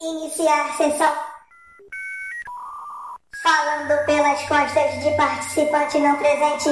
Iniciar 0.00 0.76
sessão. 0.76 1.12
Falando 3.42 4.04
pelas 4.06 4.40
costas 4.46 5.02
de 5.02 5.10
participante 5.16 5.98
não 5.98 6.16
presente. 6.16 6.68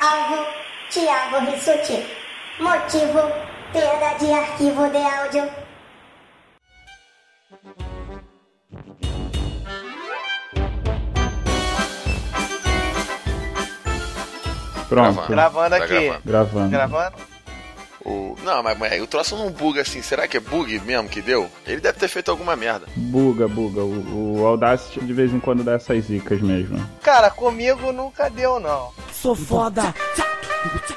Alvo: 0.00 0.46
Tiago 0.90 1.38
Rissuti. 1.50 2.06
Motivo: 2.58 3.20
perda 3.72 4.14
de 4.18 4.32
arquivo 4.32 4.88
de 4.88 4.96
áudio. 4.98 5.50
Pronto. 14.88 15.26
Gravando 15.28 15.76
Tá 15.76 15.84
aqui. 15.84 15.94
gravando. 16.08 16.22
Gravando. 16.24 16.70
Gravando? 16.70 17.31
O... 18.04 18.36
Não, 18.42 18.62
mas, 18.62 18.78
mas 18.78 19.02
o 19.02 19.06
troço 19.06 19.36
não 19.36 19.50
buga 19.50 19.82
assim. 19.82 20.02
Será 20.02 20.26
que 20.26 20.36
é 20.36 20.40
bug 20.40 20.78
mesmo 20.80 21.08
que 21.08 21.22
deu? 21.22 21.50
Ele 21.66 21.80
deve 21.80 21.98
ter 21.98 22.08
feito 22.08 22.30
alguma 22.30 22.56
merda. 22.56 22.86
Buga, 22.96 23.46
buga. 23.46 23.82
O, 23.82 24.40
o 24.40 24.46
Audacity 24.46 25.00
de 25.00 25.12
vez 25.12 25.32
em 25.32 25.40
quando 25.40 25.62
dá 25.62 25.74
essas 25.74 26.04
zicas 26.04 26.40
mesmo. 26.40 26.84
Cara, 27.02 27.30
comigo 27.30 27.92
nunca 27.92 28.28
deu, 28.28 28.58
não. 28.58 28.92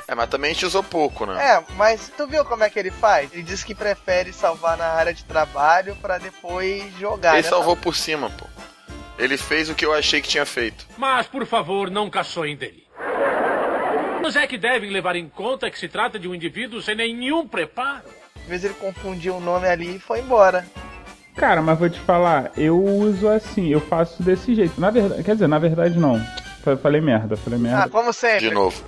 É, 0.07 0.13
mas 0.13 0.29
também 0.29 0.51
a 0.51 0.53
gente 0.53 0.65
usou 0.65 0.83
pouco, 0.83 1.25
né? 1.25 1.43
É, 1.43 1.63
mas 1.75 2.11
tu 2.15 2.27
viu 2.27 2.45
como 2.45 2.63
é 2.63 2.69
que 2.69 2.77
ele 2.77 2.91
faz? 2.91 3.31
Ele 3.33 3.43
diz 3.43 3.63
que 3.63 3.73
prefere 3.73 4.31
salvar 4.31 4.77
na 4.77 4.85
área 4.85 5.13
de 5.13 5.23
trabalho 5.23 5.95
pra 5.95 6.17
depois 6.17 6.83
jogar. 6.99 7.33
Ele 7.33 7.43
né? 7.43 7.49
salvou 7.49 7.75
por 7.75 7.95
cima, 7.95 8.29
pô. 8.29 8.45
Ele 9.17 9.37
fez 9.37 9.69
o 9.69 9.75
que 9.75 9.85
eu 9.85 9.93
achei 9.93 10.21
que 10.21 10.27
tinha 10.27 10.45
feito. 10.45 10.85
Mas, 10.97 11.25
por 11.25 11.45
favor, 11.45 11.89
não 11.89 12.09
caçoem 12.09 12.55
dele. 12.55 12.84
Mas 14.25 14.35
é 14.35 14.47
que 14.47 14.57
devem 14.57 14.89
levar 14.89 15.15
em 15.15 15.29
conta 15.29 15.69
que 15.69 15.77
se 15.77 15.87
trata 15.87 16.17
de 16.17 16.27
um 16.27 16.33
indivíduo 16.33 16.81
sem 16.81 16.95
nenhum 16.95 17.47
preparo. 17.47 18.05
Às 18.35 18.47
vezes 18.47 18.65
ele 18.65 18.73
confundiu 18.73 19.35
o 19.35 19.39
nome 19.39 19.67
ali 19.67 19.97
e 19.97 19.99
foi 19.99 20.19
embora. 20.19 20.65
Cara, 21.35 21.61
mas 21.61 21.77
vou 21.77 21.87
te 21.87 21.99
falar, 21.99 22.51
eu 22.57 22.83
uso 22.83 23.27
assim, 23.29 23.67
eu 23.69 23.79
faço 23.79 24.23
desse 24.23 24.55
jeito. 24.55 24.81
Na 24.81 24.89
verdade, 24.89 25.23
quer 25.23 25.33
dizer, 25.35 25.47
na 25.47 25.59
verdade 25.59 25.99
não. 25.99 26.19
Fa- 26.63 26.75
Falei 26.75 27.01
merda, 27.01 27.37
falei 27.37 27.59
Ah, 27.59 27.61
merda. 27.61 27.89
como 27.89 28.11
sempre. 28.11 28.47
De 28.49 28.51
novo. 28.51 28.83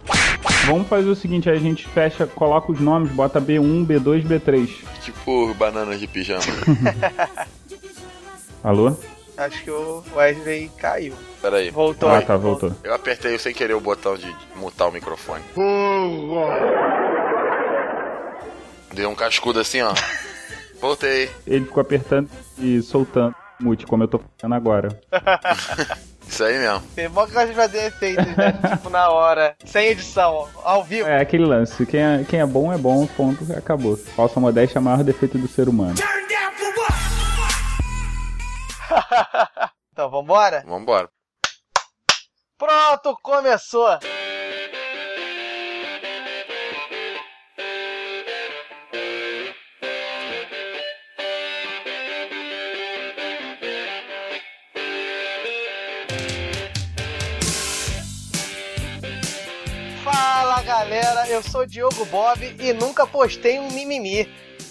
Vamos 0.65 0.87
fazer 0.87 1.07
o 1.07 1.15
seguinte, 1.15 1.47
aí 1.51 1.57
a 1.57 1.59
gente 1.61 1.87
fecha, 1.87 2.25
coloca 2.25 2.71
os 2.71 2.79
nomes, 2.79 3.11
bota 3.11 3.39
B1, 3.39 3.85
B2, 3.85 4.23
B3. 4.25 4.67
Tipo 5.03 5.53
banana 5.53 5.95
de 5.99 6.07
pijama. 6.07 6.41
Alô? 8.63 8.97
Acho 9.37 9.63
que 9.63 9.69
o 9.71 10.03
Wesley 10.15 10.71
caiu. 10.79 11.13
Pera 11.41 11.57
aí. 11.57 11.69
Voltou 11.69 12.09
Ah, 12.09 12.17
aí. 12.17 12.25
tá, 12.25 12.35
voltou. 12.35 12.71
Eu 12.83 12.93
apertei 12.93 13.37
sem 13.37 13.53
querer 13.53 13.75
o 13.75 13.79
botão 13.79 14.15
de 14.17 14.35
mutar 14.55 14.87
o 14.87 14.91
microfone. 14.91 15.43
Deu 18.93 19.09
um 19.09 19.15
cascudo 19.15 19.59
assim, 19.59 19.81
ó. 19.81 19.93
Voltei. 20.81 21.29
Ele 21.45 21.65
ficou 21.65 21.81
apertando 21.81 22.29
e 22.57 22.81
soltando 22.81 23.35
mute, 23.59 23.85
como 23.85 24.03
eu 24.03 24.07
tô 24.07 24.19
fazendo 24.39 24.55
agora. 24.55 24.89
Isso 26.27 26.43
aí 26.43 26.57
mesmo. 26.57 26.81
Tem 26.93 27.09
bom 27.09 27.25
que 27.25 27.31
gosta 27.31 27.47
de 27.47 27.53
fazer 27.55 27.85
efeitos, 27.85 28.25
né? 28.35 28.51
tipo, 28.75 28.89
na 28.89 29.09
hora. 29.09 29.55
Sem 29.65 29.87
edição, 29.87 30.47
ao 30.63 30.83
vivo. 30.83 31.07
É 31.07 31.21
aquele 31.21 31.45
lance, 31.45 31.85
quem 31.85 32.01
é, 32.01 32.25
quem 32.27 32.41
é 32.41 32.45
bom 32.45 32.71
é 32.73 32.77
bom, 32.77 33.05
ponto, 33.07 33.45
acabou. 33.55 33.95
Falsa 33.95 34.39
modéstia 34.39 34.77
é 34.77 34.81
o 34.81 34.83
maior 34.83 35.03
defeito 35.03 35.37
do 35.37 35.47
ser 35.47 35.69
humano. 35.69 35.95
Então, 39.91 40.09
vambora? 40.11 40.63
Vambora. 40.65 41.09
Pronto, 42.57 43.17
começou! 43.21 43.99
Fala 60.03 60.61
galera, 60.61 61.27
eu 61.27 61.41
sou 61.41 61.65
Diogo 61.65 62.05
Bob 62.05 62.55
e 62.59 62.71
nunca 62.73 63.07
postei 63.07 63.59
um 63.59 63.71
mimimi. 63.71 64.27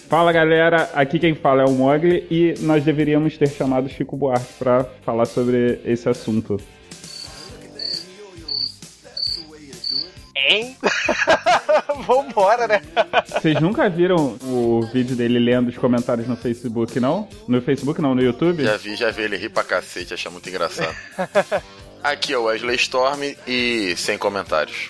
Fala 0.08 0.30
galera, 0.30 0.88
aqui 0.94 1.18
quem 1.18 1.34
fala 1.34 1.62
é 1.62 1.64
o 1.64 1.72
Mogli 1.72 2.26
e 2.30 2.54
nós 2.60 2.84
deveríamos 2.84 3.36
ter 3.36 3.48
chamado 3.48 3.88
Chico 3.88 4.16
Buarque 4.16 4.52
pra 4.56 4.84
falar 5.04 5.26
sobre 5.26 5.80
esse 5.84 6.08
assunto. 6.08 6.60
Hein? 10.36 10.76
Vambora, 12.06 12.68
né? 12.68 12.82
Vocês 13.26 13.60
nunca 13.60 13.88
viram 13.90 14.38
o 14.44 14.82
vídeo 14.92 15.16
dele 15.16 15.40
lendo 15.40 15.70
os 15.70 15.76
comentários 15.76 16.28
no 16.28 16.36
Facebook, 16.36 17.00
não? 17.00 17.28
No 17.48 17.60
Facebook 17.60 18.00
não, 18.00 18.14
no 18.14 18.22
YouTube? 18.22 18.62
Já 18.62 18.76
vi, 18.76 18.94
já 18.94 19.10
vi 19.10 19.22
ele 19.22 19.36
rir 19.36 19.48
pra 19.48 19.64
cacete, 19.64 20.14
achar 20.14 20.30
muito 20.30 20.48
engraçado. 20.48 20.94
Aqui 22.00 22.32
é 22.32 22.38
o 22.38 22.44
Wesley 22.44 22.76
Storm 22.76 23.34
e 23.44 23.96
sem 23.96 24.16
comentários. 24.16 24.88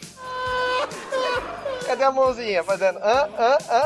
Cadê 1.96 2.04
a 2.04 2.12
mãozinha 2.12 2.62
fazendo? 2.62 2.98
Hã, 2.98 3.26
hã, 3.38 3.58
hã? 3.70 3.84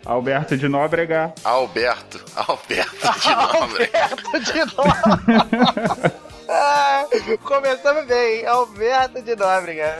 Alberto 0.06 0.56
de 0.56 0.66
Nóbrega. 0.66 1.34
Alberto. 1.44 2.24
Alberto 2.34 2.96
de 3.20 3.28
Nóbrega. 3.36 4.02
Alberto 4.04 4.40
de 4.40 4.64
Nóbrega. 4.76 6.12
Ah, 6.48 7.04
começamos 7.44 8.06
bem, 8.06 8.38
hein? 8.40 8.46
Alberto 8.46 9.20
de 9.20 9.36
Nóbrega. 9.36 9.98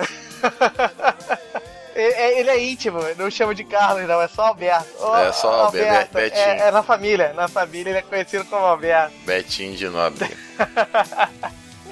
Ele 1.94 2.12
é- 2.15 2.38
ele 2.41 2.50
é 2.50 2.65
íntimo, 2.65 2.98
não 3.19 3.31
chama 3.31 3.54
de 3.54 3.65
Carlos, 3.65 4.09
não, 4.09 4.22
é 4.22 4.28
só 4.28 4.47
Alberto. 4.47 4.87
Ô, 5.04 5.16
É 5.19 5.33
só 5.33 5.65
Alberto, 5.66 6.15
Be- 6.15 6.21
Betinho. 6.22 6.43
É, 6.43 6.69
é 6.69 6.71
na 6.71 6.83
família, 6.83 7.33
na 7.34 7.47
família 7.48 7.91
ele 7.91 7.98
é 7.98 8.03
conhecido 8.03 8.44
como 8.47 8.65
Alberto. 8.65 9.12
Betinho 9.27 9.77
de 9.77 9.88
Nóbrega. 9.91 10.37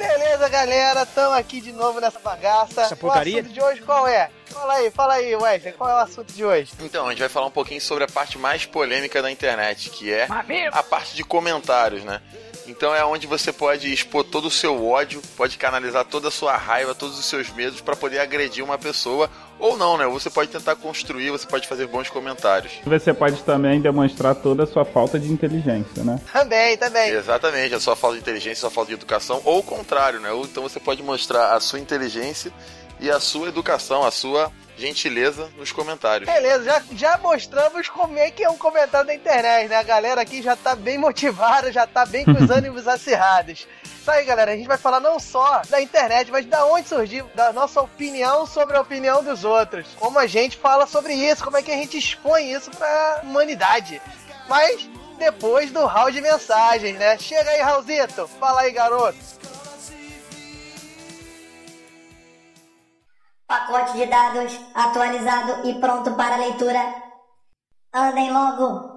Beleza, 0.06 0.48
galera, 0.48 1.02
estamos 1.02 1.34
aqui 1.34 1.60
de 1.60 1.72
novo 1.72 1.98
nessa 2.00 2.18
bagaça. 2.18 2.82
Essa 2.82 2.96
porcaria? 2.96 3.36
O 3.36 3.40
assunto 3.40 3.52
de 3.54 3.62
hoje 3.62 3.80
qual 3.80 4.06
é? 4.06 4.30
Fala 4.46 4.74
aí, 4.74 4.90
fala 4.90 5.14
aí, 5.14 5.34
Wesley, 5.34 5.72
qual 5.72 5.88
é 5.88 5.94
o 5.94 5.98
assunto 5.98 6.32
de 6.32 6.44
hoje? 6.44 6.72
Então, 6.80 7.06
a 7.06 7.10
gente 7.10 7.20
vai 7.20 7.28
falar 7.28 7.46
um 7.46 7.50
pouquinho 7.50 7.80
sobre 7.80 8.04
a 8.04 8.06
parte 8.06 8.38
mais 8.38 8.66
polêmica 8.66 9.22
da 9.22 9.30
internet, 9.30 9.88
que 9.90 10.12
é 10.12 10.28
a 10.70 10.82
parte 10.82 11.16
de 11.16 11.24
comentários, 11.24 12.04
né? 12.04 12.20
Então 12.66 12.94
é 12.94 13.04
onde 13.04 13.26
você 13.26 13.52
pode 13.52 13.92
expor 13.92 14.24
todo 14.24 14.46
o 14.46 14.50
seu 14.50 14.86
ódio, 14.86 15.20
pode 15.36 15.58
canalizar 15.58 16.04
toda 16.04 16.28
a 16.28 16.30
sua 16.30 16.56
raiva, 16.56 16.94
todos 16.94 17.18
os 17.18 17.26
seus 17.26 17.50
medos 17.50 17.80
pra 17.80 17.94
poder 17.94 18.20
agredir 18.20 18.64
uma 18.64 18.78
pessoa 18.78 19.30
ou 19.58 19.76
não, 19.76 19.96
né? 19.96 20.06
Você 20.06 20.30
pode 20.30 20.50
tentar 20.50 20.76
construir, 20.76 21.30
você 21.30 21.46
pode 21.46 21.66
fazer 21.66 21.86
bons 21.86 22.10
comentários. 22.10 22.72
Você 22.84 23.12
pode 23.12 23.42
também 23.42 23.80
demonstrar 23.80 24.34
toda 24.34 24.64
a 24.64 24.66
sua 24.66 24.84
falta 24.84 25.18
de 25.18 25.32
inteligência, 25.32 26.04
né? 26.04 26.20
Também, 26.32 26.76
também. 26.76 27.10
Exatamente, 27.10 27.74
a 27.74 27.80
sua 27.80 27.96
falta 27.96 28.16
de 28.16 28.22
inteligência, 28.22 28.52
a 28.52 28.60
sua 28.60 28.70
falta 28.70 28.88
de 28.88 28.94
educação, 28.94 29.40
ou 29.44 29.60
o 29.60 29.62
contrário, 29.62 30.20
né? 30.20 30.32
Ou 30.32 30.44
então 30.44 30.62
você 30.62 30.80
pode 30.80 31.02
mostrar 31.02 31.54
a 31.54 31.60
sua 31.60 31.78
inteligência 31.78 32.52
e 33.00 33.10
a 33.10 33.20
sua 33.20 33.48
educação, 33.48 34.04
a 34.04 34.10
sua 34.10 34.50
gentileza 34.76 35.48
nos 35.56 35.72
comentários. 35.72 36.28
Beleza, 36.28 36.64
já, 36.64 36.82
já 36.92 37.18
mostramos 37.18 37.88
como 37.88 38.18
é 38.18 38.30
que 38.30 38.42
é 38.42 38.50
um 38.50 38.56
comentário 38.56 39.06
da 39.06 39.14
internet, 39.14 39.68
né? 39.68 39.76
A 39.76 39.82
galera 39.82 40.20
aqui 40.20 40.42
já 40.42 40.56
tá 40.56 40.74
bem 40.74 40.98
motivada, 40.98 41.72
já 41.72 41.86
tá 41.86 42.04
bem 42.04 42.24
com 42.24 42.32
os 42.32 42.50
ânimos 42.50 42.88
acirrados. 42.88 43.66
Isso 44.04 44.10
aí, 44.10 44.26
galera, 44.26 44.52
a 44.52 44.54
gente 44.54 44.68
vai 44.68 44.76
falar 44.76 45.00
não 45.00 45.18
só 45.18 45.62
da 45.70 45.80
internet, 45.80 46.30
mas 46.30 46.44
da 46.44 46.66
onde 46.66 46.86
surgiu, 46.86 47.26
da 47.34 47.54
nossa 47.54 47.80
opinião 47.80 48.44
sobre 48.44 48.76
a 48.76 48.82
opinião 48.82 49.24
dos 49.24 49.46
outros. 49.46 49.86
Como 49.98 50.18
a 50.18 50.26
gente 50.26 50.58
fala 50.58 50.86
sobre 50.86 51.14
isso, 51.14 51.42
como 51.42 51.56
é 51.56 51.62
que 51.62 51.72
a 51.72 51.74
gente 51.74 51.96
expõe 51.96 52.52
isso 52.52 52.70
pra 52.72 53.22
humanidade. 53.22 54.02
Mas 54.46 54.90
depois 55.16 55.72
do 55.72 55.86
round 55.86 56.12
de 56.12 56.20
mensagens, 56.20 56.98
né? 56.98 57.16
Chega 57.16 57.48
aí, 57.48 57.62
Raulzito, 57.62 58.28
fala 58.38 58.60
aí, 58.60 58.72
garoto. 58.72 59.16
Pacote 63.46 63.92
de 63.94 64.04
dados 64.04 64.60
atualizado 64.74 65.66
e 65.66 65.80
pronto 65.80 66.14
para 66.14 66.36
leitura. 66.36 66.94
Andem 67.90 68.30
logo. 68.30 68.93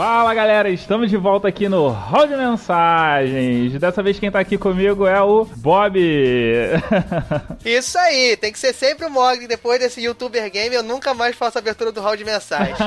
Fala 0.00 0.32
galera, 0.32 0.70
estamos 0.70 1.10
de 1.10 1.16
volta 1.18 1.46
aqui 1.46 1.68
no 1.68 1.88
Hall 1.88 2.26
de 2.26 2.34
Mensagens. 2.34 3.78
Dessa 3.78 4.02
vez 4.02 4.18
quem 4.18 4.30
tá 4.30 4.40
aqui 4.40 4.56
comigo 4.56 5.06
é 5.06 5.20
o 5.20 5.44
Bob. 5.44 6.00
Isso 7.62 7.98
aí, 7.98 8.34
tem 8.38 8.50
que 8.50 8.58
ser 8.58 8.72
sempre 8.72 9.04
o 9.04 9.10
Mogli. 9.10 9.46
Depois 9.46 9.78
desse 9.78 10.00
youtuber 10.00 10.50
game, 10.50 10.74
eu 10.74 10.82
nunca 10.82 11.12
mais 11.12 11.36
faço 11.36 11.58
a 11.58 11.60
abertura 11.60 11.92
do 11.92 12.00
round 12.00 12.16
de 12.16 12.24
mensagens. 12.24 12.78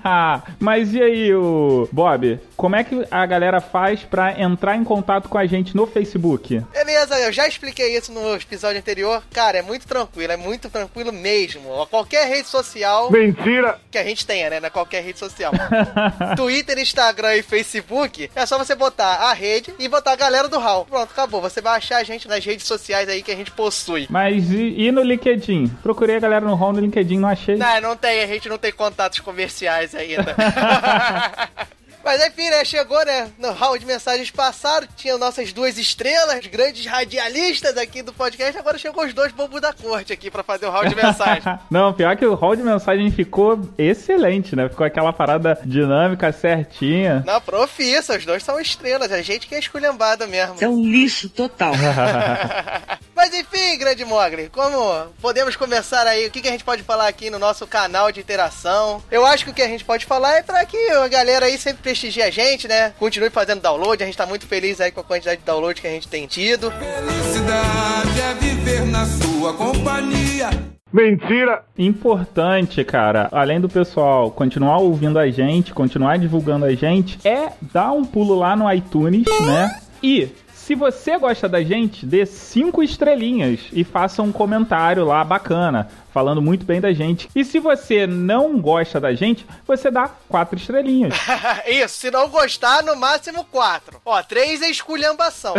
Mas 0.58 0.94
e 0.94 1.02
aí, 1.02 1.34
o 1.34 1.86
Bob? 1.92 2.40
Como 2.62 2.76
é 2.76 2.84
que 2.84 3.04
a 3.10 3.26
galera 3.26 3.60
faz 3.60 4.04
pra 4.04 4.40
entrar 4.40 4.76
em 4.76 4.84
contato 4.84 5.28
com 5.28 5.36
a 5.36 5.44
gente 5.44 5.74
no 5.74 5.84
Facebook? 5.84 6.64
Beleza, 6.72 7.18
eu 7.18 7.32
já 7.32 7.48
expliquei 7.48 7.96
isso 7.96 8.12
no 8.12 8.36
episódio 8.36 8.78
anterior. 8.78 9.20
Cara, 9.32 9.58
é 9.58 9.62
muito 9.62 9.84
tranquilo, 9.84 10.32
é 10.32 10.36
muito 10.36 10.70
tranquilo 10.70 11.12
mesmo. 11.12 11.84
Qualquer 11.88 12.28
rede 12.28 12.46
social. 12.46 13.10
Mentira! 13.10 13.80
Que 13.90 13.98
a 13.98 14.04
gente 14.04 14.24
tenha, 14.24 14.48
né? 14.48 14.60
Na 14.60 14.70
qualquer 14.70 15.02
rede 15.02 15.18
social. 15.18 15.50
Twitter, 16.36 16.78
Instagram 16.78 17.34
e 17.34 17.42
Facebook. 17.42 18.30
É 18.32 18.46
só 18.46 18.56
você 18.56 18.76
botar 18.76 19.12
a 19.12 19.32
rede 19.32 19.74
e 19.76 19.88
botar 19.88 20.12
a 20.12 20.16
galera 20.16 20.46
do 20.46 20.56
HAL. 20.56 20.86
Pronto, 20.86 21.10
acabou. 21.10 21.40
Você 21.40 21.60
vai 21.60 21.78
achar 21.78 21.96
a 21.96 22.04
gente 22.04 22.28
nas 22.28 22.44
redes 22.44 22.64
sociais 22.64 23.08
aí 23.08 23.24
que 23.24 23.32
a 23.32 23.36
gente 23.36 23.50
possui. 23.50 24.06
Mas 24.08 24.52
e, 24.52 24.82
e 24.82 24.92
no 24.92 25.02
LinkedIn? 25.02 25.66
Procurei 25.82 26.14
a 26.14 26.20
galera 26.20 26.44
no 26.44 26.54
HAL 26.54 26.74
no 26.74 26.78
LinkedIn, 26.78 27.18
não 27.18 27.28
achei. 27.28 27.56
Não, 27.56 27.80
não 27.80 27.96
tem, 27.96 28.22
a 28.22 28.26
gente 28.28 28.48
não 28.48 28.56
tem 28.56 28.70
contatos 28.70 29.18
comerciais 29.18 29.96
ainda. 29.96 30.36
Mas 32.04 32.24
enfim, 32.26 32.50
né? 32.50 32.64
Chegou, 32.64 33.04
né? 33.04 33.30
No 33.38 33.52
hall 33.52 33.78
de 33.78 33.86
mensagens 33.86 34.30
passado, 34.30 34.88
tinha 34.96 35.16
nossas 35.16 35.52
duas 35.52 35.78
estrelas, 35.78 36.46
grandes 36.46 36.84
radialistas 36.84 37.76
aqui 37.76 38.02
do 38.02 38.12
podcast. 38.12 38.58
Agora 38.58 38.78
chegou 38.78 39.04
os 39.04 39.14
dois 39.14 39.32
bobos 39.32 39.60
da 39.60 39.72
corte 39.72 40.12
aqui 40.12 40.30
para 40.30 40.42
fazer 40.42 40.66
o 40.66 40.70
hall 40.70 40.86
de 40.86 40.94
mensagens. 40.94 41.44
Não, 41.70 41.92
pior 41.92 42.16
que 42.16 42.26
o 42.26 42.34
hall 42.34 42.56
de 42.56 42.62
mensagem 42.62 43.10
ficou 43.10 43.60
excelente, 43.78 44.56
né? 44.56 44.68
Ficou 44.68 44.86
aquela 44.86 45.12
parada 45.12 45.58
dinâmica 45.64 46.32
certinha. 46.32 47.22
Não, 47.26 47.40
profissa, 47.40 48.16
os 48.16 48.26
dois 48.26 48.42
são 48.42 48.60
estrelas. 48.60 49.12
A 49.12 49.22
gente 49.22 49.46
que 49.46 49.54
é 49.54 49.58
esculhambado 49.58 50.26
mesmo. 50.26 50.56
É 50.60 50.68
um 50.68 50.82
lixo 50.82 51.28
total. 51.28 51.72
Mas 53.14 53.32
enfim, 53.34 53.78
grande 53.78 54.04
Mogli, 54.04 54.48
como 54.48 55.06
podemos 55.20 55.54
começar 55.54 56.06
aí? 56.06 56.26
O 56.26 56.30
que, 56.30 56.40
que 56.40 56.48
a 56.48 56.50
gente 56.50 56.64
pode 56.64 56.82
falar 56.82 57.06
aqui 57.06 57.30
no 57.30 57.38
nosso 57.38 57.66
canal 57.66 58.10
de 58.10 58.18
interação? 58.18 59.02
Eu 59.10 59.24
acho 59.24 59.44
que 59.44 59.50
o 59.50 59.54
que 59.54 59.62
a 59.62 59.68
gente 59.68 59.84
pode 59.84 60.04
falar 60.04 60.38
é 60.38 60.42
para 60.42 60.64
que 60.66 60.76
a 60.90 61.06
galera 61.06 61.46
aí 61.46 61.56
sempre 61.56 61.91
prestigie 61.92 62.22
a 62.22 62.30
gente, 62.30 62.66
né? 62.66 62.92
Continue 62.98 63.28
fazendo 63.28 63.60
download. 63.60 64.02
A 64.02 64.06
gente 64.06 64.16
tá 64.16 64.24
muito 64.24 64.46
feliz 64.46 64.80
aí 64.80 64.90
com 64.90 65.00
a 65.00 65.04
quantidade 65.04 65.40
de 65.40 65.46
download 65.46 65.78
que 65.80 65.86
a 65.86 65.90
gente 65.90 66.08
tem 66.08 66.26
tido. 66.26 66.70
Felicidade 66.70 68.20
é 68.20 68.34
viver 68.34 68.86
na 68.86 69.04
sua 69.04 69.52
companhia. 69.52 70.50
Mentira! 70.90 71.64
Importante, 71.76 72.82
cara, 72.84 73.28
além 73.30 73.60
do 73.60 73.68
pessoal 73.68 74.30
continuar 74.30 74.78
ouvindo 74.78 75.18
a 75.18 75.30
gente, 75.30 75.72
continuar 75.72 76.18
divulgando 76.18 76.64
a 76.64 76.74
gente, 76.74 77.18
é 77.26 77.52
dar 77.72 77.92
um 77.92 78.04
pulo 78.04 78.34
lá 78.34 78.56
no 78.56 78.70
iTunes, 78.72 79.26
né? 79.46 79.80
E 80.02 80.30
se 80.52 80.74
você 80.74 81.18
gosta 81.18 81.48
da 81.48 81.62
gente, 81.62 82.06
dê 82.06 82.24
cinco 82.24 82.82
estrelinhas 82.82 83.60
e 83.72 83.84
faça 83.84 84.22
um 84.22 84.30
comentário 84.32 85.04
lá 85.04 85.24
bacana, 85.24 85.88
falando 86.12 86.42
muito 86.42 86.64
bem 86.64 86.80
da 86.80 86.92
gente. 86.92 87.28
E 87.34 87.44
se 87.44 87.58
você 87.58 88.06
não 88.06 88.60
gosta 88.60 89.00
da 89.00 89.14
gente, 89.14 89.46
você 89.66 89.90
dá 89.90 90.08
quatro 90.28 90.56
estrelinhas. 90.56 91.14
Isso, 91.66 91.96
se 91.96 92.10
não 92.10 92.28
gostar, 92.28 92.82
no 92.82 92.94
máximo 92.96 93.44
quatro. 93.44 94.00
Ó, 94.04 94.22
três 94.22 94.62
é 94.62 94.70
esculhambação. 94.70 95.54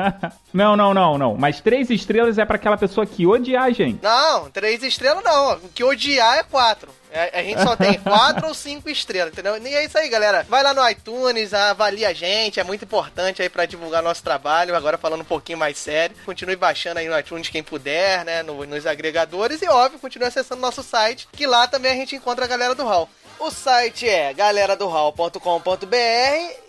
não, 0.52 0.76
não, 0.76 0.92
não, 0.92 1.18
não. 1.18 1.36
Mas 1.36 1.60
três 1.60 1.90
estrelas 1.90 2.38
é 2.38 2.44
para 2.44 2.56
aquela 2.56 2.76
pessoa 2.76 3.06
que 3.06 3.26
odiar 3.26 3.64
a 3.64 3.70
gente. 3.70 4.02
Não, 4.02 4.50
três 4.50 4.82
estrelas 4.82 5.24
não. 5.24 5.54
O 5.54 5.68
que 5.68 5.82
odiar 5.82 6.38
é 6.38 6.42
quatro. 6.42 6.90
É, 7.16 7.38
a 7.38 7.42
gente 7.44 7.62
só 7.62 7.76
tem 7.76 7.94
quatro 8.02 8.48
ou 8.48 8.54
cinco 8.54 8.90
estrelas, 8.90 9.32
entendeu? 9.32 9.56
E 9.56 9.74
é 9.74 9.84
isso 9.84 9.96
aí, 9.96 10.08
galera. 10.08 10.44
Vai 10.48 10.64
lá 10.64 10.74
no 10.74 10.90
iTunes, 10.90 11.54
avalia 11.54 12.08
a 12.08 12.12
gente, 12.12 12.58
é 12.58 12.64
muito 12.64 12.84
importante 12.84 13.40
aí 13.40 13.48
para 13.48 13.66
divulgar 13.66 14.02
nosso 14.02 14.24
trabalho. 14.24 14.74
Agora 14.74 14.98
falando 14.98 15.20
um 15.20 15.24
pouquinho 15.24 15.56
mais 15.56 15.78
sério. 15.78 16.16
Continue 16.26 16.56
baixando 16.56 16.98
aí 16.98 17.08
no 17.08 17.16
iTunes 17.16 17.48
quem 17.48 17.62
puder, 17.62 18.24
né? 18.24 18.42
No, 18.42 18.66
nos 18.66 18.84
agregadores 18.84 19.62
e, 19.62 19.68
óbvio, 19.68 19.93
continue 19.98 20.28
acessando 20.28 20.60
nosso 20.60 20.82
site, 20.82 21.28
que 21.32 21.46
lá 21.46 21.66
também 21.66 21.92
a 21.92 21.96
gente 21.96 22.16
encontra 22.16 22.44
a 22.44 22.48
galera 22.48 22.74
do 22.74 22.84
Hall. 22.84 23.08
O 23.38 23.50
site 23.50 24.08
é 24.08 24.32
galeradohall.com.br 24.32 25.36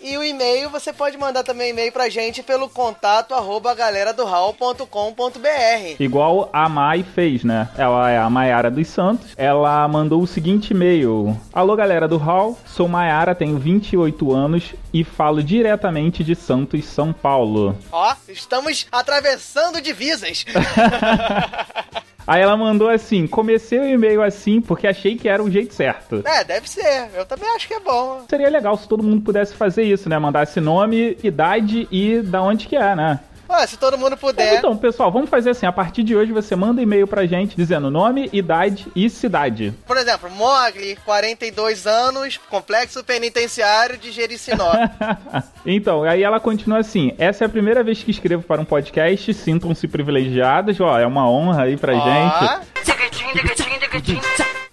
e 0.02 0.18
o 0.18 0.24
e-mail 0.24 0.70
você 0.70 0.92
pode 0.92 1.18
mandar 1.18 1.44
também 1.44 1.70
e-mail 1.70 1.92
pra 1.92 2.10
gente 2.10 2.42
pelo 2.42 2.68
contato 2.68 3.34
arroba 3.34 3.74
galeradohall.com.br. 3.74 5.96
Igual 6.00 6.50
a 6.52 6.68
Mai 6.68 7.04
fez, 7.04 7.44
né? 7.44 7.70
Ela 7.78 8.10
é 8.10 8.18
a 8.18 8.30
Maiara 8.30 8.72
dos 8.72 8.88
Santos. 8.88 9.28
Ela 9.38 9.88
mandou 9.88 10.22
o 10.22 10.28
seguinte 10.28 10.72
e-mail: 10.72 11.40
Alô, 11.54 11.76
galera 11.76 12.08
do 12.08 12.18
Hall, 12.18 12.58
sou 12.66 12.88
Maiara, 12.88 13.36
tenho 13.36 13.58
28 13.58 14.34
anos 14.34 14.74
e 14.92 15.04
falo 15.04 15.44
diretamente 15.44 16.24
de 16.24 16.36
Santos, 16.36 16.86
São 16.86 17.14
Paulo. 17.14 17.78
Ó, 17.92 18.14
estamos 18.28 18.88
atravessando 18.92 19.80
divisas. 19.80 20.46
Aí 22.28 22.42
ela 22.42 22.58
mandou 22.58 22.90
assim: 22.90 23.28
comecei 23.28 23.80
o 23.80 23.88
e-mail 23.88 24.22
assim 24.22 24.62
porque 24.62 24.88
achei 24.88 25.16
que 25.16 25.30
era 25.30 25.44
o 25.44 25.50
jeito 25.50 25.74
certo. 25.74 26.24
É, 26.26 26.44
deve 26.44 26.70
ser. 26.70 27.10
Eu 27.16 27.26
também 27.26 27.50
acho 27.56 27.68
que 27.68 27.74
é 27.74 27.80
bom. 27.80 28.24
Seria 28.30 28.50
legal 28.50 28.78
se 28.78 28.88
todo 28.88 29.04
mundo 29.04 29.22
pudesse 29.22 29.54
fazer 29.56 29.84
isso, 29.84 30.10
né? 30.10 30.18
Mandasse 30.18 30.60
nome, 30.60 31.18
idade 31.24 31.88
e 31.92 32.22
da 32.22 32.42
onde 32.42 32.68
que 32.68 32.76
é, 32.76 32.96
né? 32.96 33.20
Ah, 33.48 33.66
se 33.66 33.78
todo 33.78 33.98
mundo 33.98 34.18
puder. 34.18 34.58
Então, 34.58 34.76
pessoal, 34.76 35.12
vamos 35.12 35.30
fazer 35.30 35.52
assim. 35.52 35.66
A 35.66 35.72
partir 35.72 36.04
de 36.04 36.16
hoje 36.16 36.32
você 36.32 36.56
manda 36.56 36.82
e-mail 36.82 37.08
pra 37.08 37.26
gente 37.26 37.56
dizendo 37.56 37.90
nome, 37.90 38.30
idade 38.34 38.88
e 38.96 39.10
cidade. 39.10 39.74
Por 39.86 39.98
exemplo, 39.98 40.30
Mogli, 40.30 40.96
42 41.06 41.88
anos, 41.88 42.38
complexo 42.50 43.04
penitenciário 43.04 43.98
de 43.98 44.12
Jericinó. 44.12 44.72
então, 45.66 46.04
aí 46.04 46.24
ela 46.24 46.40
continua 46.40 46.80
assim: 46.80 47.14
essa 47.18 47.44
é 47.44 47.48
a 47.48 47.50
primeira 47.50 47.84
vez 47.84 48.04
que 48.04 48.12
escrevo 48.12 48.44
para 48.44 48.62
um 48.62 48.66
podcast, 48.66 49.34
sintam-se 49.34 49.88
privilegiados, 49.88 50.80
ó, 50.80 51.00
é 51.00 51.06
uma 51.06 51.30
honra 51.30 51.64
aí 51.64 51.78
pra 51.78 51.94
gente. 51.94 52.86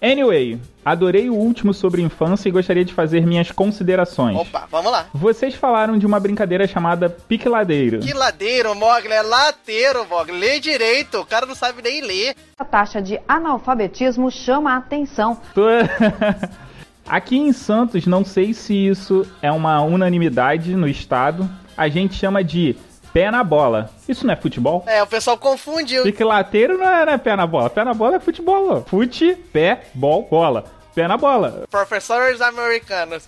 Anyway, 0.03 0.59
adorei 0.83 1.29
o 1.29 1.33
último 1.33 1.73
sobre 1.73 2.01
infância 2.01 2.49
e 2.49 2.51
gostaria 2.51 2.83
de 2.83 2.93
fazer 2.93 3.25
minhas 3.25 3.49
considerações. 3.51 4.37
Opa, 4.37 4.67
vamos 4.69 4.91
lá. 4.91 5.05
Vocês 5.13 5.55
falaram 5.55 5.97
de 5.97 6.05
uma 6.05 6.19
brincadeira 6.19 6.67
chamada 6.67 7.09
pique-ladeiro. 7.09 7.99
Que 7.99 8.13
ladeiro, 8.13 8.75
Mogli? 8.75 9.13
É 9.13 9.21
lateiro, 9.21 10.05
Mogli. 10.05 10.37
Lê 10.37 10.59
direito, 10.59 11.21
o 11.21 11.25
cara 11.25 11.45
não 11.45 11.55
sabe 11.55 11.81
nem 11.81 12.01
ler. 12.01 12.35
A 12.59 12.65
taxa 12.65 13.01
de 13.01 13.17
analfabetismo 13.25 14.29
chama 14.29 14.73
a 14.73 14.77
atenção. 14.77 15.39
Aqui 17.07 17.37
em 17.37 17.53
Santos, 17.53 18.05
não 18.05 18.25
sei 18.25 18.53
se 18.53 18.73
isso 18.73 19.25
é 19.41 19.51
uma 19.53 19.81
unanimidade 19.81 20.75
no 20.75 20.87
estado, 20.87 21.49
a 21.77 21.87
gente 21.87 22.15
chama 22.15 22.43
de 22.43 22.75
pé 23.13 23.29
na 23.29 23.43
bola. 23.43 23.89
Isso 24.09 24.25
não 24.25 24.33
é 24.33 24.35
futebol? 24.35 24.83
É, 24.87 25.01
o 25.03 25.07
pessoal 25.07 25.37
confundiu. 25.37 26.03
Pique-lateiro 26.03 26.77
não 26.77 26.87
é, 26.87 27.05
não 27.05 27.13
é 27.13 27.17
pé 27.17 27.35
na 27.35 27.45
bola. 27.45 27.69
Pé 27.69 27.83
na 27.83 27.93
bola 27.93 28.15
é 28.15 28.19
futebol. 28.19 28.83
Fute, 28.87 29.35
pé, 29.53 29.83
bol, 29.93 30.27
bola. 30.29 30.65
Pé 30.93 31.07
na 31.07 31.17
bola. 31.17 31.63
Professores 31.69 32.39
americanos. 32.41 33.25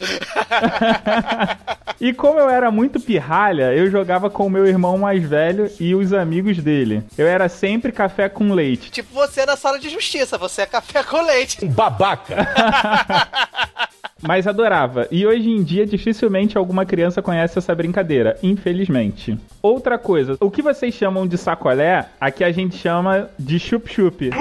e 2.00 2.14
como 2.14 2.40
eu 2.40 2.50
era 2.50 2.70
muito 2.70 3.00
pirralha, 3.00 3.74
eu 3.74 3.90
jogava 3.90 4.30
com 4.30 4.46
o 4.46 4.50
meu 4.50 4.68
irmão 4.68 4.98
mais 4.98 5.24
velho 5.24 5.72
e 5.80 5.96
os 5.96 6.14
amigos 6.14 6.58
dele. 6.60 7.04
Eu 7.18 7.28
era 7.28 7.50
sempre 7.50 7.92
café 7.92 8.30
com 8.30 8.54
leite. 8.54 8.92
Tipo 8.92 9.14
você 9.14 9.46
na 9.46 9.56
sala 9.56 9.80
de 9.80 9.90
justiça, 9.90 10.38
você 10.38 10.62
é 10.62 10.66
café 10.66 11.04
com 11.04 11.22
leite. 11.22 11.66
Babaca. 11.66 12.48
mas 14.26 14.48
adorava. 14.48 15.08
E 15.12 15.26
hoje 15.26 15.50
em 15.50 15.64
dia, 15.64 15.86
dificilmente 15.86 16.58
alguma 16.58 16.86
criança 16.86 17.22
conhece 17.22 17.58
essa 17.58 17.76
brincadeira, 17.76 18.38
infelizmente. 18.42 19.38
Outra 19.62 19.98
coisa, 19.98 20.38
o 20.40 20.50
que 20.50 20.62
vocês 20.62 20.94
chamam 20.94 21.28
de 21.28 21.38
sacolé, 21.38 22.10
aqui 22.20 22.44
a 22.44 22.52
gente 22.52 22.78
chama 22.78 23.30
de 23.38 23.60
chup-chup. 23.60 24.32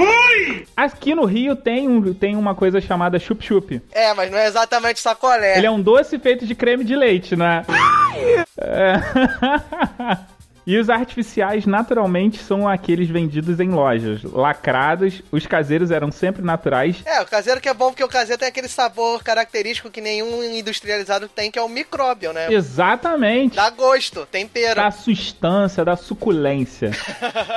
Aqui 0.77 1.15
no 1.15 1.25
Rio 1.25 1.55
tem, 1.55 1.89
um, 1.89 2.15
tem 2.15 2.37
uma 2.37 2.55
coisa 2.55 2.81
chamada 2.81 3.14
chup-chup. 3.19 3.81
É, 3.93 4.13
mas 4.15 4.31
não 4.31 4.39
é 4.39 4.47
exatamente 4.47 5.01
sacolé. 5.01 5.59
Ele 5.59 5.67
é 5.67 5.71
um 5.71 5.81
doce 5.81 6.19
feito 6.19 6.47
de 6.47 6.55
creme 6.55 6.85
de 6.85 6.97
leite, 6.97 7.37
né? 7.37 7.65
é. 8.59 8.95
E 10.67 10.79
os 10.79 10.89
artificiais, 10.89 11.67
naturalmente, 11.67 12.39
são 12.39 12.67
aqueles 12.67 13.09
vendidos 13.09 13.61
em 13.61 13.69
lojas, 13.69 14.23
lacrados. 14.23 15.23
Os 15.31 15.47
caseiros 15.47 15.91
eram 15.91 16.11
sempre 16.11 16.43
naturais. 16.43 17.03
É, 17.05 17.21
o 17.21 17.27
caseiro 17.27 17.61
que 17.61 17.69
é 17.69 17.75
bom 17.75 17.91
porque 17.91 18.05
o 18.05 18.09
caseiro 18.09 18.39
tem 18.39 18.49
aquele 18.49 18.69
sabor 18.69 19.23
característico 19.23 19.91
que 19.91 20.01
nenhum 20.01 20.43
industrializado 20.43 21.29
tem, 21.29 21.51
que 21.51 21.59
é 21.59 21.63
o 21.63 21.69
micróbio, 21.69 22.33
né? 22.33 22.53
Exatamente. 22.53 23.57
Dá 23.57 23.69
gosto, 23.71 24.27
tempero. 24.27 24.77
Dá 24.77 24.91
sustância, 24.91 25.85
dá 25.85 25.97
suculência. 25.97 26.91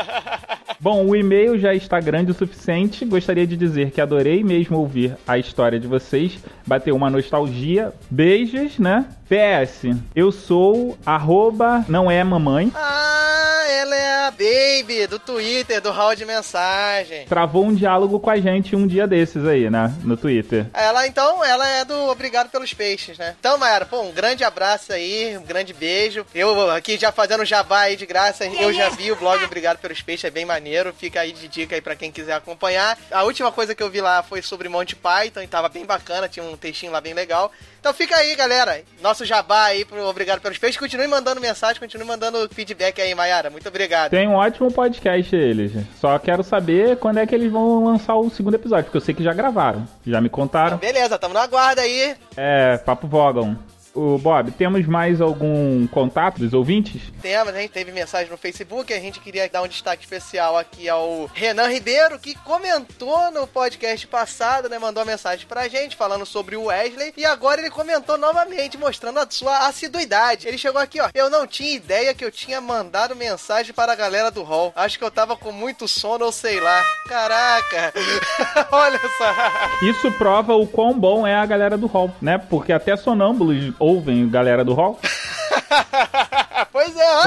Bom, 0.80 1.08
o 1.08 1.16
e-mail 1.16 1.58
já 1.58 1.74
está 1.74 2.00
grande 2.00 2.32
o 2.32 2.36
suficiente. 2.36 3.06
Gostaria 3.06 3.48
de 3.48 3.58
dizer 3.58 3.92
que 3.92 4.02
adorei 4.02 4.44
mesmo 4.44 4.78
ouvir 4.78 5.18
a 5.28 5.38
história 5.38 5.80
de 5.80 5.88
vocês. 5.88 6.38
Bateu 6.66 6.96
uma 6.96 7.10
nostalgia. 7.10 7.94
Beijos, 8.12 8.78
né? 8.78 9.06
PS, 9.28 9.94
eu 10.16 10.32
sou 10.32 10.98
arroba 11.06 11.84
não 11.90 12.10
é 12.10 12.24
mamãe. 12.24 12.72
Ah, 12.74 13.66
ela 13.70 13.96
é 13.96 14.28
a 14.28 14.32
Baby 14.32 15.06
do 15.06 15.20
Twitter, 15.20 15.82
do 15.82 15.92
hall 15.92 16.16
de 16.16 16.26
mensagem. 16.26 17.26
Travou 17.26 17.66
um 17.66 17.76
diálogo 17.76 18.22
com 18.22 18.30
a 18.30 18.38
gente 18.38 18.74
um 18.74 18.88
dia 18.88 19.06
desses 19.06 19.46
aí, 19.46 19.70
né? 19.70 19.94
No 20.02 20.16
Twitter. 20.16 20.68
Ela, 20.74 21.06
então, 21.08 21.44
ela 21.44 21.68
é 21.68 21.84
do 21.84 22.08
Obrigado 22.08 22.50
pelos 22.50 22.74
Peixes, 22.74 23.18
né? 23.18 23.36
Então, 23.38 23.58
Mayara, 23.58 23.86
pô, 23.86 24.02
um 24.02 24.14
grande 24.14 24.46
abraço 24.46 24.94
aí, 24.94 25.38
um 25.38 25.44
grande 25.44 25.74
beijo. 25.74 26.26
Eu 26.34 26.72
aqui 26.72 26.98
já 26.98 27.12
fazendo 27.12 27.44
jabá 27.44 27.82
aí 27.82 27.98
de 27.98 28.06
graça, 28.06 28.46
eu 28.46 28.72
já 28.74 28.88
vi 28.88 29.12
o 29.12 29.16
blog 29.18 29.44
Obrigado 29.44 29.80
pelos 29.80 30.02
Peixes, 30.02 30.24
é 30.24 30.30
bem 30.32 30.46
maneiro. 30.46 30.94
Fica 30.98 31.20
aí 31.20 31.34
de 31.34 31.50
dica 31.50 31.76
aí 31.76 31.82
pra 31.82 31.98
quem 31.98 32.14
quiser 32.14 32.34
acompanhar. 32.34 32.98
A 33.12 33.24
última 33.24 33.52
coisa 33.52 33.76
que 33.76 33.84
eu 33.84 33.90
vi 33.90 34.00
lá 34.00 34.24
foi 34.24 34.42
sobre 34.42 34.70
Monty 34.70 34.96
Python 34.96 35.42
e 35.42 35.48
tava 35.48 35.68
bem 35.68 35.86
bacana, 35.86 36.30
tinha 36.30 36.46
um 36.46 36.56
textinho 36.56 36.94
lá 36.94 37.02
bem 37.02 37.14
legal. 37.14 37.52
Então 37.80 37.94
fica 37.94 38.16
aí, 38.16 38.36
galera. 38.36 38.82
Nosso 39.02 39.26
jabá 39.26 39.66
aí 39.66 39.86
pro 39.86 40.06
Obrigado 40.08 40.42
pelos 40.42 40.58
Peixes. 40.58 40.80
Continue 40.80 41.08
mandando 41.08 41.40
mensagem, 41.42 41.80
continue 41.80 42.06
mandando 42.06 42.48
feedback 42.52 43.02
aí, 43.02 43.14
Mayara. 43.14 43.50
Muito 43.50 43.68
obrigado. 43.68 44.12
Tem 44.12 44.28
um 44.28 44.36
ótimo 44.36 44.72
podcast 44.72 45.36
eles. 45.36 45.72
Só 46.00 46.18
quero 46.20 46.44
saber 46.44 46.98
quando 46.98 47.20
é 47.20 47.28
que 47.28 47.36
eles 47.36 47.52
vão 47.52 47.86
lançar 47.86 48.16
o 48.16 48.30
segundo 48.30 48.56
episódio, 48.56 48.86
porque 48.86 48.98
eu 48.98 49.02
sei 49.02 49.14
que 49.14 49.24
já 49.24 49.34
gravaram. 49.34 49.88
Já 50.06 50.20
me 50.20 50.30
contaram. 50.30 50.78
Beleza, 50.78 51.18
tamo 51.18 51.34
na 51.34 51.46
guarda 51.48 51.82
aí. 51.82 52.16
É, 52.36 52.78
Papo 52.78 53.08
Vogon. 53.08 53.56
O 53.98 54.16
Bob, 54.20 54.52
temos 54.52 54.86
mais 54.86 55.20
algum 55.20 55.88
contato 55.88 56.38
dos 56.38 56.54
ouvintes? 56.54 57.02
Temos, 57.20 57.52
a 57.52 57.60
gente 57.60 57.72
teve 57.72 57.92
mensagem 57.92 58.30
no 58.30 58.38
Facebook, 58.38 58.94
a 58.94 59.00
gente 59.00 59.20
queria 59.20 59.50
dar 59.50 59.64
um 59.64 59.68
destaque 59.68 60.04
especial 60.04 60.56
aqui 60.56 60.88
ao 60.88 61.28
Renan 61.34 61.68
Ribeiro, 61.68 62.20
que 62.20 62.36
comentou 62.36 63.32
no 63.32 63.48
podcast 63.48 64.06
passado, 64.06 64.70
né? 64.70 64.78
Mandou 64.78 65.02
uma 65.02 65.12
mensagem 65.12 65.48
pra 65.48 65.68
gente 65.68 65.96
falando 65.96 66.28
sobre 66.28 66.56
o 66.56 66.66
Wesley. 66.66 67.12
E 67.18 67.26
agora 67.26 67.60
ele 67.60 67.72
comentou 67.72 68.20
novamente, 68.20 68.78
mostrando 68.78 69.18
a 69.18 69.26
sua 69.28 69.68
assiduidade. 69.68 70.48
Ele 70.48 70.60
chegou 70.60 70.80
aqui, 70.80 71.02
ó. 71.02 71.10
Eu 71.16 71.32
não 71.32 71.48
tinha 71.48 71.74
ideia 71.74 72.14
que 72.14 72.24
eu 72.24 72.32
tinha 72.32 72.62
mandado 72.62 73.16
mensagem 73.16 73.74
para 73.74 73.94
a 73.94 73.96
galera 73.96 74.30
do 74.30 74.44
Hall. 74.44 74.72
Acho 74.76 75.00
que 75.00 75.04
eu 75.04 75.10
tava 75.10 75.36
com 75.36 75.52
muito 75.52 75.88
sono 75.88 76.24
ou 76.24 76.32
sei 76.32 76.60
lá. 76.60 76.84
Caraca! 77.10 77.94
Olha 78.72 79.00
só! 79.18 79.34
Isso 79.82 80.12
prova 80.12 80.54
o 80.54 80.68
quão 80.68 80.94
bom 80.94 81.26
é 81.26 81.34
a 81.34 81.48
galera 81.48 81.76
do 81.76 81.88
Hall, 81.88 82.12
né? 82.22 82.38
Porque 82.38 82.72
até 82.72 82.96
sonâmbulos 82.96 83.74
ouvem 83.88 84.28
galera 84.28 84.66
do 84.66 84.74
Hall. 84.74 85.00
pois 86.72 86.96
é, 86.96 87.10
ó. 87.10 87.24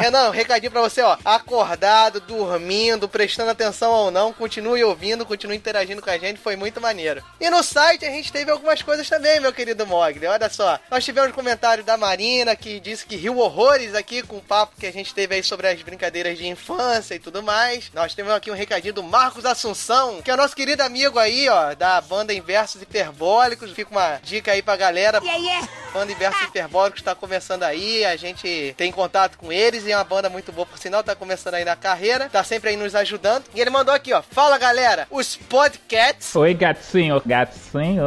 Renan, 0.00 0.28
um 0.28 0.32
recadinho 0.32 0.70
pra 0.70 0.80
você, 0.80 1.02
ó. 1.02 1.16
Acordado, 1.24 2.20
dormindo, 2.20 3.08
prestando 3.08 3.50
atenção 3.50 3.90
ou 3.90 4.10
não, 4.10 4.32
continue 4.32 4.82
ouvindo, 4.84 5.26
continue 5.26 5.56
interagindo 5.56 6.02
com 6.02 6.10
a 6.10 6.18
gente, 6.18 6.40
foi 6.40 6.56
muito 6.56 6.80
maneiro. 6.80 7.22
E 7.40 7.50
no 7.50 7.62
site 7.62 8.04
a 8.04 8.10
gente 8.10 8.32
teve 8.32 8.50
algumas 8.50 8.82
coisas 8.82 9.08
também, 9.08 9.40
meu 9.40 9.52
querido 9.52 9.86
Mogli. 9.86 10.26
Olha 10.26 10.48
só, 10.48 10.78
nós 10.90 11.04
tivemos 11.04 11.30
um 11.30 11.34
comentário 11.34 11.84
da 11.84 11.96
Marina 11.96 12.56
que 12.56 12.80
disse 12.80 13.06
que 13.06 13.16
riu 13.16 13.38
horrores 13.38 13.94
aqui 13.94 14.22
com 14.22 14.36
o 14.36 14.42
papo 14.42 14.76
que 14.78 14.86
a 14.86 14.92
gente 14.92 15.14
teve 15.14 15.34
aí 15.34 15.42
sobre 15.42 15.68
as 15.68 15.80
brincadeiras 15.82 16.38
de 16.38 16.46
infância 16.46 17.14
e 17.14 17.18
tudo 17.18 17.42
mais. 17.42 17.90
Nós 17.94 18.14
temos 18.14 18.32
aqui 18.32 18.50
um 18.50 18.54
recadinho 18.54 18.94
do 18.94 19.02
Marcos 19.02 19.44
Assunção, 19.44 20.22
que 20.22 20.30
é 20.30 20.34
o 20.34 20.36
nosso 20.36 20.56
querido 20.56 20.82
amigo 20.82 21.18
aí, 21.18 21.48
ó, 21.48 21.74
da 21.74 22.00
banda 22.00 22.32
Inversos 22.32 22.82
Hiperbólicos. 22.82 23.72
Fica 23.72 23.90
uma 23.90 24.20
dica 24.22 24.52
aí 24.52 24.62
pra 24.62 24.76
galera. 24.76 25.20
Yeah. 25.22 25.68
Banda 25.92 26.12
Inversos 26.12 26.42
Hiperbólicos 26.42 27.02
tá 27.02 27.14
começando 27.14 27.62
aí, 27.62 28.04
a 28.04 28.16
gente 28.16 28.61
tem 28.76 28.92
contato 28.92 29.36
com 29.38 29.52
eles 29.52 29.86
e 29.86 29.92
é 29.92 29.96
uma 29.96 30.04
banda 30.04 30.28
muito 30.28 30.52
boa, 30.52 30.66
por 30.66 30.78
sinal, 30.78 31.02
tá 31.02 31.14
começando 31.14 31.54
aí 31.54 31.64
na 31.64 31.76
carreira, 31.76 32.28
tá 32.30 32.44
sempre 32.44 32.70
aí 32.70 32.76
nos 32.76 32.94
ajudando. 32.94 33.44
E 33.54 33.60
ele 33.60 33.70
mandou 33.70 33.94
aqui, 33.94 34.12
ó, 34.12 34.22
fala 34.22 34.58
galera, 34.58 35.06
os 35.10 35.36
podcasts... 35.36 36.34
Oi, 36.36 36.54
gatinho, 36.54 37.20
gatinho. 37.24 38.02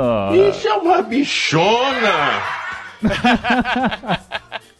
Isso 0.50 0.68
é 0.68 0.74
uma 0.74 1.02
bichona! 1.02 2.42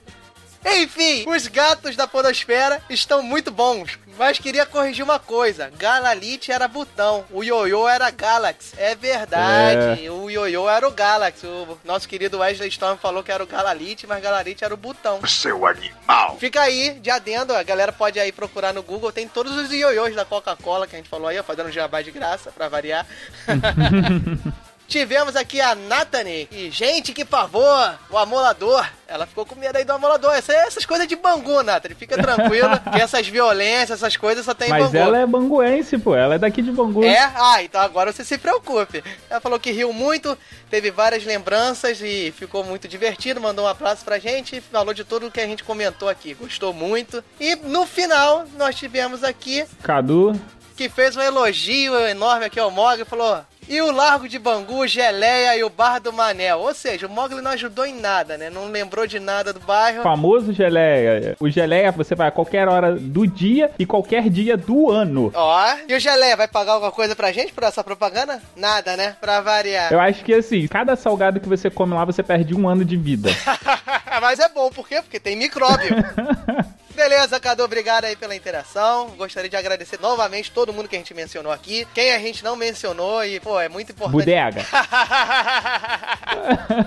Enfim, 0.66 1.26
os 1.28 1.48
gatos 1.48 1.96
da 1.96 2.08
podosfera 2.08 2.82
estão 2.90 3.22
muito 3.22 3.52
bons. 3.52 4.00
Mas 4.18 4.40
queria 4.40 4.66
corrigir 4.66 5.04
uma 5.04 5.20
coisa. 5.20 5.72
Galalite 5.78 6.52
era 6.52 6.68
botão. 6.68 7.26
O 7.30 7.44
Yoyo 7.44 7.88
era 7.88 8.10
Galaxy. 8.10 8.74
É 8.78 8.96
verdade. 8.96 10.06
É. 10.06 10.12
O 10.12 10.30
Yoyo 10.30 10.70
era 10.70 10.88
o 10.88 10.92
Galaxy. 10.92 11.46
O 11.46 11.78
nosso 11.84 12.08
querido 12.08 12.40
Wesley 12.40 12.70
Storm 12.70 12.98
falou 12.98 13.22
que 13.24 13.32
era 13.32 13.44
o 13.44 13.48
Galalite, 13.48 14.08
mas 14.08 14.24
Galalite 14.24 14.64
era 14.64 14.74
o 14.74 14.78
botão. 14.78 15.20
Seu 15.28 15.68
animal. 15.68 16.38
Fica 16.40 16.62
aí, 16.62 16.98
de 17.00 17.10
adendo. 17.10 17.54
A 17.54 17.64
galera 17.64 17.92
pode 17.92 18.20
aí 18.20 18.32
procurar 18.32 18.74
no 18.74 18.82
Google. 18.82 19.12
Tem 19.12 19.28
todos 19.28 19.56
os 19.56 19.70
Yoyos 19.70 20.16
da 20.16 20.24
Coca-Cola 20.24 20.88
que 20.88 20.96
a 20.96 20.98
gente 20.98 21.10
falou 21.10 21.28
aí, 21.28 21.38
ó, 21.38 21.44
fazendo 21.44 21.72
jabá 21.72 22.02
de 22.02 22.12
graça, 22.12 22.52
pra 22.52 22.70
variar. 22.70 23.06
Tivemos 24.88 25.36
aqui 25.36 25.60
a 25.60 25.74
Nathanie. 25.74 26.48
E, 26.52 26.70
gente, 26.70 27.12
que 27.12 27.26
pavor! 27.26 27.98
O 28.10 28.18
amolador. 28.18 28.86
Ela 29.08 29.26
ficou 29.26 29.46
com 29.46 29.56
medo 29.56 29.76
aí 29.78 29.84
do 29.84 29.94
amolador. 29.94 30.34
Essa, 30.34 30.54
essas 30.54 30.86
coisas 30.86 31.08
de 31.08 31.16
Bangu, 31.16 31.64
Nathanie. 31.64 31.96
Fica 31.96 32.18
tranquilo. 32.18 32.70
que 32.94 33.02
essas 33.02 33.28
violências, 33.28 33.92
essas 34.02 34.16
coisas 34.16 34.46
só 34.46 34.54
tem 34.54 34.70
Mas 34.70 34.82
em 34.82 34.86
Bangu. 34.86 34.98
ela 34.98 35.18
é 35.20 35.26
banguense, 35.26 35.98
pô. 35.98 36.16
Ela 36.16 36.36
é 36.36 36.38
daqui 36.38 36.62
de 36.62 36.72
Bangu. 36.72 37.04
É? 37.04 37.32
Ah, 37.36 37.64
então 37.64 37.82
agora 37.82 38.12
você 38.12 38.24
se 38.24 38.38
preocupe. 38.38 39.04
Ela 39.30 39.42
falou 39.42 39.60
que 39.60 39.72
riu 39.72 39.92
muito, 39.92 40.38
teve 40.70 40.92
várias 40.92 41.24
lembranças 41.26 42.00
e 42.02 42.32
ficou 42.36 42.64
muito 42.64 42.88
divertido. 42.88 43.42
Mandou 43.42 43.66
um 43.66 43.68
abraço 43.68 44.06
pra 44.06 44.20
gente. 44.20 44.62
Falou 44.62 44.94
de 44.94 45.04
tudo 45.04 45.32
que 45.32 45.42
a 45.42 45.48
gente 45.48 45.64
comentou 45.64 46.10
aqui. 46.10 46.34
Gostou 46.34 46.74
muito. 46.74 47.24
E 47.40 47.56
no 47.56 47.86
final, 47.86 48.46
nós 48.58 48.76
tivemos 48.76 49.24
aqui... 49.24 49.66
Cadu. 49.82 50.40
Que 50.78 50.90
fez 50.90 51.16
um 51.16 51.22
elogio 51.22 51.96
enorme 52.08 52.46
aqui 52.46 52.60
ao 52.60 52.70
Mog 52.70 53.02
e 53.02 53.06
falou... 53.06 53.44
E 53.68 53.82
o 53.82 53.92
Largo 53.92 54.28
de 54.28 54.38
Bangu, 54.38 54.88
Geleia 54.88 55.58
e 55.58 55.64
o 55.64 55.70
Bar 55.70 56.00
do 56.00 56.14
Manel. 56.14 56.60
Ou 56.60 56.74
seja, 56.74 57.08
o 57.08 57.10
Mogli 57.10 57.42
não 57.42 57.52
ajudou 57.52 57.86
em 57.86 58.00
nada, 58.00 58.38
né? 58.38 58.50
Não 58.50 58.70
lembrou 58.70 59.08
de 59.08 59.20
nada 59.20 59.52
do 59.52 59.60
bairro. 59.60 60.04
Famoso 60.04 60.54
Geleia. 60.54 61.36
O 61.40 61.50
Geleia 61.50 61.92
você 61.92 62.14
vai 62.14 62.28
a 62.28 62.32
qualquer 62.32 62.68
hora 62.68 62.96
do 62.96 63.26
dia 63.26 63.72
e 63.80 63.86
qualquer 63.86 64.30
dia 64.30 64.56
do 64.56 64.92
ano. 64.92 65.32
Ó, 65.34 65.76
e 65.88 65.96
o 65.96 66.00
Geleia 66.00 66.38
vai 66.38 66.48
pagar 66.48 66.74
alguma 66.74 66.92
coisa 66.92 67.16
pra 67.16 67.32
gente 67.32 67.54
por 67.54 67.64
essa 67.64 67.84
propaganda? 67.84 68.42
Nada, 68.56 68.96
né? 68.96 69.16
Pra 69.20 69.42
variar. 69.42 69.92
Eu 69.92 70.00
acho 70.00 70.24
que 70.24 70.34
assim, 70.34 70.68
cada 70.68 70.96
salgado 70.96 71.40
que 71.40 71.50
você 71.50 71.70
come 71.70 71.94
lá, 71.94 72.06
você 72.06 72.22
perde 72.22 72.54
um 72.54 72.70
ano 72.70 72.86
de 72.86 72.98
vida. 72.98 73.30
Mas 74.22 74.40
é 74.40 74.50
bom, 74.50 74.70
por 74.70 74.88
quê? 74.88 75.02
Porque 75.02 75.20
tem 75.20 75.36
micróbio. 75.36 75.96
Beleza, 76.96 77.40
Cadu, 77.40 77.64
obrigado 77.64 78.06
aí 78.06 78.16
pela 78.16 78.36
interação. 78.36 79.10
Gostaria 79.18 79.50
de 79.50 79.56
agradecer 79.56 80.00
novamente 80.00 80.50
todo 80.50 80.72
mundo 80.72 80.88
que 80.88 80.96
a 80.96 81.00
gente 81.00 81.14
mencionou 81.14 81.52
aqui. 81.52 81.86
Quem 81.94 82.14
a 82.14 82.20
gente 82.20 82.44
não 82.44 82.56
mencionou 82.56 83.24
e, 83.26 83.40
pô, 83.40 83.60
é 83.60 83.68
muito 83.68 83.92
importante. 83.92 84.14
Budega. 84.14 84.66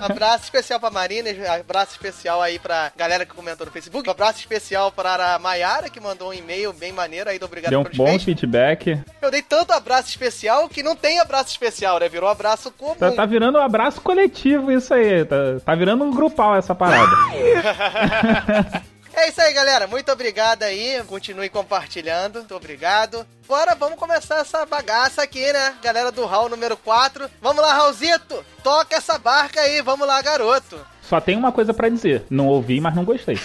abraço 0.01 0.45
especial 0.45 0.79
pra 0.79 0.89
Marina, 0.89 1.29
abraço 1.59 1.91
especial 1.91 2.41
aí 2.41 2.57
pra 2.57 2.91
galera 2.95 3.25
que 3.25 3.35
comentou 3.35 3.65
no 3.65 3.71
Facebook. 3.71 4.09
abraço 4.09 4.39
especial 4.39 4.91
para 4.91 5.35
a 5.35 5.39
Mayara, 5.39 5.89
que 5.89 5.99
mandou 5.99 6.29
um 6.29 6.33
e-mail 6.33 6.73
bem 6.73 6.91
maneiro 6.91 7.29
aí 7.29 7.37
do 7.37 7.45
Obrigado 7.45 7.71
Deu 7.71 7.81
um 7.81 7.83
bom 7.83 8.07
feitos. 8.07 8.25
feedback. 8.25 8.99
Eu 9.21 9.31
dei 9.31 9.41
tanto 9.41 9.73
abraço 9.73 10.09
especial 10.09 10.69
que 10.69 10.81
não 10.81 10.95
tem 10.95 11.19
abraço 11.19 11.49
especial, 11.49 11.99
né? 11.99 12.09
Virou 12.09 12.29
abraço 12.29 12.71
comum. 12.71 12.95
Tá, 12.95 13.11
tá 13.11 13.25
virando 13.25 13.57
um 13.57 13.61
abraço 13.61 14.01
coletivo 14.01 14.71
isso 14.71 14.93
aí. 14.93 15.25
Tá, 15.25 15.35
tá 15.65 15.75
virando 15.75 16.03
um 16.03 16.11
grupal 16.11 16.55
essa 16.55 16.73
parada. 16.73 17.09
É 19.19 19.27
isso 19.27 19.41
aí, 19.41 19.53
galera. 19.53 19.85
Muito 19.85 20.09
obrigado 20.09 20.63
aí. 20.63 21.03
Continue 21.05 21.49
compartilhando. 21.49 22.39
Muito 22.39 22.55
obrigado. 22.55 23.27
Agora 23.43 23.75
vamos 23.75 23.99
começar 23.99 24.37
essa 24.37 24.65
bagaça 24.65 25.21
aqui, 25.21 25.51
né? 25.51 25.75
Galera 25.83 26.09
do 26.09 26.25
Hall 26.25 26.47
número 26.47 26.77
4. 26.77 27.29
Vamos 27.41 27.61
lá, 27.61 27.73
Raulzito. 27.73 28.45
Toca 28.63 28.95
essa 28.95 29.17
barca 29.17 29.59
aí. 29.59 29.81
Vamos 29.81 30.07
lá, 30.07 30.21
garoto. 30.21 30.79
Só 31.01 31.19
tem 31.19 31.35
uma 31.35 31.51
coisa 31.51 31.73
para 31.73 31.89
dizer. 31.89 32.25
Não 32.29 32.47
ouvi, 32.47 32.79
mas 32.79 32.95
não 32.95 33.03
gostei. 33.03 33.37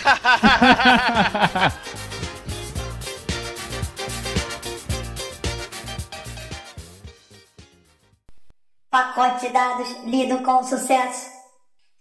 Pacote 8.88 9.48
de 9.48 9.52
dados 9.52 9.88
lido 10.04 10.38
com 10.44 10.62
sucesso. 10.62 11.32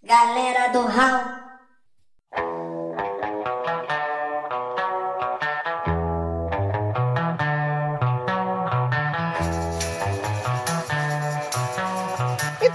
Galera 0.03 0.72
do 0.72 0.86
Hall. 0.86 1.53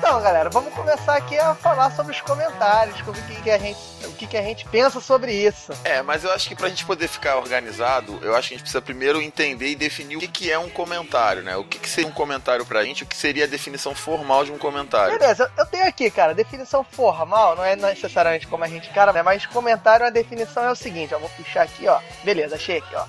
Então, 0.08 0.22
galera, 0.22 0.48
vamos 0.48 0.72
começar 0.72 1.16
aqui 1.16 1.38
a 1.38 1.54
falar 1.54 1.90
sobre 1.90 2.12
os 2.12 2.20
comentários, 2.22 2.98
o 3.06 3.12
que, 3.12 3.42
que 3.42 3.50
a 3.50 3.58
gente, 3.58 3.78
o 4.06 4.12
que, 4.14 4.26
que 4.26 4.38
a 4.38 4.42
gente 4.42 4.64
pensa 4.64 5.02
sobre 5.02 5.34
isso. 5.34 5.70
É, 5.84 6.00
mas 6.00 6.24
eu 6.24 6.32
acho 6.32 6.48
que 6.48 6.56
pra 6.56 6.70
gente 6.70 6.86
poder 6.86 7.08
ficar 7.08 7.36
organizado, 7.36 8.18
eu 8.22 8.34
acho 8.34 8.48
que 8.48 8.54
a 8.54 8.56
gente 8.56 8.62
precisa 8.62 8.80
primeiro 8.80 9.20
entender 9.20 9.66
e 9.66 9.76
definir 9.76 10.16
o 10.16 10.20
que, 10.20 10.26
que 10.26 10.50
é 10.50 10.58
um 10.58 10.70
comentário, 10.70 11.42
né? 11.42 11.58
O 11.58 11.64
que, 11.64 11.78
que 11.78 11.90
seria 11.90 12.08
um 12.08 12.12
comentário 12.14 12.64
pra 12.64 12.82
gente, 12.84 13.02
o 13.02 13.06
que 13.06 13.14
seria 13.14 13.44
a 13.44 13.46
definição 13.46 13.94
formal 13.94 14.46
de 14.46 14.50
um 14.50 14.56
comentário. 14.56 15.18
Beleza, 15.18 15.52
eu 15.58 15.66
tenho 15.66 15.86
aqui, 15.86 16.10
cara, 16.10 16.34
definição 16.34 16.82
formal, 16.82 17.54
não 17.54 17.62
é 17.62 17.76
necessariamente 17.76 18.46
como 18.46 18.64
a 18.64 18.68
gente 18.68 18.88
cara, 18.88 19.12
né? 19.12 19.22
Mas 19.22 19.44
comentário, 19.44 20.06
a 20.06 20.10
definição 20.10 20.64
é 20.64 20.70
o 20.70 20.74
seguinte, 20.74 21.12
eu 21.12 21.20
vou 21.20 21.28
puxar 21.36 21.64
aqui, 21.64 21.86
ó. 21.86 22.00
Beleza, 22.24 22.54
achei 22.54 22.78
aqui, 22.78 22.96
ó. 22.96 23.04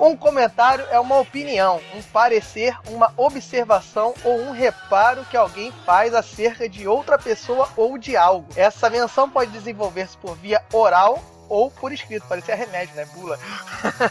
Um 0.00 0.16
comentário 0.16 0.86
é 0.90 0.98
uma 0.98 1.18
opinião, 1.18 1.78
um 1.94 2.00
parecer, 2.00 2.74
uma 2.88 3.12
observação 3.18 4.14
ou 4.24 4.40
um 4.40 4.50
reparo 4.50 5.26
que 5.26 5.36
alguém 5.36 5.70
faz 5.84 6.14
acerca 6.14 6.66
de 6.66 6.88
outra 6.88 7.18
pessoa 7.18 7.68
ou 7.76 7.98
de 7.98 8.16
algo. 8.16 8.48
Essa 8.56 8.88
menção 8.88 9.28
pode 9.28 9.50
desenvolver-se 9.50 10.16
por 10.16 10.34
via 10.36 10.64
oral 10.72 11.22
ou 11.50 11.70
por 11.70 11.92
escrito, 11.92 12.24
parecia 12.26 12.54
remédio, 12.54 12.94
né? 12.94 13.06
Bula. 13.12 13.38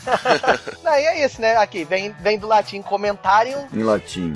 Daí 0.84 1.06
é 1.06 1.26
isso, 1.26 1.42
né? 1.42 1.58
Aqui, 1.58 1.84
vem, 1.86 2.12
vem 2.20 2.38
do 2.38 2.46
latim 2.46 2.84
comentário. 2.84 3.68
Em 3.74 3.82
latim, 3.82 4.34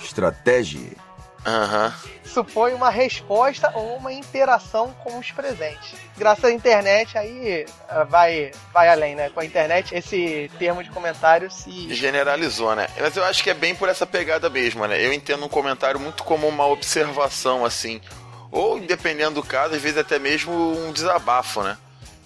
estratégia. 0.00 1.05
Aham. 1.46 1.94
supõe 2.24 2.74
uma 2.74 2.90
resposta 2.90 3.70
ou 3.72 3.96
uma 3.96 4.12
interação 4.12 4.92
com 5.04 5.16
os 5.16 5.30
presentes. 5.30 5.94
Graças 6.18 6.44
à 6.44 6.50
internet, 6.50 7.16
aí 7.16 7.64
ah, 7.88 8.02
vai, 8.02 8.50
vai 8.72 8.88
além, 8.88 9.14
né? 9.14 9.30
Com 9.30 9.38
a 9.38 9.44
internet, 9.44 9.94
esse 9.94 10.50
termo 10.58 10.82
de 10.82 10.90
comentário 10.90 11.48
se. 11.48 11.94
Generalizou, 11.94 12.74
né? 12.74 12.88
Mas 13.00 13.16
eu 13.16 13.24
acho 13.24 13.44
que 13.44 13.50
é 13.50 13.54
bem 13.54 13.76
por 13.76 13.88
essa 13.88 14.04
pegada 14.04 14.50
mesmo, 14.50 14.84
né? 14.86 15.00
Eu 15.00 15.12
entendo 15.12 15.44
um 15.44 15.48
comentário 15.48 16.00
muito 16.00 16.24
como 16.24 16.48
uma 16.48 16.66
observação, 16.66 17.64
assim. 17.64 18.00
Ou, 18.50 18.80
dependendo 18.80 19.36
do 19.36 19.42
caso, 19.42 19.74
às 19.74 19.82
vezes 19.82 19.98
até 19.98 20.18
mesmo 20.18 20.52
um 20.52 20.92
desabafo, 20.92 21.62
né? 21.62 21.78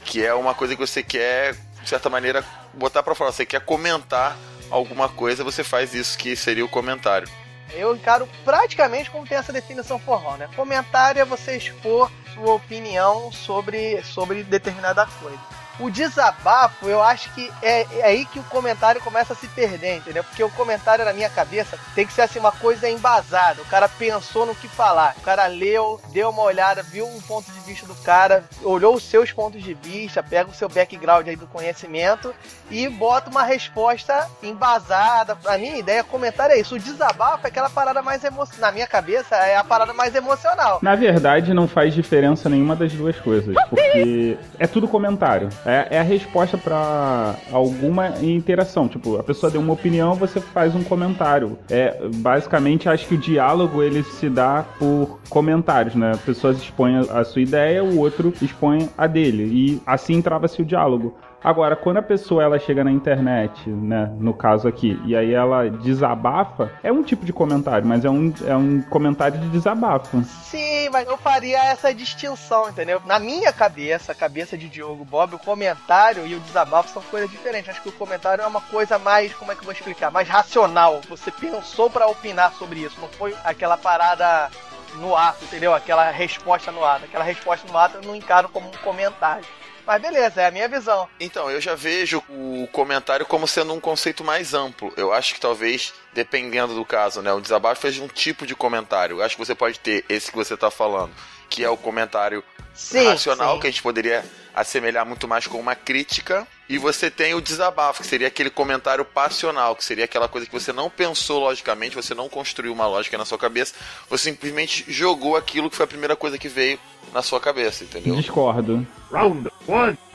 Que 0.05 0.25
é 0.25 0.33
uma 0.33 0.55
coisa 0.55 0.75
que 0.75 0.81
você 0.81 1.03
quer, 1.03 1.55
de 1.83 1.89
certa 1.89 2.09
maneira, 2.09 2.43
botar 2.73 3.03
pra 3.03 3.15
fora. 3.15 3.33
Você 3.33 3.45
quer 3.45 3.61
comentar 3.61 4.37
alguma 4.71 5.09
coisa, 5.11 5.45
você 5.45 5.63
faz 5.63 5.95
isso 5.95 6.17
que 6.17 6.35
seria 6.35 6.65
o 6.65 6.69
comentário. 6.69 7.29
Eu 7.73 7.95
encaro 7.95 8.29
praticamente 8.45 9.11
como 9.11 9.27
tem 9.27 9.39
essa 9.39 9.53
definição 9.53 9.99
formal, 9.99 10.37
né? 10.37 10.49
Comentário 10.57 11.21
é 11.21 11.25
você 11.25 11.57
expor 11.57 12.11
sua 12.35 12.55
opinião 12.55 13.31
sobre, 13.33 14.03
sobre 14.03 14.43
determinada 14.43 15.07
coisa. 15.07 15.60
O 15.81 15.91
desabafo, 15.91 16.87
eu 16.87 17.03
acho 17.03 17.33
que 17.33 17.51
é, 17.63 17.87
é 17.99 18.05
aí 18.05 18.27
que 18.27 18.39
o 18.39 18.45
comentário 18.45 19.01
começa 19.01 19.33
a 19.33 19.37
se 19.37 19.49
perder, 19.49 19.97
entendeu? 19.97 20.23
Porque 20.23 20.45
o 20.45 20.51
comentário 20.51 21.07
na 21.07 21.13
minha 21.13 21.31
cabeça 21.31 21.79
tem 21.95 22.07
que 22.07 22.13
ser 22.13 22.21
assim 22.21 22.39
uma 22.39 22.53
coisa 22.53 22.87
embasada. 22.87 23.63
O 23.63 23.65
cara 23.65 23.89
pensou 23.89 24.45
no 24.45 24.55
que 24.55 24.69
falar. 24.69 25.15
O 25.17 25.23
cara 25.23 25.47
leu, 25.47 25.99
deu 26.13 26.29
uma 26.29 26.43
olhada, 26.43 26.83
viu 26.83 27.07
um 27.07 27.21
ponto 27.23 27.51
de 27.51 27.61
vista 27.61 27.87
do 27.87 27.95
cara, 27.95 28.45
olhou 28.63 28.95
os 28.95 29.03
seus 29.03 29.33
pontos 29.33 29.63
de 29.63 29.73
vista, 29.73 30.23
pega 30.23 30.51
o 30.51 30.55
seu 30.55 30.69
background 30.69 31.27
aí 31.27 31.37
do 31.37 31.47
conhecimento 31.47 32.35
e 32.71 32.87
bota 32.87 33.31
uma 33.31 33.43
resposta 33.43 34.29
embasada. 34.43 35.39
A 35.47 35.57
minha 35.57 35.79
ideia, 35.79 36.05
comentário 36.05 36.55
é 36.55 36.61
isso. 36.61 36.75
O 36.75 36.79
desabafo 36.79 37.47
é 37.47 37.49
aquela 37.49 37.71
parada 37.71 38.03
mais 38.03 38.23
emocional. 38.23 38.61
Na 38.61 38.73
minha 38.73 38.87
cabeça, 38.87 39.35
é 39.37 39.57
a 39.57 39.65
parada 39.65 39.95
mais 39.95 40.15
emocional. 40.15 40.79
Na 40.83 40.95
verdade, 40.95 41.55
não 41.55 41.67
faz 41.67 41.95
diferença 41.95 42.51
nenhuma 42.51 42.77
das 42.77 42.93
duas 42.93 43.19
coisas, 43.19 43.55
porque 43.71 44.37
é 44.59 44.67
tudo 44.67 44.87
comentário. 44.87 45.49
É, 45.71 45.97
é 45.97 46.01
a 46.01 46.03
resposta 46.03 46.59
pra 46.59 47.37
alguma 47.53 48.09
interação. 48.23 48.89
Tipo, 48.89 49.17
a 49.17 49.23
pessoa 49.23 49.51
deu 49.51 49.61
uma 49.61 49.73
opinião, 49.73 50.15
você 50.15 50.41
faz 50.41 50.75
um 50.75 50.83
comentário. 50.83 51.59
É 51.71 51.97
basicamente, 52.17 52.89
acho 52.89 53.07
que 53.07 53.15
o 53.15 53.19
diálogo 53.19 53.83
ele 53.83 54.03
se 54.03 54.29
dá 54.29 54.65
por 54.79 55.21
comentários, 55.29 55.95
né? 55.95 56.13
Pessoas 56.27 56.59
expõem 56.59 56.99
a 56.99 57.25
sua 57.25 57.43
ideia, 57.43 57.85
o 57.85 57.99
outro 57.99 58.33
expõe 58.43 58.89
a 58.97 59.07
dele 59.07 59.45
e 59.45 59.83
assim 59.87 60.21
trava-se 60.21 60.61
o 60.61 60.65
diálogo. 60.65 61.15
Agora, 61.43 61.75
quando 61.75 61.97
a 61.97 62.03
pessoa 62.03 62.43
ela 62.43 62.59
chega 62.59 62.85
na 62.85 62.91
internet, 62.91 63.69
né, 63.71 64.13
no 64.19 64.35
caso 64.35 64.69
aqui, 64.69 65.01
e 65.07 65.17
aí 65.17 65.33
ela 65.33 65.71
desabafa, 65.71 66.71
é 66.83 66.93
um 66.93 67.03
tipo 67.03 67.25
de 67.25 67.33
comentário, 67.33 67.87
mas 67.87 68.05
é 68.05 68.11
um, 68.11 68.33
é 68.47 68.55
um 68.55 68.83
comentário 68.83 69.39
de 69.39 69.49
desabafo. 69.49 70.23
Sim, 70.23 70.91
mas 70.91 71.09
eu 71.09 71.17
faria 71.17 71.65
essa 71.65 71.95
distinção, 71.95 72.69
entendeu? 72.69 73.01
Na 73.07 73.19
minha 73.19 73.53
cabeça, 73.55 74.13
a 74.13 74.15
cabeça 74.15 74.57
de 74.57 74.69
Diogo 74.69 75.03
Bob, 75.05 75.35
o 75.35 75.39
comentário 75.39 76.27
e 76.27 76.35
o 76.35 76.41
desabafo 76.41 76.91
são 76.91 77.03
coisas 77.03 77.31
diferentes. 77.31 77.71
Acho 77.71 77.83
que 77.83 77.89
o 77.89 77.93
comentário 77.93 78.43
é 78.43 78.47
uma 78.47 78.61
coisa 78.61 78.99
mais, 78.99 79.33
como 79.33 79.51
é 79.51 79.55
que 79.55 79.63
eu 79.63 79.65
vou 79.65 79.73
explicar? 79.73 80.11
Mais 80.11 80.29
racional. 80.29 81.01
Você 81.09 81.31
pensou 81.31 81.89
pra 81.89 82.07
opinar 82.07 82.53
sobre 82.53 82.81
isso, 82.81 83.01
não 83.01 83.09
foi 83.09 83.35
aquela 83.45 83.79
parada 83.79 84.51
no 84.97 85.17
ato, 85.17 85.45
entendeu? 85.45 85.75
Aquela 85.75 86.11
resposta 86.11 86.71
no 86.71 86.85
ato. 86.85 87.07
Aquela 87.07 87.25
resposta 87.25 87.67
no 87.71 87.79
ato 87.79 87.97
eu 87.97 88.03
não 88.03 88.15
encaro 88.15 88.49
como 88.51 88.67
um 88.67 88.85
comentário. 88.85 89.45
Mas 89.91 90.03
beleza, 90.03 90.43
é 90.43 90.47
a 90.47 90.53
minha 90.53 90.69
visão. 90.69 91.09
Então, 91.19 91.51
eu 91.51 91.61
já 91.61 91.75
vejo 91.75 92.23
o 92.29 92.69
comentário 92.71 93.27
como 93.27 93.49
sendo 93.49 93.75
um 93.75 93.81
conceito 93.81 94.23
mais 94.23 94.55
amplo. 94.55 94.93
Eu 94.97 95.13
acho 95.13 95.35
que 95.35 95.41
talvez, 95.41 95.93
dependendo 96.15 96.77
do 96.77 96.85
caso, 96.85 97.21
né, 97.21 97.33
o 97.33 97.41
desabafo 97.41 97.83
seja 97.83 98.01
um 98.01 98.07
tipo 98.07 98.47
de 98.47 98.55
comentário. 98.55 99.17
Eu 99.17 99.23
acho 99.25 99.35
que 99.35 99.45
você 99.45 99.53
pode 99.53 99.81
ter 99.81 100.05
esse 100.09 100.31
que 100.31 100.37
você 100.37 100.55
está 100.55 100.71
falando, 100.71 101.11
que 101.49 101.65
é 101.65 101.69
o 101.69 101.77
comentário 101.77 102.45
Sim, 102.73 103.05
racional, 103.05 103.55
sim. 103.55 103.63
que 103.63 103.67
a 103.67 103.71
gente 103.71 103.83
poderia 103.83 104.25
assemelhar 104.55 105.07
muito 105.07 105.27
mais 105.29 105.47
com 105.47 105.59
uma 105.59 105.75
crítica. 105.75 106.47
E 106.69 106.79
você 106.79 107.11
tem 107.11 107.35
o 107.35 107.41
desabafo, 107.41 108.03
que 108.03 108.07
seria 108.07 108.29
aquele 108.29 108.51
comentário 108.51 109.05
passional, 109.05 109.75
que 109.75 109.85
seria 109.85 110.05
aquela 110.05 110.29
coisa 110.29 110.47
que 110.47 110.53
você 110.53 110.73
não 110.73 110.89
pensou 110.89 111.41
logicamente, 111.41 111.97
você 111.97 112.15
não 112.15 112.29
construiu 112.29 112.73
uma 112.73 112.87
lógica 112.87 113.19
na 113.19 113.25
sua 113.25 113.39
cabeça, 113.39 113.75
você 114.09 114.31
simplesmente 114.31 114.85
jogou 114.89 115.37
aquilo 115.37 115.69
que 115.69 115.77
foi 115.77 115.85
a 115.85 115.89
primeira 115.89 116.15
coisa 116.15 116.39
que 116.39 116.49
veio 116.49 116.79
na 117.13 117.23
sua 117.23 117.41
cabeça, 117.41 117.83
entendeu? 117.83 118.15
Discordo. 118.15 118.87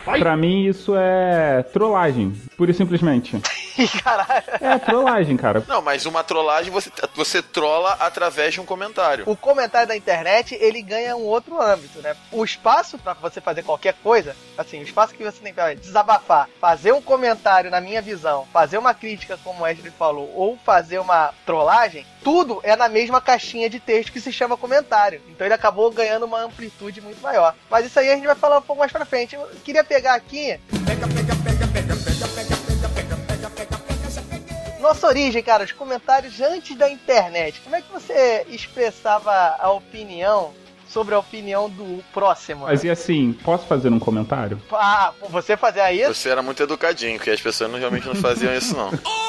Pra 0.05 0.38
mim, 0.38 0.65
isso 0.65 0.93
é 0.95 1.63
trollagem, 1.74 2.31
pura 2.55 2.71
e 2.71 2.74
simplesmente. 2.74 3.41
Caralho. 4.03 4.43
É 4.62 4.79
trollagem, 4.79 5.35
cara. 5.35 5.63
Não, 5.67 5.82
mas 5.82 6.06
uma 6.06 6.23
trollagem 6.23 6.71
você, 6.71 6.91
você 7.13 7.41
trola 7.41 7.93
através 7.99 8.53
de 8.53 8.62
um 8.62 8.65
comentário. 8.65 9.23
O 9.27 9.36
comentário 9.36 9.88
da 9.88 9.97
internet, 9.97 10.56
ele 10.56 10.82
ganha 10.82 11.15
um 11.15 11.23
outro 11.23 11.62
âmbito, 11.62 11.99
né? 12.01 12.15
O 12.32 12.43
espaço 12.43 12.97
pra 12.97 13.13
você 13.13 13.41
fazer 13.41 13.63
qualquer 13.63 13.95
coisa, 14.03 14.36
assim, 14.58 14.80
o 14.80 14.84
espaço 14.84 15.13
que 15.13 15.23
você 15.23 15.41
tem 15.41 15.53
pra 15.53 15.73
desabafar, 15.73 16.47
fazer 16.62 16.93
um 16.93 17.01
comentário 17.01 17.71
na 17.71 17.82
minha 17.82 18.01
visão, 18.01 18.47
fazer 18.53 18.77
uma 18.77 18.93
crítica, 18.93 19.38
como 19.43 19.60
o 19.60 19.63
Wesley 19.63 19.91
falou, 19.91 20.32
ou 20.36 20.58
fazer 20.63 20.99
uma 20.99 21.34
trollagem, 21.45 22.06
tudo 22.25 22.59
é 22.63 22.75
na 22.75 22.89
mesma 22.89 23.21
caixinha 23.21 23.69
de 23.69 23.79
texto 23.79 24.11
que 24.11 24.19
se 24.19 24.33
chama 24.33 24.57
comentário. 24.57 25.21
Então 25.29 25.45
ele 25.45 25.53
acabou 25.53 25.91
ganhando 25.91 26.25
uma 26.25 26.41
amplitude 26.41 26.99
muito 26.99 27.21
maior. 27.21 27.53
Mas 27.69 27.85
isso 27.85 27.99
aí 27.99 28.09
a 28.09 28.15
gente 28.15 28.25
vai 28.25 28.35
falar 28.35 28.57
um 28.57 28.63
pouco 28.63 28.79
mais 28.79 28.91
pra 28.91 29.05
frente. 29.05 29.35
Eu 29.35 29.47
queria 29.63 29.83
pegar 29.83 30.15
aqui. 30.15 30.59
Nossa 34.81 35.05
origem, 35.05 35.43
cara, 35.43 35.63
os 35.63 35.71
comentários 35.71 36.41
antes 36.41 36.75
da 36.75 36.89
internet. 36.89 37.61
Como 37.63 37.75
é 37.75 37.81
que 37.81 37.91
você 37.91 38.43
expressava 38.49 39.55
a 39.59 39.69
opinião 39.69 40.51
sobre 40.89 41.13
a 41.13 41.19
opinião 41.19 41.69
do 41.69 42.03
próximo? 42.11 42.65
Mas 42.65 42.83
e 42.83 42.89
assim, 42.89 43.33
posso 43.33 43.67
fazer 43.67 43.89
um 43.89 43.99
comentário? 43.99 44.59
Ah, 44.71 45.13
você 45.29 45.55
fazia 45.55 45.93
isso? 45.93 46.15
Você 46.15 46.29
era 46.29 46.41
muito 46.41 46.63
educadinho, 46.63 47.17
porque 47.17 47.29
as 47.29 47.41
pessoas 47.41 47.69
não, 47.69 47.77
realmente 47.77 48.07
não 48.07 48.15
faziam 48.15 48.55
isso, 48.55 48.75
não. 48.75 48.89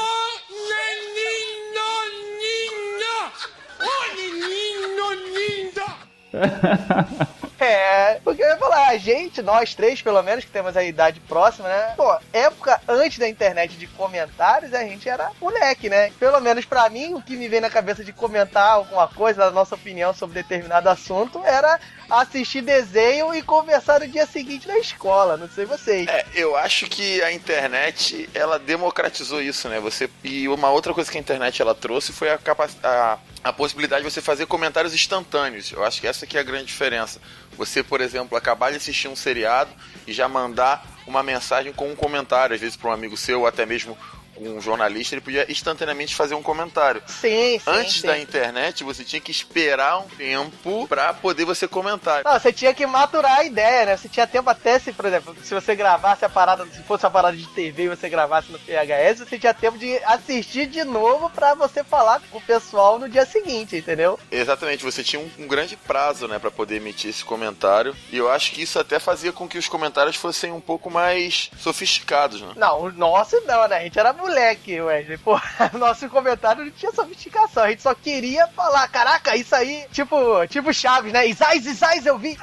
É, 7.58 8.20
porque 8.22 8.42
eu 8.42 8.48
ia 8.48 8.56
falar, 8.58 8.88
a 8.88 8.98
gente, 8.98 9.40
nós 9.40 9.74
três, 9.74 10.02
pelo 10.02 10.22
menos, 10.22 10.44
que 10.44 10.50
temos 10.50 10.76
a 10.76 10.84
idade 10.84 11.20
próxima, 11.20 11.66
né? 11.66 11.94
Pô, 11.96 12.14
época 12.32 12.78
antes 12.86 13.18
da 13.18 13.28
internet 13.28 13.76
de 13.76 13.86
comentários, 13.86 14.74
a 14.74 14.80
gente 14.80 15.08
era 15.08 15.30
moleque, 15.40 15.88
né? 15.88 16.12
Pelo 16.20 16.38
menos 16.40 16.66
pra 16.66 16.88
mim, 16.90 17.14
o 17.14 17.22
que 17.22 17.34
me 17.34 17.48
vem 17.48 17.60
na 17.60 17.70
cabeça 17.70 18.04
de 18.04 18.12
comentar 18.12 18.72
alguma 18.72 19.08
coisa, 19.08 19.46
a 19.46 19.50
nossa 19.50 19.74
opinião 19.74 20.12
sobre 20.12 20.42
determinado 20.42 20.90
assunto, 20.90 21.42
era 21.44 21.80
assistir 22.10 22.62
desenho 22.62 23.34
e 23.34 23.42
conversar 23.42 24.00
no 24.00 24.08
dia 24.08 24.26
seguinte 24.26 24.66
na 24.66 24.78
escola. 24.78 25.36
Não 25.36 25.48
sei 25.48 25.64
vocês. 25.64 26.06
É, 26.08 26.24
eu 26.34 26.56
acho 26.56 26.86
que 26.86 27.22
a 27.22 27.32
internet, 27.32 28.28
ela 28.34 28.58
democratizou 28.58 29.40
isso, 29.40 29.68
né? 29.68 29.80
Você 29.80 30.08
E 30.22 30.48
uma 30.48 30.70
outra 30.70 30.94
coisa 30.94 31.10
que 31.10 31.18
a 31.18 31.20
internet 31.20 31.60
ela 31.60 31.74
trouxe 31.74 32.12
foi 32.12 32.30
a, 32.30 32.38
a, 32.82 33.18
a 33.44 33.52
possibilidade 33.52 34.04
de 34.04 34.10
você 34.10 34.20
fazer 34.20 34.46
comentários 34.46 34.94
instantâneos. 34.94 35.72
Eu 35.72 35.84
acho 35.84 36.00
que 36.00 36.06
essa 36.06 36.26
que 36.26 36.36
é 36.36 36.40
a 36.40 36.44
grande 36.44 36.66
diferença. 36.66 37.20
Você, 37.56 37.82
por 37.82 38.00
exemplo, 38.00 38.36
acabar 38.36 38.70
de 38.70 38.76
assistir 38.76 39.08
um 39.08 39.16
seriado 39.16 39.70
e 40.06 40.12
já 40.12 40.28
mandar 40.28 40.86
uma 41.06 41.22
mensagem 41.22 41.72
com 41.72 41.88
um 41.90 41.96
comentário, 41.96 42.54
às 42.54 42.60
vezes 42.60 42.76
para 42.76 42.90
um 42.90 42.92
amigo 42.92 43.16
seu, 43.16 43.40
ou 43.40 43.46
até 43.46 43.64
mesmo 43.64 43.96
um 44.38 44.60
jornalista, 44.60 45.14
ele 45.14 45.20
podia 45.20 45.50
instantaneamente 45.50 46.14
fazer 46.14 46.34
um 46.34 46.42
comentário. 46.42 47.02
Sim, 47.06 47.58
sim. 47.58 47.62
Antes 47.66 48.00
sim. 48.00 48.06
da 48.06 48.18
internet, 48.18 48.84
você 48.84 49.04
tinha 49.04 49.20
que 49.20 49.30
esperar 49.30 49.98
um 49.98 50.08
tempo 50.08 50.86
pra 50.88 51.12
poder 51.12 51.44
você 51.44 51.66
comentar. 51.68 52.24
Não, 52.24 52.32
você 52.32 52.52
tinha 52.52 52.74
que 52.74 52.86
maturar 52.86 53.38
a 53.38 53.44
ideia, 53.44 53.86
né? 53.86 53.96
Você 53.96 54.08
tinha 54.08 54.26
tempo 54.26 54.48
até 54.50 54.78
se, 54.78 54.92
por 54.92 55.06
exemplo, 55.06 55.36
se 55.42 55.54
você 55.54 55.74
gravasse 55.74 56.24
a 56.24 56.28
parada, 56.28 56.66
se 56.66 56.82
fosse 56.82 57.04
uma 57.04 57.10
parada 57.10 57.36
de 57.36 57.46
TV 57.48 57.84
e 57.84 57.88
você 57.88 58.08
gravasse 58.08 58.50
no 58.50 58.58
PHS, 58.58 59.20
você 59.20 59.38
tinha 59.38 59.54
tempo 59.54 59.78
de 59.78 59.96
assistir 60.04 60.66
de 60.66 60.84
novo 60.84 61.30
pra 61.30 61.54
você 61.54 61.82
falar 61.82 62.20
com 62.30 62.38
o 62.38 62.42
pessoal 62.42 62.98
no 62.98 63.08
dia 63.08 63.24
seguinte, 63.26 63.76
entendeu? 63.76 64.18
Exatamente, 64.30 64.84
você 64.84 65.02
tinha 65.02 65.20
um, 65.20 65.30
um 65.38 65.46
grande 65.46 65.76
prazo, 65.76 66.28
né, 66.28 66.38
para 66.38 66.50
poder 66.50 66.76
emitir 66.76 67.10
esse 67.10 67.24
comentário. 67.24 67.96
E 68.10 68.16
eu 68.16 68.30
acho 68.30 68.52
que 68.52 68.62
isso 68.62 68.78
até 68.78 68.98
fazia 68.98 69.32
com 69.32 69.48
que 69.48 69.58
os 69.58 69.68
comentários 69.68 70.16
fossem 70.16 70.52
um 70.52 70.60
pouco 70.60 70.90
mais 70.90 71.50
sofisticados, 71.58 72.40
né? 72.40 72.52
Não, 72.56 72.82
o 72.82 72.92
nosso 72.92 73.40
não, 73.46 73.66
né? 73.68 73.78
A 73.78 73.82
gente 73.82 73.98
era 73.98 74.12
moleque, 74.26 74.80
Wesley. 74.80 75.18
Pô, 75.18 75.38
nosso 75.78 76.08
comentário 76.08 76.64
não 76.64 76.70
tinha 76.70 76.92
sofisticação. 76.92 77.62
A 77.62 77.70
gente 77.70 77.82
só 77.82 77.94
queria 77.94 78.46
falar, 78.48 78.86
caraca, 78.88 79.36
isso 79.36 79.54
aí, 79.54 79.84
tipo, 79.92 80.46
tipo 80.48 80.72
Chaves, 80.72 81.12
né? 81.12 81.26
Isais, 81.26 81.64
Isais, 81.64 82.04
eu 82.04 82.18
vi. 82.18 82.36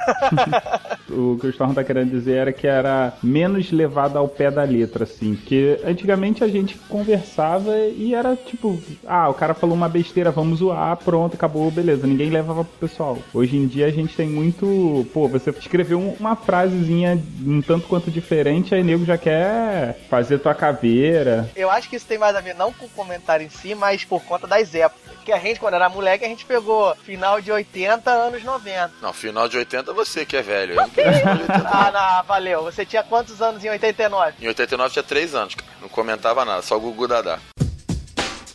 o 1.10 1.36
que 1.38 1.46
o 1.46 1.50
Storm 1.50 1.74
tá 1.74 1.84
querendo 1.84 2.10
dizer 2.10 2.36
era 2.36 2.52
que 2.52 2.66
era 2.66 3.12
menos 3.22 3.70
levado 3.70 4.16
ao 4.16 4.28
pé 4.28 4.50
da 4.50 4.62
letra, 4.62 5.04
assim. 5.04 5.34
Porque 5.34 5.80
antigamente 5.84 6.42
a 6.42 6.48
gente 6.48 6.76
conversava 6.88 7.76
e 7.76 8.14
era 8.14 8.34
tipo, 8.34 8.80
ah, 9.06 9.28
o 9.28 9.34
cara 9.34 9.54
falou 9.54 9.76
uma 9.76 9.88
besteira, 9.88 10.30
vamos 10.30 10.60
zoar, 10.60 10.96
pronto, 10.96 11.34
acabou, 11.34 11.70
beleza. 11.70 12.06
Ninguém 12.06 12.30
levava 12.30 12.64
pro 12.64 12.88
pessoal. 12.88 13.18
Hoje 13.32 13.56
em 13.56 13.66
dia 13.66 13.86
a 13.86 13.90
gente 13.90 14.16
tem 14.16 14.28
muito. 14.28 15.06
Pô, 15.12 15.28
você 15.28 15.50
escreveu 15.50 16.00
uma 16.18 16.34
frasezinha 16.34 17.22
um 17.46 17.60
tanto 17.60 17.86
quanto 17.86 18.10
diferente, 18.10 18.74
aí 18.74 18.82
nego 18.82 19.04
já 19.04 19.18
quer 19.18 19.98
fazer 20.08 20.38
tua 20.38 20.54
caveira. 20.54 21.48
Eu 21.54 21.70
acho 21.74 21.88
que 21.88 21.96
isso 21.96 22.06
tem 22.06 22.18
mais 22.18 22.34
a 22.34 22.40
ver 22.40 22.54
não 22.54 22.72
com 22.72 22.86
o 22.86 22.90
comentário 22.90 23.44
em 23.46 23.50
si, 23.50 23.74
mas 23.74 24.04
por 24.04 24.22
conta 24.22 24.46
das 24.46 24.74
épocas. 24.74 25.04
Que 25.24 25.32
a 25.32 25.38
gente, 25.38 25.58
quando 25.58 25.74
era 25.74 25.88
moleque, 25.88 26.24
a 26.24 26.28
gente 26.28 26.44
pegou 26.44 26.94
final 26.96 27.40
de 27.40 27.50
80, 27.50 28.10
anos 28.10 28.44
90. 28.44 28.92
Não, 29.00 29.12
final 29.12 29.48
de 29.48 29.56
80 29.56 29.92
você 29.92 30.24
que 30.24 30.36
é 30.36 30.42
velho. 30.42 30.74
Eu 30.74 30.82
não 30.82 30.90
quero 30.90 31.16
final 31.16 31.34
de 31.36 31.42
80, 31.42 31.68
ah, 31.68 31.90
não, 31.90 32.26
valeu. 32.26 32.62
Você 32.64 32.84
tinha 32.84 33.02
quantos 33.02 33.40
anos 33.40 33.64
em 33.64 33.70
89? 33.70 34.34
Em 34.40 34.48
89 34.48 34.92
tinha 34.92 35.02
3 35.02 35.34
anos, 35.34 35.54
cara. 35.54 35.70
Não 35.80 35.88
comentava 35.88 36.44
nada, 36.44 36.60
só 36.62 36.76
o 36.76 36.80
Gugu 36.80 37.08
Dadá. 37.08 37.38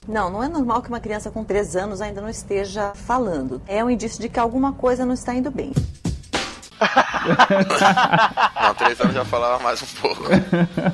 Não, 0.08 0.30
não 0.30 0.44
é 0.44 0.48
normal 0.48 0.82
que 0.82 0.90
uma 0.90 1.00
criança 1.00 1.30
com 1.30 1.44
3 1.44 1.76
anos 1.76 2.02
ainda 2.02 2.22
não 2.22 2.30
esteja 2.30 2.94
falando. 2.96 3.62
É 3.68 3.84
um 3.84 3.90
indício 3.90 4.20
de 4.22 4.30
que 4.30 4.40
alguma 4.40 4.74
coisa 4.74 5.06
não 5.06 5.14
está 5.14 5.34
indo 5.34 5.52
bem. 5.52 5.72
não, 8.62 8.74
três 8.76 9.00
anos 9.02 9.14
já 9.14 9.26
falava 9.26 9.62
mais 9.62 9.82
um 9.82 9.86
pouco. 10.00 10.24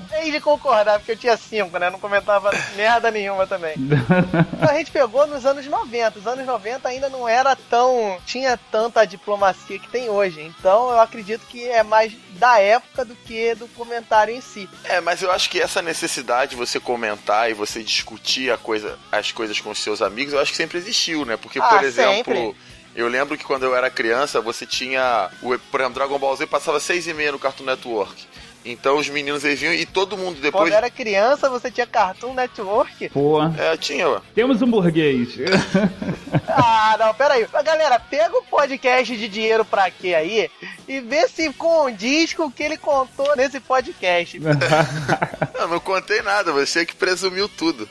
Tem 0.10 0.32
de 0.32 0.40
concordar, 0.40 1.00
porque 1.00 1.12
eu 1.12 1.18
tinha 1.18 1.38
cinco, 1.38 1.78
né? 1.78 1.90
Não 1.90 2.00
comentava 2.00 2.52
merda 2.76 3.12
nenhuma 3.12 3.46
também. 3.46 3.76
Então 3.78 4.70
a 4.70 4.74
gente 4.74 4.92
pegou 4.92 5.28
nos 5.28 5.46
anos 5.46 5.66
90. 5.66 6.20
Os 6.20 6.28
anos 6.28 6.46
90 6.46 6.88
ainda 6.88 7.10
não 7.10 7.28
era 7.28 7.56
tão. 7.56 8.18
tinha 8.26 8.60
tanta 8.72 9.06
diplomacia 9.06 9.80
que 9.80 9.88
tem 9.88 10.10
hoje. 10.10 10.42
Então 10.42 10.90
eu 10.90 11.00
acredito 11.00 11.46
que 11.48 11.68
é 11.68 11.84
mais 11.84 12.14
da 12.32 12.60
época 12.60 13.06
do 13.06 13.16
que 13.16 13.56
do 13.56 13.68
comentário 13.70 14.36
em 14.36 14.42
si. 14.42 14.68
É, 14.84 15.00
mas 15.00 15.22
eu 15.22 15.32
acho 15.32 15.50
que 15.50 15.62
essa 15.62 15.82
necessidade 15.82 16.52
de 16.52 16.58
você 16.58 16.80
comentar 16.80 17.50
e 17.50 17.54
você 17.54 17.84
discutir 17.84 18.56
coisa, 18.58 18.98
as 19.12 19.32
coisas 19.32 19.60
com 19.60 19.70
os 19.70 19.80
seus 19.80 20.02
amigos, 20.02 20.34
eu 20.34 20.40
acho 20.40 20.52
que 20.52 20.58
sempre 20.58 20.78
existiu, 20.78 21.26
né? 21.26 21.38
Porque, 21.38 21.60
ah, 21.60 21.68
por 21.68 21.84
exemplo. 21.84 22.34
Sempre 22.36 22.75
eu 22.96 23.08
lembro 23.08 23.38
que 23.38 23.44
quando 23.44 23.64
eu 23.64 23.76
era 23.76 23.90
criança, 23.90 24.40
você 24.40 24.66
tinha. 24.66 25.30
O, 25.42 25.58
por 25.60 25.82
exemplo, 25.82 25.96
Dragon 25.96 26.18
Ball 26.18 26.36
Z 26.36 26.48
passava 26.48 26.80
seis 26.80 27.08
e 27.08 27.14
meia 27.14 27.34
no 27.34 27.40
Cartoon 27.40 27.66
Network. 27.66 28.26
Então 28.66 28.98
os 28.98 29.08
meninos 29.08 29.44
eles 29.44 29.60
vinham 29.60 29.76
e 29.76 29.86
todo 29.86 30.18
mundo 30.18 30.42
depois. 30.42 30.64
Quando 30.64 30.74
era 30.74 30.90
criança, 30.90 31.48
você 31.50 31.70
tinha 31.70 31.86
Cartoon 31.86 32.34
Network? 32.34 33.10
Pô. 33.10 33.44
É, 33.44 33.78
tinha, 33.78 34.10
ó. 34.10 34.20
Temos 34.34 34.60
um 34.62 34.72
burguês. 34.72 35.36
ah, 36.48 36.96
não, 36.98 37.14
pera 37.14 37.36
aí. 37.36 37.46
Galera, 37.64 38.00
pega 38.00 38.36
o 38.36 38.44
podcast 38.44 39.16
de 39.16 39.28
dinheiro 39.28 39.64
pra 39.64 39.92
quê 39.92 40.16
aí 40.16 40.50
e 40.88 41.00
vê 41.00 41.28
se 41.28 41.54
condiz 41.54 42.34
com 42.34 42.46
o 42.46 42.52
que 42.52 42.64
ele 42.64 42.78
contou 42.78 43.36
nesse 43.36 43.60
podcast. 43.60 44.40
não, 45.54 45.68
não 45.68 45.80
contei 45.80 46.24
nada, 46.24 46.52
você 46.52 46.88
que 46.88 46.96
presumiu 46.96 47.48
tudo. 47.48 47.88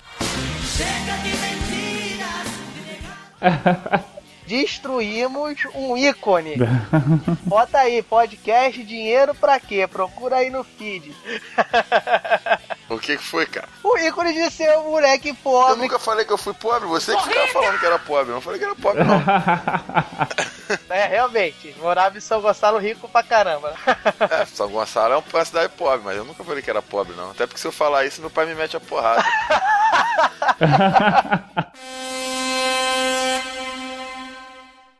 Chega 0.76 1.16
de 1.22 1.36
mentiras. 1.36 2.48
Destruímos 4.46 5.58
um 5.74 5.96
ícone. 5.96 6.56
Bota 7.44 7.78
aí, 7.78 8.02
podcast 8.02 8.82
dinheiro 8.82 9.34
pra 9.34 9.58
quê? 9.58 9.86
Procura 9.86 10.36
aí 10.36 10.50
no 10.50 10.64
feed. 10.64 11.14
O 12.86 12.98
que, 12.98 13.16
que 13.16 13.24
foi, 13.24 13.46
cara? 13.46 13.66
O 13.82 13.96
ícone 13.96 14.34
de 14.34 14.50
ser 14.50 14.76
um 14.76 14.90
moleque 14.90 15.32
pobre. 15.32 15.72
Eu 15.72 15.76
nunca 15.76 15.98
falei 15.98 16.24
que 16.24 16.32
eu 16.32 16.38
fui 16.38 16.52
pobre, 16.52 16.86
você 16.86 17.16
que 17.16 17.22
ficava 17.22 17.48
falando 17.48 17.80
que 17.80 17.86
era 17.86 17.98
pobre. 17.98 18.30
Eu 18.30 18.34
não 18.34 18.40
falei 18.42 18.58
que 18.58 18.64
era 18.64 18.74
pobre, 18.74 19.02
não. 19.02 19.22
é, 20.94 21.06
realmente. 21.06 21.74
Morava 21.78 22.18
em 22.18 22.20
São 22.20 22.42
Gonçalo 22.42 22.78
rico 22.78 23.08
pra 23.08 23.22
caramba. 23.22 23.74
é, 24.30 24.44
São 24.44 24.68
Gonçalo 24.68 25.14
é 25.14 25.16
uma 25.16 25.44
cidade 25.44 25.72
pobre, 25.76 26.02
mas 26.04 26.16
eu 26.16 26.24
nunca 26.24 26.44
falei 26.44 26.62
que 26.62 26.70
era 26.70 26.82
pobre, 26.82 27.16
não. 27.16 27.30
Até 27.30 27.46
porque 27.46 27.60
se 27.60 27.66
eu 27.66 27.72
falar 27.72 28.04
isso, 28.04 28.20
meu 28.20 28.30
pai 28.30 28.44
me 28.44 28.54
mete 28.54 28.76
a 28.76 28.80
porrada. 28.80 29.24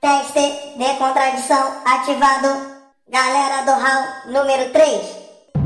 Teste 0.05 0.77
de 0.77 0.99
contradição 0.99 1.81
ativado. 1.83 2.75
Galera 3.09 3.63
do 3.65 3.71
round 3.71 4.33
número 4.35 4.71
3. 4.71 5.01
Ou 5.57 5.63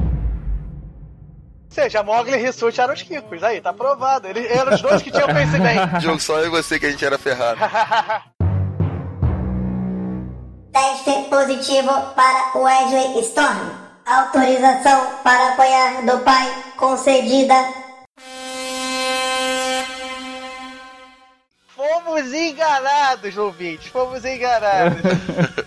seja, 1.69 2.05
Mogli 2.05 2.35
e 2.35 2.37
Rissuti 2.37 2.81
eram 2.81 2.95
os 2.95 3.03
ricos. 3.03 3.43
Aí, 3.43 3.61
tá 3.61 3.73
provado. 3.73 4.29
Eles 4.29 4.49
eram 4.49 4.73
os 4.73 4.81
dois 4.81 5.03
que 5.03 5.11
tinham 5.11 5.27
conhecimento. 5.27 5.99
Jogo 6.01 6.21
só 6.21 6.39
eu 6.39 6.47
e 6.47 6.51
você 6.51 6.79
que 6.79 6.87
a 6.87 6.91
gente 6.93 7.05
era 7.05 7.19
ferrado. 7.19 7.59
Teste 10.73 11.29
positivo 11.29 11.91
para 12.15 12.53
Wesley 12.55 13.19
Storm. 13.23 13.71
Autorização 14.07 15.05
para 15.25 15.49
apoiar 15.49 16.03
do 16.07 16.17
pai 16.21 16.49
concedida 16.77 17.57
Fomos 21.89 22.33
enganados, 22.35 23.37
ouvintes. 23.39 23.89
Fomos 23.89 24.23
enganados. 24.25 24.99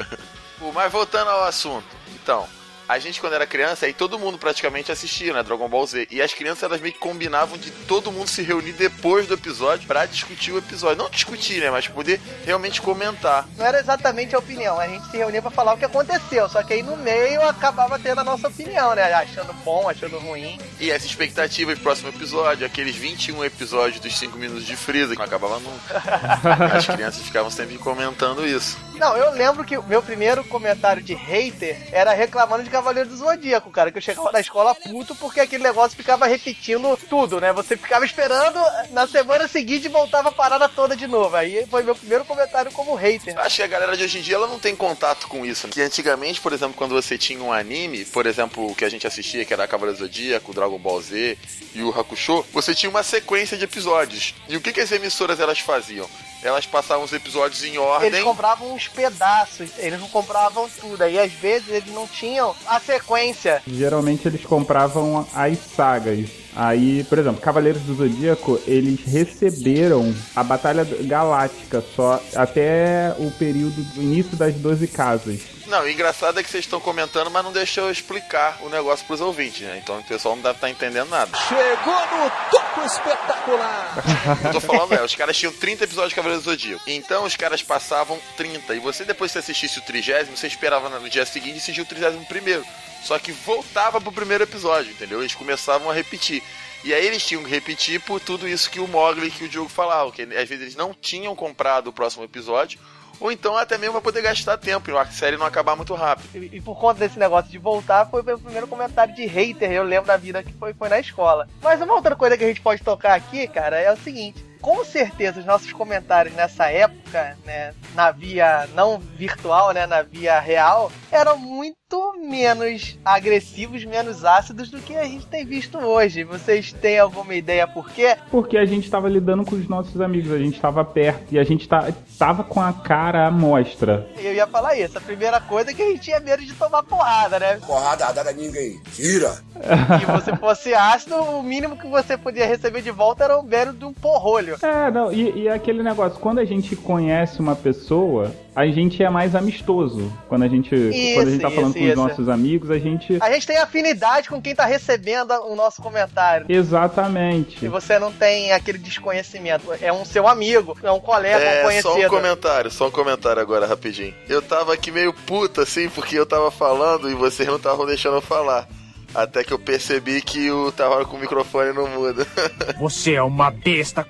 Mas 0.73 0.91
voltando 0.91 1.29
ao 1.29 1.43
assunto. 1.45 1.88
Então, 2.13 2.47
a 2.91 2.99
gente 2.99 3.21
quando 3.21 3.34
era 3.34 3.47
criança, 3.47 3.86
aí 3.86 3.93
todo 3.93 4.19
mundo 4.19 4.38
praticamente 4.38 4.91
assistia, 4.91 5.34
né, 5.34 5.41
Dragon 5.41 5.69
Ball 5.69 5.86
Z. 5.86 6.08
E 6.12 6.21
as 6.21 6.34
crianças 6.34 6.63
elas 6.63 6.82
meio 6.82 6.93
que 6.93 6.99
combinavam 6.99 7.58
de 7.58 7.71
todo 7.71 8.12
mundo 8.12 8.27
se 8.27 8.41
reunir 8.41 8.73
depois 8.73 9.27
do 9.27 9.34
episódio 9.34 9.88
para 9.88 10.06
discutir 10.06 10.51
o 10.51 10.58
episódio. 10.58 10.97
Não 10.97 11.10
discutir, 11.10 11.62
né, 11.62 11.71
mas 11.71 11.88
poder 11.88 12.19
realmente 12.45 12.82
comentar. 12.82 13.47
Não 13.58 13.65
era 13.65 13.80
exatamente 13.80 14.36
a 14.36 14.39
opinião, 14.39 14.77
a 14.77 14.88
gente 14.88 15.10
se 15.10 15.17
reunia 15.17 15.41
para 15.41 15.51
falar 15.51 15.73
o 15.73 15.77
que 15.77 15.86
aconteceu, 15.86 16.49
só 16.49 16.62
que 16.63 16.73
aí 16.73 16.84
no 16.84 16.97
meio 16.97 17.41
acabava 17.43 17.97
tendo 17.97 18.19
a 18.19 18.23
nossa 18.23 18.49
opinião, 18.49 18.93
né, 18.93 19.13
achando 19.13 19.54
bom, 19.63 19.88
achando 19.88 20.19
ruim. 20.19 20.60
E 20.80 20.91
as 20.91 21.06
expectativas 21.06 21.75
pro 21.75 21.84
próximo 21.84 22.10
episódio, 22.10 22.65
aqueles 22.65 22.95
21 22.95 23.45
episódios 23.45 24.01
dos 24.01 24.17
5 24.17 24.38
minutos 24.38 24.65
de 24.65 24.75
Freeza, 24.75 25.13
que 25.13 25.17
não 25.17 25.25
acabava 25.25 25.60
nunca. 25.60 26.01
as 26.75 26.86
crianças 26.86 27.21
ficavam 27.23 27.49
sempre 27.49 27.77
comentando 27.77 28.45
isso. 28.45 28.77
Não, 29.01 29.17
eu 29.17 29.31
lembro 29.31 29.65
que 29.65 29.75
o 29.75 29.81
meu 29.81 29.99
primeiro 30.03 30.43
comentário 30.43 31.01
de 31.01 31.15
hater 31.15 31.75
era 31.91 32.13
reclamando 32.13 32.63
de 32.63 32.69
Cavaleiro 32.69 33.09
do 33.09 33.17
Zodíaco, 33.17 33.71
cara, 33.71 33.91
que 33.91 33.97
eu 33.97 34.01
chegava 34.01 34.31
na 34.31 34.39
escola 34.39 34.75
puto 34.75 35.15
porque 35.15 35.39
aquele 35.39 35.63
negócio 35.63 35.97
ficava 35.97 36.27
repetindo 36.27 36.95
tudo, 37.09 37.41
né? 37.41 37.51
Você 37.51 37.75
ficava 37.75 38.05
esperando, 38.05 38.59
na 38.91 39.07
semana 39.07 39.47
seguinte 39.47 39.87
voltava 39.87 40.29
a 40.29 40.31
parada 40.31 40.69
toda 40.69 40.95
de 40.95 41.07
novo. 41.07 41.35
Aí 41.35 41.65
foi 41.65 41.81
meu 41.81 41.95
primeiro 41.95 42.25
comentário 42.25 42.71
como 42.73 42.93
hater. 42.93 43.35
Acho 43.39 43.55
que 43.55 43.63
a 43.63 43.67
galera 43.67 43.97
de 43.97 44.03
hoje 44.03 44.19
em 44.19 44.21
dia 44.21 44.35
ela 44.35 44.45
não 44.45 44.59
tem 44.59 44.75
contato 44.75 45.27
com 45.27 45.43
isso. 45.43 45.65
Né? 45.65 45.73
Que 45.73 45.81
antigamente, 45.81 46.39
por 46.39 46.53
exemplo, 46.53 46.75
quando 46.77 46.93
você 46.93 47.17
tinha 47.17 47.41
um 47.41 47.51
anime, 47.51 48.05
por 48.05 48.27
exemplo, 48.27 48.69
o 48.69 48.75
que 48.75 48.85
a 48.85 48.89
gente 48.89 49.07
assistia, 49.07 49.43
que 49.43 49.51
era 49.51 49.67
Cavaleiro 49.67 49.97
do 49.97 50.05
Zodíaco, 50.05 50.53
Dragon 50.53 50.77
Ball 50.77 51.01
Z 51.01 51.39
e 51.73 51.81
o 51.81 51.89
Hakusho, 51.89 52.45
você 52.53 52.75
tinha 52.75 52.91
uma 52.91 53.01
sequência 53.01 53.57
de 53.57 53.63
episódios. 53.63 54.35
E 54.47 54.55
o 54.55 54.61
que, 54.61 54.71
que 54.71 54.79
as 54.79 54.91
emissoras 54.91 55.39
elas 55.39 55.59
faziam? 55.59 56.07
Elas 56.43 56.65
passavam 56.65 57.04
os 57.04 57.13
episódios 57.13 57.63
em 57.63 57.77
ordem. 57.77 58.08
Eles 58.10 58.23
compravam 58.23 58.73
uns 58.73 58.88
pedaços, 58.88 59.69
eles 59.77 59.99
não 59.99 60.10
compravam 60.10 60.69
tudo. 60.80 61.04
Aí 61.04 61.19
às 61.19 61.32
vezes 61.32 61.69
eles 61.69 61.93
não 61.93 62.08
tinham 62.08 62.56
a 62.67 62.80
sequência. 62.80 63.62
Geralmente 63.67 64.27
eles 64.27 64.43
compravam 64.45 65.27
as 65.34 65.58
sagas. 65.75 66.40
Aí, 66.55 67.03
por 67.05 67.17
exemplo, 67.17 67.41
Cavaleiros 67.41 67.81
do 67.83 67.95
Zodíaco, 67.95 68.59
eles 68.67 68.99
receberam 69.05 70.13
a 70.35 70.43
Batalha 70.43 70.85
Galáctica 71.01 71.83
só 71.95 72.21
até 72.35 73.15
o 73.17 73.31
período 73.31 73.81
do 73.93 74.01
início 74.01 74.35
das 74.35 74.53
12 74.55 74.87
casas. 74.87 75.61
Não, 75.71 75.83
o 75.83 75.89
engraçado 75.89 76.37
é 76.37 76.43
que 76.43 76.49
vocês 76.49 76.65
estão 76.65 76.81
comentando, 76.81 77.31
mas 77.31 77.45
não 77.45 77.53
deixou 77.53 77.85
eu 77.85 77.91
explicar 77.91 78.59
o 78.61 78.67
negócio 78.67 79.05
pros 79.05 79.21
ouvintes, 79.21 79.61
né? 79.61 79.79
Então 79.81 79.97
o 79.97 80.03
pessoal 80.03 80.35
não 80.35 80.43
deve 80.43 80.55
estar 80.55 80.67
tá 80.67 80.71
entendendo 80.71 81.07
nada. 81.07 81.31
Chegou 81.47 81.93
no 81.93 82.29
topo 82.51 82.85
espetacular! 82.85 84.03
eu 84.43 84.51
tô 84.51 84.59
falando, 84.59 84.93
é, 84.95 85.01
os 85.01 85.15
caras 85.15 85.37
tinham 85.37 85.53
30 85.53 85.85
episódios 85.85 86.09
de 86.09 86.15
Cavaleiros 86.15 86.43
do 86.43 86.51
Zodíaco. 86.51 86.83
Então 86.87 87.23
os 87.23 87.37
caras 87.37 87.63
passavam 87.63 88.19
30. 88.35 88.75
E 88.75 88.79
você, 88.79 89.05
depois 89.05 89.31
que 89.31 89.33
você 89.33 89.39
assistisse 89.39 89.79
o 89.79 89.83
trigésimo, 89.83 90.35
você 90.35 90.47
esperava 90.47 90.89
no 90.89 91.09
dia 91.09 91.25
seguinte 91.25 91.59
assistir 91.59 91.79
o 91.79 91.85
trigésimo 91.85 92.25
primeiro. 92.25 92.65
Só 93.03 93.17
que 93.17 93.31
voltava 93.31 93.99
pro 93.99 94.11
primeiro 94.11 94.43
episódio, 94.43 94.91
entendeu? 94.91 95.19
Eles 95.21 95.35
começavam 95.35 95.89
a 95.89 95.93
repetir. 95.93 96.43
E 96.83 96.93
aí 96.93 97.05
eles 97.05 97.25
tinham 97.25 97.43
que 97.43 97.49
repetir 97.49 97.99
por 98.01 98.19
tudo 98.19 98.47
isso 98.47 98.69
que 98.69 98.79
o 98.79 98.87
Mogli 98.87 99.29
que 99.29 99.45
o 99.45 99.49
Diogo 99.49 99.69
falava, 99.69 100.11
que 100.11 100.21
às 100.21 100.49
vezes 100.49 100.61
eles 100.61 100.75
não 100.75 100.93
tinham 100.93 101.35
comprado 101.35 101.87
o 101.87 101.93
próximo 101.93 102.23
episódio, 102.23 102.79
ou 103.19 103.31
então 103.31 103.55
até 103.55 103.77
mesmo 103.77 103.93
pra 103.93 104.01
poder 104.01 104.23
gastar 104.23 104.57
tempo 104.57 104.89
e 104.89 104.97
a 104.97 105.05
série 105.05 105.37
não 105.37 105.45
acabar 105.45 105.75
muito 105.75 105.93
rápido. 105.93 106.29
E, 106.33 106.57
e 106.57 106.61
por 106.61 106.79
conta 106.79 106.99
desse 107.01 107.19
negócio 107.19 107.51
de 107.51 107.59
voltar, 107.59 108.09
foi 108.09 108.21
o 108.21 108.25
meu 108.25 108.39
primeiro 108.39 108.67
comentário 108.67 109.13
de 109.13 109.25
hater, 109.25 109.71
eu 109.71 109.83
lembro 109.83 110.07
da 110.07 110.17
vida 110.17 110.41
que 110.41 110.53
foi, 110.53 110.73
foi 110.73 110.89
na 110.89 110.99
escola. 110.99 111.47
Mas 111.61 111.79
uma 111.81 111.93
outra 111.93 112.15
coisa 112.15 112.35
que 112.35 112.43
a 112.43 112.47
gente 112.47 112.61
pode 112.61 112.81
tocar 112.81 113.13
aqui, 113.13 113.47
cara, 113.47 113.79
é 113.79 113.91
o 113.91 113.97
seguinte 113.97 114.50
com 114.62 114.86
certeza 114.86 115.39
os 115.39 115.45
nossos 115.45 115.71
comentários 115.74 116.36
nessa 116.36 116.67
época, 116.69 117.38
né, 117.45 117.74
na 117.95 118.12
via 118.12 118.69
não 118.76 119.00
virtual, 119.00 119.74
né, 119.74 119.86
na 119.86 120.02
via 120.02 120.39
real, 120.39 120.91
eram 121.12 121.38
muito 121.38 121.82
menos 122.17 122.97
agressivos, 123.04 123.84
menos 123.84 124.24
ácidos 124.24 124.69
do 124.69 124.80
que 124.80 124.95
a 124.95 125.04
gente 125.04 125.26
tem 125.26 125.45
visto 125.45 125.78
hoje. 125.78 126.24
Vocês 126.24 126.71
têm 126.71 127.00
alguma 127.00 127.36
ideia 127.36 127.67
por 127.67 127.89
quê? 127.89 128.15
Porque 128.30 128.58
a 128.58 128.65
gente 128.65 128.86
estava 128.86 129.10
lidando 129.10 129.43
com 129.43 129.56
os 129.56 129.67
nossos 129.67 130.00
amigos, 130.00 130.32
a 130.32 130.38
gente 130.38 130.56
estava 130.56 130.86
perto 130.86 131.34
e 131.34 131.39
a 131.39 131.43
gente 131.43 131.67
tá, 131.67 131.89
tava 132.17 132.43
com 132.43 132.62
a 132.62 132.71
cara 132.71 133.28
à 133.28 133.32
mostra. 133.32 134.08
Eu 134.17 134.34
ia 134.34 134.47
falar 134.47 134.78
isso. 134.78 134.97
A 134.97 135.02
primeira 135.02 135.41
coisa 135.41 135.71
é 135.71 135.74
que 135.74 135.82
a 135.82 135.88
gente 135.88 136.02
tinha 136.02 136.19
medo 136.19 136.45
de 136.45 136.54
tomar 136.54 136.84
porrada, 136.84 137.39
né? 137.39 137.60
Porrada 137.65 138.12
dada 138.13 138.32
ninguém. 138.32 138.80
Tira! 138.93 139.32
Se 139.32 140.06
você 140.06 140.36
fosse 140.38 140.74
ácido, 140.74 141.15
o 141.15 141.43
mínimo 141.43 141.78
que 141.78 141.88
você 141.88 142.17
podia 142.17 142.45
receber 142.45 142.82
de 142.82 142.91
volta 142.91 143.26
era 143.26 143.38
um 143.38 143.43
belo 143.43 143.74
de 143.74 143.86
um 143.86 143.93
porrolho. 143.93 144.50
É, 144.61 144.91
não, 144.91 145.11
e, 145.11 145.43
e 145.43 145.49
aquele 145.49 145.83
negócio, 145.83 146.19
quando 146.19 146.39
a 146.39 146.45
gente 146.45 146.75
conhece 146.75 147.39
uma 147.39 147.55
pessoa, 147.55 148.31
a 148.55 148.65
gente 148.67 149.01
é 149.03 149.09
mais 149.09 149.35
amistoso. 149.35 150.11
Quando 150.27 150.43
a 150.43 150.47
gente, 150.47 150.73
Isso, 150.75 151.15
quando 151.15 151.27
a 151.27 151.31
gente 151.31 151.41
tá 151.41 151.49
falando 151.51 151.69
isso, 151.69 151.79
com 151.79 151.83
os 151.85 151.89
isso. 151.89 151.95
nossos 151.97 152.29
amigos, 152.29 152.69
a 152.71 152.77
gente. 152.79 153.17
A 153.21 153.31
gente 153.31 153.47
tem 153.47 153.57
afinidade 153.57 154.29
com 154.29 154.41
quem 154.41 154.53
tá 154.55 154.65
recebendo 154.65 155.31
o 155.45 155.55
nosso 155.55 155.81
comentário. 155.81 156.45
Exatamente. 156.49 157.63
E 157.63 157.67
você 157.67 157.97
não 157.99 158.11
tem 158.11 158.51
aquele 158.51 158.77
desconhecimento. 158.77 159.65
É 159.81 159.91
um 159.91 160.03
seu 160.05 160.27
amigo, 160.27 160.77
é 160.83 160.91
um 160.91 160.99
colega, 160.99 161.37
um 161.37 161.47
É, 161.47 161.63
conhecido. 161.63 161.93
só 161.93 161.99
um 161.99 162.09
comentário, 162.09 162.71
só 162.71 162.87
um 162.87 162.91
comentário 162.91 163.41
agora, 163.41 163.65
rapidinho. 163.65 164.13
Eu 164.27 164.41
tava 164.41 164.73
aqui 164.73 164.91
meio 164.91 165.13
puta, 165.13 165.61
assim, 165.63 165.89
porque 165.89 166.17
eu 166.17 166.25
tava 166.25 166.51
falando 166.51 167.09
e 167.09 167.13
vocês 167.13 167.47
não 167.47 167.55
estavam 167.57 167.85
deixando 167.85 168.15
eu 168.17 168.21
falar. 168.21 168.67
Até 169.13 169.43
que 169.43 169.52
eu 169.52 169.60
percebi 169.60 170.21
que 170.21 170.50
o 170.52 170.71
tava 170.71 171.06
com 171.06 171.17
o 171.17 171.19
microfone 171.19 171.74
no 171.74 171.88
mudo. 171.88 172.26
Você 172.80 173.13
é 173.13 173.24
uma 173.24 173.52
besta. 173.52 174.08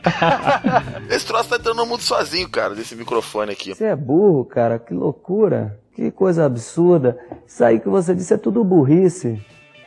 Esse 1.09 1.25
troço 1.25 1.49
tá 1.49 1.55
entrando 1.55 1.77
no 1.77 1.85
mundo 1.85 2.01
sozinho, 2.01 2.47
cara, 2.49 2.75
desse 2.75 2.95
microfone 2.95 3.51
aqui. 3.51 3.73
Você 3.73 3.85
é 3.85 3.95
burro, 3.95 4.45
cara, 4.45 4.77
que 4.77 4.93
loucura. 4.93 5.79
Que 5.93 6.11
coisa 6.11 6.45
absurda. 6.45 7.17
Isso 7.45 7.63
aí 7.63 7.79
que 7.79 7.89
você 7.89 8.15
disse 8.15 8.33
é 8.33 8.37
tudo 8.37 8.63
burrice. 8.63 9.41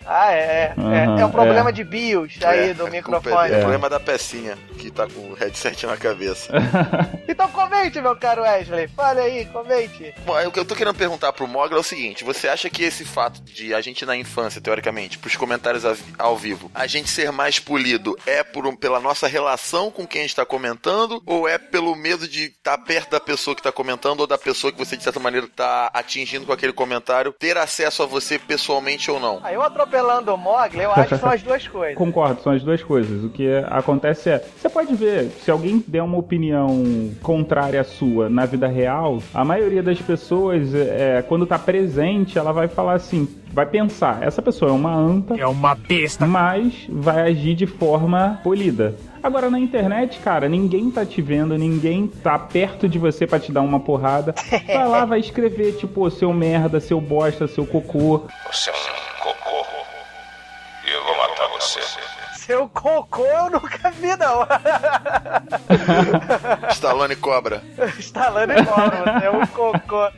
Ah, 0.07 0.33
é. 0.33 0.75
É, 0.75 0.75
Aham, 0.79 1.21
é 1.21 1.25
um 1.27 1.31
problema 1.31 1.71
é. 1.71 1.73
de 1.73 1.85
BIOS 1.85 2.39
aí 2.45 2.71
É, 2.71 2.75
do 2.75 2.87
a 2.87 2.91
microfone. 2.91 3.51
É, 3.51 3.55
é 3.55 3.57
o 3.57 3.61
problema 3.61 3.89
da 3.89 3.99
pecinha, 4.01 4.57
que 4.79 4.91
tá 4.91 5.07
com 5.07 5.21
o 5.31 5.35
headset 5.35 5.87
na 5.87 5.97
cabeça. 5.97 6.53
Então 7.27 7.49
comente, 7.51 8.01
meu 8.01 8.15
caro 8.15 8.43
Wesley. 8.43 8.87
Fale 8.89 9.19
aí, 9.21 9.45
comente. 9.47 10.15
Bom, 10.25 10.39
o 10.47 10.53
que 10.53 10.59
eu 10.61 10.65
tô 10.65 10.77
querendo 10.77 10.95
perguntar 10.95 11.33
pro 11.33 11.49
Mogli 11.49 11.75
é 11.77 11.81
o 11.81 11.83
seguinte: 11.83 12.23
você 12.23 12.49
acha 12.49 12.69
que 12.71 12.85
esse 12.85 13.05
fato 13.05 13.41
de 13.43 13.75
a 13.75 13.81
gente 13.81 14.05
na 14.07 14.15
infância, 14.17 14.61
teoricamente, 14.61 15.19
pros 15.19 15.35
comentários 15.35 15.85
ao 16.19 16.37
vivo, 16.37 16.71
a 16.75 16.87
gente 16.87 17.09
ser 17.09 17.33
mais 17.33 17.59
polido 17.59 18.17
é 18.27 18.45
por 18.45 18.67
um- 18.67 18.77
pela 18.77 19.01
nossa 19.01 19.27
relação 19.27 19.91
com 19.91 20.07
quem 20.07 20.21
a 20.21 20.25
gente 20.25 20.37
tá 20.37 20.45
comentando, 20.45 21.21
ou 21.27 21.49
é 21.49 21.59
pelo 21.59 21.97
medo 21.97 22.29
de 22.29 22.45
estar 22.45 22.79
perto 22.79 23.11
da 23.13 23.21
pessoa 23.21 23.57
que 23.57 23.63
tá 23.63 23.73
comentando, 23.73 24.21
ou 24.21 24.27
da 24.27 24.39
pessoa 24.39 24.71
que 24.73 24.79
você, 24.79 24.97
de 24.97 25.03
certa 25.03 25.19
maneira, 25.19 25.49
tá 25.49 25.91
atingindo 25.93 26.47
com 26.47 26.53
aquele 26.53 26.73
comentário, 26.73 27.33
ter 27.33 27.57
acesso 27.57 28.03
a 28.03 28.07
você 28.07 28.39
pessoalmente 28.39 29.11
ou 29.11 29.19
não? 29.19 29.41
Aí 29.43 29.55
eu 29.55 29.63
atropelando 29.95 30.35
o 30.35 30.37
Mogli, 30.37 30.83
eu 30.83 30.93
acho 30.93 31.09
que 31.09 31.19
são 31.19 31.31
as 31.31 31.43
duas 31.43 31.67
coisas. 31.69 31.97
Concordo, 31.97 32.43
são 32.43 32.53
as 32.53 32.63
duas 32.63 32.83
coisas. 32.83 33.25
O 33.25 33.29
que 33.29 33.49
acontece 33.69 34.31
é, 34.31 34.39
você 34.57 34.69
pode 34.69 34.95
ver, 34.95 35.29
se 35.43 35.51
alguém 35.51 35.83
der 35.87 36.03
uma 36.03 36.19
opinião 36.19 37.11
contrária 37.23 37.81
à 37.81 37.85
sua 37.85 38.29
na 38.29 38.45
vida 38.45 38.67
real, 38.67 39.19
a 39.33 39.45
maioria 39.45 39.83
das 39.83 40.01
pessoas, 40.01 40.75
é, 40.75 41.23
quando 41.29 41.47
tá 41.47 41.59
presente, 41.59 42.39
ela 42.39 42.53
vai 42.53 42.69
falar 42.69 42.95
assim, 42.95 43.29
vai 43.53 43.67
pensar, 43.67 44.23
essa 44.23 44.43
pessoa 44.43 44.71
é 44.71 44.75
uma 44.75 44.95
anta, 44.95 45.37
É 45.39 45.47
uma 45.47 45.75
besta. 45.75 46.27
mas 46.27 46.87
vai 46.89 47.31
agir 47.31 47.55
de 47.55 47.67
forma 47.67 48.41
polida. 48.43 48.95
Agora 49.23 49.49
na 49.49 49.59
internet, 49.59 50.19
cara, 50.19 50.49
ninguém 50.49 50.91
tá 50.91 51.05
te 51.07 51.23
vendo, 51.23 51.57
ninguém 51.57 52.07
tá 52.07 52.39
perto 52.39 52.87
de 52.89 52.99
você 52.99 53.27
pra 53.27 53.39
te 53.41 53.51
dar 53.51 53.63
uma 53.63 53.81
porrada. 53.81 54.35
Vai 54.67 54.87
lá, 54.87 55.05
vai 55.07 55.19
escrever, 55.21 55.77
tipo, 55.77 56.11
seu 56.11 56.31
merda, 56.33 56.79
seu 56.79 57.01
bosta, 57.01 57.47
seu 57.47 57.65
cocô. 57.67 58.25
Você 58.53 58.69
é 58.69 58.73
um 58.73 59.23
cocô. 59.23 59.65
E 60.87 60.93
eu 60.93 61.05
vou 61.05 61.17
matar 61.17 61.49
você. 61.65 61.81
Seu 62.37 62.69
cocô 62.69 63.25
eu 63.25 63.51
nunca 63.51 63.91
vi, 63.91 64.15
não. 64.17 64.47
Stallone 66.71 67.17
cobra. 67.17 67.63
Instalando 67.99 68.53
e 68.53 68.67
cobra, 68.67 69.19
você 69.19 69.27
é 69.27 69.31
um 69.31 69.47
cocô. 69.47 70.11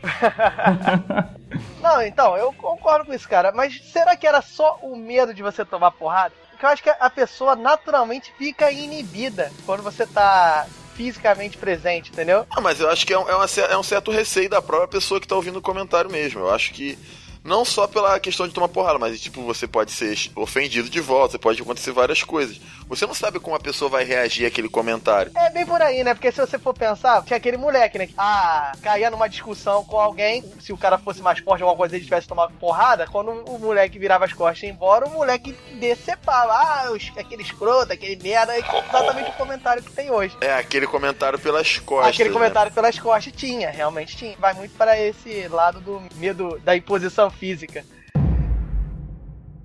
Não, 1.80 2.02
então, 2.02 2.36
eu 2.36 2.52
concordo 2.52 3.06
com 3.06 3.14
isso, 3.14 3.28
cara. 3.28 3.52
Mas 3.52 3.80
será 3.92 4.16
que 4.16 4.26
era 4.26 4.42
só 4.42 4.78
o 4.82 4.96
medo 4.96 5.32
de 5.32 5.42
você 5.42 5.64
tomar 5.64 5.92
porrada? 5.92 6.34
Porque 6.50 6.66
eu 6.66 6.70
acho 6.70 6.82
que 6.82 6.90
a 6.90 7.10
pessoa 7.10 7.54
naturalmente 7.54 8.32
fica 8.36 8.72
inibida 8.72 9.52
quando 9.64 9.82
você 9.82 10.04
tá 10.06 10.66
fisicamente 10.94 11.58
presente, 11.58 12.10
entendeu? 12.10 12.46
Ah, 12.50 12.60
mas 12.60 12.80
eu 12.80 12.90
acho 12.90 13.06
que 13.06 13.12
é 13.12 13.18
um, 13.18 13.28
é 13.28 13.36
uma 13.36 13.46
é 13.70 13.76
um 13.76 13.82
certo 13.82 14.10
receio 14.10 14.48
da 14.48 14.62
própria 14.62 14.88
pessoa 14.88 15.20
que 15.20 15.28
tá 15.28 15.36
ouvindo 15.36 15.58
o 15.58 15.62
comentário 15.62 16.10
mesmo. 16.10 16.40
Eu 16.40 16.50
acho 16.52 16.72
que 16.72 16.98
não 17.46 17.64
só 17.64 17.86
pela 17.86 18.18
questão 18.20 18.46
de 18.46 18.52
tomar 18.52 18.68
porrada, 18.68 18.98
mas 18.98 19.20
tipo, 19.20 19.42
você 19.42 19.66
pode 19.66 19.92
ser 19.92 20.16
ofendido 20.34 20.90
de 20.90 21.00
volta, 21.00 21.38
pode 21.38 21.62
acontecer 21.62 21.92
várias 21.92 22.22
coisas. 22.22 22.60
Você 22.88 23.06
não 23.06 23.14
sabe 23.14 23.40
como 23.40 23.56
a 23.56 23.60
pessoa 23.60 23.88
vai 23.90 24.04
reagir 24.04 24.46
àquele 24.46 24.68
comentário. 24.68 25.32
É 25.36 25.50
bem 25.50 25.66
por 25.66 25.80
aí, 25.82 26.04
né? 26.04 26.14
Porque 26.14 26.30
se 26.30 26.40
você 26.40 26.58
for 26.58 26.72
pensar, 26.74 27.22
tinha 27.24 27.36
aquele 27.36 27.56
moleque, 27.56 27.98
né? 27.98 28.08
Ah, 28.16 28.72
caía 28.82 29.10
numa 29.10 29.28
discussão 29.28 29.84
com 29.84 29.98
alguém, 29.98 30.44
se 30.60 30.72
o 30.72 30.76
cara 30.78 30.96
fosse 30.98 31.20
mais 31.20 31.38
forte, 31.40 31.62
alguma 31.62 31.76
coisa, 31.76 31.96
ele 31.96 32.04
tivesse 32.04 32.28
tomado 32.28 32.52
porrada, 32.54 33.06
quando 33.06 33.30
o 33.30 33.58
moleque 33.58 33.98
virava 33.98 34.24
as 34.24 34.32
costas 34.32 34.62
e 34.62 34.66
ia 34.66 34.72
embora, 34.72 35.06
o 35.06 35.10
moleque 35.10 35.52
decepava. 35.80 36.52
Ah, 36.52 36.90
os- 36.92 37.12
aquele 37.16 37.42
escroto, 37.42 37.92
aquele 37.92 38.16
merda, 38.22 38.54
é 38.54 38.58
exatamente 38.60 39.30
o 39.30 39.34
comentário 39.34 39.82
que 39.82 39.92
tem 39.92 40.10
hoje. 40.10 40.36
É 40.40 40.52
aquele 40.54 40.86
comentário 40.86 41.38
pelas 41.38 41.78
costas. 41.78 42.14
Aquele 42.14 42.28
né? 42.28 42.34
comentário 42.34 42.72
pelas 42.72 42.98
costas 42.98 43.32
tinha, 43.36 43.70
realmente 43.70 44.16
tinha. 44.16 44.36
Vai 44.38 44.54
muito 44.54 44.76
para 44.76 44.98
esse 45.00 45.48
lado 45.48 45.80
do 45.80 46.02
medo 46.16 46.58
da 46.64 46.76
imposição 46.76 47.30
física. 47.36 47.84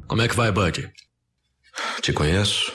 Como 0.08 0.22
é 0.22 0.28
que 0.28 0.36
vai, 0.36 0.52
Bud? 0.52 0.92
Te 2.02 2.12
conheço? 2.12 2.74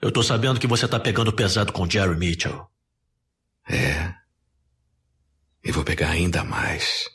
Eu 0.00 0.12
tô 0.12 0.22
sabendo 0.22 0.60
que 0.60 0.66
você 0.66 0.86
tá 0.86 1.00
pegando 1.00 1.32
pesado 1.32 1.72
com 1.72 1.88
Jerry 1.88 2.16
Mitchell. 2.16 2.66
É. 3.68 4.14
E 5.64 5.72
vou 5.72 5.82
pegar 5.82 6.10
ainda 6.10 6.44
mais. 6.44 7.06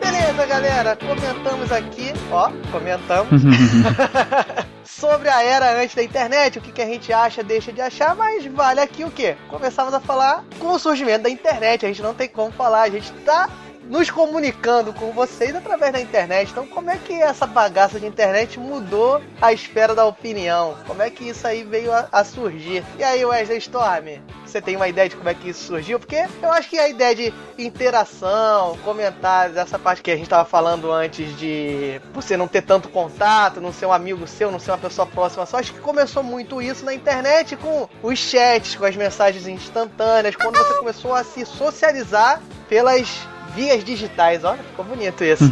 Beleza, 0.00 0.46
galera, 0.46 0.96
comentamos 0.96 1.72
aqui, 1.72 2.12
ó, 2.30 2.50
comentamos 2.70 3.42
sobre 4.98 5.28
a 5.28 5.42
era 5.42 5.82
antes 5.82 5.94
da 5.94 6.02
internet, 6.02 6.58
o 6.58 6.62
que, 6.62 6.70
que 6.70 6.80
a 6.80 6.86
gente 6.86 7.12
acha, 7.12 7.42
deixa 7.42 7.72
de 7.72 7.80
achar, 7.80 8.14
mas 8.14 8.46
vale 8.46 8.80
aqui 8.80 9.04
o 9.04 9.10
quê? 9.10 9.36
Começamos 9.48 9.92
a 9.92 10.00
falar 10.00 10.44
com 10.60 10.68
o 10.68 10.78
surgimento 10.78 11.24
da 11.24 11.30
internet, 11.30 11.84
a 11.84 11.88
gente 11.88 12.02
não 12.02 12.14
tem 12.14 12.28
como 12.28 12.52
falar, 12.52 12.82
a 12.82 12.90
gente 12.90 13.12
tá 13.24 13.48
nos 13.88 14.10
comunicando 14.10 14.92
com 14.92 15.12
vocês 15.12 15.54
através 15.54 15.92
da 15.92 16.00
internet. 16.00 16.50
Então, 16.50 16.66
como 16.66 16.90
é 16.90 16.98
que 16.98 17.12
essa 17.12 17.46
bagaça 17.46 18.00
de 18.00 18.06
internet 18.06 18.58
mudou 18.58 19.20
a 19.40 19.52
esfera 19.52 19.94
da 19.94 20.04
opinião? 20.04 20.76
Como 20.86 21.02
é 21.02 21.10
que 21.10 21.28
isso 21.28 21.46
aí 21.46 21.64
veio 21.64 21.92
a, 21.92 22.08
a 22.10 22.24
surgir? 22.24 22.84
E 22.98 23.04
aí, 23.04 23.24
Wesley 23.24 23.58
Storm, 23.58 24.20
você 24.44 24.60
tem 24.60 24.76
uma 24.76 24.88
ideia 24.88 25.08
de 25.08 25.16
como 25.16 25.28
é 25.28 25.34
que 25.34 25.48
isso 25.48 25.64
surgiu? 25.64 25.98
Porque 25.98 26.26
eu 26.42 26.52
acho 26.52 26.70
que 26.70 26.78
a 26.78 26.88
ideia 26.88 27.14
de 27.14 27.34
interação, 27.58 28.78
comentários, 28.84 29.56
essa 29.56 29.78
parte 29.78 30.02
que 30.02 30.10
a 30.10 30.16
gente 30.16 30.28
tava 30.28 30.44
falando 30.44 30.92
antes 30.92 31.36
de 31.36 32.00
você 32.12 32.36
não 32.36 32.46
ter 32.46 32.62
tanto 32.62 32.88
contato, 32.88 33.60
não 33.60 33.72
ser 33.72 33.86
um 33.86 33.92
amigo 33.92 34.26
seu, 34.26 34.50
não 34.50 34.58
ser 34.58 34.70
uma 34.70 34.78
pessoa 34.78 35.06
próxima 35.06 35.44
só, 35.44 35.58
acho 35.58 35.72
que 35.72 35.80
começou 35.80 36.22
muito 36.22 36.62
isso 36.62 36.84
na 36.84 36.94
internet 36.94 37.56
com 37.56 37.88
os 38.02 38.18
chats, 38.18 38.76
com 38.76 38.84
as 38.84 38.96
mensagens 38.96 39.46
instantâneas, 39.46 40.36
quando 40.36 40.56
você 40.56 40.74
começou 40.74 41.14
a 41.14 41.24
se 41.24 41.44
socializar 41.44 42.40
pelas 42.68 43.26
vias 43.54 43.84
digitais. 43.84 44.44
Olha, 44.44 44.62
ficou 44.62 44.84
bonito 44.84 45.24
isso. 45.24 45.44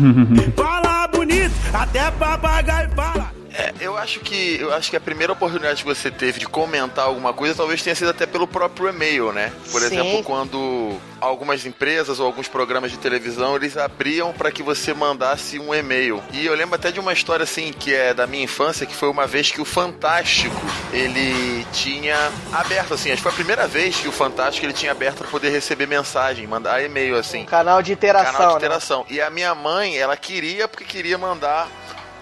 Fala 0.56 1.06
bonito, 1.08 1.52
até 1.72 2.10
papagaio 2.10 2.90
fala. 2.94 3.41
É, 3.54 3.72
eu 3.80 3.96
acho 3.96 4.20
que 4.20 4.58
eu 4.60 4.72
acho 4.72 4.90
que 4.90 4.96
a 4.96 5.00
primeira 5.00 5.32
oportunidade 5.32 5.82
que 5.82 5.88
você 5.88 6.10
teve 6.10 6.40
de 6.40 6.46
comentar 6.46 7.04
alguma 7.04 7.32
coisa 7.32 7.54
talvez 7.54 7.82
tenha 7.82 7.94
sido 7.94 8.10
até 8.10 8.26
pelo 8.26 8.46
próprio 8.46 8.88
e-mail, 8.88 9.32
né? 9.32 9.52
Por 9.70 9.80
Sim. 9.80 9.86
exemplo, 9.86 10.22
quando 10.22 10.98
algumas 11.20 11.66
empresas 11.66 12.18
ou 12.18 12.26
alguns 12.26 12.48
programas 12.48 12.90
de 12.90 12.98
televisão 12.98 13.54
eles 13.56 13.76
abriam 13.76 14.32
para 14.32 14.50
que 14.50 14.62
você 14.62 14.94
mandasse 14.94 15.58
um 15.58 15.74
e-mail. 15.74 16.22
E 16.32 16.46
eu 16.46 16.54
lembro 16.54 16.76
até 16.76 16.90
de 16.90 16.98
uma 16.98 17.12
história 17.12 17.44
assim 17.44 17.72
que 17.72 17.94
é 17.94 18.14
da 18.14 18.26
minha 18.26 18.44
infância, 18.44 18.86
que 18.86 18.94
foi 18.94 19.08
uma 19.08 19.26
vez 19.26 19.50
que 19.50 19.60
o 19.60 19.64
Fantástico 19.64 20.56
ele 20.92 21.66
tinha 21.72 22.32
aberto 22.52 22.94
assim, 22.94 23.10
acho 23.10 23.18
que 23.18 23.22
foi 23.22 23.32
a 23.32 23.34
primeira 23.34 23.66
vez 23.66 23.96
que 23.96 24.08
o 24.08 24.12
Fantástico 24.12 24.64
ele 24.66 24.72
tinha 24.72 24.92
aberto 24.92 25.18
para 25.18 25.28
poder 25.28 25.50
receber 25.50 25.86
mensagem, 25.86 26.46
mandar 26.46 26.82
e-mail 26.82 27.16
assim. 27.16 27.42
Um 27.42 27.46
canal 27.46 27.82
de 27.82 27.92
interação. 27.92 28.32
Canal 28.32 28.48
de 28.48 28.54
né? 28.54 28.58
interação. 28.58 29.06
E 29.08 29.20
a 29.20 29.30
minha 29.30 29.54
mãe, 29.54 29.98
ela 29.98 30.16
queria 30.16 30.66
porque 30.66 30.84
queria 30.84 31.18
mandar 31.18 31.68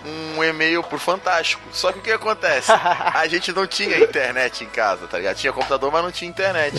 um 0.05 0.43
e-mail 0.43 0.83
pro 0.83 0.99
Fantástico. 0.99 1.63
Só 1.73 1.93
que 1.93 1.99
o 1.99 2.03
que 2.03 2.13
acontece? 2.13 2.71
A 2.73 3.27
gente 3.29 3.53
não 3.53 3.67
tinha 3.67 3.99
internet 3.99 4.65
em 4.65 4.69
casa, 4.69 5.07
tá 5.07 5.19
ligado? 5.19 5.37
Tinha 5.37 5.53
computador, 5.53 5.91
mas 5.93 6.03
não 6.03 6.13
tinha 6.13 6.29
internet. 6.29 6.77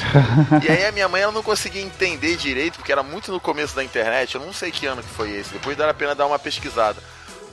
E 0.64 0.72
aí 0.72 0.86
a 0.86 0.92
minha 0.92 1.08
mãe 1.08 1.22
ela 1.22 1.32
não 1.32 1.44
conseguia 1.44 1.82
entender 1.82 2.36
direito, 2.36 2.76
porque 2.76 2.92
era 2.92 3.04
muito 3.04 3.32
no 3.32 3.40
começo 3.40 3.76
da 3.76 3.84
internet. 3.84 4.36
Eu 4.36 4.42
não 4.42 4.54
sei 4.54 4.72
que 4.72 4.86
ano 4.86 5.04
que 5.04 5.10
foi 5.10 5.32
esse. 5.32 5.54
Depois 5.54 5.78
dá 5.78 5.90
a 5.90 5.94
pena 5.94 6.16
dar 6.16 6.26
uma 6.26 6.40
pesquisada 6.40 6.98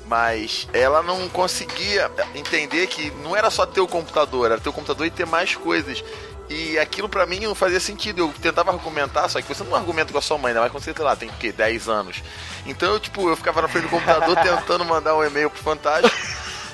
mas 0.09 0.67
ela 0.73 1.03
não 1.03 1.29
conseguia 1.29 2.11
entender 2.35 2.87
que 2.87 3.11
não 3.23 3.37
era 3.37 3.51
só 3.51 3.67
ter 3.67 3.81
o 3.81 3.87
computador, 3.87 4.47
era 4.47 4.61
ter 4.61 4.71
o 4.71 4.73
computador 4.73 5.07
e 5.07 5.11
ter 5.11 5.27
mais 5.27 5.55
coisas. 5.55 6.03
E 6.51 6.79
aquilo 6.79 7.09
pra 7.09 7.27
mim 7.27 7.41
não 7.41 7.55
fazia 7.55 7.81
sentido. 7.81 8.21
Eu 8.21 8.33
tentava 8.41 8.71
argumentar, 8.71 9.29
só 9.29 9.41
que 9.41 9.49
você 9.49 9.63
não 9.65 9.75
argumenta 9.75 10.13
com 10.13 10.19
a 10.19 10.23
sua 10.23 10.39
mãe, 10.39 10.55
né? 10.55 10.61
Mas 10.61 10.71
quando 10.71 10.83
você, 10.83 10.95
sei 10.95 11.05
lá, 11.05 11.15
tem 11.15 11.29
o 11.29 11.33
quê? 11.35 11.53
10 11.53 11.89
anos. 11.89 12.23
Então, 12.67 12.95
eu, 12.95 13.01
tipo, 13.01 13.29
eu 13.29 13.37
ficava 13.37 13.63
na 13.63 13.69
frente 13.69 13.85
do 13.85 13.91
computador 13.91 14.37
tentando 14.43 14.85
mandar 14.85 15.17
um 15.17 15.25
e-mail 15.25 15.51
pro 15.51 15.63
Fantástico. 15.63 16.17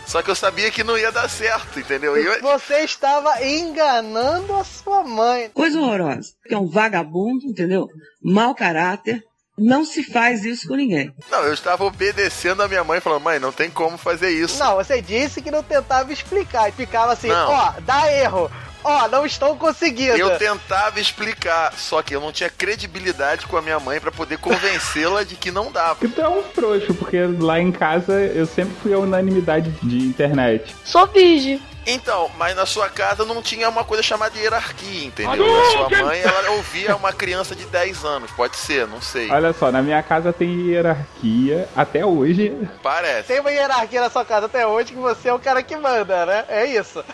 Só 0.07 0.23
que 0.23 0.31
eu 0.31 0.35
sabia 0.35 0.71
que 0.71 0.85
não 0.85 0.99
ia 0.99 1.11
dar 1.11 1.29
certo, 1.29 1.81
entendeu? 1.81 2.17
Eu... 2.17 2.41
Você 2.43 2.81
estava 2.81 3.43
enganando 3.45 4.55
a 4.55 4.63
sua 4.63 5.03
mãe. 5.03 5.51
Coisa 5.55 5.81
horrorosa. 5.81 6.31
Que 6.47 6.55
é 6.55 6.59
um 6.59 6.69
vagabundo, 6.69 7.47
entendeu? 7.47 7.89
Mau 8.23 8.55
caráter. 8.55 9.23
Não 9.57 9.85
se 9.85 10.03
faz 10.03 10.45
isso 10.45 10.67
com 10.67 10.75
ninguém. 10.75 11.15
Não, 11.31 11.45
eu 11.45 11.55
estava 11.55 11.85
obedecendo 11.85 12.61
a 12.63 12.69
minha 12.69 12.83
mãe, 12.83 13.01
falando, 13.01 13.23
mãe, 13.23 13.39
não 13.39 13.53
tem 13.53 13.71
como 13.71 13.97
fazer 13.97 14.31
isso. 14.31 14.59
Não, 14.59 14.75
você 14.75 15.01
disse 15.01 15.41
que 15.41 15.51
não 15.51 15.63
tentava 15.63 16.13
explicar. 16.13 16.69
E 16.69 16.73
ficava 16.73 17.13
assim, 17.13 17.31
ó, 17.31 17.73
dá 17.81 18.11
erro. 18.13 18.51
Ó, 18.85 19.09
não 19.09 19.25
estou 19.25 19.57
conseguindo. 19.57 20.17
Eu 20.17 20.39
tentava 20.39 21.01
explicar, 21.01 21.73
só 21.73 22.03
que 22.03 22.15
eu 22.15 22.21
não 22.21 22.31
tinha 22.31 22.51
credibilidade 22.51 23.47
com 23.47 23.57
a 23.57 23.63
minha 23.63 23.81
mãe 23.81 23.99
para 23.99 24.13
poder 24.13 24.39
convencê-la 24.39 25.25
de 25.25 25.37
que 25.37 25.51
não 25.51 25.73
dava. 25.73 25.99
Então 26.03 26.25
é 26.25 26.39
um 26.39 26.43
frouxo, 26.43 26.93
porque 26.95 27.19
lá 27.39 27.59
em 27.59 27.73
casa 27.73 28.13
eu 28.13 28.47
sempre 28.47 28.75
fui 28.83 28.93
a 28.93 28.99
unanimidade 28.99 29.71
de 29.83 29.99
internet. 29.99 30.75
Sou 30.85 31.07
virgem. 31.07 31.61
Então, 31.87 32.31
mas 32.37 32.57
na 32.57 32.67
sua 32.67 32.89
casa 32.89 33.25
não 33.25 33.43
tinha 33.43 33.69
uma 33.69 33.85
coisa 33.85 34.03
chamada 34.03 34.39
hierarquia, 34.39 35.07
entendeu? 35.07 35.45
A 35.45 35.71
sua 35.71 35.91
mãe, 35.91 36.21
ela 36.21 36.51
ouvia 36.53 36.97
uma 36.97 37.13
criança 37.13 37.55
de 37.55 37.65
10 37.67 38.05
anos, 38.05 38.31
pode 38.31 38.57
ser, 38.57 38.87
não 38.87 39.01
sei. 39.01 39.31
Olha 39.31 39.53
só, 39.53 39.71
na 39.71 39.83
minha 39.83 40.03
casa 40.03 40.33
tem 40.33 40.69
hierarquia 40.69 41.69
até 41.77 42.05
hoje. 42.05 42.57
Parece. 42.83 43.29
Tem 43.29 43.41
uma 43.41 43.51
hierarquia 43.51 44.01
na 44.01 44.11
sua 44.11 44.25
casa 44.25 44.47
até 44.47 44.67
hoje 44.67 44.93
que 44.93 44.99
você 44.99 45.29
é 45.29 45.35
o 45.35 45.39
cara 45.39 45.63
que 45.63 45.77
manda, 45.77 46.27
né? 46.27 46.45
É 46.49 46.67
isso. 46.67 47.05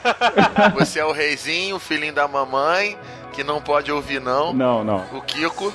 você 0.75 1.01
é 1.01 1.05
o 1.05 1.13
reizinho, 1.13 1.77
o 1.77 1.81
filhinho 1.81 2.13
da 2.13 2.29
mamãe, 2.29 2.99
que 3.31 3.43
não 3.45 3.61
pode 3.61 3.91
ouvir 3.91 4.21
não. 4.21 4.53
Não, 4.53 4.85
não. 4.85 5.05
O 5.13 5.23
Kiko. 5.23 5.73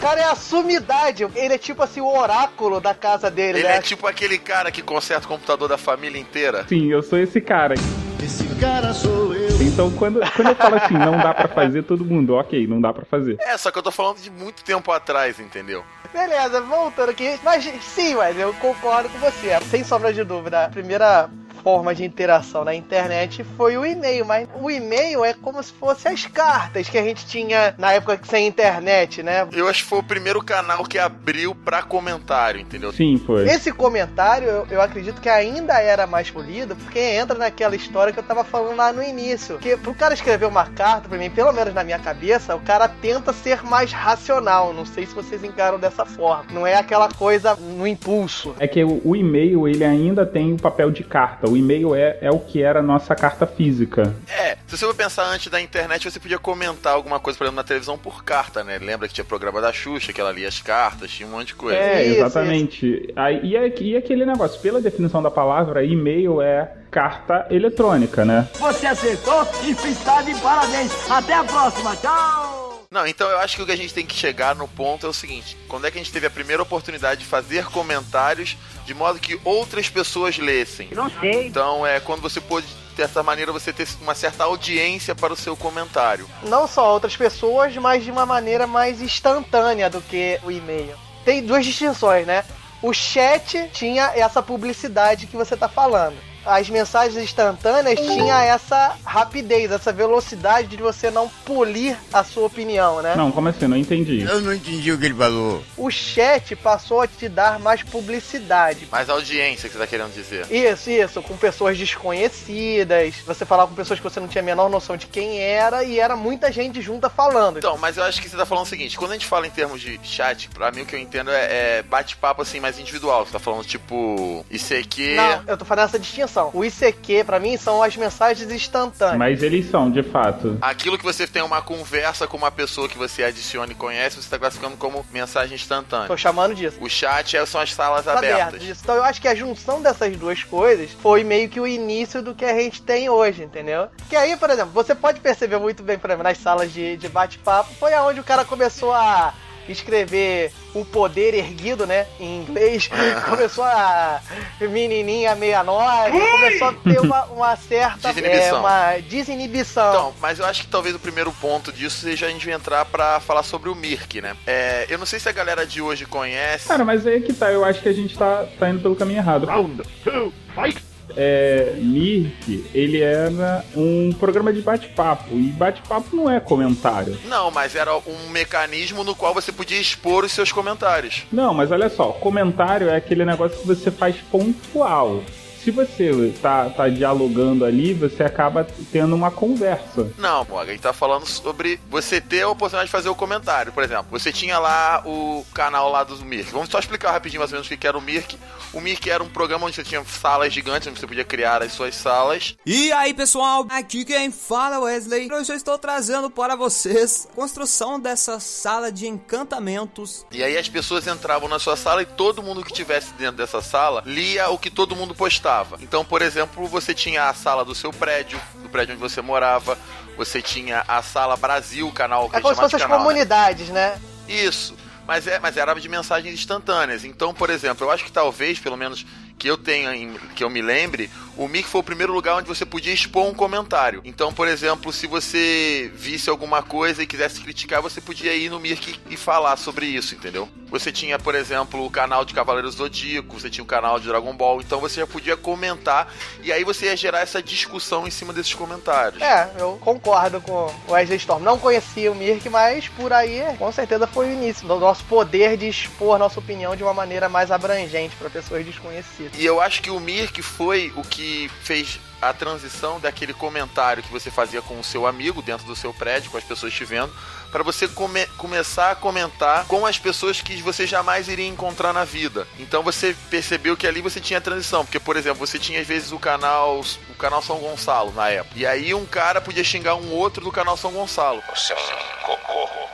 cara 0.00 0.20
é 0.20 0.24
a 0.24 0.34
sumidade. 0.34 1.26
Ele 1.34 1.54
é 1.54 1.58
tipo 1.58 1.82
assim 1.82 2.00
o 2.00 2.06
oráculo 2.06 2.80
da 2.80 2.94
casa 2.94 3.30
dele, 3.30 3.58
Ele 3.58 3.68
né? 3.68 3.76
é 3.76 3.80
tipo 3.80 4.06
aquele 4.06 4.38
cara 4.38 4.70
que 4.70 4.82
conserta 4.82 5.26
o 5.26 5.28
computador 5.28 5.68
da 5.68 5.78
família 5.78 6.20
inteira. 6.20 6.64
Sim, 6.68 6.86
eu 6.90 7.02
sou 7.02 7.18
esse 7.18 7.40
cara. 7.40 7.74
Esse 8.22 8.44
cara 8.60 8.92
sou 8.92 9.34
eu. 9.34 9.48
Então, 9.62 9.90
quando, 9.92 10.20
quando 10.34 10.48
eu 10.48 10.54
falo 10.56 10.76
assim, 10.76 10.94
não 10.94 11.18
dá 11.18 11.32
para 11.32 11.48
fazer, 11.48 11.82
todo 11.82 12.04
mundo, 12.04 12.34
ok, 12.34 12.66
não 12.66 12.80
dá 12.80 12.92
para 12.92 13.04
fazer. 13.04 13.36
É, 13.40 13.56
só 13.56 13.70
que 13.70 13.78
eu 13.78 13.82
tô 13.82 13.90
falando 13.90 14.18
de 14.18 14.30
muito 14.30 14.62
tempo 14.64 14.90
atrás, 14.90 15.38
entendeu? 15.38 15.84
Beleza, 16.12 16.60
voltando 16.60 17.10
aqui. 17.10 17.38
Mas 17.44 17.64
sim, 17.82 18.14
mas 18.14 18.38
eu 18.38 18.52
concordo 18.54 19.08
com 19.08 19.18
você. 19.18 19.58
Sem 19.70 19.84
sombra 19.84 20.12
de 20.12 20.24
dúvida. 20.24 20.64
A 20.64 20.68
primeira 20.68 21.28
forma 21.68 21.94
de 21.94 22.02
interação 22.02 22.64
na 22.64 22.74
internet 22.74 23.44
foi 23.44 23.76
o 23.76 23.84
e-mail, 23.84 24.24
mas 24.24 24.48
o 24.58 24.70
e-mail 24.70 25.22
é 25.22 25.34
como 25.34 25.62
se 25.62 25.70
fosse 25.70 26.08
as 26.08 26.24
cartas 26.24 26.88
que 26.88 26.96
a 26.96 27.02
gente 27.02 27.26
tinha 27.26 27.74
na 27.76 27.92
época 27.92 28.18
sem 28.22 28.46
internet, 28.46 29.22
né? 29.22 29.46
Eu 29.52 29.68
acho 29.68 29.82
que 29.82 29.90
foi 29.90 29.98
o 29.98 30.02
primeiro 30.02 30.42
canal 30.42 30.82
que 30.84 30.98
abriu 30.98 31.54
pra 31.54 31.82
comentário, 31.82 32.58
entendeu? 32.58 32.90
Sim, 32.90 33.18
foi. 33.18 33.46
Esse 33.46 33.70
comentário, 33.70 34.48
eu, 34.48 34.66
eu 34.70 34.80
acredito 34.80 35.20
que 35.20 35.28
ainda 35.28 35.78
era 35.78 36.06
mais 36.06 36.30
polido, 36.30 36.74
porque 36.74 36.98
entra 36.98 37.36
naquela 37.36 37.76
história 37.76 38.14
que 38.14 38.18
eu 38.18 38.24
tava 38.24 38.44
falando 38.44 38.78
lá 38.78 38.90
no 38.90 39.02
início. 39.02 39.58
Que 39.58 39.76
pro 39.76 39.92
cara 39.92 40.14
escrever 40.14 40.46
uma 40.46 40.64
carta, 40.64 41.06
pra 41.06 41.18
mim, 41.18 41.28
pelo 41.28 41.52
menos 41.52 41.74
na 41.74 41.84
minha 41.84 41.98
cabeça, 41.98 42.56
o 42.56 42.60
cara 42.60 42.88
tenta 42.88 43.30
ser 43.34 43.62
mais 43.62 43.92
racional. 43.92 44.72
Não 44.72 44.86
sei 44.86 45.04
se 45.04 45.14
vocês 45.14 45.44
encaram 45.44 45.78
dessa 45.78 46.06
forma. 46.06 46.46
Não 46.50 46.66
é 46.66 46.76
aquela 46.76 47.10
coisa 47.10 47.54
no 47.54 47.86
impulso. 47.86 48.54
É 48.58 48.66
que 48.66 48.82
o, 48.82 49.02
o 49.04 49.14
e-mail, 49.14 49.68
ele 49.68 49.84
ainda 49.84 50.24
tem 50.24 50.54
o 50.54 50.56
papel 50.56 50.90
de 50.90 51.04
carta. 51.04 51.46
O 51.46 51.57
e-mail 51.58 51.94
é, 51.94 52.18
é 52.20 52.30
o 52.30 52.38
que 52.38 52.62
era 52.62 52.80
a 52.80 52.82
nossa 52.82 53.14
carta 53.14 53.46
física. 53.46 54.14
É, 54.28 54.56
se 54.66 54.76
você 54.76 54.86
for 54.86 54.94
pensar 54.94 55.24
antes 55.24 55.48
da 55.48 55.60
internet, 55.60 56.10
você 56.10 56.20
podia 56.20 56.38
comentar 56.38 56.94
alguma 56.94 57.18
coisa, 57.18 57.38
por 57.38 57.44
exemplo, 57.44 57.56
na 57.56 57.64
televisão 57.64 57.98
por 57.98 58.24
carta, 58.24 58.62
né? 58.62 58.78
Lembra 58.78 59.08
que 59.08 59.14
tinha 59.14 59.24
programa 59.24 59.60
da 59.60 59.72
Xuxa, 59.72 60.12
que 60.12 60.20
ela 60.20 60.32
lia 60.32 60.48
as 60.48 60.60
cartas, 60.60 61.10
tinha 61.10 61.28
um 61.28 61.32
monte 61.32 61.48
de 61.48 61.54
coisa. 61.54 61.78
É, 61.78 62.04
isso, 62.04 62.16
exatamente. 62.16 62.86
Isso. 62.86 63.12
Aí, 63.16 63.40
e, 63.42 63.82
e 63.82 63.96
aquele 63.96 64.24
negócio, 64.24 64.60
pela 64.60 64.80
definição 64.80 65.22
da 65.22 65.30
palavra, 65.30 65.84
e-mail 65.84 66.40
é 66.40 66.72
carta 66.90 67.46
eletrônica, 67.50 68.24
né? 68.24 68.48
Você 68.54 68.86
acertou 68.86 69.46
e 69.64 69.70
está 69.70 70.22
de 70.22 70.34
parabéns. 70.40 71.10
Até 71.10 71.34
a 71.34 71.44
próxima. 71.44 71.96
Tchau! 71.96 72.77
Não, 72.90 73.06
então 73.06 73.28
eu 73.28 73.38
acho 73.38 73.54
que 73.54 73.62
o 73.62 73.66
que 73.66 73.72
a 73.72 73.76
gente 73.76 73.92
tem 73.92 74.06
que 74.06 74.14
chegar 74.14 74.54
no 74.56 74.66
ponto 74.66 75.06
é 75.06 75.08
o 75.08 75.12
seguinte: 75.12 75.58
quando 75.68 75.86
é 75.86 75.90
que 75.90 75.98
a 75.98 76.02
gente 76.02 76.12
teve 76.12 76.26
a 76.26 76.30
primeira 76.30 76.62
oportunidade 76.62 77.20
de 77.20 77.26
fazer 77.26 77.66
comentários 77.66 78.56
de 78.86 78.94
modo 78.94 79.18
que 79.18 79.38
outras 79.44 79.90
pessoas 79.90 80.38
lessem? 80.38 80.88
Não 80.92 81.10
sei. 81.10 81.48
Então 81.48 81.86
é 81.86 82.00
quando 82.00 82.22
você 82.22 82.40
pôde 82.40 82.66
dessa 82.96 83.22
maneira 83.22 83.52
você 83.52 83.74
ter 83.74 83.86
uma 84.00 84.14
certa 84.14 84.44
audiência 84.44 85.14
para 85.14 85.34
o 85.34 85.36
seu 85.36 85.54
comentário. 85.54 86.28
Não 86.44 86.66
só 86.66 86.90
outras 86.92 87.14
pessoas, 87.14 87.76
mas 87.76 88.02
de 88.02 88.10
uma 88.10 88.24
maneira 88.24 88.66
mais 88.66 89.02
instantânea 89.02 89.90
do 89.90 90.00
que 90.00 90.40
o 90.42 90.50
e-mail. 90.50 90.96
Tem 91.26 91.44
duas 91.44 91.66
distinções, 91.66 92.26
né? 92.26 92.42
O 92.80 92.94
chat 92.94 93.68
tinha 93.72 94.12
essa 94.14 94.42
publicidade 94.42 95.26
que 95.26 95.36
você 95.36 95.52
está 95.54 95.68
falando 95.68 96.27
as 96.44 96.68
mensagens 96.70 97.22
instantâneas 97.22 97.98
tinha 97.98 98.42
essa 98.44 98.96
rapidez, 99.04 99.70
essa 99.70 99.92
velocidade 99.92 100.68
de 100.68 100.82
você 100.82 101.10
não 101.10 101.28
polir 101.44 101.96
a 102.12 102.24
sua 102.24 102.46
opinião, 102.46 103.02
né? 103.02 103.14
Não, 103.16 103.30
como 103.30 103.48
assim? 103.48 103.66
Não 103.66 103.76
entendi. 103.76 104.22
Eu 104.22 104.40
não 104.40 104.54
entendi 104.54 104.92
o 104.92 104.98
que 104.98 105.06
ele 105.06 105.14
falou. 105.14 105.62
O 105.76 105.90
chat 105.90 106.54
passou 106.56 107.00
a 107.00 107.06
te 107.06 107.28
dar 107.28 107.58
mais 107.58 107.82
publicidade. 107.82 108.88
Mais 108.90 109.08
audiência 109.08 109.68
que 109.68 109.74
você 109.74 109.80
tá 109.80 109.86
querendo 109.86 110.12
dizer. 110.12 110.46
Isso, 110.50 110.90
isso, 110.90 111.22
com 111.22 111.36
pessoas 111.36 111.76
desconhecidas. 111.76 113.14
Você 113.26 113.44
falava 113.44 113.68
com 113.68 113.74
pessoas 113.74 113.98
que 113.98 114.04
você 114.04 114.20
não 114.20 114.28
tinha 114.28 114.42
a 114.42 114.44
menor 114.44 114.70
noção 114.70 114.96
de 114.96 115.06
quem 115.06 115.40
era 115.40 115.84
e 115.84 115.98
era 115.98 116.16
muita 116.16 116.50
gente 116.50 116.80
junta 116.80 117.10
falando. 117.10 117.58
Então, 117.58 117.76
mas 117.76 117.96
eu 117.96 118.04
acho 118.04 118.20
que 118.22 118.28
você 118.28 118.36
tá 118.36 118.46
falando 118.46 118.64
o 118.64 118.68
seguinte: 118.68 118.96
quando 118.96 119.12
a 119.12 119.14
gente 119.14 119.26
fala 119.26 119.46
em 119.46 119.50
termos 119.50 119.80
de 119.80 119.98
chat, 120.02 120.48
pra 120.50 120.70
mim 120.70 120.82
o 120.82 120.86
que 120.86 120.94
eu 120.94 121.00
entendo 121.00 121.30
é, 121.30 121.78
é 121.78 121.82
bate-papo 121.82 122.42
assim 122.42 122.60
mais 122.60 122.78
individual. 122.78 123.26
Você 123.26 123.32
tá 123.32 123.38
falando 123.38 123.64
tipo 123.64 124.44
ICQ. 124.50 125.16
Não, 125.16 125.42
eu 125.46 125.56
tô 125.56 125.64
fazendo 125.64 125.84
essa 125.84 125.98
distinção. 125.98 126.27
O 126.52 126.64
ICQ, 126.64 127.24
para 127.24 127.40
mim, 127.40 127.56
são 127.56 127.82
as 127.82 127.96
mensagens 127.96 128.50
instantâneas. 128.50 129.18
Mas 129.18 129.42
eles 129.42 129.70
são, 129.70 129.90
de 129.90 130.02
fato. 130.02 130.58
Aquilo 130.60 130.98
que 130.98 131.04
você 131.04 131.26
tem 131.26 131.42
uma 131.42 131.62
conversa 131.62 132.26
com 132.26 132.36
uma 132.36 132.50
pessoa 132.50 132.88
que 132.88 132.98
você 132.98 133.24
adiciona 133.24 133.72
e 133.72 133.74
conhece, 133.74 134.20
você 134.22 134.28
tá 134.28 134.38
classificando 134.38 134.76
como 134.76 135.04
mensagem 135.12 135.54
instantânea. 135.54 136.06
Tô 136.06 136.16
chamando 136.16 136.54
disso. 136.54 136.76
O 136.80 136.88
chat 136.88 137.36
é, 137.36 137.44
são 137.46 137.60
as 137.60 137.72
salas 137.72 138.06
abertas. 138.06 138.60
Disso. 138.60 138.80
Então 138.82 138.96
eu 138.96 139.04
acho 139.04 139.20
que 139.20 139.28
a 139.28 139.34
junção 139.34 139.82
dessas 139.82 140.16
duas 140.16 140.42
coisas 140.44 140.90
foi 141.00 141.24
meio 141.24 141.48
que 141.48 141.60
o 141.60 141.66
início 141.66 142.22
do 142.22 142.34
que 142.34 142.44
a 142.44 142.54
gente 142.54 142.82
tem 142.82 143.08
hoje, 143.08 143.42
entendeu? 143.42 143.88
Que 144.08 144.16
aí, 144.16 144.36
por 144.36 144.50
exemplo, 144.50 144.72
você 144.72 144.94
pode 144.94 145.20
perceber 145.20 145.58
muito 145.58 145.82
bem, 145.82 145.98
por 145.98 146.10
exemplo, 146.10 146.24
nas 146.24 146.38
salas 146.38 146.72
de, 146.72 146.96
de 146.96 147.08
bate-papo, 147.08 147.72
foi 147.74 147.94
aonde 147.94 148.20
o 148.20 148.24
cara 148.24 148.44
começou 148.44 148.92
a 148.92 149.32
escrever 149.72 150.52
o 150.74 150.84
poder 150.84 151.34
erguido, 151.34 151.86
né, 151.86 152.06
em 152.20 152.40
inglês, 152.40 152.88
começou 153.28 153.64
a 153.64 154.20
menininha 154.60 155.34
69, 155.34 156.20
começou 156.30 156.68
a 156.68 156.72
ter 156.72 157.00
uma, 157.00 157.24
uma 157.26 157.56
certa 157.56 158.12
desinibição. 158.12 158.56
É, 158.56 158.60
uma 158.60 158.98
desinibição. 159.00 159.90
Então, 159.90 160.14
mas 160.20 160.38
eu 160.38 160.46
acho 160.46 160.62
que 160.62 160.68
talvez 160.68 160.94
o 160.94 160.98
primeiro 160.98 161.32
ponto 161.32 161.72
disso 161.72 162.00
seja 162.00 162.26
a 162.26 162.30
gente 162.30 162.48
entrar 162.50 162.84
para 162.84 163.20
falar 163.20 163.42
sobre 163.42 163.68
o 163.68 163.74
Mirk, 163.74 164.20
né? 164.20 164.36
É, 164.46 164.86
eu 164.88 164.98
não 164.98 165.06
sei 165.06 165.18
se 165.18 165.28
a 165.28 165.32
galera 165.32 165.66
de 165.66 165.80
hoje 165.80 166.06
conhece. 166.06 166.68
Cara, 166.68 166.84
mas 166.84 167.06
aí 167.06 167.20
que 167.20 167.32
tá, 167.32 167.50
eu 167.50 167.64
acho 167.64 167.80
que 167.80 167.88
a 167.88 167.92
gente 167.92 168.16
tá, 168.16 168.46
tá 168.58 168.68
indo 168.70 168.80
pelo 168.80 168.96
caminho 168.96 169.18
errado. 169.18 169.46
Round 169.46 169.82
two, 170.04 170.32
fight! 170.54 170.87
É, 171.20 171.72
Mirk, 171.78 172.70
ele 172.72 173.00
era 173.00 173.64
um 173.74 174.12
programa 174.12 174.52
de 174.52 174.60
bate-papo. 174.60 175.34
E 175.34 175.48
bate-papo 175.50 176.14
não 176.14 176.30
é 176.30 176.38
comentário. 176.38 177.18
Não, 177.24 177.50
mas 177.50 177.74
era 177.74 177.96
um 177.96 178.28
mecanismo 178.30 179.02
no 179.02 179.16
qual 179.16 179.34
você 179.34 179.50
podia 179.50 179.80
expor 179.80 180.24
os 180.24 180.30
seus 180.30 180.52
comentários. 180.52 181.26
Não, 181.32 181.52
mas 181.52 181.72
olha 181.72 181.88
só, 181.88 182.12
comentário 182.12 182.88
é 182.88 182.94
aquele 182.94 183.24
negócio 183.24 183.58
que 183.58 183.66
você 183.66 183.90
faz 183.90 184.14
pontual. 184.30 185.24
Se 185.68 185.70
você 185.70 186.32
tá, 186.40 186.70
tá 186.70 186.88
dialogando 186.88 187.64
ali, 187.64 187.92
você 187.92 188.22
acaba 188.22 188.66
tendo 188.90 189.14
uma 189.14 189.30
conversa. 189.30 190.10
Não, 190.16 190.44
Morgan, 190.44 190.70
a 190.70 190.72
gente 190.72 190.80
tá 190.80 190.92
falando 190.92 191.26
sobre 191.26 191.78
você 191.90 192.20
ter 192.20 192.42
a 192.42 192.48
oportunidade 192.48 192.86
de 192.86 192.92
fazer 192.92 193.08
o 193.08 193.14
comentário. 193.14 193.72
Por 193.72 193.82
exemplo, 193.82 194.06
você 194.10 194.32
tinha 194.32 194.58
lá 194.58 195.02
o 195.04 195.44
canal 195.52 195.90
lá 195.90 196.04
do 196.04 196.16
Mirk. 196.24 196.50
Vamos 196.50 196.70
só 196.70 196.78
explicar 196.78 197.12
rapidinho 197.12 197.40
mais 197.40 197.52
ou 197.52 197.56
menos 197.56 197.70
o 197.70 197.76
que 197.76 197.86
era 197.86 197.98
o 197.98 198.00
Mirk. 198.00 198.38
O 198.72 198.80
Mirk 198.80 199.08
era 199.10 199.22
um 199.22 199.28
programa 199.28 199.66
onde 199.66 199.76
você 199.76 199.84
tinha 199.84 200.02
salas 200.04 200.52
gigantes, 200.52 200.88
onde 200.88 200.98
você 200.98 201.06
podia 201.06 201.24
criar 201.24 201.62
as 201.62 201.72
suas 201.72 201.94
salas. 201.94 202.56
E 202.64 202.90
aí, 202.92 203.12
pessoal, 203.12 203.66
aqui 203.70 204.04
quem 204.04 204.30
fala 204.30 204.76
é 204.76 204.78
Wesley. 204.78 205.30
Hoje 205.32 205.52
eu 205.52 205.56
estou 205.56 205.78
trazendo 205.78 206.30
para 206.30 206.56
vocês 206.56 207.28
a 207.30 207.34
construção 207.34 208.00
dessa 208.00 208.40
sala 208.40 208.90
de 208.90 209.06
encantamentos. 209.06 210.24
E 210.32 210.42
aí 210.42 210.56
as 210.56 210.68
pessoas 210.68 211.06
entravam 211.06 211.48
na 211.48 211.58
sua 211.58 211.76
sala 211.76 212.02
e 212.02 212.06
todo 212.06 212.42
mundo 212.42 212.64
que 212.64 212.72
tivesse 212.72 213.12
dentro 213.14 213.36
dessa 213.36 213.60
sala 213.60 214.02
lia 214.06 214.48
o 214.50 214.58
que 214.58 214.70
todo 214.70 214.96
mundo 214.96 215.14
postava. 215.14 215.57
Então, 215.80 216.04
por 216.04 216.22
exemplo, 216.22 216.66
você 216.66 216.94
tinha 216.94 217.28
a 217.28 217.34
sala 217.34 217.64
do 217.64 217.74
seu 217.74 217.92
prédio, 217.92 218.40
do 218.62 218.68
prédio 218.68 218.94
onde 218.94 219.00
você 219.00 219.20
morava, 219.20 219.78
você 220.16 220.42
tinha 220.42 220.84
a 220.86 221.02
sala 221.02 221.36
Brasil, 221.36 221.90
canal 221.92 222.28
que 222.28 222.36
É 222.36 222.40
como 222.40 222.54
se 222.54 222.60
fossem 222.60 222.82
as 222.82 222.88
né? 222.88 222.96
comunidades, 222.96 223.68
né? 223.68 224.00
Isso. 224.28 224.74
Mas, 225.06 225.26
é, 225.26 225.38
mas 225.38 225.56
era 225.56 225.72
de 225.74 225.88
mensagens 225.88 226.34
instantâneas. 226.34 227.02
Então, 227.04 227.32
por 227.32 227.48
exemplo, 227.48 227.86
eu 227.86 227.90
acho 227.90 228.04
que 228.04 228.12
talvez, 228.12 228.58
pelo 228.58 228.76
menos 228.76 229.06
que 229.38 229.48
eu 229.48 229.56
tenha, 229.56 229.94
em- 229.94 230.14
que 230.34 230.42
eu 230.42 230.50
me 230.50 230.60
lembre, 230.60 231.08
o 231.36 231.46
Mic 231.46 231.68
foi 231.68 231.80
o 231.80 231.84
primeiro 231.84 232.12
lugar 232.12 232.36
onde 232.36 232.48
você 232.48 232.66
podia 232.66 232.92
expor 232.92 233.24
um 233.26 233.32
comentário. 233.34 234.00
Então, 234.04 234.32
por 234.32 234.48
exemplo, 234.48 234.92
se 234.92 235.06
você 235.06 235.90
visse 235.94 236.28
alguma 236.28 236.62
coisa 236.62 237.02
e 237.02 237.06
quisesse 237.06 237.40
criticar, 237.40 237.80
você 237.80 238.00
podia 238.00 238.34
ir 238.34 238.50
no 238.50 238.58
Mirk 238.58 238.98
e 239.08 239.16
falar 239.16 239.56
sobre 239.56 239.86
isso, 239.86 240.14
entendeu? 240.16 240.48
Você 240.70 240.90
tinha, 240.92 241.18
por 241.18 241.34
exemplo, 241.34 241.82
o 241.86 241.90
canal 241.90 242.24
de 242.24 242.34
Cavaleiros 242.34 242.74
Zodíaco, 242.74 243.38
você 243.40 243.48
tinha 243.48 243.62
o 243.62 243.66
canal 243.66 243.98
de 244.00 244.06
Dragon 244.08 244.34
Ball, 244.34 244.60
então 244.60 244.80
você 244.80 245.00
já 245.00 245.06
podia 245.06 245.36
comentar 245.36 246.12
e 246.42 246.52
aí 246.52 246.62
você 246.64 246.86
ia 246.86 246.96
gerar 246.96 247.20
essa 247.20 247.42
discussão 247.42 248.06
em 248.06 248.10
cima 248.10 248.32
desses 248.32 248.52
comentários. 248.52 249.22
É, 249.22 249.50
eu 249.58 249.78
concordo 249.80 250.40
com 250.40 250.52
o 250.88 250.92
Wesley 250.92 251.16
Storm. 251.18 251.42
Não 251.42 251.58
conhecia 251.58 252.10
o 252.12 252.14
Mirk, 252.14 252.48
mas 252.50 252.88
por 252.88 253.12
aí 253.12 253.42
com 253.58 253.70
certeza 253.72 254.06
foi 254.06 254.28
o 254.28 254.32
início 254.32 254.66
do 254.66 254.78
nosso 254.78 255.04
poder 255.04 255.56
de 255.56 255.68
expor 255.68 256.18
nossa 256.18 256.38
opinião 256.40 256.74
de 256.76 256.82
uma 256.82 256.92
maneira 256.92 257.28
mais 257.28 257.50
abrangente 257.50 258.14
para 258.16 258.28
pessoas 258.28 258.66
desconhecidas. 258.66 259.27
E 259.36 259.44
eu 259.44 259.60
acho 259.60 259.82
que 259.82 259.90
o 259.90 260.00
Mirk 260.00 260.40
foi 260.42 260.92
o 260.96 261.02
que 261.02 261.50
fez 261.62 262.00
a 262.20 262.32
transição 262.32 262.98
daquele 262.98 263.32
comentário 263.32 264.02
que 264.02 264.10
você 264.10 264.30
fazia 264.30 264.60
com 264.60 264.78
o 264.78 264.84
seu 264.84 265.06
amigo 265.06 265.40
dentro 265.40 265.66
do 265.66 265.76
seu 265.76 265.94
prédio, 265.94 266.30
com 266.30 266.38
as 266.38 266.44
pessoas 266.44 266.72
te 266.72 266.84
vendo, 266.84 267.12
para 267.50 267.62
você 267.62 267.88
come- 267.88 268.26
começar 268.36 268.90
a 268.90 268.94
comentar 268.94 269.64
com 269.66 269.86
as 269.86 269.98
pessoas 269.98 270.40
que 270.40 270.60
você 270.62 270.86
jamais 270.86 271.28
iria 271.28 271.46
encontrar 271.46 271.92
na 271.92 272.04
vida. 272.04 272.46
Então 272.58 272.82
você 272.82 273.16
percebeu 273.30 273.76
que 273.76 273.86
ali 273.86 274.00
você 274.00 274.20
tinha 274.20 274.40
transição, 274.40 274.84
porque 274.84 275.00
por 275.00 275.16
exemplo, 275.16 275.38
você 275.44 275.58
tinha 275.58 275.80
às 275.80 275.86
vezes 275.86 276.12
o 276.12 276.18
canal 276.18 276.80
o 277.10 277.14
canal 277.14 277.42
São 277.42 277.58
Gonçalo 277.58 278.12
na 278.12 278.28
época. 278.28 278.54
E 278.58 278.66
aí 278.66 278.94
um 278.94 279.06
cara 279.06 279.40
podia 279.40 279.64
xingar 279.64 279.94
um 279.94 280.10
outro 280.12 280.44
do 280.44 280.52
canal 280.52 280.76
São 280.76 280.92
Gonçalo. 280.92 281.42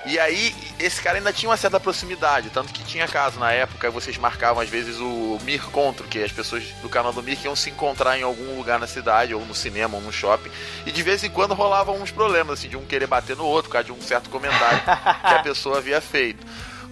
E 0.06 0.18
aí, 0.18 0.54
esse 0.78 1.00
cara 1.00 1.16
ainda 1.16 1.32
tinha 1.32 1.48
uma 1.48 1.56
certa 1.56 1.80
proximidade, 1.80 2.50
tanto 2.50 2.74
que 2.74 2.84
tinha 2.84 3.08
caso 3.08 3.40
na 3.40 3.50
época, 3.52 3.90
vocês 3.90 4.18
marcavam 4.18 4.62
às 4.62 4.68
vezes 4.68 4.98
o 4.98 5.38
Mir 5.44 5.62
Contro, 5.70 6.06
que 6.06 6.22
as 6.22 6.30
pessoas 6.30 6.62
do 6.82 6.90
canal 6.90 7.10
do 7.10 7.22
Mir 7.22 7.38
iam 7.42 7.56
se 7.56 7.70
encontrar 7.70 8.18
em 8.18 8.22
algum 8.22 8.54
lugar 8.54 8.78
na 8.78 8.86
cidade, 8.86 9.34
ou 9.34 9.42
no 9.46 9.54
cinema, 9.54 9.96
ou 9.96 10.02
no 10.02 10.12
shopping, 10.12 10.50
e 10.84 10.92
de 10.92 11.02
vez 11.02 11.24
em 11.24 11.30
quando 11.30 11.54
rolavam 11.54 11.96
uns 12.02 12.10
problemas, 12.10 12.58
assim, 12.58 12.68
de 12.68 12.76
um 12.76 12.84
querer 12.84 13.06
bater 13.06 13.34
no 13.34 13.46
outro, 13.46 13.70
por 13.70 13.72
causa 13.72 13.86
de 13.86 13.92
um 13.92 14.02
certo 14.02 14.28
comentário 14.28 14.43
que 14.50 15.34
a 15.34 15.42
pessoa 15.42 15.78
havia 15.78 16.00
feito. 16.00 16.44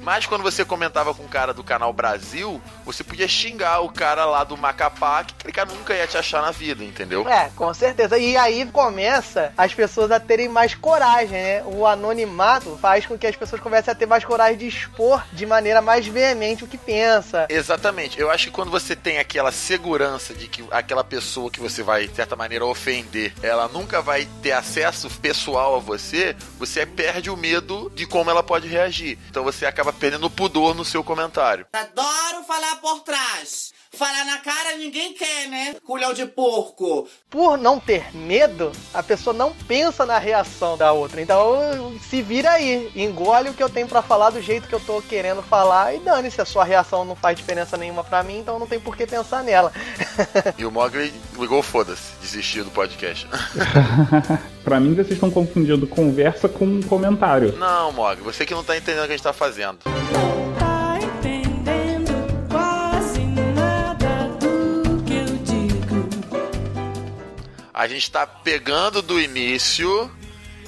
Mas 0.02 0.26
quando 0.26 0.42
você 0.42 0.64
comentava 0.64 1.14
com 1.14 1.22
o 1.22 1.28
cara 1.28 1.54
do 1.54 1.62
canal 1.62 1.92
Brasil, 1.92 2.60
você 2.84 3.04
podia 3.04 3.28
xingar 3.28 3.80
o 3.80 3.88
cara 3.88 4.24
lá 4.24 4.42
do 4.42 4.56
Macapá, 4.56 5.22
que 5.22 5.34
aquele 5.38 5.52
cara 5.52 5.72
nunca 5.72 5.94
ia 5.94 6.06
te 6.06 6.18
achar 6.18 6.42
na 6.42 6.50
vida, 6.50 6.82
entendeu? 6.82 7.26
É, 7.28 7.50
com 7.54 7.72
certeza. 7.72 8.18
E 8.18 8.36
aí 8.36 8.66
começa 8.66 9.52
as 9.56 9.72
pessoas 9.72 10.10
a 10.10 10.18
terem 10.18 10.48
mais 10.48 10.74
coragem, 10.74 11.40
né? 11.40 11.62
O 11.64 11.86
anonimato 11.86 12.76
faz 12.82 13.06
com 13.06 13.16
que 13.16 13.26
as 13.26 13.36
pessoas 13.36 13.60
comecem 13.60 13.92
a 13.92 13.94
ter 13.94 14.06
mais 14.06 14.24
coragem 14.24 14.58
de 14.58 14.66
expor 14.66 15.24
de 15.32 15.46
maneira 15.46 15.80
mais 15.80 16.06
veemente 16.06 16.64
o 16.64 16.66
que 16.66 16.76
pensa. 16.76 17.46
Exatamente. 17.48 18.18
Eu 18.18 18.30
acho 18.30 18.46
que 18.46 18.52
quando 18.52 18.70
você 18.70 18.96
tem 18.96 19.18
aquela 19.18 19.52
segurança 19.52 20.34
de 20.34 20.48
que 20.48 20.64
aquela 20.72 21.04
pessoa 21.04 21.50
que 21.50 21.60
você 21.60 21.82
vai, 21.82 22.08
de 22.08 22.16
certa 22.16 22.34
maneira, 22.34 22.66
ofender, 22.66 23.32
ela 23.40 23.68
nunca 23.68 24.02
vai 24.02 24.26
ter 24.42 24.52
acesso 24.52 25.08
pessoal 25.20 25.76
a 25.76 25.78
você, 25.78 26.34
você 26.58 26.84
perde 26.84 27.30
o 27.30 27.36
medo 27.36 27.90
de 27.94 28.04
como 28.06 28.30
ela 28.30 28.42
pode 28.42 28.66
reagir. 28.66 29.16
Então 29.30 29.44
você 29.44 29.64
acaba 29.64 29.91
perdendo 29.92 30.30
pudor 30.30 30.74
no 30.74 30.84
seu 30.84 31.02
comentário. 31.04 31.66
Adoro 31.72 32.44
falar 32.46 32.80
por 32.80 33.00
trás. 33.00 33.72
Falar 33.94 34.24
na 34.24 34.38
cara 34.38 34.76
ninguém 34.78 35.12
quer, 35.12 35.48
né? 35.48 35.74
Culhão 35.84 36.14
de 36.14 36.24
porco. 36.24 37.06
Por 37.28 37.58
não 37.58 37.78
ter 37.78 38.14
medo, 38.16 38.72
a 38.94 39.02
pessoa 39.02 39.34
não 39.34 39.52
pensa 39.52 40.06
na 40.06 40.18
reação 40.18 40.78
da 40.78 40.92
outra. 40.92 41.20
Então 41.20 41.94
se 42.08 42.22
vira 42.22 42.52
aí, 42.52 42.90
engole 42.96 43.50
o 43.50 43.54
que 43.54 43.62
eu 43.62 43.68
tenho 43.68 43.86
pra 43.86 44.00
falar 44.00 44.30
do 44.30 44.40
jeito 44.40 44.66
que 44.66 44.74
eu 44.74 44.80
tô 44.80 45.02
querendo 45.02 45.42
falar 45.42 45.94
e 45.94 45.98
dane-se, 45.98 46.40
a 46.40 46.44
sua 46.46 46.64
reação 46.64 47.04
não 47.04 47.14
faz 47.14 47.36
diferença 47.36 47.76
nenhuma 47.76 48.02
pra 48.02 48.22
mim, 48.22 48.38
então 48.38 48.58
não 48.58 48.66
tem 48.66 48.80
por 48.80 48.96
que 48.96 49.06
pensar 49.06 49.42
nela. 49.44 49.72
E 50.58 50.64
o 50.64 50.70
Mogli 50.70 51.12
ligou, 51.38 51.62
foda-se, 51.62 52.12
desistiu 52.20 52.64
do 52.64 52.70
podcast. 52.70 53.26
pra 54.62 54.78
mim, 54.78 54.94
vocês 54.94 55.12
estão 55.12 55.30
confundindo 55.30 55.86
conversa 55.86 56.48
com 56.48 56.82
comentário. 56.82 57.56
não, 57.58 57.92
Mogli, 57.92 58.22
você 58.22 58.44
que 58.46 58.54
não 58.54 58.62
tá 58.64 58.76
entendendo 58.76 59.04
o 59.04 59.06
que 59.06 59.12
a 59.12 59.16
gente 59.16 59.24
tá 59.24 59.32
fazendo. 59.32 59.78
A 67.74 67.88
gente 67.88 68.10
tá 68.10 68.26
pegando 68.26 69.00
do 69.00 69.20
início 69.20 70.10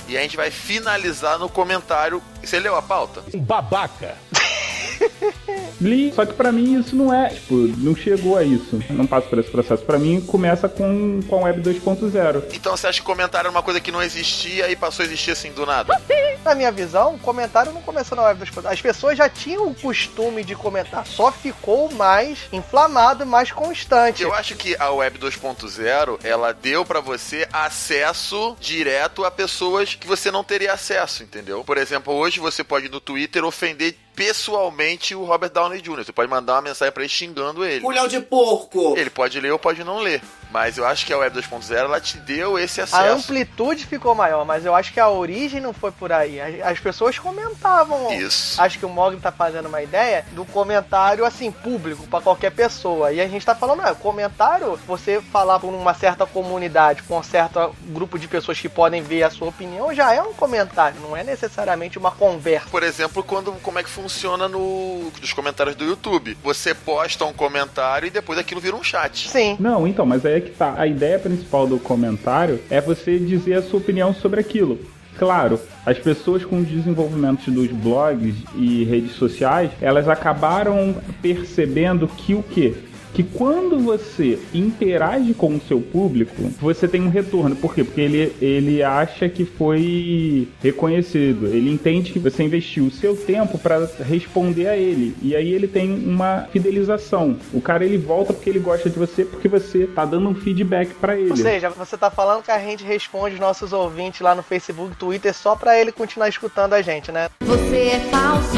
e 0.08 0.16
a 0.16 0.22
gente 0.22 0.36
vai 0.36 0.50
finalizar 0.50 1.38
no 1.38 1.48
comentário. 1.48 2.22
Você 2.42 2.58
leu 2.58 2.74
a 2.76 2.82
pauta? 2.82 3.22
Um 3.34 3.40
babaca. 3.40 4.16
Li, 5.84 6.12
só 6.14 6.24
que 6.24 6.32
pra 6.32 6.50
mim 6.50 6.78
isso 6.80 6.96
não 6.96 7.12
é, 7.12 7.28
tipo, 7.28 7.54
não 7.54 7.94
chegou 7.94 8.36
a 8.36 8.42
isso. 8.42 8.82
Eu 8.88 8.96
não 8.96 9.06
passo 9.06 9.28
por 9.28 9.38
esse 9.38 9.50
processo. 9.50 9.84
Pra 9.84 9.98
mim 9.98 10.20
começa 10.20 10.68
com, 10.68 11.20
com 11.28 11.36
a 11.36 11.44
Web 11.44 11.62
2.0. 11.62 12.44
Então 12.54 12.76
você 12.76 12.86
acha 12.86 13.00
que 13.00 13.06
comentário 13.06 13.46
era 13.46 13.50
uma 13.50 13.62
coisa 13.62 13.80
que 13.80 13.92
não 13.92 14.02
existia 14.02 14.70
e 14.70 14.76
passou 14.76 15.02
a 15.02 15.06
existir 15.06 15.32
assim 15.32 15.52
do 15.52 15.66
nada? 15.66 16.00
Na 16.44 16.54
minha 16.54 16.70
visão, 16.70 17.14
o 17.14 17.18
comentário 17.18 17.72
não 17.72 17.80
começou 17.80 18.16
na 18.16 18.24
web 18.24 18.38
dos 18.38 18.66
As 18.66 18.80
pessoas 18.80 19.16
já 19.16 19.28
tinham 19.28 19.66
o 19.66 19.74
costume 19.74 20.44
de 20.44 20.54
comentar, 20.54 21.06
só 21.06 21.32
ficou 21.32 21.90
mais 21.92 22.38
inflamado 22.52 23.22
e 23.22 23.26
mais 23.26 23.50
constante. 23.50 24.22
Eu 24.22 24.34
acho 24.34 24.54
que 24.54 24.76
a 24.78 24.90
Web 24.90 25.18
2.0 25.18 26.18
ela 26.22 26.52
deu 26.52 26.84
pra 26.84 27.00
você 27.00 27.48
acesso 27.52 28.56
direto 28.60 29.24
a 29.24 29.30
pessoas 29.30 29.94
que 29.94 30.06
você 30.06 30.30
não 30.30 30.44
teria 30.44 30.72
acesso, 30.72 31.22
entendeu? 31.22 31.64
Por 31.64 31.78
exemplo, 31.78 32.12
hoje 32.12 32.40
você 32.40 32.62
pode 32.62 32.88
no 32.88 33.00
Twitter 33.00 33.44
ofender 33.44 33.96
pessoalmente 34.14 35.14
o 35.14 35.24
Robert 35.24 35.50
Downey 35.50 35.73
Jr. 35.80 36.04
Você 36.04 36.12
pode 36.12 36.30
mandar 36.30 36.54
uma 36.54 36.62
mensagem 36.62 36.92
pra 36.92 37.02
ele 37.02 37.10
xingando 37.10 37.64
ele. 37.64 37.80
Culhão 37.80 38.06
de 38.08 38.20
porco. 38.20 38.94
Ele 38.96 39.10
pode 39.10 39.40
ler 39.40 39.50
ou 39.52 39.58
pode 39.58 39.82
não 39.84 39.98
ler. 40.00 40.22
Mas 40.50 40.78
eu 40.78 40.86
acho 40.86 41.04
que 41.04 41.12
a 41.12 41.18
Web 41.18 41.36
2.0 41.40 41.74
ela 41.74 42.00
te 42.00 42.16
deu 42.18 42.56
esse 42.56 42.80
A 42.80 42.84
acesso. 42.84 43.12
amplitude 43.12 43.86
ficou 43.86 44.14
maior, 44.14 44.44
mas 44.44 44.64
eu 44.64 44.72
acho 44.72 44.92
que 44.92 45.00
a 45.00 45.08
origem 45.08 45.60
não 45.60 45.72
foi 45.72 45.90
por 45.90 46.12
aí. 46.12 46.40
As, 46.40 46.60
as 46.74 46.78
pessoas 46.78 47.18
comentavam. 47.18 48.12
Isso. 48.12 48.60
Acho 48.62 48.78
que 48.78 48.86
o 48.86 48.88
Mogli 48.88 49.18
tá 49.18 49.32
fazendo 49.32 49.66
uma 49.66 49.82
ideia 49.82 50.24
do 50.30 50.44
comentário 50.44 51.24
assim 51.24 51.50
público 51.50 52.06
pra 52.06 52.20
qualquer 52.20 52.52
pessoa. 52.52 53.10
E 53.12 53.20
a 53.20 53.26
gente 53.26 53.44
tá 53.44 53.54
falando, 53.54 53.80
ah, 53.80 53.94
comentário, 53.96 54.78
você 54.86 55.20
falar 55.20 55.58
por 55.58 55.74
uma 55.74 55.92
certa 55.94 56.24
comunidade, 56.24 57.02
com 57.02 57.18
um 57.18 57.22
certo 57.22 57.74
grupo 57.86 58.16
de 58.16 58.28
pessoas 58.28 58.60
que 58.60 58.68
podem 58.68 59.02
ver 59.02 59.24
a 59.24 59.30
sua 59.30 59.48
opinião, 59.48 59.92
já 59.92 60.14
é 60.14 60.22
um 60.22 60.32
comentário, 60.34 61.00
não 61.00 61.16
é 61.16 61.24
necessariamente 61.24 61.98
uma 61.98 62.12
conversa. 62.12 62.68
Por 62.70 62.82
exemplo, 62.84 63.24
quando 63.24 63.52
como 63.62 63.78
é 63.78 63.82
que 63.82 63.90
funciona 63.90 64.46
no 64.48 65.10
nos 65.20 65.32
comentários 65.32 65.53
do 65.76 65.84
YouTube. 65.84 66.36
Você 66.42 66.74
posta 66.74 67.24
um 67.24 67.32
comentário 67.32 68.06
e 68.06 68.10
depois 68.10 68.38
aquilo 68.38 68.60
vira 68.60 68.76
um 68.76 68.82
chat. 68.82 69.28
Sim. 69.28 69.56
Não, 69.60 69.86
então, 69.86 70.04
mas 70.04 70.24
aí 70.26 70.34
é 70.34 70.40
que 70.40 70.50
tá. 70.50 70.74
A 70.76 70.86
ideia 70.86 71.18
principal 71.18 71.66
do 71.66 71.78
comentário 71.78 72.60
é 72.68 72.80
você 72.80 73.18
dizer 73.18 73.54
a 73.54 73.62
sua 73.62 73.78
opinião 73.78 74.12
sobre 74.14 74.40
aquilo. 74.40 74.78
Claro, 75.18 75.60
as 75.86 75.98
pessoas 75.98 76.44
com 76.44 76.58
o 76.58 76.64
desenvolvimento 76.64 77.50
dos 77.50 77.68
blogs 77.68 78.34
e 78.56 78.84
redes 78.84 79.12
sociais, 79.12 79.70
elas 79.80 80.08
acabaram 80.08 80.96
percebendo 81.22 82.08
que 82.08 82.34
o 82.34 82.42
quê? 82.42 82.74
Que 83.14 83.22
quando 83.22 83.78
você 83.78 84.38
interage 84.52 85.32
com 85.34 85.54
o 85.54 85.60
seu 85.60 85.80
público, 85.80 86.34
você 86.60 86.88
tem 86.88 87.00
um 87.00 87.08
retorno. 87.08 87.54
Por 87.54 87.72
quê? 87.74 87.84
Porque 87.84 88.00
ele, 88.00 88.32
ele 88.42 88.82
acha 88.82 89.28
que 89.28 89.44
foi 89.44 90.48
reconhecido. 90.60 91.46
Ele 91.46 91.70
entende 91.70 92.12
que 92.12 92.18
você 92.18 92.42
investiu 92.42 92.86
o 92.86 92.90
seu 92.90 93.16
tempo 93.16 93.56
para 93.56 93.88
responder 94.00 94.66
a 94.66 94.76
ele. 94.76 95.14
E 95.22 95.36
aí 95.36 95.52
ele 95.52 95.68
tem 95.68 95.92
uma 95.92 96.48
fidelização. 96.52 97.36
O 97.52 97.60
cara 97.60 97.84
ele 97.84 97.96
volta 97.96 98.32
porque 98.32 98.50
ele 98.50 98.58
gosta 98.58 98.90
de 98.90 98.98
você, 98.98 99.24
porque 99.24 99.46
você 99.46 99.86
tá 99.86 100.04
dando 100.04 100.28
um 100.28 100.34
feedback 100.34 100.92
para 100.94 101.16
ele. 101.16 101.30
Ou 101.30 101.36
seja, 101.36 101.70
você 101.70 101.96
tá 101.96 102.10
falando 102.10 102.42
que 102.42 102.50
a 102.50 102.58
gente 102.58 102.82
responde 102.82 103.34
os 103.34 103.40
nossos 103.40 103.72
ouvintes 103.72 104.20
lá 104.20 104.34
no 104.34 104.42
Facebook, 104.42 104.96
Twitter, 104.96 105.32
só 105.32 105.54
pra 105.54 105.80
ele 105.80 105.92
continuar 105.92 106.28
escutando 106.28 106.72
a 106.72 106.82
gente, 106.82 107.12
né? 107.12 107.28
Você 107.40 107.76
é 107.76 108.00
falso, 108.10 108.56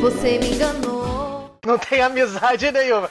você 0.00 0.38
me 0.38 0.54
enganou. 0.54 0.87
Não 1.66 1.76
tem 1.78 2.00
amizade 2.00 2.70
nenhuma. 2.70 3.08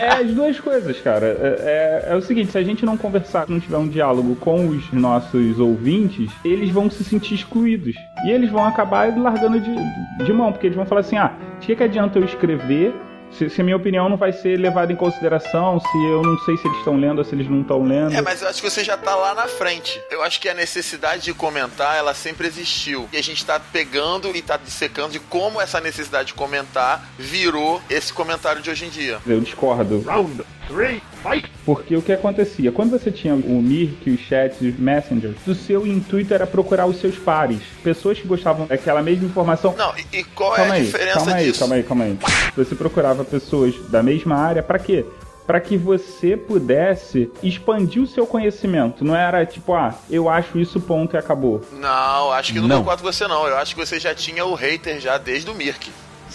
É 0.00 0.08
as 0.08 0.30
duas 0.32 0.60
coisas, 0.60 1.00
cara. 1.00 1.26
É, 1.26 2.04
é- 2.08 2.12
é 2.12 2.16
o 2.16 2.20
seguinte, 2.20 2.52
se 2.52 2.58
a 2.58 2.62
gente 2.62 2.84
não 2.84 2.96
conversar, 2.96 3.48
não 3.48 3.58
tiver 3.58 3.76
um 3.78 3.88
diálogo 3.88 4.36
com 4.36 4.68
os 4.68 4.92
nossos 4.92 5.58
ouvintes, 5.58 6.30
eles 6.44 6.70
vão 6.70 6.90
se 6.90 7.02
sentir 7.04 7.34
excluídos. 7.34 7.94
E 8.24 8.30
eles 8.30 8.50
vão 8.50 8.64
acabar 8.64 9.16
largando 9.16 9.58
de, 9.60 9.74
de 10.24 10.32
mão, 10.32 10.52
porque 10.52 10.66
eles 10.66 10.76
vão 10.76 10.86
falar 10.86 11.00
assim, 11.00 11.16
ah, 11.16 11.32
de 11.60 11.66
que, 11.66 11.76
que 11.76 11.82
adianta 11.82 12.18
eu 12.18 12.24
escrever 12.24 12.94
se, 13.36 13.50
se 13.50 13.60
a 13.60 13.64
minha 13.64 13.76
opinião 13.76 14.08
não 14.08 14.16
vai 14.16 14.32
ser 14.32 14.58
levada 14.58 14.92
em 14.92 14.96
consideração, 14.96 15.80
se 15.80 16.04
eu 16.06 16.22
não 16.22 16.38
sei 16.40 16.56
se 16.56 16.66
eles 16.66 16.78
estão 16.78 16.96
lendo 16.96 17.18
ou 17.18 17.24
se 17.24 17.34
eles 17.34 17.48
não 17.48 17.60
estão 17.60 17.82
lendo. 17.82 18.14
É, 18.14 18.20
mas 18.20 18.42
eu 18.42 18.48
acho 18.48 18.62
que 18.62 18.70
você 18.70 18.82
já 18.82 18.96
tá 18.96 19.14
lá 19.14 19.34
na 19.34 19.46
frente. 19.46 20.00
Eu 20.10 20.22
acho 20.22 20.40
que 20.40 20.48
a 20.48 20.54
necessidade 20.54 21.22
de 21.24 21.34
comentar, 21.34 21.96
ela 21.96 22.14
sempre 22.14 22.46
existiu. 22.46 23.08
E 23.12 23.16
a 23.16 23.22
gente 23.22 23.44
tá 23.44 23.60
pegando 23.60 24.34
e 24.34 24.42
tá 24.42 24.56
dissecando 24.56 25.12
de 25.12 25.20
como 25.20 25.60
essa 25.60 25.80
necessidade 25.80 26.28
de 26.28 26.34
comentar 26.34 27.08
virou 27.18 27.80
esse 27.88 28.12
comentário 28.12 28.62
de 28.62 28.70
hoje 28.70 28.86
em 28.86 28.90
dia. 28.90 29.18
Eu 29.26 29.40
discordo. 29.40 30.02
Round 30.06 30.42
three, 30.68 31.00
fight! 31.22 31.50
Porque 31.64 31.96
o 31.96 32.02
que 32.02 32.12
acontecia? 32.12 32.70
Quando 32.70 32.90
você 32.90 33.10
tinha 33.10 33.34
o 33.34 33.62
Mirk, 33.62 34.10
os 34.10 34.20
chats, 34.20 34.60
os 34.60 34.78
messengers, 34.78 35.36
o 35.46 35.54
seu 35.54 35.86
intuito 35.86 36.32
era 36.34 36.46
procurar 36.46 36.86
os 36.86 37.00
seus 37.00 37.16
pares. 37.16 37.58
Pessoas 37.82 38.18
que 38.18 38.26
gostavam 38.26 38.66
daquela 38.66 39.02
mesma 39.02 39.26
informação. 39.26 39.74
Não, 39.76 39.92
e, 39.96 40.18
e 40.18 40.24
qual 40.24 40.52
calma 40.52 40.74
é 40.74 40.78
a 40.78 40.80
aí, 40.80 40.84
diferença 40.84 41.14
calma 41.14 41.34
aí, 41.34 41.46
disso? 41.46 41.58
calma 41.58 41.74
aí, 41.74 41.82
calma 41.82 42.04
aí. 42.04 42.18
Você 42.56 42.74
procurava 42.74 43.24
pessoas 43.26 43.74
da 43.88 44.02
mesma 44.02 44.36
área 44.36 44.62
pra 44.62 44.78
quê? 44.78 45.04
Pra 45.46 45.60
que 45.60 45.76
você 45.76 46.36
pudesse 46.36 47.30
expandir 47.42 48.02
o 48.02 48.06
seu 48.06 48.26
conhecimento. 48.26 49.04
Não 49.04 49.14
era 49.14 49.46
tipo, 49.46 49.74
ah, 49.74 49.94
eu 50.10 50.28
acho 50.28 50.58
isso, 50.58 50.80
ponto 50.80 51.14
e 51.14 51.18
acabou. 51.18 51.62
Não, 51.72 52.32
acho 52.32 52.52
que 52.52 52.58
não, 52.58 52.66
Não. 52.66 52.78
concordo 52.78 53.02
com 53.04 53.12
você 53.12 53.28
não. 53.28 53.46
Eu 53.46 53.56
acho 53.56 53.74
que 53.76 53.86
você 53.86 54.00
já 54.00 54.12
tinha 54.12 54.44
o 54.44 54.54
hater 54.54 54.98
já 55.00 55.18
desde 55.18 55.48
o 55.48 55.54
Mirk. 55.54 55.88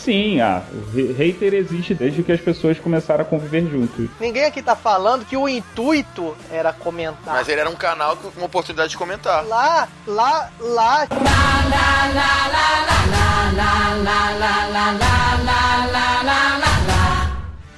Sim, 0.04 0.42
ah, 0.42 0.64
o 0.74 0.80
ha- 0.98 1.14
hater 1.16 1.54
existe 1.54 1.94
desde 1.94 2.24
que 2.24 2.32
as 2.32 2.42
pessoas 2.42 2.80
começaram 2.80 3.22
a 3.22 3.26
conviver 3.26 3.70
juntos. 3.70 4.10
Ninguém 4.20 4.46
aqui 4.46 4.62
tá 4.62 4.76
falando 4.76 5.26
que 5.26 5.38
o 5.38 5.48
intuito 5.48 6.36
era 6.50 6.74
comentar. 6.74 7.36
Mas 7.36 7.48
ele 7.48 7.62
era 7.62 7.70
um 7.70 7.76
canal 7.76 8.18
com 8.18 8.30
uma 8.36 8.48
oportunidade 8.48 8.90
de 8.90 8.98
comentar. 8.98 9.46
Lá, 9.46 9.88
lá, 10.08 10.50
lá. 10.60 11.08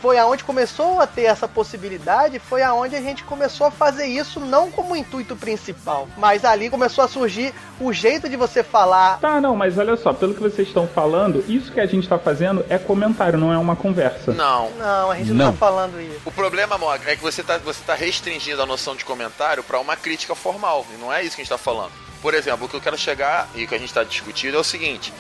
Foi 0.04 0.18
aonde 0.18 0.44
começou 0.44 1.00
a 1.00 1.08
ter 1.08 1.22
essa 1.22 1.48
possibilidade, 1.48 2.38
foi 2.38 2.62
aonde 2.62 2.94
a 2.94 3.00
gente 3.02 3.24
começou 3.24 3.68
a 3.68 3.72
fazer 3.72 4.06
isso 4.06 4.38
não 4.38 4.70
como 4.70 4.98
intuito 4.98 5.34
principal, 5.34 6.10
mas 6.18 6.44
ali 6.44 6.70
começou 6.70 7.06
a 7.06 7.08
surgir 7.08 7.54
o 7.80 7.94
jeito 7.94 8.28
de 8.28 8.36
você 8.36 8.64
falar. 8.64 9.18
Tá, 9.22 9.40
não, 9.40 9.56
mas 9.56 9.78
olha 9.78 9.96
só, 9.96 10.12
pelo 10.12 10.34
que 10.34 10.42
vocês 10.42 10.68
estão 10.68 10.86
falando, 10.90 11.42
isso 11.48 11.72
que 11.72 11.80
a 11.80 11.86
gente 11.86 12.06
tá 12.06 12.20
fazendo 12.20 12.66
é 12.68 12.78
comentário, 12.78 13.40
não 13.40 13.54
é 13.54 13.58
uma 13.58 13.78
conversa. 13.78 14.34
Não. 14.34 14.72
Não, 14.72 15.10
a 15.10 15.16
gente 15.16 15.30
não, 15.30 15.46
Não. 15.46 15.52
tá 15.54 15.58
falando 15.58 16.02
isso. 16.02 16.20
O 16.26 16.32
problema, 16.34 16.78
Mogra, 16.78 17.14
é 17.14 17.16
que 17.16 17.22
você 17.24 17.42
tá, 17.42 17.58
você 17.60 17.80
tá 17.88 17.96
restringindo 17.96 18.62
a 18.62 18.66
noção 18.66 18.98
de 18.98 19.06
comentário 19.06 19.64
pra 19.64 19.80
uma 19.80 19.96
crítica 19.96 20.36
formal. 20.36 20.86
E 20.94 21.00
não 21.00 21.14
é 21.14 21.24
isso 21.24 21.38
que 21.38 21.42
a 21.42 21.46
gente 21.46 21.50
tá 21.50 21.58
falando. 21.58 21.94
Por 22.22 22.34
exemplo, 22.34 22.66
o 22.66 22.70
que 22.70 22.76
eu 22.76 22.82
quero 22.82 22.98
chegar 22.98 23.48
e 23.56 23.64
o 23.64 23.68
que 23.70 23.76
a 23.76 23.80
gente 23.80 23.94
tá 23.94 24.04
discutindo 24.04 24.58
é 24.58 24.60
o 24.60 24.66
seguinte. 24.66 25.14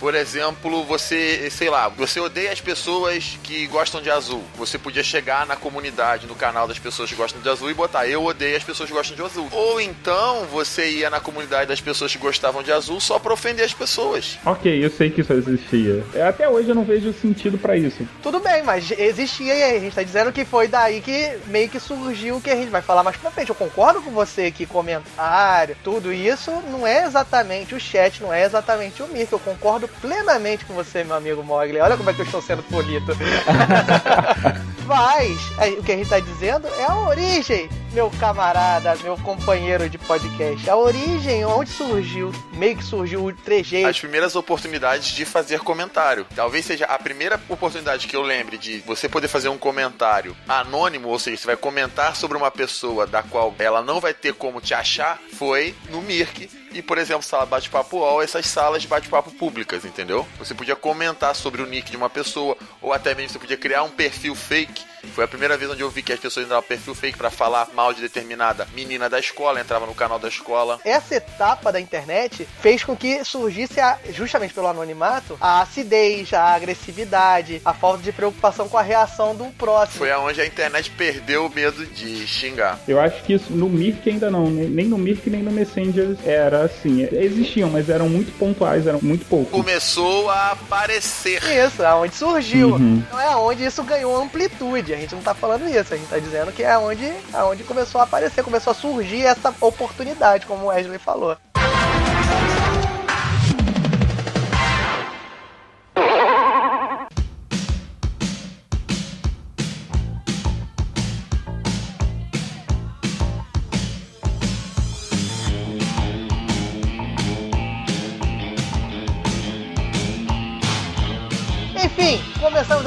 Por 0.00 0.14
exemplo, 0.14 0.84
você, 0.84 1.50
sei 1.50 1.68
lá, 1.68 1.88
você 1.88 2.20
odeia 2.20 2.52
as 2.52 2.60
pessoas 2.60 3.38
que 3.42 3.66
gostam 3.66 4.00
de 4.00 4.10
azul. 4.10 4.42
Você 4.56 4.78
podia 4.78 5.02
chegar 5.02 5.46
na 5.46 5.56
comunidade, 5.56 6.26
no 6.26 6.34
canal 6.34 6.68
das 6.68 6.78
pessoas 6.78 7.10
que 7.10 7.16
gostam 7.16 7.40
de 7.40 7.48
azul 7.48 7.70
e 7.70 7.74
botar 7.74 8.06
eu 8.08 8.24
odeio 8.24 8.56
as 8.56 8.62
pessoas 8.64 8.88
que 8.88 8.94
gostam 8.94 9.16
de 9.16 9.22
azul. 9.22 9.48
Ou 9.50 9.80
então 9.80 10.44
você 10.46 10.88
ia 10.88 11.10
na 11.10 11.20
comunidade 11.20 11.66
das 11.68 11.80
pessoas 11.80 12.12
que 12.12 12.18
gostavam 12.18 12.62
de 12.62 12.70
azul 12.70 13.00
só 13.00 13.18
pra 13.18 13.32
ofender 13.32 13.64
as 13.64 13.74
pessoas. 13.74 14.38
Ok, 14.44 14.84
eu 14.84 14.90
sei 14.90 15.10
que 15.10 15.20
isso 15.20 15.32
existia. 15.32 16.04
É, 16.14 16.22
Até 16.22 16.48
hoje 16.48 16.68
eu 16.68 16.74
não 16.74 16.84
vejo 16.84 17.12
sentido 17.12 17.58
pra 17.58 17.76
isso. 17.76 18.06
Tudo 18.22 18.38
bem, 18.40 18.62
mas 18.62 18.90
existia 18.92 19.54
e 19.54 19.76
a 19.76 19.80
gente 19.80 19.94
tá 19.94 20.02
dizendo 20.02 20.32
que 20.32 20.44
foi 20.44 20.68
daí 20.68 21.00
que 21.00 21.38
meio 21.46 21.68
que 21.68 21.80
surgiu 21.80 22.36
o 22.36 22.40
que 22.40 22.50
a 22.50 22.56
gente 22.56 22.70
vai 22.70 22.82
falar 22.82 23.02
mais 23.02 23.16
pra 23.16 23.30
frente. 23.30 23.48
Eu 23.48 23.54
concordo 23.54 24.00
com 24.00 24.10
você 24.10 24.50
que 24.50 24.64
comentário, 24.66 25.76
tudo 25.82 26.12
isso 26.12 26.50
não 26.70 26.86
é 26.86 27.04
exatamente 27.04 27.74
o 27.74 27.80
chat, 27.80 28.22
não 28.22 28.32
é 28.32 28.44
exatamente 28.44 29.02
o 29.02 29.08
Mirk. 29.08 29.32
Eu 29.32 29.38
concordo 29.38 29.87
plenamente 30.00 30.64
com 30.64 30.74
você, 30.74 31.04
meu 31.04 31.16
amigo 31.16 31.42
Mogli. 31.42 31.78
Olha 31.78 31.96
como 31.96 32.10
é 32.10 32.14
que 32.14 32.20
eu 32.20 32.24
estou 32.26 32.42
sendo 32.42 32.62
bonito. 32.70 33.12
Mas 34.88 35.38
aí, 35.58 35.74
o 35.74 35.82
que 35.82 35.92
a 35.92 35.96
gente 35.96 36.08
tá 36.08 36.18
dizendo 36.18 36.66
é 36.66 36.84
a 36.84 36.96
origem, 37.00 37.68
meu 37.92 38.10
camarada, 38.12 38.96
meu 39.02 39.18
companheiro 39.18 39.86
de 39.86 39.98
podcast. 39.98 40.68
A 40.70 40.76
origem, 40.76 41.44
onde 41.44 41.68
surgiu, 41.68 42.32
meio 42.54 42.74
que 42.74 42.82
surgiu 42.82 43.22
o 43.22 43.30
trejeito. 43.30 43.86
As 43.86 44.00
primeiras 44.00 44.34
oportunidades 44.34 45.08
de 45.08 45.26
fazer 45.26 45.60
comentário. 45.60 46.26
Talvez 46.34 46.64
seja 46.64 46.86
a 46.86 46.98
primeira 46.98 47.38
oportunidade 47.50 48.06
que 48.06 48.16
eu 48.16 48.22
lembre 48.22 48.56
de 48.56 48.78
você 48.78 49.10
poder 49.10 49.28
fazer 49.28 49.50
um 49.50 49.58
comentário 49.58 50.34
anônimo, 50.48 51.08
ou 51.08 51.18
seja, 51.18 51.36
você 51.36 51.46
vai 51.46 51.56
comentar 51.56 52.16
sobre 52.16 52.38
uma 52.38 52.50
pessoa 52.50 53.06
da 53.06 53.22
qual 53.22 53.54
ela 53.58 53.82
não 53.82 54.00
vai 54.00 54.14
ter 54.14 54.32
como 54.32 54.58
te 54.58 54.72
achar, 54.72 55.20
foi 55.34 55.74
no 55.90 56.00
Mirk. 56.00 56.48
E, 56.78 56.82
por 56.82 56.96
exemplo, 56.96 57.24
sala 57.24 57.44
bate-papo 57.44 57.96
UOL, 57.96 58.22
essas 58.22 58.46
salas 58.46 58.80
de 58.80 58.86
bate-papo 58.86 59.32
públicas, 59.32 59.84
entendeu? 59.84 60.24
Você 60.38 60.54
podia 60.54 60.76
comentar 60.76 61.34
sobre 61.34 61.60
o 61.60 61.66
nick 61.66 61.90
de 61.90 61.96
uma 61.96 62.08
pessoa, 62.08 62.56
ou 62.80 62.92
até 62.92 63.16
mesmo 63.16 63.30
você 63.30 63.38
podia 63.40 63.56
criar 63.56 63.82
um 63.82 63.90
perfil 63.90 64.32
fake. 64.36 64.84
Foi 65.14 65.24
a 65.24 65.28
primeira 65.28 65.56
vez 65.56 65.70
onde 65.70 65.80
eu 65.82 65.90
vi 65.90 66.02
que 66.02 66.12
as 66.12 66.20
pessoas 66.20 66.44
entravam 66.46 66.64
perfil 66.66 66.94
fake 66.94 67.16
pra 67.18 67.30
falar 67.30 67.68
mal 67.74 67.92
de 67.92 68.00
determinada 68.00 68.66
menina 68.74 69.08
da 69.08 69.18
escola, 69.18 69.60
entrava 69.60 69.86
no 69.86 69.94
canal 69.94 70.18
da 70.18 70.28
escola. 70.28 70.80
essa 70.84 71.14
etapa 71.16 71.70
da 71.72 71.80
internet 71.80 72.46
fez 72.60 72.82
com 72.84 72.96
que 72.96 73.24
surgisse, 73.24 73.80
a- 73.80 73.98
justamente 74.10 74.52
pelo 74.54 74.66
anonimato, 74.68 75.36
a 75.40 75.60
acidez, 75.62 76.32
a 76.32 76.54
agressividade, 76.54 77.60
a 77.64 77.72
falta 77.74 78.02
de 78.02 78.12
preocupação 78.12 78.68
com 78.68 78.76
a 78.78 78.82
reação 78.82 79.34
do 79.34 79.44
próximo. 79.52 79.98
Foi 79.98 80.10
aonde 80.10 80.40
a 80.40 80.46
internet 80.46 80.90
perdeu 80.90 81.46
o 81.46 81.50
medo 81.54 81.84
de 81.86 82.26
xingar. 82.26 82.78
Eu 82.86 83.00
acho 83.00 83.22
que 83.22 83.34
isso 83.34 83.52
no 83.52 83.68
Mirk 83.68 84.08
ainda 84.08 84.30
não, 84.30 84.48
nem 84.50 84.68
nem 84.68 84.86
no 84.86 84.98
Mirk 84.98 85.28
nem 85.30 85.42
no 85.42 85.50
Messenger 85.50 86.16
era 86.24 86.62
assim. 86.64 87.02
Existiam, 87.12 87.68
mas 87.70 87.88
eram 87.88 88.08
muito 88.08 88.32
pontuais, 88.38 88.86
eram 88.86 89.00
muito 89.02 89.24
poucos. 89.26 89.50
Começou 89.50 90.30
a 90.30 90.52
aparecer. 90.52 91.42
Isso, 91.44 91.82
é 91.82 91.92
onde 91.94 92.14
surgiu. 92.14 92.70
Uhum. 92.74 93.02
Não 93.10 93.20
é 93.20 93.36
onde 93.36 93.64
isso 93.64 93.82
ganhou 93.82 94.16
amplitude. 94.16 94.87
A 94.92 94.96
gente 94.96 95.14
não 95.14 95.22
tá 95.22 95.34
falando 95.34 95.68
isso. 95.68 95.94
A 95.94 95.96
gente 95.96 96.08
tá 96.08 96.18
dizendo 96.18 96.52
que 96.52 96.62
é 96.62 96.76
onde, 96.78 97.06
é 97.06 97.42
onde 97.42 97.64
começou 97.64 98.00
a 98.00 98.04
aparecer, 98.04 98.42
começou 98.42 98.70
a 98.70 98.74
surgir 98.74 99.24
essa 99.24 99.54
oportunidade, 99.60 100.46
como 100.46 100.64
o 100.64 100.68
Wesley 100.68 100.98
falou. 100.98 101.36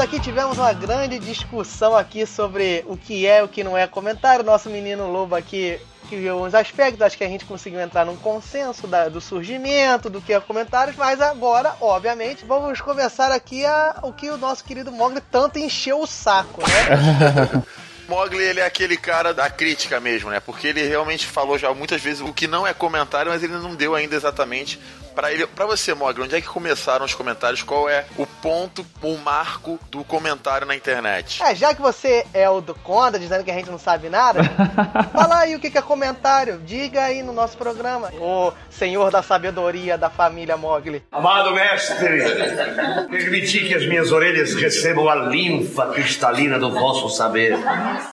Aqui, 0.02 0.20
tivemos 0.20 0.58
uma 0.58 0.74
grande 0.74 1.20
discussão 1.20 1.96
aqui 1.96 2.26
sobre 2.26 2.84
o 2.88 2.98
que 2.98 3.26
é 3.28 3.44
o 3.44 3.48
que 3.48 3.64
não 3.64 3.78
é 3.78 3.88
comentário. 3.88 4.44
Nosso 4.44 4.70
menino 4.70 5.12
Lobo 5.12 5.36
aqui 5.36 5.80
que 6.10 6.18
viu 6.18 6.44
uns 6.44 6.54
aspectos, 6.54 7.02
acho 7.02 7.18
que 7.18 7.24
a 7.24 7.28
gente 7.30 7.46
conseguiu 7.46 7.80
entrar 7.80 8.06
num 8.06 8.18
consenso 8.18 8.86
da- 8.86 9.08
do 9.08 9.22
surgimento, 9.22 10.10
do 10.10 10.20
que 10.20 10.34
é 10.34 10.40
comentários, 10.42 10.98
mas 10.98 11.22
agora, 11.22 11.74
obviamente, 11.80 12.44
vamos 12.44 12.82
começar 12.82 13.32
aqui 13.32 13.66
a, 13.66 14.00
o 14.04 14.12
que 14.12 14.30
o 14.30 14.38
nosso 14.38 14.64
querido 14.64 14.92
Mogli 14.92 15.22
tanto 15.32 15.58
encheu 15.58 16.02
o 16.02 16.08
saco, 16.08 16.62
né? 16.62 17.64
Mogli, 18.08 18.44
ele 18.44 18.60
é 18.60 18.66
aquele 18.66 18.98
cara 18.98 19.34
da 19.34 19.50
crítica 19.50 20.00
mesmo, 20.00 20.30
né? 20.30 20.40
Porque 20.40 20.68
ele 20.68 20.84
realmente 20.84 21.26
falou 21.26 21.58
já 21.58 21.74
muitas 21.74 22.02
vezes 22.02 22.22
o 22.22 22.34
que 22.34 22.48
não 22.48 22.66
é 22.66 22.74
comentário, 22.74 23.32
mas 23.32 23.44
ele 23.44 23.54
não 23.54 23.76
deu 23.76 23.96
ainda 23.96 24.16
exatamente 24.16 24.80
para 25.12 25.32
ele. 25.32 25.46
Para 25.46 25.66
você, 25.66 25.94
Mogli, 25.94 26.24
onde 26.24 26.36
é 26.36 26.42
que 26.42 26.48
começaram 26.48 27.06
os 27.06 27.14
comentários? 27.14 27.62
Qual 27.62 27.90
é 27.90 28.06
o 28.18 28.26
ponto, 28.26 28.86
o 29.02 29.18
marco 29.18 29.80
do 29.90 30.04
comentário 30.04 30.66
na 30.66 30.76
internet? 30.76 31.42
É, 31.44 31.54
já 31.54 31.74
que 31.74 31.82
você 31.82 32.26
é 32.34 32.50
o 32.50 32.62
do 32.62 32.74
Conda, 32.76 33.20
dizendo 33.20 33.44
que 33.44 33.52
a 33.52 33.54
gente 33.54 33.70
não 33.70 33.78
sabe 33.78 34.10
nada, 34.10 34.42
fala 35.14 35.40
aí 35.40 35.56
o 35.56 35.60
que 35.60 35.78
é 35.78 35.82
comentário. 35.82 36.60
Diga 36.66 37.04
aí 37.04 37.22
no 37.22 37.34
nosso 37.34 37.58
programa. 37.58 38.12
O 38.20 38.52
senhor 38.70 39.12
da 39.12 39.22
sabedoria 39.22 39.98
da 39.98 40.10
família 40.10 40.58
Mogli. 40.58 41.04
Amado 41.12 41.54
mestre, 41.54 42.22
permiti 43.10 43.60
que 43.60 43.76
as 43.76 43.86
minhas 43.86 44.12
orelhas 44.12 44.54
recebam 44.56 45.10
a 45.10 45.16
linfa 45.16 45.88
cristalina 45.88 46.58
do 46.58 46.72
vosso 46.72 47.10
saber. 47.10 47.58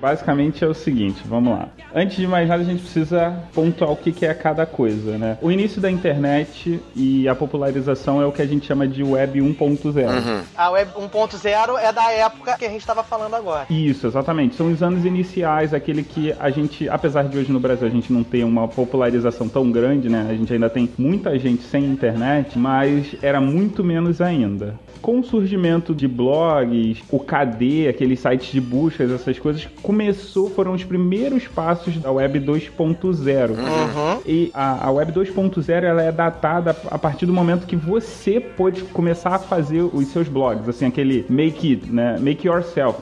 Basicamente 0.00 0.64
é 0.64 0.66
o 0.66 0.74
seguinte, 0.74 1.22
vamos 1.26 1.52
lá. 1.52 1.68
Antes 1.94 2.16
de 2.16 2.26
mais 2.26 2.48
nada, 2.48 2.62
a 2.62 2.64
gente 2.64 2.82
precisa 2.82 3.36
pontuar 3.54 3.90
o 3.90 3.96
que 3.96 4.24
é 4.24 4.34
cada 4.34 4.66
coisa, 4.66 5.18
né? 5.18 5.38
O 5.42 5.50
início 5.50 5.80
da 5.80 5.90
internet 5.90 6.80
e 6.94 7.28
a 7.28 7.34
popularização 7.34 8.20
é 8.22 8.26
o 8.26 8.32
que 8.32 8.42
a 8.42 8.46
gente 8.46 8.66
chama 8.66 8.86
de 8.86 9.02
Web 9.02 9.40
1.0. 9.40 10.42
A 10.56 10.70
Web 10.70 10.92
1.0 10.92 11.78
é 11.78 11.92
da 11.92 12.10
época 12.12 12.56
que 12.56 12.64
a 12.64 12.68
gente 12.68 12.80
estava 12.80 13.02
falando 13.02 13.34
agora. 13.34 13.66
Isso, 13.70 14.06
exatamente. 14.06 14.54
São 14.54 14.70
os 14.70 14.82
anos 14.82 15.04
iniciais, 15.04 15.74
aquele 15.74 16.02
que 16.02 16.34
a 16.38 16.50
gente, 16.50 16.88
apesar 16.88 17.24
de 17.24 17.38
hoje 17.38 17.52
no 17.52 17.60
Brasil 17.60 17.86
a 17.86 17.90
gente 17.90 18.12
não 18.12 18.22
ter 18.22 18.44
uma 18.44 18.68
popularização 18.68 19.48
tão 19.48 19.70
grande, 19.70 20.08
né? 20.08 20.26
A 20.28 20.34
gente 20.34 20.52
ainda 20.52 20.70
tem 20.70 20.88
muita 20.98 21.38
gente 21.38 21.62
sem 21.62 21.84
internet, 21.84 22.58
mas 22.58 23.16
era 23.22 23.40
muito 23.40 23.82
menos 23.84 24.20
ainda. 24.20 24.74
Com 25.00 25.20
o 25.20 25.24
surgimento 25.24 25.94
de 25.94 26.08
blogs, 26.08 27.02
o 27.10 27.20
KD, 27.20 27.88
aqueles 27.88 28.18
sites 28.20 28.50
de 28.50 28.60
buscas, 28.60 29.10
essas 29.10 29.38
coisas, 29.38 29.67
começou, 29.82 30.50
foram 30.50 30.72
os 30.72 30.84
primeiros 30.84 31.46
passos 31.46 31.96
da 31.98 32.10
Web 32.10 32.40
2.0. 32.40 33.50
Uhum. 33.50 34.22
E 34.26 34.50
a, 34.54 34.86
a 34.86 34.90
Web 34.90 35.12
2.0 35.12 35.82
ela 35.82 36.02
é 36.02 36.12
datada 36.12 36.76
a 36.90 36.98
partir 36.98 37.26
do 37.26 37.32
momento 37.32 37.66
que 37.66 37.76
você 37.76 38.40
pôde 38.40 38.82
começar 38.84 39.34
a 39.34 39.38
fazer 39.38 39.82
os 39.82 40.08
seus 40.08 40.28
blogs, 40.28 40.68
assim, 40.68 40.86
aquele 40.86 41.24
make 41.28 41.72
it, 41.72 41.90
né? 41.90 42.18
Make 42.18 42.46
yourself. 42.46 42.98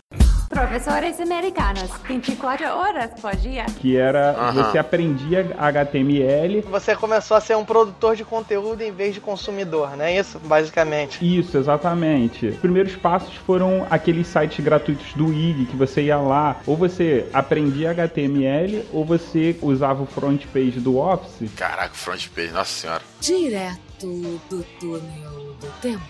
Professores 0.49 1.21
americanos, 1.21 1.91
24 2.07 2.67
horas 2.67 3.11
por 3.21 3.35
dia. 3.37 3.67
Que 3.81 3.97
era 3.97 4.31
Aham. 4.31 4.63
você 4.63 4.79
aprendia 4.79 5.55
HTML. 5.59 6.63
Você 6.63 6.95
começou 6.95 7.37
a 7.37 7.41
ser 7.41 7.57
um 7.57 7.65
produtor 7.65 8.15
de 8.15 8.25
conteúdo 8.25 8.81
em 8.83 8.93
vez 8.93 9.15
de 9.15 9.21
consumidor, 9.21 9.97
não 9.97 10.05
é 10.05 10.17
isso? 10.19 10.39
Basicamente. 10.39 11.19
Isso, 11.21 11.59
exatamente. 11.59 12.47
Os 12.47 12.59
primeiros 12.59 12.95
passos 12.97 13.35
foram 13.35 13.87
aqueles 13.91 14.27
sites 14.29 14.65
gratuitos 14.65 15.13
do 15.15 15.33
IG 15.33 15.67
que 15.67 15.77
você 15.77 16.03
ia 16.03 16.19
lá, 16.19 16.57
ou 16.67 16.77
você 16.77 17.27
aprendia 17.33 17.91
HTML, 17.91 18.87
ou 18.93 19.05
você 19.05 19.57
usava 19.61 20.03
o 20.03 20.07
front 20.07 20.47
page 20.53 20.79
do 20.81 20.97
Office. 20.99 21.51
Caraca, 21.57 21.95
front 21.95 22.29
page, 22.29 22.53
nossa 22.53 22.71
senhora. 22.71 23.03
Direto 23.21 24.07
do 24.49 24.65
túnel 24.79 25.57
do 25.61 25.81
tempo. 25.81 26.03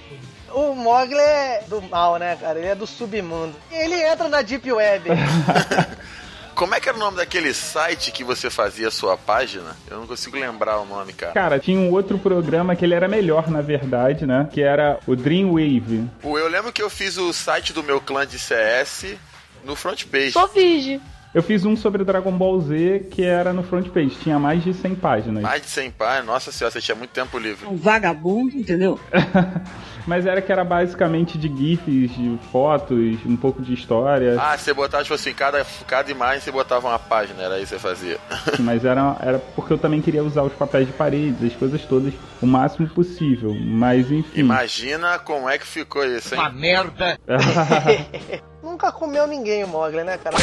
O 0.57 0.75
Mogli 0.75 1.19
é 1.19 1.65
do 1.69 1.83
mal, 1.83 2.19
né, 2.19 2.35
cara? 2.35 2.59
Ele 2.59 2.69
é 2.69 2.75
do 2.75 2.87
submundo. 2.87 3.55
Ele 3.71 3.95
entra 3.95 4.27
na 4.27 4.41
Deep 4.41 4.73
Web. 4.73 5.11
Como 6.57 6.75
é 6.75 6.81
que 6.81 6.89
era 6.89 6.97
o 6.97 6.99
nome 6.99 7.19
daquele 7.19 7.53
site 7.53 8.11
que 8.11 8.25
você 8.25 8.49
fazia 8.49 8.89
a 8.89 8.91
sua 8.91 9.19
página? 9.19 9.77
Eu 9.87 9.99
não 9.99 10.07
consigo 10.07 10.35
lembrar 10.39 10.79
o 10.81 10.87
nome, 10.87 11.13
cara. 11.13 11.35
Cara, 11.35 11.59
tinha 11.59 11.79
um 11.79 11.91
outro 11.93 12.19
programa 12.19 12.75
que 12.75 12.87
ele 12.87 12.95
era 12.95 13.07
melhor, 13.07 13.51
na 13.51 13.61
verdade, 13.61 14.25
né? 14.25 14.49
Que 14.51 14.63
era 14.63 14.99
o 15.07 15.15
Dreamwave. 15.15 16.09
Pô, 16.23 16.39
Eu 16.39 16.49
lembro 16.49 16.73
que 16.73 16.81
eu 16.81 16.89
fiz 16.89 17.19
o 17.19 17.31
site 17.35 17.75
do 17.75 17.83
meu 17.83 18.01
clã 18.01 18.27
de 18.27 18.39
CS 18.39 19.15
no 19.63 19.77
front 19.77 20.07
page. 20.07 20.33
Só 20.33 20.47
vige. 20.47 20.99
Eu 21.35 21.43
fiz 21.43 21.67
um 21.67 21.77
sobre 21.77 22.03
Dragon 22.03 22.33
Ball 22.33 22.59
Z 22.63 23.09
que 23.11 23.23
era 23.23 23.53
no 23.53 23.63
front 23.63 23.91
page, 23.91 24.17
tinha 24.23 24.39
mais 24.39 24.65
de 24.65 24.73
100 24.73 24.95
páginas. 24.95 25.43
Mais 25.43 25.61
de 25.61 25.69
100 25.69 25.91
páginas. 25.91 26.25
Nossa 26.25 26.51
senhora, 26.51 26.73
você 26.73 26.81
tinha 26.81 26.95
muito 26.95 27.11
tempo 27.11 27.39
livre. 27.39 27.67
Um 27.67 27.77
vagabundo, 27.77 28.57
entendeu? 28.57 28.99
Mas 30.07 30.27
era 30.27 30.41
que 30.41 30.53
era 30.53 30.65
basicamente 30.65 31.37
de 31.37 31.49
GIFs, 31.49 32.15
de 32.15 32.39
fotos, 32.53 33.19
um 33.27 33.37
pouco 33.37 33.61
de 33.61 33.75
história. 33.75 34.37
Ah, 34.41 34.57
você 34.57 34.73
botava, 34.73 35.03
tipo 35.03 35.15
assim, 35.15 35.33
cada, 35.35 35.65
cada 35.87 36.11
imagem 36.11 36.41
você 36.41 36.53
botava 36.53 36.89
uma 36.89 36.99
página, 36.99 37.43
era 37.43 37.59
isso 37.59 37.75
que 37.75 37.81
você 37.81 37.89
fazia. 37.89 38.19
Mas 38.61 38.85
era, 38.85 39.17
era 39.21 39.39
porque 39.39 39.73
eu 39.73 39.79
também 39.79 40.01
queria 40.01 40.23
usar 40.23 40.43
os 40.43 40.53
papéis 40.53 40.87
de 40.87 40.93
parede, 40.93 41.47
as 41.47 41.55
coisas 41.55 41.83
todas, 41.85 42.15
o 42.41 42.47
máximo 42.47 42.89
possível. 42.89 43.55
Mas 43.55 44.11
enfim. 44.11 44.41
Imagina 44.41 45.19
como 45.19 45.49
é 45.49 45.59
que 45.59 45.67
ficou 45.67 46.05
isso, 46.05 46.35
hein? 46.35 46.41
Uma 46.41 46.51
merda! 46.51 47.19
Nunca 48.67 48.91
comeu 48.91 49.29
ninguém 49.29 49.63
o 49.63 49.69
Mogli, 49.69 50.03
né, 50.03 50.19
cara? 50.19 50.35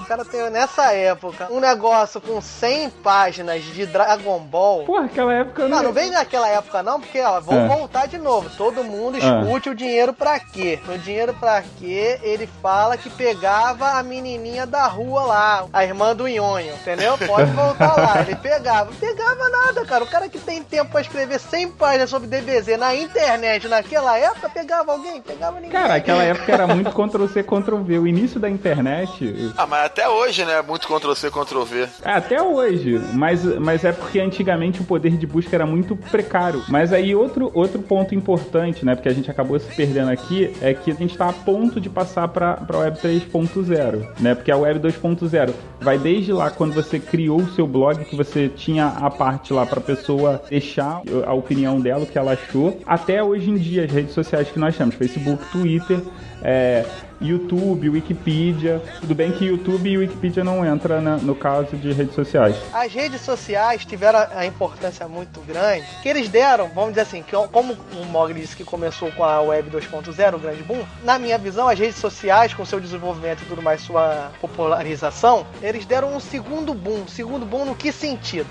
o 0.00 0.04
cara 0.04 0.24
tem 0.24 0.50
nessa 0.50 0.92
época 0.92 1.46
um 1.50 1.60
negócio 1.60 2.20
com 2.20 2.40
100 2.40 2.90
páginas 2.90 3.62
de 3.62 3.86
Dragon 3.86 4.40
Ball. 4.40 4.82
Pô, 4.84 4.96
aquela 4.96 5.32
época 5.32 5.68
não. 5.68 5.80
Não, 5.84 5.92
vem 5.92 6.10
naquela 6.10 6.48
época 6.48 6.82
não, 6.82 7.00
porque 7.00 7.20
ó, 7.20 7.40
vou 7.40 7.54
É. 7.56 7.68
voltar 7.68 8.06
de 8.08 8.18
novo. 8.18 8.50
Todo 8.56 8.82
mundo 8.82 9.16
escute 9.16 9.70
o 9.70 9.74
dinheiro 9.76 10.12
pra 10.12 10.40
quê? 10.40 10.80
O 10.88 10.98
dinheiro 10.98 11.32
pra 11.34 11.62
quê? 11.78 12.18
Ele 12.22 12.48
fala 12.60 12.96
que 12.96 13.08
pegava 13.08 13.90
a 13.90 14.02
menininha 14.02 14.66
da 14.66 14.86
rua 14.88 15.22
lá, 15.22 15.66
a 15.72 15.84
irmã 15.84 16.16
do 16.16 16.26
Nhonho, 16.26 16.74
entendeu? 16.74 17.16
Pode 17.16 17.50
voltar 17.52 17.96
lá. 17.96 18.20
Ele 18.22 18.34
pegava. 18.34 18.90
Pegava 18.98 19.48
nada, 19.48 19.84
cara. 19.84 20.02
O 20.02 20.08
cara 20.08 20.28
que 20.28 20.38
tem 20.40 20.64
tempo 20.64 20.90
pra 20.90 21.00
escrever 21.00 21.38
100 21.38 21.68
páginas 21.72 22.10
sobre 22.10 22.26
DBZ 22.28 22.76
na 22.76 22.92
internet 22.94 23.68
naquela 23.68 24.18
época, 24.18 24.48
pegava 24.48 24.90
alguém? 24.92 25.22
Pegava 25.22 25.56
ninguém. 25.60 25.70
Cara, 25.70 25.94
aquela 25.94 26.24
época 26.24 26.52
era 26.52 26.66
muito 26.66 26.90
Ctrl-C, 27.36 27.42
Ctrl-V. 27.42 27.98
O 27.98 28.06
início 28.06 28.38
da 28.38 28.48
internet. 28.48 29.52
Ah, 29.56 29.66
mas 29.66 29.86
até 29.86 30.08
hoje, 30.08 30.44
né? 30.44 30.62
Muito 30.62 30.86
Ctrl-C, 30.86 31.30
Ctrl-V. 31.30 31.88
É, 32.04 32.12
até 32.12 32.42
hoje. 32.42 33.00
Mas, 33.12 33.44
mas 33.44 33.84
é 33.84 33.92
porque 33.92 34.20
antigamente 34.20 34.80
o 34.80 34.84
poder 34.84 35.16
de 35.16 35.26
busca 35.26 35.54
era 35.54 35.66
muito 35.66 35.96
precário. 35.96 36.62
Mas 36.68 36.92
aí 36.92 37.14
outro, 37.14 37.50
outro 37.54 37.80
ponto 37.80 38.14
importante, 38.14 38.84
né? 38.84 38.94
Porque 38.94 39.08
a 39.08 39.14
gente 39.14 39.30
acabou 39.30 39.58
se 39.58 39.74
perdendo 39.74 40.10
aqui, 40.10 40.54
é 40.60 40.74
que 40.74 40.90
a 40.90 40.94
gente 40.94 41.16
tá 41.16 41.28
a 41.28 41.32
ponto 41.32 41.80
de 41.80 41.88
passar 41.88 42.28
pra, 42.28 42.54
pra 42.54 42.78
Web 42.78 42.98
3.0, 42.98 44.20
né? 44.20 44.34
Porque 44.34 44.50
a 44.50 44.56
Web 44.56 44.80
2.0 44.80 45.52
vai 45.80 45.98
desde 45.98 46.32
lá 46.32 46.50
quando 46.50 46.74
você 46.74 46.98
criou 46.98 47.40
o 47.40 47.52
seu 47.52 47.66
blog, 47.66 48.04
que 48.04 48.16
você 48.16 48.48
tinha 48.48 48.86
a 48.86 49.10
parte 49.10 49.52
lá 49.52 49.66
pra 49.66 49.80
pessoa 49.80 50.42
deixar 50.48 51.02
a 51.24 51.34
opinião 51.34 51.80
dela, 51.80 52.04
o 52.04 52.06
que 52.06 52.18
ela 52.18 52.32
achou, 52.32 52.80
até 52.86 53.22
hoje 53.22 53.50
em 53.50 53.56
dia 53.56 53.84
as 53.84 53.90
redes 53.90 54.14
sociais 54.14 54.48
que 54.48 54.58
nós 54.58 54.76
temos, 54.76 54.94
Facebook, 54.94 55.44
Twitter, 55.50 56.00
é, 56.42 56.84
YouTube, 57.20 57.88
Wikipedia. 57.90 58.82
Tudo 59.00 59.14
bem 59.14 59.32
que 59.32 59.46
YouTube 59.46 59.88
e 59.88 59.98
Wikipedia 59.98 60.44
não 60.44 60.64
entra 60.64 61.00
no 61.00 61.34
caso 61.34 61.76
de 61.76 61.92
redes 61.92 62.14
sociais. 62.14 62.56
As 62.72 62.92
redes 62.92 63.20
sociais 63.20 63.84
tiveram 63.84 64.26
a 64.34 64.46
importância 64.46 65.06
muito 65.08 65.40
grande, 65.40 65.86
que 66.02 66.08
eles 66.08 66.28
deram, 66.28 66.68
vamos 66.68 66.90
dizer 66.90 67.02
assim, 67.02 67.22
que 67.22 67.36
como 67.52 67.74
o 67.74 68.04
Mogli 68.06 68.40
disse 68.40 68.56
que 68.56 68.64
começou 68.64 69.10
com 69.12 69.24
a 69.24 69.40
Web 69.40 69.70
2.0, 69.70 70.34
o 70.34 70.38
grande 70.38 70.62
boom, 70.62 70.84
na 71.04 71.18
minha 71.18 71.38
visão, 71.38 71.68
as 71.68 71.78
redes 71.78 71.96
sociais, 71.96 72.52
com 72.54 72.64
seu 72.64 72.80
desenvolvimento 72.80 73.42
e 73.42 73.46
tudo 73.46 73.62
mais, 73.62 73.80
sua 73.80 74.30
popularização, 74.40 75.46
eles 75.62 75.86
deram 75.86 76.14
um 76.14 76.20
segundo 76.20 76.74
boom. 76.74 77.06
Segundo 77.06 77.46
boom 77.46 77.64
no 77.64 77.74
que 77.74 77.92
sentido? 77.92 78.48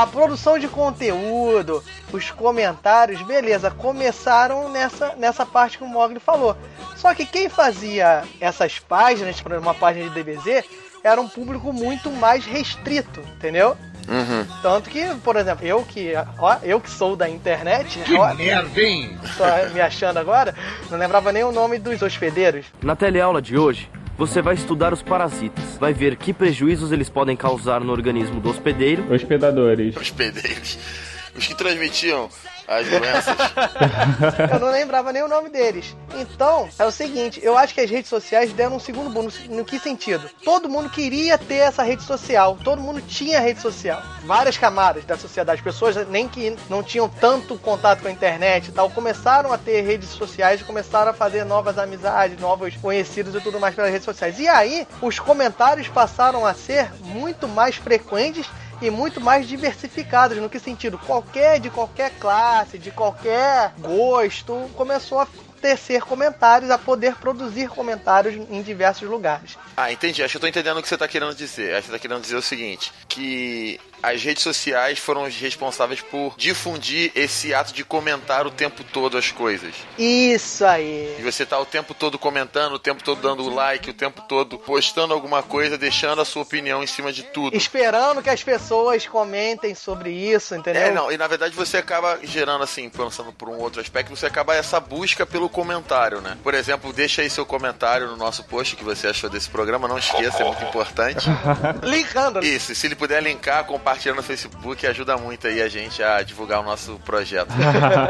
A 0.00 0.06
produção 0.06 0.58
de 0.58 0.66
conteúdo, 0.66 1.84
os 2.10 2.30
comentários, 2.30 3.20
beleza, 3.20 3.70
começaram 3.70 4.70
nessa, 4.70 5.14
nessa 5.16 5.44
parte 5.44 5.76
que 5.76 5.84
o 5.84 5.86
Mogli 5.86 6.18
falou. 6.18 6.56
Só 6.96 7.14
que 7.14 7.26
quem 7.26 7.50
fazia 7.50 8.22
essas 8.40 8.78
páginas, 8.78 9.42
por 9.42 9.52
exemplo, 9.52 9.68
uma 9.68 9.74
página 9.74 10.08
de 10.08 10.14
DBZ, 10.14 10.64
era 11.04 11.20
um 11.20 11.28
público 11.28 11.70
muito 11.70 12.10
mais 12.10 12.46
restrito, 12.46 13.20
entendeu? 13.36 13.76
Uhum. 14.08 14.46
Tanto 14.62 14.88
que, 14.88 15.04
por 15.16 15.36
exemplo, 15.36 15.66
eu 15.66 15.84
que, 15.84 16.14
ó, 16.38 16.56
eu 16.62 16.80
que 16.80 16.88
sou 16.88 17.14
da 17.14 17.28
internet, 17.28 17.98
Que 17.98 18.14
ó, 18.16 18.32
merda, 18.32 18.80
hein? 18.80 19.18
tô 19.36 19.74
me 19.74 19.82
achando 19.82 20.16
agora, 20.16 20.54
não 20.90 20.96
lembrava 20.96 21.30
nem 21.30 21.44
o 21.44 21.52
nome 21.52 21.78
dos 21.78 22.00
hospedeiros. 22.00 22.64
Na 22.82 22.96
teleaula 22.96 23.42
de 23.42 23.58
hoje, 23.58 23.90
você 24.20 24.42
vai 24.42 24.52
estudar 24.52 24.92
os 24.92 25.02
parasitas. 25.02 25.78
Vai 25.78 25.94
ver 25.94 26.14
que 26.14 26.34
prejuízos 26.34 26.92
eles 26.92 27.08
podem 27.08 27.34
causar 27.34 27.80
no 27.80 27.90
organismo 27.90 28.38
do 28.38 28.50
hospedeiro. 28.50 29.10
Hospedadores. 29.10 29.96
Hospedeiros. 29.96 30.78
Os 31.34 31.46
que 31.46 31.54
transmitiam 31.54 32.28
as 32.70 32.86
doenças. 32.88 33.36
Eu 34.52 34.60
não 34.60 34.70
lembrava 34.70 35.12
nem 35.12 35.22
o 35.22 35.28
nome 35.28 35.48
deles. 35.48 35.96
Então, 36.14 36.68
é 36.78 36.86
o 36.86 36.90
seguinte, 36.92 37.40
eu 37.42 37.58
acho 37.58 37.74
que 37.74 37.80
as 37.80 37.90
redes 37.90 38.08
sociais 38.08 38.52
deram 38.52 38.76
um 38.76 38.80
segundo 38.80 39.10
boom. 39.10 39.24
No, 39.24 39.56
no 39.56 39.64
que 39.64 39.78
sentido? 39.80 40.30
Todo 40.44 40.68
mundo 40.68 40.88
queria 40.88 41.36
ter 41.36 41.56
essa 41.56 41.82
rede 41.82 42.04
social. 42.04 42.56
Todo 42.62 42.80
mundo 42.80 43.02
tinha 43.02 43.40
rede 43.40 43.60
social. 43.60 44.00
Várias 44.24 44.56
camadas 44.56 45.04
da 45.04 45.18
sociedade. 45.18 45.62
Pessoas 45.62 45.96
nem 46.08 46.28
que 46.28 46.56
não 46.68 46.80
tinham 46.80 47.08
tanto 47.08 47.58
contato 47.58 48.02
com 48.02 48.08
a 48.08 48.12
internet 48.12 48.68
e 48.68 48.72
tal, 48.72 48.88
começaram 48.90 49.52
a 49.52 49.58
ter 49.58 49.80
redes 49.80 50.10
sociais 50.10 50.60
e 50.60 50.64
começaram 50.64 51.10
a 51.10 51.14
fazer 51.14 51.44
novas 51.44 51.76
amizades, 51.76 52.38
novos 52.38 52.76
conhecidos 52.76 53.34
e 53.34 53.40
tudo 53.40 53.58
mais 53.58 53.74
pelas 53.74 53.90
redes 53.90 54.04
sociais. 54.04 54.38
E 54.38 54.46
aí, 54.46 54.86
os 55.02 55.18
comentários 55.18 55.88
passaram 55.88 56.46
a 56.46 56.54
ser 56.54 56.88
muito 57.02 57.48
mais 57.48 57.74
frequentes 57.74 58.46
e 58.80 58.90
muito 58.90 59.20
mais 59.20 59.46
diversificados. 59.48 60.38
No 60.38 60.48
que 60.48 60.58
sentido? 60.58 60.98
Qualquer 60.98 61.60
de 61.60 61.70
qualquer 61.70 62.10
classe, 62.18 62.78
de 62.78 62.90
qualquer 62.90 63.72
gosto, 63.78 64.70
começou 64.74 65.20
a 65.20 65.28
tecer 65.60 66.02
comentários, 66.02 66.70
a 66.70 66.78
poder 66.78 67.16
produzir 67.16 67.68
comentários 67.68 68.34
em 68.34 68.62
diversos 68.62 69.08
lugares. 69.08 69.58
Ah, 69.76 69.92
entendi. 69.92 70.22
Acho 70.22 70.32
que 70.32 70.36
eu 70.38 70.40
tô 70.40 70.46
entendendo 70.46 70.78
o 70.78 70.82
que 70.82 70.88
você 70.88 70.96
tá 70.96 71.06
querendo 71.06 71.34
dizer. 71.34 71.74
Acho 71.74 71.82
que 71.82 71.86
você 71.88 71.92
tá 71.92 71.98
querendo 71.98 72.22
dizer 72.22 72.36
o 72.36 72.42
seguinte: 72.42 72.92
que 73.06 73.78
as 74.02 74.22
redes 74.22 74.42
sociais 74.42 74.98
foram 74.98 75.24
responsáveis 75.28 76.00
por 76.00 76.34
difundir 76.36 77.12
esse 77.14 77.52
ato 77.54 77.72
de 77.72 77.84
comentar 77.84 78.46
o 78.46 78.50
tempo 78.50 78.82
todo 78.84 79.18
as 79.18 79.30
coisas. 79.30 79.74
Isso 79.98 80.64
aí. 80.64 81.16
E 81.18 81.22
você 81.22 81.44
tá 81.44 81.58
o 81.58 81.66
tempo 81.66 81.94
todo 81.94 82.18
comentando, 82.18 82.74
o 82.74 82.78
tempo 82.78 83.02
todo 83.02 83.20
dando 83.20 83.48
like, 83.48 83.90
o 83.90 83.94
tempo 83.94 84.22
todo 84.22 84.58
postando 84.58 85.12
alguma 85.12 85.42
coisa, 85.42 85.76
deixando 85.76 86.20
a 86.20 86.24
sua 86.24 86.42
opinião 86.42 86.82
em 86.82 86.86
cima 86.86 87.12
de 87.12 87.22
tudo. 87.22 87.56
Esperando 87.56 88.22
que 88.22 88.30
as 88.30 88.42
pessoas 88.42 89.06
comentem 89.06 89.74
sobre 89.74 90.10
isso, 90.10 90.54
entendeu? 90.54 90.82
É, 90.82 90.90
não, 90.90 91.12
e 91.12 91.18
na 91.18 91.26
verdade 91.26 91.54
você 91.54 91.76
acaba 91.76 92.18
gerando 92.22 92.64
assim, 92.64 92.88
pensando 92.88 93.32
por 93.32 93.48
um 93.48 93.58
outro 93.58 93.80
aspecto, 93.80 94.14
você 94.14 94.26
acaba 94.26 94.54
essa 94.54 94.80
busca 94.80 95.26
pelo 95.26 95.48
comentário, 95.48 96.20
né? 96.20 96.36
Por 96.42 96.54
exemplo, 96.54 96.92
deixa 96.92 97.22
aí 97.22 97.30
seu 97.30 97.44
comentário 97.44 98.06
no 98.06 98.16
nosso 98.16 98.44
post 98.44 98.76
que 98.76 98.84
você 98.84 99.08
achou 99.08 99.28
desse 99.28 99.50
programa, 99.50 99.86
não 99.86 99.98
esqueça, 99.98 100.42
é 100.42 100.44
muito 100.44 100.64
importante. 100.64 101.28
Linkando. 101.82 102.44
Isso, 102.44 102.72
e 102.72 102.74
se 102.74 102.86
ele 102.86 102.94
puder 102.94 103.22
linkar, 103.22 103.64
compartilhar 103.64 103.89
compartilha 103.90 104.14
no 104.14 104.22
Facebook 104.22 104.86
ajuda 104.86 105.16
muito 105.16 105.48
aí 105.48 105.60
a 105.60 105.68
gente 105.68 106.00
a 106.00 106.22
divulgar 106.22 106.60
o 106.60 106.62
nosso 106.62 106.98
projeto. 107.04 107.48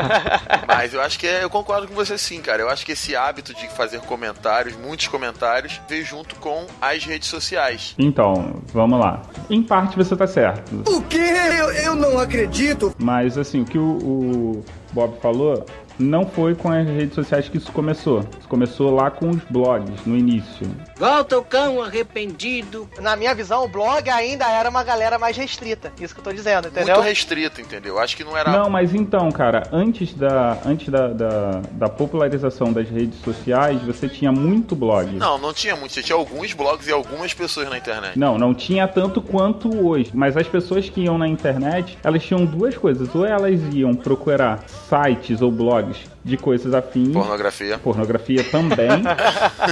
Mas 0.68 0.92
eu 0.92 1.00
acho 1.00 1.18
que 1.18 1.26
é, 1.26 1.42
eu 1.42 1.48
concordo 1.48 1.88
com 1.88 1.94
você 1.94 2.18
sim, 2.18 2.40
cara. 2.42 2.62
Eu 2.62 2.68
acho 2.68 2.84
que 2.84 2.92
esse 2.92 3.16
hábito 3.16 3.54
de 3.54 3.66
fazer 3.68 4.00
comentários, 4.00 4.76
muitos 4.76 5.08
comentários, 5.08 5.80
veio 5.88 6.04
junto 6.04 6.36
com 6.36 6.66
as 6.80 7.04
redes 7.04 7.28
sociais. 7.28 7.94
Então, 7.98 8.60
vamos 8.74 9.00
lá. 9.00 9.22
Em 9.48 9.62
parte 9.62 9.96
você 9.96 10.14
tá 10.14 10.26
certo. 10.26 10.82
O 10.86 11.02
quê? 11.02 11.30
Eu, 11.58 11.72
eu 11.72 11.94
não 11.94 12.18
acredito. 12.18 12.94
Mas 12.98 13.38
assim, 13.38 13.62
o 13.62 13.64
que 13.64 13.78
o, 13.78 13.96
o 13.96 14.64
Bob 14.92 15.18
falou 15.20 15.64
não 16.00 16.26
foi 16.26 16.54
com 16.54 16.72
as 16.72 16.86
redes 16.86 17.14
sociais 17.14 17.48
que 17.48 17.58
isso 17.58 17.70
começou. 17.72 18.20
Isso 18.38 18.48
começou 18.48 18.92
lá 18.92 19.10
com 19.10 19.28
os 19.28 19.42
blogs, 19.50 20.06
no 20.06 20.16
início. 20.16 20.66
Volta 20.96 21.38
o 21.38 21.44
cão 21.44 21.82
arrependido. 21.82 22.88
Na 23.00 23.14
minha 23.14 23.34
visão, 23.34 23.64
o 23.64 23.68
blog 23.68 24.08
ainda 24.08 24.48
era 24.48 24.68
uma 24.70 24.82
galera 24.82 25.18
mais 25.18 25.36
restrita. 25.36 25.92
Isso 26.00 26.14
que 26.14 26.20
eu 26.20 26.24
tô 26.24 26.32
dizendo, 26.32 26.68
entendeu? 26.68 26.94
Muito 26.94 27.06
restrito, 27.06 27.60
entendeu? 27.60 27.98
Acho 27.98 28.16
que 28.16 28.24
não 28.24 28.36
era. 28.36 28.50
Não, 28.50 28.70
mas 28.70 28.94
então, 28.94 29.30
cara, 29.30 29.68
antes 29.70 30.14
da, 30.14 30.58
antes 30.64 30.88
da, 30.88 31.08
da, 31.08 31.62
da 31.72 31.88
popularização 31.88 32.72
das 32.72 32.88
redes 32.88 33.20
sociais, 33.20 33.82
você 33.82 34.08
tinha 34.08 34.32
muito 34.32 34.74
blog. 34.74 35.12
Não, 35.12 35.36
não 35.36 35.52
tinha 35.52 35.76
muito. 35.76 35.92
Você 35.92 36.02
tinha 36.02 36.16
alguns 36.16 36.54
blogs 36.54 36.88
e 36.88 36.92
algumas 36.92 37.34
pessoas 37.34 37.68
na 37.68 37.76
internet. 37.76 38.18
Não, 38.18 38.38
não 38.38 38.54
tinha 38.54 38.88
tanto 38.88 39.20
quanto 39.20 39.86
hoje. 39.86 40.10
Mas 40.14 40.36
as 40.36 40.48
pessoas 40.48 40.88
que 40.88 41.02
iam 41.02 41.18
na 41.18 41.28
internet, 41.28 41.98
elas 42.02 42.22
tinham 42.22 42.46
duas 42.46 42.76
coisas. 42.76 43.14
Ou 43.14 43.26
elas 43.26 43.60
iam 43.74 43.94
procurar 43.94 44.64
sites 44.90 45.40
ou 45.40 45.52
blogs 45.52 45.96
de 46.24 46.36
coisas 46.36 46.74
afins. 46.74 47.12
Pornografia. 47.12 47.78
Pornografia 47.78 48.44
também. 48.44 48.88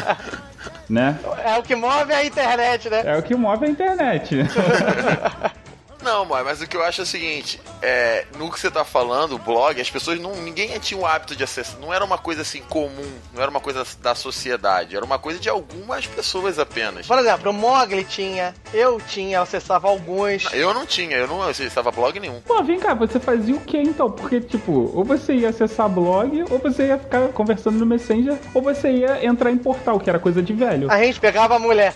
né? 0.89 1.19
É 1.45 1.59
o 1.59 1.63
que 1.63 1.75
move 1.75 2.13
a 2.13 2.25
internet, 2.25 2.89
né? 2.89 3.03
É 3.05 3.17
o 3.17 3.23
que 3.23 3.35
move 3.35 3.67
a 3.67 3.69
internet. 3.69 4.37
Não, 6.09 6.25
mas, 6.25 6.43
mas 6.43 6.63
o 6.63 6.67
que 6.67 6.75
eu 6.75 6.83
acho 6.83 7.03
é 7.03 7.05
o 7.05 7.07
seguinte, 7.07 7.61
é, 7.83 8.25
no 8.39 8.51
que 8.51 8.59
você 8.59 8.71
tá 8.71 8.83
falando, 8.83 9.35
o 9.35 9.39
blog, 9.39 9.79
as 9.79 9.91
pessoas 9.91 10.19
não. 10.19 10.35
Ninguém 10.37 10.79
tinha 10.79 10.99
o 10.99 11.05
hábito 11.05 11.37
de 11.37 11.45
acessar. 11.45 11.79
Não 11.79 11.93
era 11.93 12.03
uma 12.03 12.17
coisa 12.17 12.41
assim 12.41 12.63
comum, 12.63 13.13
não 13.35 13.43
era 13.43 13.51
uma 13.51 13.61
coisa 13.61 13.85
da 14.01 14.15
sociedade, 14.15 14.97
era 14.97 15.05
uma 15.05 15.19
coisa 15.19 15.39
de 15.39 15.51
algumas 15.51 16.07
pessoas 16.07 16.59
apenas. 16.59 17.07
Por 17.07 17.19
exemplo, 17.19 17.51
o 17.51 17.53
Mogli 17.53 18.05
tinha, 18.05 18.55
eu 18.73 18.99
tinha, 19.07 19.37
eu 19.37 19.43
acessava 19.43 19.87
alguns. 19.87 20.51
Eu 20.51 20.73
não 20.73 20.87
tinha, 20.87 21.15
eu 21.15 21.29
não 21.29 21.43
acessava 21.43 21.91
blog 21.91 22.19
nenhum. 22.19 22.41
Pô, 22.41 22.63
vem 22.63 22.79
cá, 22.79 22.95
você 22.95 23.21
fazia 23.21 23.55
o 23.55 23.61
que 23.61 23.77
então? 23.77 24.11
Porque, 24.11 24.41
tipo, 24.41 24.91
ou 24.95 25.05
você 25.05 25.35
ia 25.35 25.51
acessar 25.51 25.91
blog, 25.91 26.43
ou 26.51 26.59
você 26.59 26.87
ia 26.87 26.99
ficar 26.99 27.29
conversando 27.29 27.79
no 27.79 27.85
Messenger, 27.85 28.39
ou 28.55 28.63
você 28.63 28.91
ia 28.91 29.27
entrar 29.27 29.51
em 29.51 29.59
portal, 29.59 30.01
que 30.01 30.09
era 30.09 30.19
coisa 30.19 30.43
de 30.43 30.55
velho. 30.55 30.91
A 30.91 31.03
gente 31.03 31.21
pegava 31.21 31.57
a 31.57 31.59
mulher. 31.59 31.95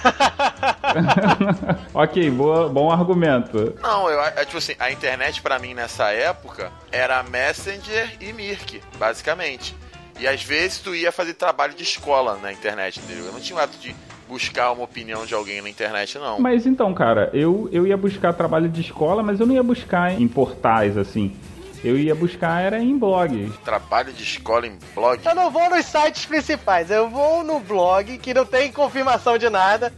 ok, 1.94 2.30
boa, 2.30 2.68
bom 2.68 2.90
argumento. 2.90 3.74
Não, 3.80 4.08
eu 4.10 4.20
é 4.22 4.44
tipo 4.44 4.58
assim, 4.58 4.74
a 4.78 4.90
internet 4.90 5.40
pra 5.42 5.58
mim 5.58 5.74
nessa 5.74 6.10
época 6.10 6.72
era 6.90 7.22
Messenger 7.22 8.16
e 8.20 8.32
Mirk, 8.32 8.80
basicamente. 8.98 9.76
E 10.18 10.26
às 10.26 10.42
vezes 10.42 10.78
tu 10.78 10.94
ia 10.94 11.10
fazer 11.10 11.34
trabalho 11.34 11.74
de 11.74 11.82
escola 11.82 12.38
na 12.42 12.52
internet, 12.52 13.00
entendeu? 13.00 13.26
Eu 13.26 13.32
não 13.32 13.40
tinha 13.40 13.58
o 13.58 13.62
hábito 13.62 13.78
de 13.78 13.94
buscar 14.28 14.70
uma 14.70 14.84
opinião 14.84 15.26
de 15.26 15.34
alguém 15.34 15.60
na 15.60 15.68
internet, 15.68 16.18
não. 16.18 16.38
Mas 16.38 16.66
então, 16.66 16.92
cara, 16.94 17.30
eu, 17.32 17.68
eu 17.72 17.86
ia 17.86 17.96
buscar 17.96 18.32
trabalho 18.32 18.68
de 18.68 18.80
escola, 18.80 19.22
mas 19.22 19.40
eu 19.40 19.46
não 19.46 19.54
ia 19.54 19.62
buscar 19.62 20.20
em 20.20 20.28
portais, 20.28 20.96
assim. 20.96 21.34
Eu 21.82 21.98
ia 21.98 22.14
buscar 22.14 22.62
era 22.62 22.78
em 22.78 22.98
blogs. 22.98 23.52
Trabalho 23.64 24.12
de 24.12 24.22
escola 24.22 24.66
em 24.66 24.78
blog? 24.94 25.20
Eu 25.24 25.34
não 25.34 25.50
vou 25.50 25.70
nos 25.70 25.86
sites 25.86 26.26
principais, 26.26 26.90
eu 26.90 27.08
vou 27.08 27.42
no 27.42 27.58
blog 27.60 28.18
que 28.18 28.34
não 28.34 28.44
tem 28.44 28.70
confirmação 28.70 29.38
de 29.38 29.48
nada. 29.48 29.92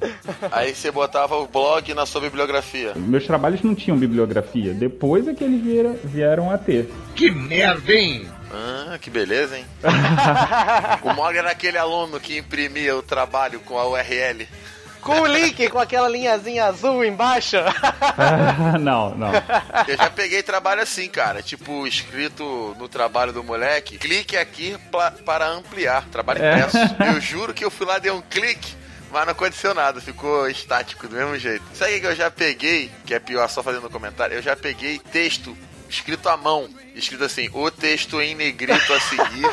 Aí 0.51 0.75
você 0.75 0.91
botava 0.91 1.37
o 1.37 1.47
blog 1.47 1.93
na 1.95 2.07
sua 2.07 2.21
bibliografia. 2.21 2.93
Meus 2.95 3.27
trabalhos 3.27 3.63
não 3.63 3.75
tinham 3.75 3.99
bibliografia. 3.99 4.73
Depois 4.73 5.27
é 5.27 5.35
que 5.35 5.43
eles 5.43 5.61
vieram, 5.61 5.99
vieram 6.05 6.51
a 6.51 6.59
ter. 6.59 6.89
Que 7.15 7.31
merda, 7.31 7.93
hein? 7.93 8.27
Ah, 8.53 8.99
que 9.01 9.09
beleza, 9.09 9.57
hein? 9.57 9.65
o 11.03 11.15
Mog 11.15 11.37
era 11.37 11.51
aquele 11.51 11.79
aluno 11.79 12.21
que 12.21 12.37
imprimia 12.37 12.95
o 12.95 13.03
trabalho 13.03 13.61
com 13.61 13.79
a 13.79 13.89
URL. 13.89 14.47
Com 15.03 15.21
o 15.21 15.27
link, 15.27 15.69
com 15.69 15.79
aquela 15.79 16.09
linhazinha 16.09 16.67
azul 16.67 17.05
embaixo. 17.05 17.57
Ah, 17.59 18.79
não, 18.81 19.15
não. 19.15 19.33
Eu 19.89 19.97
já 19.97 20.09
peguei 20.09 20.43
trabalho 20.43 20.81
assim, 20.83 21.09
cara. 21.09 21.43
Tipo, 21.43 21.87
escrito 21.87 22.75
no 22.79 22.89
trabalho 22.89 23.33
do 23.33 23.43
moleque, 23.43 23.99
clique 23.99 24.37
aqui 24.37 24.77
pra, 24.91 25.11
para 25.11 25.49
ampliar. 25.49 26.05
Trabalho 26.11 26.43
É. 26.43 26.53
impresso. 26.59 26.77
Eu 27.15 27.21
juro 27.21 27.53
que 27.53 27.65
eu 27.65 27.71
fui 27.71 27.87
lá, 27.87 27.99
dei 27.99 28.13
um 28.13 28.23
clique, 28.23 28.75
mas 29.11 29.25
não 29.27 29.33
aconteceu 29.33 29.75
nada. 29.75 30.01
Ficou 30.01 30.49
estático 30.49 31.09
do 31.09 31.17
mesmo 31.17 31.37
jeito. 31.39 31.65
Sabe 31.75 31.97
o 31.97 32.01
que 32.01 32.07
eu 32.07 32.15
já 32.17 32.31
peguei, 32.31 32.91
que 33.05 33.13
é 33.15 33.19
pior 33.19 33.49
só 33.49 33.63
fazendo 33.63 33.91
comentário? 33.91 34.37
Eu 34.37 34.43
já 34.43 34.55
peguei 34.57 34.99
texto 34.99 35.57
escrito 35.89 36.29
à 36.29 36.37
mão. 36.37 36.69
Escrito 36.95 37.25
assim, 37.25 37.49
o 37.53 37.71
texto 37.71 38.21
em 38.21 38.35
negrito 38.35 38.93
a 38.93 39.01
seguir. 39.01 39.51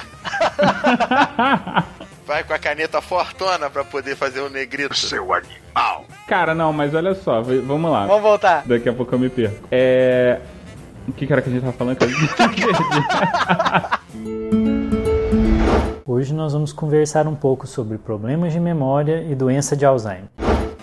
Vai 2.29 2.43
com 2.43 2.53
a 2.53 2.59
caneta 2.59 3.01
fortona 3.01 3.71
pra 3.71 3.83
poder 3.83 4.15
fazer 4.15 4.41
o 4.41 4.51
negrito. 4.51 4.95
Seu 4.95 5.33
animal. 5.33 6.05
Cara, 6.27 6.53
não, 6.53 6.71
mas 6.71 6.93
olha 6.93 7.15
só, 7.15 7.41
vamos 7.41 7.91
lá. 7.91 8.05
Vamos 8.05 8.21
voltar. 8.21 8.61
Daqui 8.67 8.87
a 8.87 8.93
pouco 8.93 9.15
eu 9.15 9.17
me 9.17 9.31
perco. 9.31 9.67
É. 9.71 10.39
O 11.07 11.11
que 11.11 11.25
era 11.25 11.41
que 11.41 11.49
a 11.49 11.51
gente 11.51 11.61
tava 11.61 11.73
falando? 11.73 11.97
que 11.97 12.05
Hoje 16.05 16.31
nós 16.31 16.53
vamos 16.53 16.71
conversar 16.71 17.25
um 17.25 17.33
pouco 17.33 17.65
sobre 17.65 17.97
problemas 17.97 18.53
de 18.53 18.59
memória 18.59 19.25
e 19.27 19.33
doença 19.33 19.75
de 19.75 19.83
Alzheimer. 19.83 20.29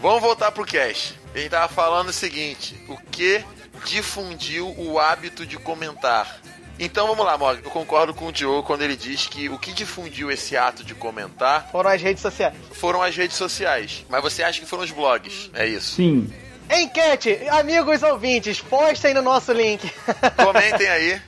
Vamos 0.03 0.21
voltar 0.21 0.51
pro 0.51 0.65
cast. 0.65 1.17
A 1.33 1.39
gente 1.39 1.51
tava 1.51 1.69
falando 1.69 2.09
o 2.09 2.13
seguinte: 2.13 2.77
o 2.89 2.97
que 2.97 3.45
difundiu 3.85 4.75
o 4.77 4.99
hábito 4.99 5.47
de 5.47 5.57
comentar? 5.59 6.41
Então 6.79 7.07
vamos 7.07 7.25
lá, 7.25 7.39
Mog. 7.39 7.59
Eu 7.65 7.71
concordo 7.71 8.13
com 8.13 8.27
o 8.27 8.33
Diogo 8.33 8.63
quando 8.63 8.83
ele 8.83 8.97
diz 8.97 9.27
que 9.27 9.49
o 9.49 9.59
que 9.59 9.73
difundiu 9.73 10.31
esse 10.31 10.57
ato 10.57 10.85
de 10.85 10.95
comentar 10.95 11.69
Foram 11.73 11.91
as 11.91 12.03
redes 12.03 12.21
sociais. 12.23 12.55
foram 12.73 13.03
as 13.03 13.17
redes 13.17 13.37
sociais. 13.37 14.05
Mas 14.09 14.23
você 14.23 14.43
acha 14.43 14.61
que 14.61 14.67
foram 14.67 14.85
os 14.85 14.91
blogs? 14.91 15.51
É 15.55 15.67
isso. 15.67 15.95
Sim. 15.95 16.31
Enquete, 16.71 17.39
amigos 17.51 18.03
ouvintes, 18.03 18.61
postem 18.61 19.15
no 19.15 19.23
nosso 19.23 19.53
link. 19.53 19.91
Comentem 20.37 20.89
aí. 20.89 21.21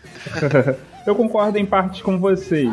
eu 1.06 1.14
concordo 1.14 1.56
em 1.58 1.64
partes 1.64 2.02
com 2.02 2.18
vocês. 2.18 2.68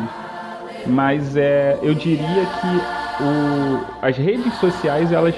Mas 0.84 1.36
é, 1.36 1.78
eu 1.82 1.94
diria 1.94 2.46
que 2.60 3.22
o, 3.22 3.86
as 4.02 4.16
redes 4.16 4.54
sociais 4.58 5.10
elas 5.12 5.34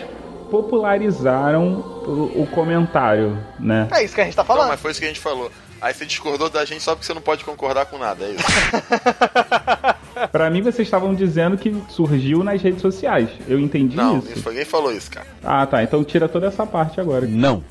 popularizaram 0.50 1.64
o, 2.06 2.42
o 2.42 2.46
comentário, 2.54 3.38
né? 3.58 3.88
É 3.92 4.02
isso 4.04 4.14
que 4.14 4.20
a 4.20 4.24
gente 4.24 4.34
tá 4.36 4.44
falando. 4.44 4.62
Não, 4.64 4.70
mas 4.70 4.80
foi 4.80 4.90
isso 4.90 5.00
que 5.00 5.06
a 5.06 5.08
gente 5.08 5.20
falou. 5.20 5.50
Aí 5.80 5.94
você 5.94 6.04
discordou 6.04 6.48
da 6.50 6.64
gente 6.64 6.82
só 6.82 6.92
porque 6.94 7.06
você 7.06 7.14
não 7.14 7.20
pode 7.22 7.44
concordar 7.44 7.86
com 7.86 7.98
nada, 7.98 8.24
é 8.24 8.30
isso. 8.30 8.44
Pra 10.32 10.50
mim 10.50 10.60
vocês 10.62 10.86
estavam 10.86 11.14
dizendo 11.14 11.56
que 11.56 11.74
surgiu 11.88 12.42
nas 12.42 12.60
redes 12.60 12.82
sociais. 12.82 13.28
Eu 13.46 13.60
entendi 13.60 13.96
Não, 13.96 14.18
isso. 14.18 14.48
ninguém 14.48 14.64
falou 14.64 14.92
isso, 14.92 15.10
cara. 15.10 15.26
Ah, 15.44 15.64
tá. 15.66 15.82
Então 15.82 16.02
tira 16.02 16.28
toda 16.28 16.48
essa 16.48 16.66
parte 16.66 17.00
agora. 17.00 17.24
Não. 17.26 17.62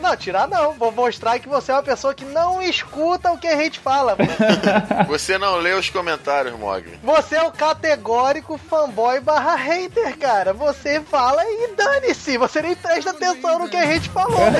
Não, 0.00 0.16
tirar 0.16 0.48
não. 0.48 0.72
Vou 0.72 0.90
mostrar 0.90 1.38
que 1.38 1.46
você 1.46 1.70
é 1.70 1.74
uma 1.74 1.82
pessoa 1.82 2.14
que 2.14 2.24
não 2.24 2.62
escuta 2.62 3.30
o 3.32 3.36
que 3.38 3.46
a 3.46 3.56
gente 3.56 3.78
fala. 3.78 4.16
Você 5.06 5.36
não 5.36 5.56
lê 5.58 5.74
os 5.74 5.90
comentários, 5.90 6.58
Mogli. 6.58 6.98
Você 7.02 7.34
é 7.36 7.42
o 7.42 7.52
categórico 7.52 8.56
fanboy 8.56 9.20
barra 9.20 9.56
hater, 9.56 10.16
cara. 10.16 10.54
Você 10.54 11.02
fala 11.02 11.42
e 11.44 11.74
dane-se. 11.76 12.38
Você 12.38 12.62
nem 12.62 12.74
presta 12.74 13.10
atenção 13.10 13.58
no 13.58 13.68
que 13.68 13.76
a 13.76 13.84
gente 13.84 14.08
falou. 14.08 14.40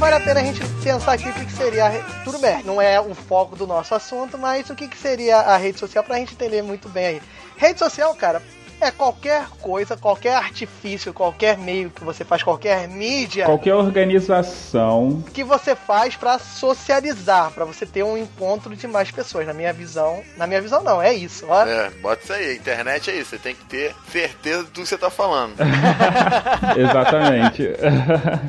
vale 0.00 0.16
a 0.16 0.20
pena 0.20 0.40
a 0.40 0.42
gente 0.42 0.60
pensar 0.82 1.12
aqui 1.12 1.28
o 1.28 1.32
que, 1.32 1.44
que 1.44 1.52
seria. 1.52 1.88
re- 1.88 2.02
Tudo 2.24 2.38
bem, 2.38 2.62
não 2.64 2.80
é 2.80 3.00
o 3.00 3.14
foco 3.14 3.54
do 3.54 3.66
nosso 3.66 3.94
assunto, 3.94 4.38
mas 4.38 4.68
o 4.70 4.74
que, 4.74 4.88
que 4.88 4.96
seria 4.96 5.36
a 5.38 5.56
rede 5.56 5.78
social 5.78 6.02
pra 6.02 6.16
gente 6.16 6.32
entender 6.34 6.62
muito 6.62 6.88
bem 6.88 7.06
aí. 7.06 7.22
Rede 7.56 7.78
social, 7.78 8.14
cara, 8.14 8.42
é 8.80 8.90
qualquer 8.90 9.46
coisa, 9.60 9.96
qualquer 9.96 10.34
artifício, 10.36 11.12
qualquer 11.12 11.58
meio 11.58 11.90
que 11.90 12.02
você 12.02 12.24
faz, 12.24 12.42
qualquer 12.42 12.88
mídia 12.88 13.44
Qualquer 13.44 13.74
organização. 13.74 15.22
que 15.32 15.44
você 15.44 15.74
faz 15.74 16.16
pra 16.16 16.38
socializar, 16.38 17.50
pra 17.52 17.64
você 17.64 17.84
ter 17.84 18.02
um 18.02 18.16
encontro 18.16 18.74
de 18.74 18.86
mais 18.86 19.10
pessoas. 19.10 19.46
Na 19.46 19.52
minha 19.52 19.72
visão, 19.72 20.22
na 20.36 20.46
minha 20.46 20.60
visão 20.60 20.82
não, 20.82 21.00
é 21.02 21.12
isso, 21.12 21.46
ó. 21.48 21.64
É, 21.66 21.90
bota 22.02 22.22
isso 22.22 22.32
aí. 22.32 22.50
A 22.50 22.54
internet 22.54 23.10
é 23.10 23.14
isso. 23.16 23.30
Você 23.30 23.38
tem 23.38 23.54
que 23.54 23.64
ter 23.66 23.94
certeza 24.10 24.64
do 24.64 24.70
que 24.70 24.86
você 24.86 24.98
tá 24.98 25.10
falando. 25.10 25.54
Exatamente. 26.76 27.68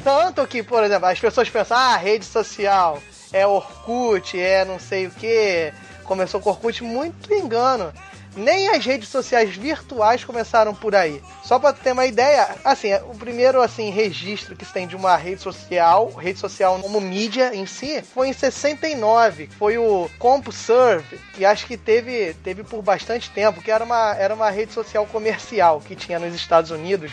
Tanto 0.04 0.46
que, 0.48 0.64
por 0.64 0.84
exemplo, 0.84 1.08
as 1.08 1.20
pessoas 1.20 1.50
pensam, 1.50 1.78
ah, 1.78 1.98
rede 1.98 2.26
social. 2.26 3.00
é 3.34 3.46
Orkut, 3.46 4.40
é 4.40 4.66
não 4.66 4.80
sei 4.80 5.08
o 5.08 5.12
que. 5.12 5.72
Começou 6.04 6.40
com 6.42 6.50
Orkut, 6.50 6.84
muito 6.84 7.34
engano. 7.34 7.92
Nem 8.36 8.70
as 8.70 8.86
redes 8.86 9.10
sociais 9.10 9.56
virtuais 9.56 10.24
começaram 10.24 10.74
por 10.74 10.96
aí. 10.96 11.22
Só 11.44 11.60
pra 11.60 11.74
ter 11.74 11.92
uma 11.92 12.06
ideia, 12.06 12.48
assim, 12.64 12.94
o 13.10 13.16
primeiro 13.16 13.62
assim 13.62 13.90
registro 13.90 14.56
que 14.56 14.64
se 14.64 14.72
tem 14.72 14.88
de 14.88 14.96
uma 14.96 15.16
rede 15.18 15.42
social, 15.42 16.10
rede 16.12 16.40
social 16.40 16.80
como 16.80 17.02
mídia 17.02 17.54
em 17.54 17.66
si, 17.66 18.02
foi 18.02 18.30
em 18.30 18.34
69. 18.34 19.50
Foi 19.60 19.78
o 19.78 20.10
CompuServe, 20.18 21.20
que 21.34 21.44
acho 21.44 21.66
que 21.66 21.76
teve, 21.76 22.34
teve 22.44 22.64
por 22.64 22.82
bastante 22.82 23.30
tempo, 23.30 23.62
que 23.62 23.70
era 23.70 23.84
uma, 23.84 24.16
era 24.16 24.34
uma 24.34 24.50
rede 24.50 24.72
social 24.72 25.06
comercial 25.06 25.82
que 25.82 25.96
tinha 25.96 26.18
nos 26.18 26.34
Estados 26.34 26.72
Unidos. 26.72 27.12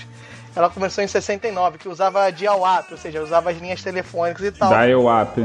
Ela 0.55 0.71
começou 0.71 1.05
em 1.05 1.09
69, 1.09 1.79
que 1.79 1.89
usava 1.89 2.31
dial-up, 2.31 2.93
ou 2.93 2.99
seja, 2.99 3.23
usava 3.23 3.51
as 3.51 3.59
linhas 3.59 3.83
telefônicas 3.83 4.45
e 4.45 4.53
tal. 4.53 4.71
Dial-up. 4.71 5.41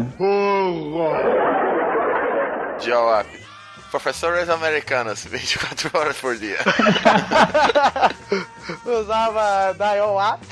Dial-up. 2.79 3.52
Professores 3.97 4.49
americanos, 4.49 5.23
24 5.29 5.91
horas 5.93 6.17
por 6.17 6.35
dia. 6.35 6.57
usava 8.85 9.73
dial-up 9.77 10.43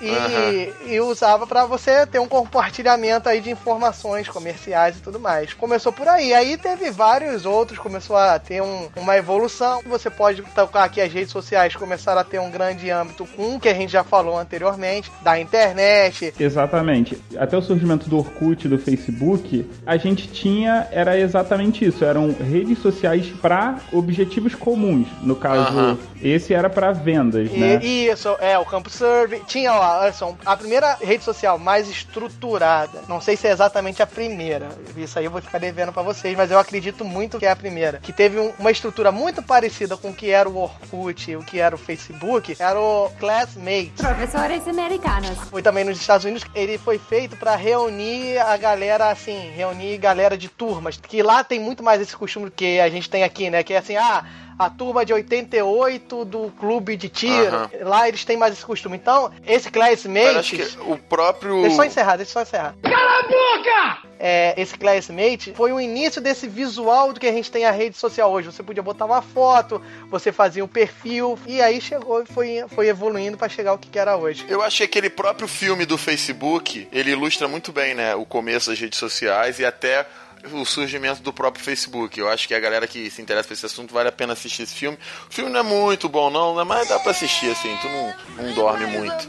e, 0.00 0.08
Aham. 0.10 0.66
e 0.86 1.00
usava 1.00 1.46
pra 1.46 1.66
você 1.66 2.06
ter 2.06 2.18
um 2.18 2.26
compartilhamento 2.28 3.28
aí 3.28 3.40
de 3.42 3.50
informações 3.50 4.26
comerciais 4.28 4.96
e 4.96 5.00
tudo 5.00 5.18
mais. 5.20 5.52
Começou 5.52 5.92
por 5.92 6.08
aí, 6.08 6.32
aí 6.32 6.56
teve 6.56 6.90
vários 6.90 7.44
outros, 7.44 7.78
começou 7.78 8.16
a 8.16 8.38
ter 8.38 8.62
um- 8.62 8.88
uma 8.96 9.16
evolução. 9.16 9.82
Você 9.86 10.08
pode 10.08 10.40
tocar 10.54 10.84
aqui 10.84 11.00
as 11.00 11.12
redes 11.12 11.30
sociais 11.32 11.74
começaram 11.76 12.20
a 12.20 12.24
ter 12.24 12.38
um 12.38 12.50
grande 12.50 12.90
âmbito 12.90 13.26
com 13.36 13.56
o 13.56 13.60
que 13.60 13.68
a 13.68 13.74
gente 13.74 13.90
já 13.92 14.04
falou 14.04 14.38
anteriormente, 14.38 15.10
da 15.22 15.38
internet. 15.38 16.32
Exatamente. 16.40 17.20
Até 17.36 17.56
o 17.56 17.60
surgimento 17.62 18.08
do 18.08 18.16
Orkut, 18.18 18.66
do 18.66 18.78
Facebook, 18.78 19.68
a 19.84 19.96
gente 19.98 20.28
tinha 20.28 20.86
era 20.90 21.18
exatamente 21.18 21.84
isso. 21.84 22.04
Eram 22.04 22.32
redes 22.32 22.77
sociais 22.78 23.26
para 23.42 23.76
objetivos 23.92 24.54
comuns. 24.54 25.06
No 25.22 25.36
caso, 25.36 25.60
Aham. 25.68 25.98
esse 26.22 26.52
era 26.54 26.68
para 26.70 26.92
vendas, 26.92 27.50
E, 27.52 27.56
né? 27.58 27.76
Isso, 27.84 28.28
é, 28.40 28.58
o 28.58 28.64
CampoServe. 28.64 29.42
Tinha, 29.46 29.72
ó, 29.72 30.00
olha 30.02 30.12
só, 30.12 30.34
a 30.44 30.56
primeira 30.56 30.94
rede 31.00 31.24
social 31.24 31.58
mais 31.58 31.88
estruturada. 31.88 33.02
Não 33.08 33.20
sei 33.20 33.36
se 33.36 33.46
é 33.46 33.50
exatamente 33.50 34.02
a 34.02 34.06
primeira. 34.06 34.68
Isso 34.96 35.18
aí 35.18 35.24
eu 35.24 35.30
vou 35.30 35.40
ficar 35.40 35.58
devendo 35.58 35.92
pra 35.92 36.02
vocês, 36.02 36.36
mas 36.36 36.50
eu 36.50 36.58
acredito 36.58 37.04
muito 37.04 37.38
que 37.38 37.46
é 37.46 37.50
a 37.50 37.56
primeira. 37.56 37.98
Que 37.98 38.12
teve 38.12 38.38
um- 38.38 38.52
uma 38.58 38.70
estrutura 38.70 39.10
muito 39.12 39.42
parecida 39.42 39.96
com 39.96 40.10
o 40.10 40.14
que 40.14 40.30
era 40.30 40.48
o 40.48 40.56
Orkut 40.56 41.30
e 41.30 41.36
o 41.36 41.42
que 41.42 41.58
era 41.60 41.74
o 41.74 41.78
Facebook. 41.78 42.56
Era 42.58 42.78
o 42.80 43.10
Classmates. 43.18 43.92
Professores 44.00 44.66
americanos. 44.68 45.30
Foi 45.50 45.62
também 45.62 45.84
nos 45.84 45.98
Estados 46.00 46.24
Unidos. 46.24 46.44
Ele 46.54 46.78
foi 46.78 46.98
feito 46.98 47.36
pra 47.36 47.56
reunir 47.56 48.38
a 48.38 48.56
galera, 48.56 49.10
assim, 49.10 49.50
reunir 49.54 49.96
galera 49.98 50.36
de 50.36 50.48
turmas. 50.48 50.96
Que 50.96 51.22
lá 51.22 51.42
tem 51.44 51.58
muito 51.60 51.82
mais 51.82 52.00
esse 52.00 52.16
costume 52.16 52.50
que 52.50 52.64
a 52.80 52.88
gente 52.88 53.08
tem 53.08 53.22
aqui, 53.22 53.50
né? 53.50 53.62
Que 53.62 53.74
é 53.74 53.78
assim, 53.78 53.96
ah, 53.96 54.24
a 54.58 54.68
turma 54.68 55.04
de 55.04 55.12
88 55.12 56.24
do 56.24 56.50
clube 56.58 56.96
de 56.96 57.08
tiro. 57.08 57.54
Aham. 57.54 57.70
Lá 57.82 58.08
eles 58.08 58.24
têm 58.24 58.36
mais 58.36 58.52
esse 58.52 58.64
costume. 58.66 58.96
Então, 58.96 59.30
esse 59.46 59.70
Classmates. 59.70 60.36
Acho 60.36 60.56
que 60.56 60.78
o 60.80 60.98
próprio. 60.98 61.62
Deixa 61.62 61.68
eu 61.68 61.76
só 61.76 61.84
encerrar, 61.84 62.16
deixa 62.16 62.30
eu 62.30 62.32
só 62.32 62.42
encerrar. 62.42 62.74
Cala 62.82 63.20
a 63.20 63.22
boca! 63.22 64.08
É, 64.18 64.54
esse 64.60 64.76
Classmate 64.76 65.52
foi 65.54 65.72
o 65.72 65.80
início 65.80 66.20
desse 66.20 66.48
visual 66.48 67.12
do 67.12 67.20
que 67.20 67.26
a 67.28 67.32
gente 67.32 67.52
tem 67.52 67.64
a 67.64 67.70
rede 67.70 67.96
social 67.96 68.32
hoje. 68.32 68.50
Você 68.50 68.64
podia 68.64 68.82
botar 68.82 69.04
uma 69.04 69.22
foto, 69.22 69.80
você 70.10 70.32
fazia 70.32 70.64
um 70.64 70.68
perfil, 70.68 71.38
e 71.46 71.62
aí 71.62 71.80
chegou 71.80 72.20
e 72.22 72.26
foi, 72.26 72.64
foi 72.74 72.88
evoluindo 72.88 73.36
pra 73.36 73.48
chegar 73.48 73.70
ao 73.70 73.78
que, 73.78 73.88
que 73.88 73.98
era 73.98 74.16
hoje. 74.16 74.44
Eu 74.48 74.60
achei 74.60 74.88
que 74.88 74.98
aquele 74.98 75.10
próprio 75.10 75.46
filme 75.46 75.86
do 75.86 75.96
Facebook, 75.96 76.88
ele 76.90 77.12
ilustra 77.12 77.46
muito 77.46 77.70
bem, 77.70 77.94
né, 77.94 78.16
o 78.16 78.24
começo 78.24 78.70
das 78.70 78.80
redes 78.80 78.98
sociais 78.98 79.60
e 79.60 79.64
até 79.64 80.04
o 80.52 80.64
surgimento 80.64 81.22
do 81.22 81.32
próprio 81.32 81.64
Facebook. 81.64 82.18
Eu 82.18 82.28
acho 82.28 82.46
que 82.46 82.54
a 82.54 82.60
galera 82.60 82.86
que 82.86 83.10
se 83.10 83.20
interessa 83.22 83.48
por 83.48 83.54
esse 83.54 83.66
assunto 83.66 83.92
vale 83.92 84.08
a 84.08 84.12
pena 84.12 84.32
assistir 84.32 84.62
esse 84.62 84.74
filme. 84.74 84.98
O 85.28 85.34
filme 85.34 85.50
não 85.50 85.60
é 85.60 85.62
muito 85.62 86.08
bom 86.08 86.30
não, 86.30 86.56
né, 86.56 86.64
mas 86.64 86.88
dá 86.88 86.98
pra 86.98 87.10
assistir 87.10 87.50
assim, 87.50 87.76
tu 87.80 87.88
não, 87.88 88.44
não 88.44 88.54
dorme 88.54 88.86
muito. 88.86 89.28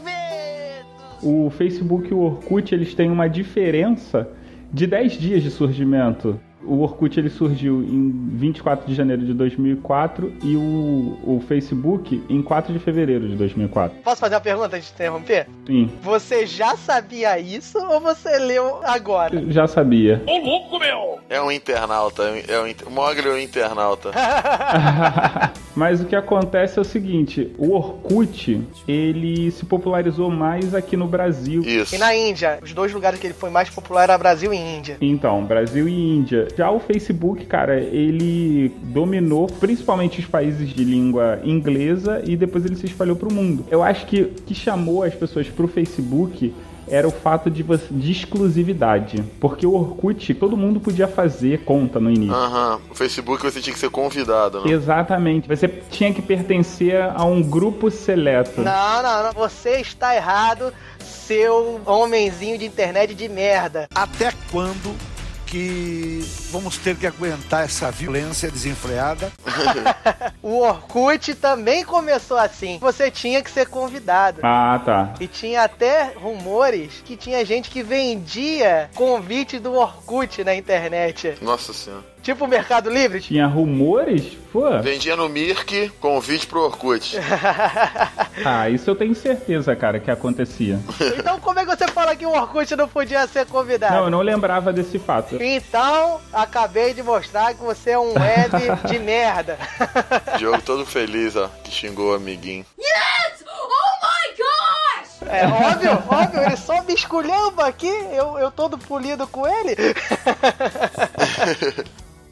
O 1.22 1.50
Facebook 1.50 2.08
e 2.10 2.14
o 2.14 2.20
Orkut, 2.20 2.74
eles 2.74 2.94
têm 2.94 3.10
uma 3.10 3.28
diferença 3.28 4.28
de 4.72 4.86
10 4.86 5.12
dias 5.18 5.42
de 5.42 5.50
surgimento. 5.50 6.40
O 6.62 6.80
Orkut 6.82 7.18
ele 7.18 7.30
surgiu 7.30 7.82
em 7.82 8.10
24 8.34 8.86
de 8.86 8.94
janeiro 8.94 9.24
de 9.24 9.32
2004 9.32 10.32
e 10.42 10.56
o, 10.56 11.18
o 11.24 11.42
Facebook 11.48 12.22
em 12.28 12.42
4 12.42 12.72
de 12.72 12.78
fevereiro 12.78 13.28
de 13.28 13.34
2004. 13.36 13.98
Posso 14.04 14.20
fazer 14.20 14.34
uma 14.34 14.40
pergunta 14.40 14.76
antes 14.76 14.88
de 14.88 14.94
interromper? 14.94 15.46
Sim, 15.66 15.90
Você 16.02 16.46
já 16.46 16.76
sabia 16.76 17.38
isso 17.38 17.78
ou 17.78 18.00
você 18.00 18.38
leu 18.38 18.80
agora? 18.84 19.34
eu 19.36 19.50
já 19.50 19.66
sabia. 19.66 20.22
Ô 20.26 20.38
louco, 20.38 20.78
meu! 20.78 21.18
É 21.30 21.40
um 21.40 21.50
internauta, 21.50 22.22
é 22.46 22.60
um, 22.60 22.66
inter- 22.66 22.88
o 22.88 22.90
Mogli 22.90 23.26
é 23.28 23.32
um 23.32 23.38
internauta. 23.38 24.10
Mas 25.74 26.00
o 26.00 26.04
que 26.04 26.16
acontece 26.16 26.78
é 26.78 26.82
o 26.82 26.84
seguinte, 26.84 27.52
o 27.56 27.72
Orkut, 27.72 28.60
ele 28.86 29.50
se 29.52 29.64
popularizou 29.64 30.30
mais 30.30 30.74
aqui 30.74 30.96
no 30.96 31.06
Brasil. 31.06 31.62
E 31.64 31.96
na 31.98 32.14
Índia, 32.14 32.58
os 32.62 32.72
dois 32.74 32.92
lugares 32.92 33.18
que 33.20 33.26
ele 33.26 33.34
foi 33.34 33.50
mais 33.50 33.70
popular 33.70 34.02
era 34.04 34.18
Brasil 34.18 34.52
e 34.52 34.56
Índia. 34.56 34.96
Então, 35.00 35.42
Brasil 35.44 35.88
e 35.88 35.92
Índia. 36.16 36.48
Já 36.56 36.70
o 36.70 36.80
Facebook, 36.80 37.44
cara, 37.46 37.78
ele 37.80 38.72
dominou 38.82 39.46
principalmente 39.46 40.20
os 40.20 40.26
países 40.26 40.68
de 40.70 40.84
língua 40.84 41.40
inglesa 41.44 42.22
e 42.24 42.36
depois 42.36 42.64
ele 42.64 42.76
se 42.76 42.86
espalhou 42.86 43.16
pro 43.16 43.32
mundo. 43.32 43.64
Eu 43.70 43.82
acho 43.82 44.06
que 44.06 44.22
o 44.22 44.28
que 44.46 44.54
chamou 44.54 45.02
as 45.02 45.14
pessoas 45.14 45.48
pro 45.48 45.66
Facebook 45.68 46.54
era 46.88 47.06
o 47.06 47.10
fato 47.12 47.48
de, 47.48 47.62
você- 47.62 47.86
de 47.90 48.10
exclusividade. 48.10 49.22
Porque 49.38 49.64
o 49.64 49.74
Orkut, 49.74 50.34
todo 50.34 50.56
mundo 50.56 50.80
podia 50.80 51.06
fazer 51.06 51.58
conta 51.64 52.00
no 52.00 52.10
início. 52.10 52.34
Aham, 52.34 52.80
o 52.90 52.94
Facebook 52.96 53.42
você 53.44 53.60
tinha 53.60 53.72
que 53.72 53.78
ser 53.78 53.90
convidado, 53.90 54.60
né? 54.64 54.72
Exatamente. 54.72 55.46
Você 55.48 55.68
tinha 55.68 56.12
que 56.12 56.20
pertencer 56.20 57.00
a 57.00 57.24
um 57.24 57.42
grupo 57.42 57.90
seleto. 57.92 58.60
Não, 58.62 59.02
não, 59.02 59.22
não. 59.24 59.32
Você 59.34 59.76
está 59.80 60.16
errado, 60.16 60.72
seu 60.98 61.80
homenzinho 61.86 62.58
de 62.58 62.66
internet 62.66 63.14
de 63.14 63.28
merda. 63.28 63.86
Até 63.94 64.32
quando 64.50 64.92
que 65.50 66.24
vamos 66.52 66.78
ter 66.78 66.96
que 66.96 67.06
aguentar 67.06 67.64
essa 67.64 67.90
violência 67.90 68.50
desenfreada? 68.50 69.32
O 70.42 70.60
Orkut 70.60 71.34
também 71.34 71.84
começou 71.84 72.38
assim. 72.38 72.78
Você 72.80 73.10
tinha 73.10 73.42
que 73.42 73.50
ser 73.50 73.68
convidado. 73.68 74.40
Ah, 74.42 74.80
tá. 74.82 75.14
E 75.20 75.26
tinha 75.26 75.62
até 75.62 76.12
rumores 76.16 77.02
que 77.04 77.16
tinha 77.16 77.44
gente 77.44 77.70
que 77.70 77.82
vendia 77.82 78.90
convite 78.94 79.58
do 79.58 79.74
Orkut 79.74 80.42
na 80.42 80.54
internet. 80.54 81.36
Nossa 81.42 81.72
senhora. 81.74 82.04
Tipo 82.22 82.44
o 82.44 82.48
Mercado 82.48 82.90
Livre. 82.90 83.20
Tinha 83.20 83.46
rumores? 83.46 84.36
Pô. 84.52 84.68
Vendia 84.82 85.16
no 85.16 85.28
Mirk 85.28 85.90
convite 86.00 86.46
pro 86.46 86.60
Orkut. 86.62 87.16
Ah, 88.42 88.70
isso 88.70 88.88
eu 88.88 88.94
tenho 88.94 89.14
certeza, 89.14 89.76
cara, 89.76 90.00
que 90.00 90.10
acontecia. 90.10 90.80
Então 91.18 91.38
como 91.40 91.58
é 91.60 91.66
que 91.66 91.76
você 91.76 91.86
fala 91.88 92.16
que 92.16 92.24
o 92.24 92.30
Orkut 92.30 92.74
não 92.74 92.88
podia 92.88 93.26
ser 93.26 93.44
convidado? 93.44 93.94
Não, 93.94 94.04
eu 94.04 94.10
não 94.10 94.22
lembrava 94.22 94.72
desse 94.72 94.98
fato. 94.98 95.36
Então, 95.42 96.18
acabei 96.32 96.94
de 96.94 97.02
mostrar 97.02 97.52
que 97.52 97.60
você 97.62 97.90
é 97.90 97.98
um 97.98 98.14
web 98.14 98.50
de 98.88 98.98
merda. 98.98 99.58
Diogo 100.38 100.62
todo 100.62 100.86
feliz, 100.86 101.36
ó, 101.36 101.50
que 101.62 101.70
xingou 101.70 102.12
o 102.12 102.14
amiguinho. 102.14 102.64
Yes! 102.78 103.44
Oh 103.46 104.06
my 104.06 104.34
gosh! 104.38 105.20
É 105.28 105.46
óbvio, 105.46 106.02
óbvio, 106.08 106.40
ele 106.42 106.56
só 106.56 106.82
me 106.82 106.94
esculhamba 106.94 107.66
aqui, 107.66 107.92
eu, 108.12 108.38
eu 108.38 108.50
todo 108.50 108.78
polido 108.78 109.26
com 109.26 109.46
ele. 109.46 109.76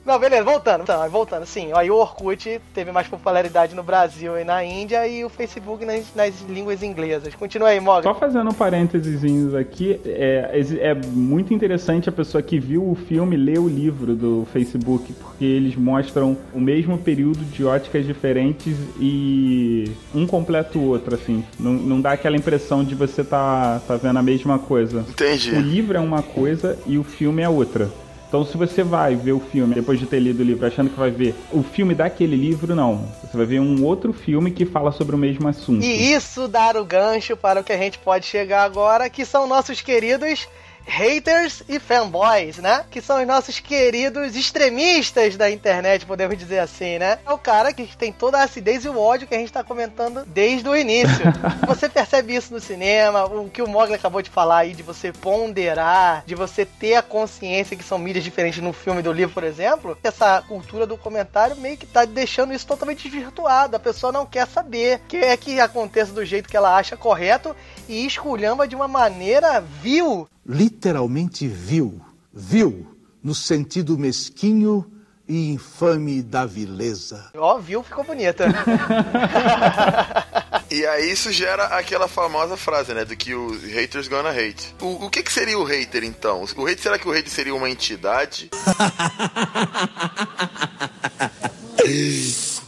Não, 0.08 0.18
beleza, 0.18 0.42
voltando. 0.42 0.82
Então, 0.84 1.10
voltando, 1.10 1.44
sim. 1.44 1.68
Aí 1.74 1.90
o 1.90 1.96
Orkut 1.96 2.58
teve 2.72 2.90
mais 2.90 3.06
popularidade 3.06 3.74
no 3.74 3.82
Brasil 3.82 4.38
e 4.38 4.42
na 4.42 4.64
Índia 4.64 5.06
e 5.06 5.22
o 5.22 5.28
Facebook 5.28 5.84
nas, 5.84 6.14
nas 6.14 6.40
línguas 6.48 6.82
inglesas. 6.82 7.34
Continua 7.34 7.68
aí, 7.68 7.78
Morgan. 7.78 8.04
Só 8.04 8.14
fazendo 8.14 8.48
um 8.48 8.54
parênteses 8.54 9.54
aqui, 9.54 10.00
é, 10.06 10.62
é 10.80 10.94
muito 10.94 11.52
interessante 11.52 12.08
a 12.08 12.12
pessoa 12.12 12.40
que 12.42 12.58
viu 12.58 12.90
o 12.90 12.94
filme 12.94 13.36
ler 13.36 13.58
o 13.58 13.68
livro 13.68 14.14
do 14.14 14.48
Facebook, 14.50 15.12
porque 15.12 15.44
eles 15.44 15.76
mostram 15.76 16.38
o 16.54 16.60
mesmo 16.60 16.96
período 16.96 17.44
de 17.44 17.62
óticas 17.66 18.06
diferentes 18.06 18.78
e 18.98 19.92
um 20.14 20.26
completa 20.26 20.78
o 20.78 20.86
outro, 20.86 21.16
assim. 21.16 21.44
Não, 21.60 21.74
não 21.74 22.00
dá 22.00 22.12
aquela 22.12 22.36
impressão 22.36 22.82
de 22.82 22.94
você 22.94 23.22
tá, 23.22 23.78
tá 23.86 23.96
vendo 23.96 24.18
a 24.18 24.22
mesma 24.22 24.58
coisa. 24.58 25.04
Entendi. 25.06 25.50
O 25.50 25.60
livro 25.60 25.98
é 25.98 26.00
uma 26.00 26.22
coisa 26.22 26.78
e 26.86 26.96
o 26.96 27.04
filme 27.04 27.42
é 27.42 27.48
outra. 27.48 27.90
Então, 28.28 28.44
se 28.44 28.58
você 28.58 28.82
vai 28.82 29.16
ver 29.16 29.32
o 29.32 29.40
filme 29.40 29.74
depois 29.74 29.98
de 29.98 30.04
ter 30.04 30.20
lido 30.20 30.40
o 30.40 30.44
livro 30.44 30.66
achando 30.66 30.90
que 30.90 30.98
vai 30.98 31.10
ver 31.10 31.34
o 31.50 31.62
filme 31.62 31.94
daquele 31.94 32.36
livro, 32.36 32.74
não. 32.74 33.08
Você 33.22 33.34
vai 33.34 33.46
ver 33.46 33.58
um 33.58 33.82
outro 33.82 34.12
filme 34.12 34.50
que 34.50 34.66
fala 34.66 34.92
sobre 34.92 35.16
o 35.16 35.18
mesmo 35.18 35.48
assunto. 35.48 35.82
E 35.82 36.12
isso 36.12 36.46
dar 36.46 36.76
o 36.76 36.84
gancho 36.84 37.38
para 37.38 37.60
o 37.60 37.64
que 37.64 37.72
a 37.72 37.78
gente 37.78 37.98
pode 37.98 38.26
chegar 38.26 38.64
agora, 38.64 39.08
que 39.08 39.24
são 39.24 39.46
nossos 39.46 39.80
queridos 39.80 40.46
haters 40.88 41.62
e 41.68 41.78
fanboys, 41.78 42.56
né? 42.58 42.84
Que 42.90 43.00
são 43.00 43.20
os 43.20 43.26
nossos 43.26 43.60
queridos 43.60 44.34
extremistas 44.34 45.36
da 45.36 45.50
internet, 45.50 46.06
podemos 46.06 46.36
dizer 46.36 46.58
assim, 46.58 46.98
né? 46.98 47.18
É 47.26 47.32
o 47.32 47.38
cara 47.38 47.72
que 47.72 47.86
tem 47.96 48.10
toda 48.10 48.38
a 48.38 48.44
acidez 48.44 48.84
e 48.84 48.88
o 48.88 48.98
ódio 48.98 49.28
que 49.28 49.34
a 49.34 49.38
gente 49.38 49.52
tá 49.52 49.62
comentando 49.62 50.24
desde 50.26 50.68
o 50.68 50.74
início. 50.74 51.24
você 51.66 51.88
percebe 51.88 52.34
isso 52.34 52.52
no 52.52 52.60
cinema, 52.60 53.24
o 53.26 53.48
que 53.48 53.62
o 53.62 53.68
Mogli 53.68 53.94
acabou 53.94 54.22
de 54.22 54.30
falar 54.30 54.58
aí, 54.58 54.74
de 54.74 54.82
você 54.82 55.12
ponderar, 55.12 56.24
de 56.26 56.34
você 56.34 56.64
ter 56.64 56.94
a 56.94 57.02
consciência 57.02 57.76
que 57.76 57.84
são 57.84 57.98
mídias 57.98 58.24
diferentes 58.24 58.62
no 58.62 58.72
filme 58.72 59.02
do 59.02 59.12
livro, 59.12 59.34
por 59.34 59.44
exemplo. 59.44 59.96
Essa 60.02 60.42
cultura 60.42 60.86
do 60.86 60.96
comentário 60.96 61.56
meio 61.56 61.76
que 61.76 61.86
tá 61.86 62.04
deixando 62.04 62.52
isso 62.52 62.66
totalmente 62.66 63.08
desvirtuado. 63.08 63.76
A 63.76 63.80
pessoa 63.80 64.10
não 64.10 64.24
quer 64.24 64.46
saber, 64.46 65.00
quer 65.06 65.36
que 65.36 65.60
aconteça 65.60 66.12
do 66.12 66.24
jeito 66.24 66.48
que 66.48 66.56
ela 66.56 66.76
acha 66.76 66.96
correto 66.96 67.54
e 67.88 68.06
esculhamba 68.06 68.68
de 68.68 68.76
uma 68.76 68.86
maneira 68.86 69.60
vil. 69.60 70.28
Literalmente 70.46 71.48
vil. 71.48 72.00
Vil, 72.32 72.86
no 73.22 73.34
sentido 73.34 73.98
mesquinho 73.98 74.86
e 75.26 75.50
infame 75.50 76.22
da 76.22 76.46
vileza. 76.46 77.30
Ó, 77.36 77.58
vil 77.58 77.82
ficou 77.82 78.04
bonita. 78.04 78.46
E 80.70 80.86
aí 80.86 81.10
isso 81.10 81.32
gera 81.32 81.64
aquela 81.64 82.06
famosa 82.06 82.54
frase, 82.54 82.92
né? 82.92 83.02
Do 83.02 83.16
que 83.16 83.34
os 83.34 83.62
haters 83.62 84.06
gonna 84.06 84.28
hate. 84.28 84.74
O, 84.80 85.06
o 85.06 85.10
que, 85.10 85.22
que 85.22 85.32
seria 85.32 85.58
o 85.58 85.64
hater, 85.64 86.04
então? 86.04 86.44
O 86.56 86.64
hater, 86.64 86.82
será 86.82 86.98
que 86.98 87.08
o 87.08 87.10
hater 87.10 87.32
seria 87.32 87.54
uma 87.54 87.70
entidade? 87.70 88.50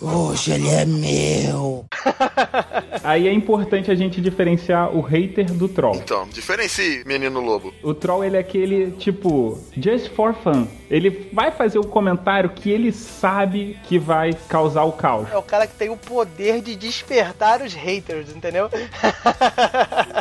Hoje 0.00 0.52
ele 0.52 0.70
é 0.70 0.86
meu. 0.86 1.84
Aí 3.03 3.26
é 3.28 3.32
importante 3.32 3.90
a 3.90 3.94
gente 3.94 4.20
diferenciar 4.20 4.94
o 4.94 5.01
hater 5.01 5.53
do 5.53 5.68
troll. 5.68 5.96
Então, 5.96 6.28
diferencie, 6.28 7.03
menino 7.07 7.40
lobo. 7.40 7.72
O 7.82 7.94
troll, 7.94 8.24
ele 8.24 8.36
é 8.36 8.40
aquele, 8.40 8.92
tipo, 8.92 9.59
just 9.76 10.11
for 10.14 10.34
fun. 10.34 10.66
Ele 10.90 11.28
vai 11.32 11.51
fazer 11.51 11.78
o 11.78 11.84
comentário 11.84 12.51
que 12.51 12.70
ele 12.70 12.92
sabe 12.92 13.78
que 13.84 13.98
vai 13.98 14.32
causar 14.48 14.84
o 14.84 14.92
caos. 14.92 15.28
É 15.32 15.36
o 15.36 15.42
cara 15.42 15.66
que 15.66 15.74
tem 15.74 15.88
o 15.88 15.96
poder 15.96 16.61
de 16.61 16.74
despertar 16.76 17.62
os 17.62 17.72
haters, 17.74 18.34
entendeu? 18.34 18.68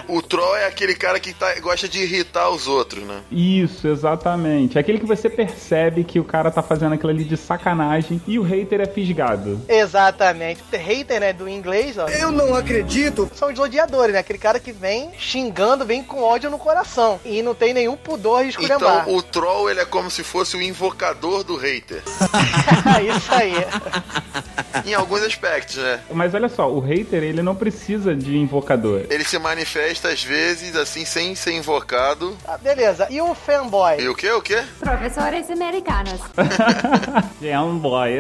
O 0.08 0.22
troll 0.22 0.56
é 0.56 0.66
aquele 0.66 0.96
cara 0.96 1.20
que 1.20 1.34
tá- 1.34 1.54
gosta 1.60 1.88
de 1.88 2.02
irritar 2.02 2.50
os 2.50 2.68
outros, 2.68 3.04
né? 3.04 3.22
Isso, 3.32 3.88
exatamente. 3.88 4.78
É 4.78 4.82
aquele 4.82 4.98
que 5.00 5.06
você 5.06 5.30
percebe 5.30 6.04
que 6.04 6.20
o 6.20 6.24
cara 6.24 6.50
tá 6.50 6.64
fazendo 6.64 6.94
aquilo 6.94 7.12
ali 7.12 7.24
de 7.24 7.38
sacanagem 7.38 8.20
e 8.28 8.40
o 8.40 8.42
hater 8.42 8.82
é 8.82 8.86
fisgado. 8.88 9.62
Exatamente. 9.68 10.62
Hater, 10.72 11.20
né, 11.20 11.34
do 11.34 11.48
inglês, 11.70 11.98
ó. 11.98 12.08
Eu 12.08 12.32
não 12.32 12.56
acredito. 12.56 13.30
São 13.36 13.52
os 13.52 13.60
odiadores, 13.60 14.14
né? 14.14 14.20
Aquele 14.20 14.40
cara 14.40 14.60
que 14.60 14.72
vem 14.72 15.12
xingando, 15.18 15.86
vem 15.86 16.04
com 16.04 16.22
ódio 16.22 16.50
no 16.50 16.58
coração. 16.58 17.20
E 17.24 17.42
não 17.42 17.54
tem 17.54 17.74
nenhum 17.74 17.96
pudor 17.96 18.44
de 18.44 18.50
esculhambar. 18.50 19.04
Então 19.04 19.16
o 19.16 19.22
troll 19.22 19.70
ele 19.70 19.80
é 19.80 19.86
como 19.86 20.10
se 20.10 20.24
fosse 20.24 20.58
o 20.58 20.62
invocador 20.62 21.44
do 21.44 21.56
hater. 21.56 22.02
Isso 23.16 23.34
aí. 23.34 23.54
em 24.86 24.94
alguns 24.94 25.22
aspectos, 25.22 25.78
né? 25.78 26.02
Mas 26.12 26.34
olha 26.34 26.50
só, 26.50 26.70
o 26.72 26.80
hater, 26.80 27.24
ele 27.24 27.42
não 27.42 27.56
precisa 27.56 28.16
de 28.16 28.38
invocador. 28.38 29.04
Ele 29.10 29.24
se 29.24 29.38
manifesta 29.38 30.10
às 30.10 30.24
vezes 30.24 30.76
assim 30.76 31.06
sem 31.06 31.36
ser 31.36 31.54
invocado. 31.54 32.36
Ah, 32.48 32.58
beleza. 32.58 33.08
E 33.10 33.22
o 33.22 33.34
fanboy? 33.36 34.02
E 34.02 34.10
o 34.10 34.16
que? 34.16 34.30
O 34.32 34.42
que? 34.42 34.62
Profesores 34.80 35.50
americanos. 35.50 36.20
É 37.42 37.60
um 37.60 37.78
boy. 37.78 38.12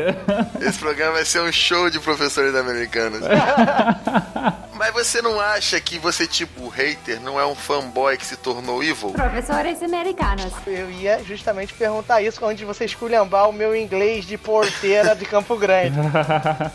Esse 0.61 0.79
programa 0.79 1.13
vai 1.13 1.25
ser 1.25 1.41
um 1.41 1.51
show 1.51 1.89
de 1.89 1.99
professores 1.99 2.55
americanos. 2.55 3.19
Mas 4.79 4.93
você 4.93 5.21
não 5.21 5.39
acha 5.41 5.77
que 5.81 5.99
você, 5.99 6.25
tipo, 6.25 6.69
hater, 6.69 7.19
não 7.19 7.37
é 7.37 7.45
um 7.45 7.53
fanboy 7.53 8.17
que 8.17 8.25
se 8.25 8.37
tornou 8.37 8.81
evil? 8.81 9.11
Profesores 9.11 9.83
americanos. 9.83 10.53
Eu 10.65 10.89
ia 10.89 11.21
justamente 11.23 11.73
perguntar 11.73 12.21
isso 12.21 12.43
antes 12.45 12.59
de 12.59 12.65
você 12.65 12.85
esculhambar 12.85 13.49
o 13.49 13.51
meu 13.51 13.75
inglês 13.75 14.25
de 14.25 14.37
porteira 14.37 15.13
de 15.15 15.25
Campo 15.25 15.57
Grande. 15.57 15.97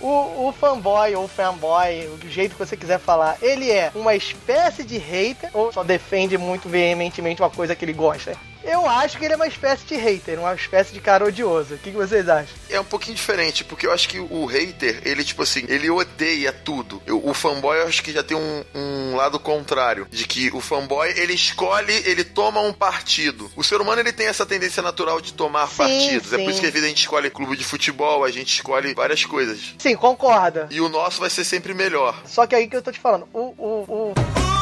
O, 0.01 0.49
o 0.49 0.53
fanboy 0.53 1.15
ou 1.15 1.27
fanboy, 1.27 2.09
do 2.21 2.29
jeito 2.29 2.53
que 2.53 2.59
você 2.59 2.77
quiser 2.77 2.99
falar, 2.99 3.37
ele 3.41 3.71
é 3.71 3.91
uma 3.95 4.15
espécie 4.15 4.85
de 4.85 4.99
hater 4.99 5.51
ou 5.55 5.73
só 5.73 5.83
defende 5.83 6.37
muito 6.37 6.69
veementemente 6.69 7.41
uma 7.41 7.51
coisa 7.51 7.75
que 7.75 7.85
ele 7.85 7.93
gosta? 7.93 8.37
Eu 8.65 8.89
acho 8.89 9.19
que 9.19 9.25
ele 9.25 9.35
é 9.35 9.37
uma 9.37 9.47
espécie 9.47 9.85
de 9.85 9.95
hater, 9.97 10.39
uma 10.41 10.55
espécie 10.55 10.93
de 10.93 11.01
cara 11.01 11.25
odioso. 11.27 11.75
O 11.75 11.79
que, 11.79 11.91
que 11.91 11.97
vocês 11.97 12.29
acham? 12.29 12.55
É 12.71 12.81
um 12.81 12.85
pouquinho 12.85 13.15
diferente, 13.15 13.63
porque 13.63 13.87
eu 13.87 13.93
acho 13.93 14.09
que 14.09 14.19
o 14.19 14.47
hater, 14.47 15.03
ele, 15.05 15.23
tipo 15.23 15.43
assim, 15.43 15.65
ele 15.69 15.91
odeia 15.91 16.51
tudo. 16.53 17.03
Eu- 17.07 17.21
o 17.27 17.35
fanboy, 17.35 17.79
eu 17.79 17.87
acho 17.87 18.03
que 18.03 18.11
já 18.13 18.23
tem 18.23 18.37
um, 18.37 18.65
um 18.75 19.17
lado 19.17 19.39
contrário. 19.39 20.07
De 20.11 20.27
que 20.27 20.51
o 20.55 20.61
fanboy, 20.61 21.11
ele 21.17 21.35
escolhe, 21.35 21.93
ele 22.07 22.25
toma 22.25 22.61
um 22.61 22.73
partido. 22.73 23.51
O 23.55 23.63
ser 23.63 23.81
humano, 23.81 24.01
ele 24.01 24.13
tem 24.13 24.27
essa 24.27 24.47
tendência 24.47 24.83
natural 24.83 25.21
de 25.21 25.35
tomar 25.35 25.69
Sim, 25.69 25.77
partidos. 25.77 26.33
É 26.33 26.39
por 26.39 26.45
sim. 26.47 26.51
isso 26.51 26.61
que 26.61 26.67
às 26.67 26.73
vezes 26.73 26.87
a 26.87 26.89
gente 26.89 27.01
escolhe 27.01 27.29
clube 27.31 27.57
de 27.57 27.65
futebol, 27.65 28.25
a 28.25 28.31
gente 28.31 28.55
escolhe 28.55 28.95
várias 28.95 29.25
coisas. 29.25 29.75
Sim, 29.79 29.95
concorda. 29.95 30.69
E 30.71 30.81
o 30.81 30.89
nosso 30.89 31.21
vai 31.21 31.29
ser 31.29 31.45
sempre 31.45 31.75
melhor. 31.75 32.19
Só 32.27 32.47
que 32.47 32.55
aí 32.55 32.67
que 32.67 32.77
eu 32.77 32.83
tô 32.83 32.91
te 32.91 32.99
falando, 32.99 33.29
o, 33.33 33.41
o, 33.59 34.13
o... 34.13 34.54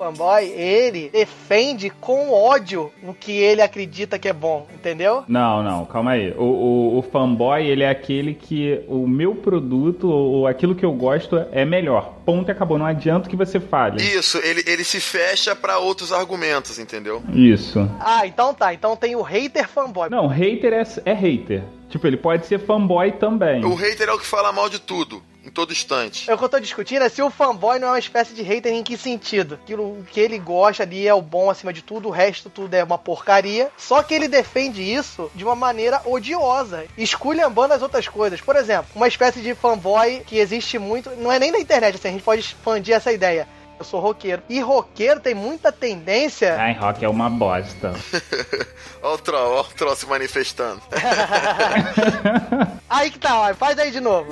fanboy, 0.00 0.46
ele 0.46 1.10
defende 1.10 1.90
com 1.90 2.32
ódio 2.32 2.90
o 3.02 3.12
que 3.12 3.32
ele 3.32 3.60
acredita 3.60 4.18
que 4.18 4.26
é 4.26 4.32
bom, 4.32 4.66
entendeu? 4.74 5.24
Não, 5.28 5.62
não, 5.62 5.84
calma 5.84 6.12
aí. 6.12 6.32
O, 6.38 6.42
o, 6.42 6.98
o 6.98 7.02
fanboy, 7.02 7.66
ele 7.66 7.82
é 7.82 7.90
aquele 7.90 8.32
que 8.32 8.82
o 8.88 9.06
meu 9.06 9.34
produto 9.34 10.08
ou 10.10 10.46
aquilo 10.46 10.74
que 10.74 10.86
eu 10.86 10.92
gosto 10.92 11.36
é 11.52 11.66
melhor. 11.66 12.14
Ponto 12.24 12.48
e 12.48 12.52
acabou. 12.52 12.78
Não 12.78 12.86
adianta 12.86 13.28
que 13.28 13.36
você 13.36 13.60
fale. 13.60 14.02
Isso, 14.02 14.38
ele, 14.38 14.64
ele 14.66 14.84
se 14.84 15.00
fecha 15.00 15.54
pra 15.54 15.78
outros 15.78 16.12
argumentos, 16.12 16.78
entendeu? 16.78 17.22
Isso. 17.34 17.86
Ah, 18.00 18.26
então 18.26 18.54
tá. 18.54 18.72
Então 18.72 18.96
tem 18.96 19.14
o 19.14 19.22
hater 19.22 19.68
fanboy. 19.68 20.08
Não, 20.08 20.26
hater 20.26 20.72
é, 20.72 20.82
é 21.04 21.12
hater. 21.12 21.62
Tipo, 21.90 22.06
ele 22.06 22.16
pode 22.16 22.46
ser 22.46 22.58
fanboy 22.60 23.12
também. 23.12 23.64
O 23.64 23.74
hater 23.74 24.08
é 24.08 24.12
o 24.12 24.18
que 24.18 24.24
fala 24.24 24.52
mal 24.52 24.70
de 24.70 24.78
tudo, 24.78 25.20
em 25.50 25.52
todo 25.52 25.72
instante. 25.72 26.30
É 26.30 26.34
O 26.34 26.38
que 26.38 26.44
eu 26.44 26.48
tô 26.48 26.60
discutindo 26.60 27.02
é 27.02 27.08
se 27.08 27.20
o 27.20 27.28
fanboy 27.28 27.78
não 27.78 27.88
é 27.88 27.90
uma 27.90 27.98
espécie 27.98 28.32
de 28.32 28.42
hater 28.42 28.72
em 28.72 28.82
que 28.82 28.96
sentido. 28.96 29.58
Aquilo 29.62 30.04
que 30.10 30.20
ele 30.20 30.38
gosta 30.38 30.84
ali 30.84 31.06
é 31.06 31.12
o 31.12 31.20
bom 31.20 31.50
acima 31.50 31.72
de 31.72 31.82
tudo, 31.82 32.08
o 32.08 32.12
resto 32.12 32.48
tudo 32.48 32.72
é 32.72 32.84
uma 32.84 32.96
porcaria. 32.96 33.70
Só 33.76 34.02
que 34.02 34.14
ele 34.14 34.28
defende 34.28 34.80
isso 34.80 35.30
de 35.34 35.44
uma 35.44 35.56
maneira 35.56 36.00
odiosa, 36.04 36.84
esculhambando 36.96 37.74
as 37.74 37.82
outras 37.82 38.06
coisas. 38.06 38.40
Por 38.40 38.54
exemplo, 38.56 38.86
uma 38.94 39.08
espécie 39.08 39.40
de 39.40 39.54
fanboy 39.54 40.22
que 40.24 40.38
existe 40.38 40.78
muito, 40.78 41.10
não 41.16 41.32
é 41.32 41.38
nem 41.38 41.50
na 41.50 41.58
internet, 41.58 41.96
assim, 41.96 42.08
a 42.08 42.12
gente 42.12 42.22
pode 42.22 42.40
expandir 42.40 42.94
essa 42.94 43.12
ideia. 43.12 43.46
Eu 43.80 43.84
sou 43.84 43.98
roqueiro. 43.98 44.42
E 44.46 44.60
roqueiro 44.60 45.20
tem 45.20 45.34
muita 45.34 45.72
tendência. 45.72 46.54
Ai, 46.60 46.74
rock 46.74 47.02
é 47.02 47.08
uma 47.08 47.30
bosta. 47.30 47.94
Ó 49.02 49.14
o 49.14 49.18
troll, 49.18 49.54
ó 49.54 49.60
o 49.62 49.64
troll 49.64 49.96
se 49.96 50.04
manifestando. 50.04 50.82
Aí 52.90 53.10
que 53.10 53.18
tá, 53.18 53.40
ó, 53.40 53.54
faz 53.54 53.78
aí 53.78 53.90
de 53.90 54.00
novo. 54.00 54.28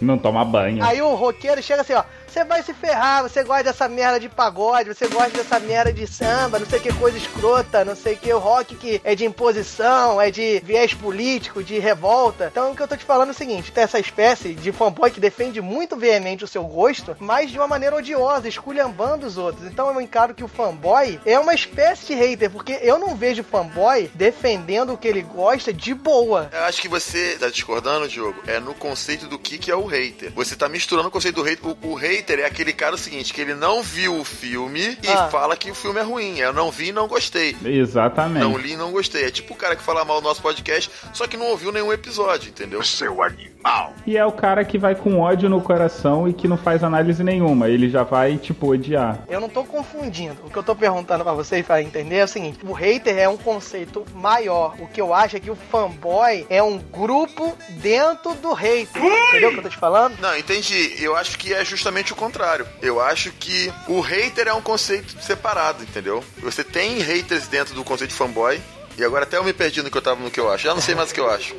Não 0.00 0.18
toma 0.18 0.44
banho. 0.44 0.82
Aí 0.82 1.00
o 1.02 1.14
roqueiro 1.14 1.62
chega 1.62 1.82
assim, 1.82 1.94
ó. 1.94 2.02
Você 2.30 2.44
vai 2.44 2.62
se 2.62 2.72
ferrar, 2.72 3.24
você 3.24 3.42
gosta 3.42 3.64
dessa 3.64 3.88
merda 3.88 4.20
de 4.20 4.28
pagode, 4.28 4.94
você 4.94 5.08
gosta 5.08 5.30
dessa 5.30 5.58
merda 5.58 5.92
de 5.92 6.06
samba, 6.06 6.60
não 6.60 6.66
sei 6.66 6.78
que 6.78 6.92
coisa 6.94 7.18
escrota, 7.18 7.84
não 7.84 7.96
sei 7.96 8.14
que, 8.14 8.30
rock 8.30 8.76
que 8.76 9.00
é 9.02 9.16
de 9.16 9.24
imposição, 9.24 10.20
é 10.20 10.30
de 10.30 10.60
viés 10.64 10.94
político, 10.94 11.60
de 11.60 11.80
revolta. 11.80 12.46
Então 12.52 12.70
o 12.70 12.76
que 12.76 12.82
eu 12.82 12.86
tô 12.86 12.96
te 12.96 13.04
falando 13.04 13.30
é 13.30 13.32
o 13.32 13.34
seguinte, 13.34 13.72
tem 13.72 13.82
essa 13.82 13.98
espécie 13.98 14.54
de 14.54 14.70
fanboy 14.70 15.10
que 15.10 15.18
defende 15.18 15.60
muito 15.60 15.96
veemente 15.96 16.44
o 16.44 16.46
seu 16.46 16.62
gosto, 16.62 17.16
mas 17.18 17.50
de 17.50 17.58
uma 17.58 17.66
maneira 17.66 17.96
odiosa, 17.96 18.46
esculhambando 18.46 19.26
os 19.26 19.36
outros. 19.36 19.66
Então 19.66 19.92
eu 19.92 20.00
encaro 20.00 20.32
que 20.32 20.44
o 20.44 20.48
fanboy 20.48 21.20
é 21.26 21.36
uma 21.36 21.52
espécie 21.52 22.06
de 22.06 22.14
hater, 22.14 22.48
porque 22.48 22.78
eu 22.80 22.96
não 22.96 23.16
vejo 23.16 23.42
fanboy 23.42 24.08
defendendo 24.14 24.92
o 24.92 24.96
que 24.96 25.08
ele 25.08 25.22
gosta 25.22 25.72
de 25.72 25.92
boa. 25.94 26.48
Eu 26.52 26.62
acho 26.62 26.80
que 26.80 26.88
você 26.88 27.36
tá 27.40 27.50
discordando, 27.50 28.06
Diogo, 28.06 28.40
é 28.46 28.60
no 28.60 28.72
conceito 28.72 29.26
do 29.26 29.36
que, 29.36 29.58
que 29.58 29.68
é 29.68 29.74
o 29.74 29.84
hater. 29.84 30.30
Você 30.32 30.54
tá 30.54 30.68
misturando 30.68 31.08
o 31.08 31.10
conceito 31.10 31.34
do 31.34 31.42
hater. 31.42 31.66
O, 31.66 31.76
o 31.88 31.94
hater 31.94 32.19
é 32.28 32.44
aquele 32.46 32.72
cara 32.72 32.94
o 32.94 32.98
seguinte, 32.98 33.32
que 33.32 33.40
ele 33.40 33.54
não 33.54 33.82
viu 33.82 34.18
o 34.18 34.24
filme 34.24 34.98
e 35.02 35.08
Ah. 35.08 35.28
fala 35.28 35.56
que 35.56 35.70
o 35.70 35.74
filme 35.74 35.98
é 36.00 36.02
ruim. 36.02 36.38
Eu 36.38 36.52
não 36.52 36.70
vi 36.70 36.88
e 36.88 36.92
não 36.92 37.06
gostei. 37.08 37.56
Exatamente. 37.64 38.42
Não 38.42 38.56
li 38.56 38.72
e 38.72 38.76
não 38.76 38.90
gostei. 38.92 39.24
É 39.24 39.30
tipo 39.30 39.54
o 39.54 39.56
cara 39.56 39.74
que 39.76 39.82
fala 39.82 40.04
mal 40.04 40.20
do 40.20 40.24
nosso 40.28 40.42
podcast, 40.42 40.90
só 41.12 41.26
que 41.26 41.36
não 41.36 41.46
ouviu 41.46 41.72
nenhum 41.72 41.92
episódio, 41.92 42.48
entendeu? 42.50 42.82
Seu 42.82 43.22
animal. 43.22 43.94
E 44.06 44.16
é 44.16 44.24
o 44.24 44.32
cara 44.32 44.64
que 44.64 44.78
vai 44.78 44.94
com 44.94 45.20
ódio 45.20 45.48
no 45.48 45.60
coração 45.60 46.26
e 46.28 46.32
que 46.32 46.48
não 46.48 46.56
faz 46.56 46.82
análise 46.82 47.22
nenhuma. 47.22 47.68
Ele 47.68 47.88
já 47.90 48.02
vai, 48.02 48.36
tipo, 48.38 48.68
odiar. 48.70 49.24
Eu 49.28 49.40
não 49.40 49.48
tô 49.48 49.64
confundindo. 49.64 50.36
O 50.44 50.50
que 50.50 50.56
eu 50.56 50.62
tô 50.62 50.74
perguntando 50.74 51.24
pra 51.24 51.32
vocês 51.34 51.64
pra 51.64 51.82
entender 51.82 52.16
é 52.16 52.24
o 52.24 52.28
seguinte: 52.28 52.58
o 52.64 52.72
hater 52.72 53.16
é 53.18 53.28
um 53.28 53.36
conceito 53.36 54.04
maior. 54.14 54.74
O 54.78 54.86
que 54.86 55.00
eu 55.00 55.12
acho 55.14 55.36
é 55.36 55.40
que 55.40 55.50
o 55.50 55.56
fanboy 55.56 56.46
é 56.48 56.62
um 56.62 56.78
grupo 56.78 57.56
dentro 57.70 58.34
do 58.34 58.52
hater. 58.52 59.02
Entendeu 59.02 59.50
o 59.50 59.52
que 59.52 59.58
eu 59.58 59.62
tô 59.62 59.68
te 59.68 59.76
falando? 59.76 60.18
Não, 60.20 60.36
entendi. 60.36 60.94
Eu 60.98 61.14
acho 61.16 61.36
que 61.38 61.52
é 61.52 61.64
justamente 61.64 62.09
o 62.12 62.16
contrário. 62.16 62.66
Eu 62.82 63.00
acho 63.00 63.30
que 63.32 63.72
o 63.86 64.00
hater 64.00 64.48
é 64.48 64.52
um 64.52 64.62
conceito 64.62 65.20
separado, 65.22 65.82
entendeu? 65.82 66.24
Você 66.38 66.64
tem 66.64 66.98
haters 66.98 67.46
dentro 67.48 67.74
do 67.74 67.84
conceito 67.84 68.10
de 68.10 68.16
fanboy. 68.16 68.60
E 68.98 69.04
agora 69.04 69.24
até 69.24 69.38
eu 69.38 69.44
me 69.44 69.52
perdi 69.52 69.82
no 69.82 69.90
que 69.90 69.96
eu 69.96 70.02
tava 70.02 70.20
no 70.20 70.30
que 70.30 70.40
eu 70.40 70.50
acho. 70.52 70.64
Já 70.64 70.74
não 70.74 70.80
sei 70.82 70.94
mais 70.94 71.10
o 71.10 71.14
que 71.14 71.20
eu 71.20 71.30
acho. 71.30 71.54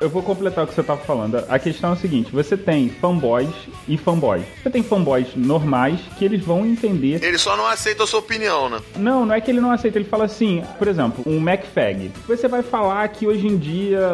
Eu 0.00 0.08
vou 0.08 0.22
completar 0.22 0.62
o 0.62 0.66
que 0.68 0.74
você 0.74 0.82
tava 0.84 1.00
falando. 1.00 1.44
A 1.48 1.58
questão 1.58 1.90
é 1.90 1.92
o 1.94 1.96
seguinte: 1.96 2.30
você 2.30 2.56
tem 2.56 2.88
fanboys 2.88 3.48
e 3.88 3.96
fanboys. 3.96 4.44
Você 4.62 4.70
tem 4.70 4.80
fanboys 4.80 5.26
normais 5.34 5.98
que 6.16 6.24
eles 6.24 6.40
vão 6.44 6.64
entender. 6.64 7.20
Ele 7.20 7.36
só 7.36 7.56
não 7.56 7.66
aceita 7.66 8.04
a 8.04 8.06
sua 8.06 8.20
opinião, 8.20 8.68
né? 8.70 8.78
Não, 8.96 9.26
não 9.26 9.34
é 9.34 9.40
que 9.40 9.50
ele 9.50 9.60
não 9.60 9.72
aceita, 9.72 9.98
ele 9.98 10.04
fala 10.08 10.24
assim, 10.26 10.62
por 10.78 10.86
exemplo, 10.86 11.24
um 11.26 11.40
MacFag. 11.40 12.12
Você 12.28 12.46
vai 12.46 12.62
falar 12.62 13.08
que 13.08 13.26
hoje 13.26 13.48
em 13.48 13.56
dia 13.56 14.12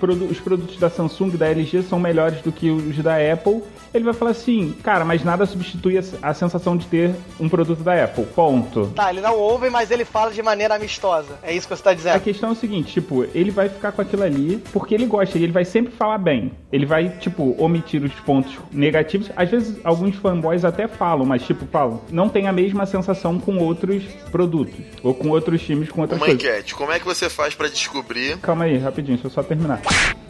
produ- 0.00 0.24
os 0.24 0.40
produtos 0.40 0.78
da 0.78 0.88
Samsung 0.88 1.28
e 1.34 1.36
da 1.36 1.46
LG 1.48 1.82
são 1.82 2.00
melhores 2.00 2.40
do 2.40 2.50
que 2.50 2.70
os 2.70 2.96
da 2.96 3.16
Apple. 3.16 3.62
Ele 3.92 4.04
vai 4.04 4.14
falar 4.14 4.30
assim, 4.30 4.74
cara, 4.82 5.04
mas 5.04 5.22
nada 5.24 5.44
substitui 5.46 5.98
a, 5.98 6.02
a 6.22 6.32
sensação 6.34 6.74
de 6.76 6.86
ter 6.86 7.14
um 7.38 7.48
produto 7.50 7.82
da 7.82 8.02
Apple. 8.04 8.24
Ponto. 8.24 8.86
Tá, 8.94 9.10
ele 9.10 9.20
não 9.20 9.34
ouve, 9.36 9.68
mas 9.68 9.90
ele 9.90 10.04
fala 10.06 10.30
de 10.30 10.42
maneira 10.42 10.74
amistosa. 10.76 11.38
É 11.42 11.52
isso 11.54 11.66
que 11.68 11.76
você 11.76 11.82
tá 11.82 11.90
A 11.90 11.94
dizendo. 11.94 12.20
questão 12.20 12.48
é 12.50 12.52
o 12.52 12.56
seguinte, 12.56 12.92
tipo, 12.94 13.24
ele 13.34 13.50
vai 13.50 13.68
ficar 13.68 13.92
com 13.92 14.00
aquilo 14.00 14.22
ali 14.22 14.62
porque 14.72 14.94
ele 14.94 15.04
gosta 15.06 15.17
e 15.22 15.42
ele 15.42 15.52
vai 15.52 15.64
sempre 15.64 15.92
falar 15.92 16.18
bem. 16.18 16.52
Ele 16.72 16.86
vai, 16.86 17.08
tipo, 17.08 17.54
omitir 17.58 18.02
os 18.02 18.12
pontos 18.20 18.52
negativos. 18.72 19.30
Às 19.36 19.50
vezes, 19.50 19.78
alguns 19.84 20.16
fanboys 20.16 20.64
até 20.64 20.86
falam, 20.86 21.24
mas, 21.24 21.42
tipo, 21.42 21.66
falam, 21.66 22.00
não 22.10 22.28
tem 22.28 22.46
a 22.46 22.52
mesma 22.52 22.86
sensação 22.86 23.38
com 23.38 23.58
outros 23.58 24.02
produtos. 24.30 24.74
Ou 25.02 25.14
com 25.14 25.28
outros 25.30 25.62
times, 25.62 25.88
com 25.90 26.02
outras 26.02 26.20
Uma 26.20 26.26
coisas. 26.26 26.42
enquete. 26.42 26.74
Como 26.74 26.92
é 26.92 26.98
que 26.98 27.06
você 27.06 27.28
faz 27.28 27.54
pra 27.54 27.68
descobrir? 27.68 28.36
Calma 28.38 28.64
aí, 28.64 28.76
rapidinho, 28.78 29.16
deixa 29.16 29.26
eu 29.28 29.30
só 29.30 29.42
terminar. 29.42 29.80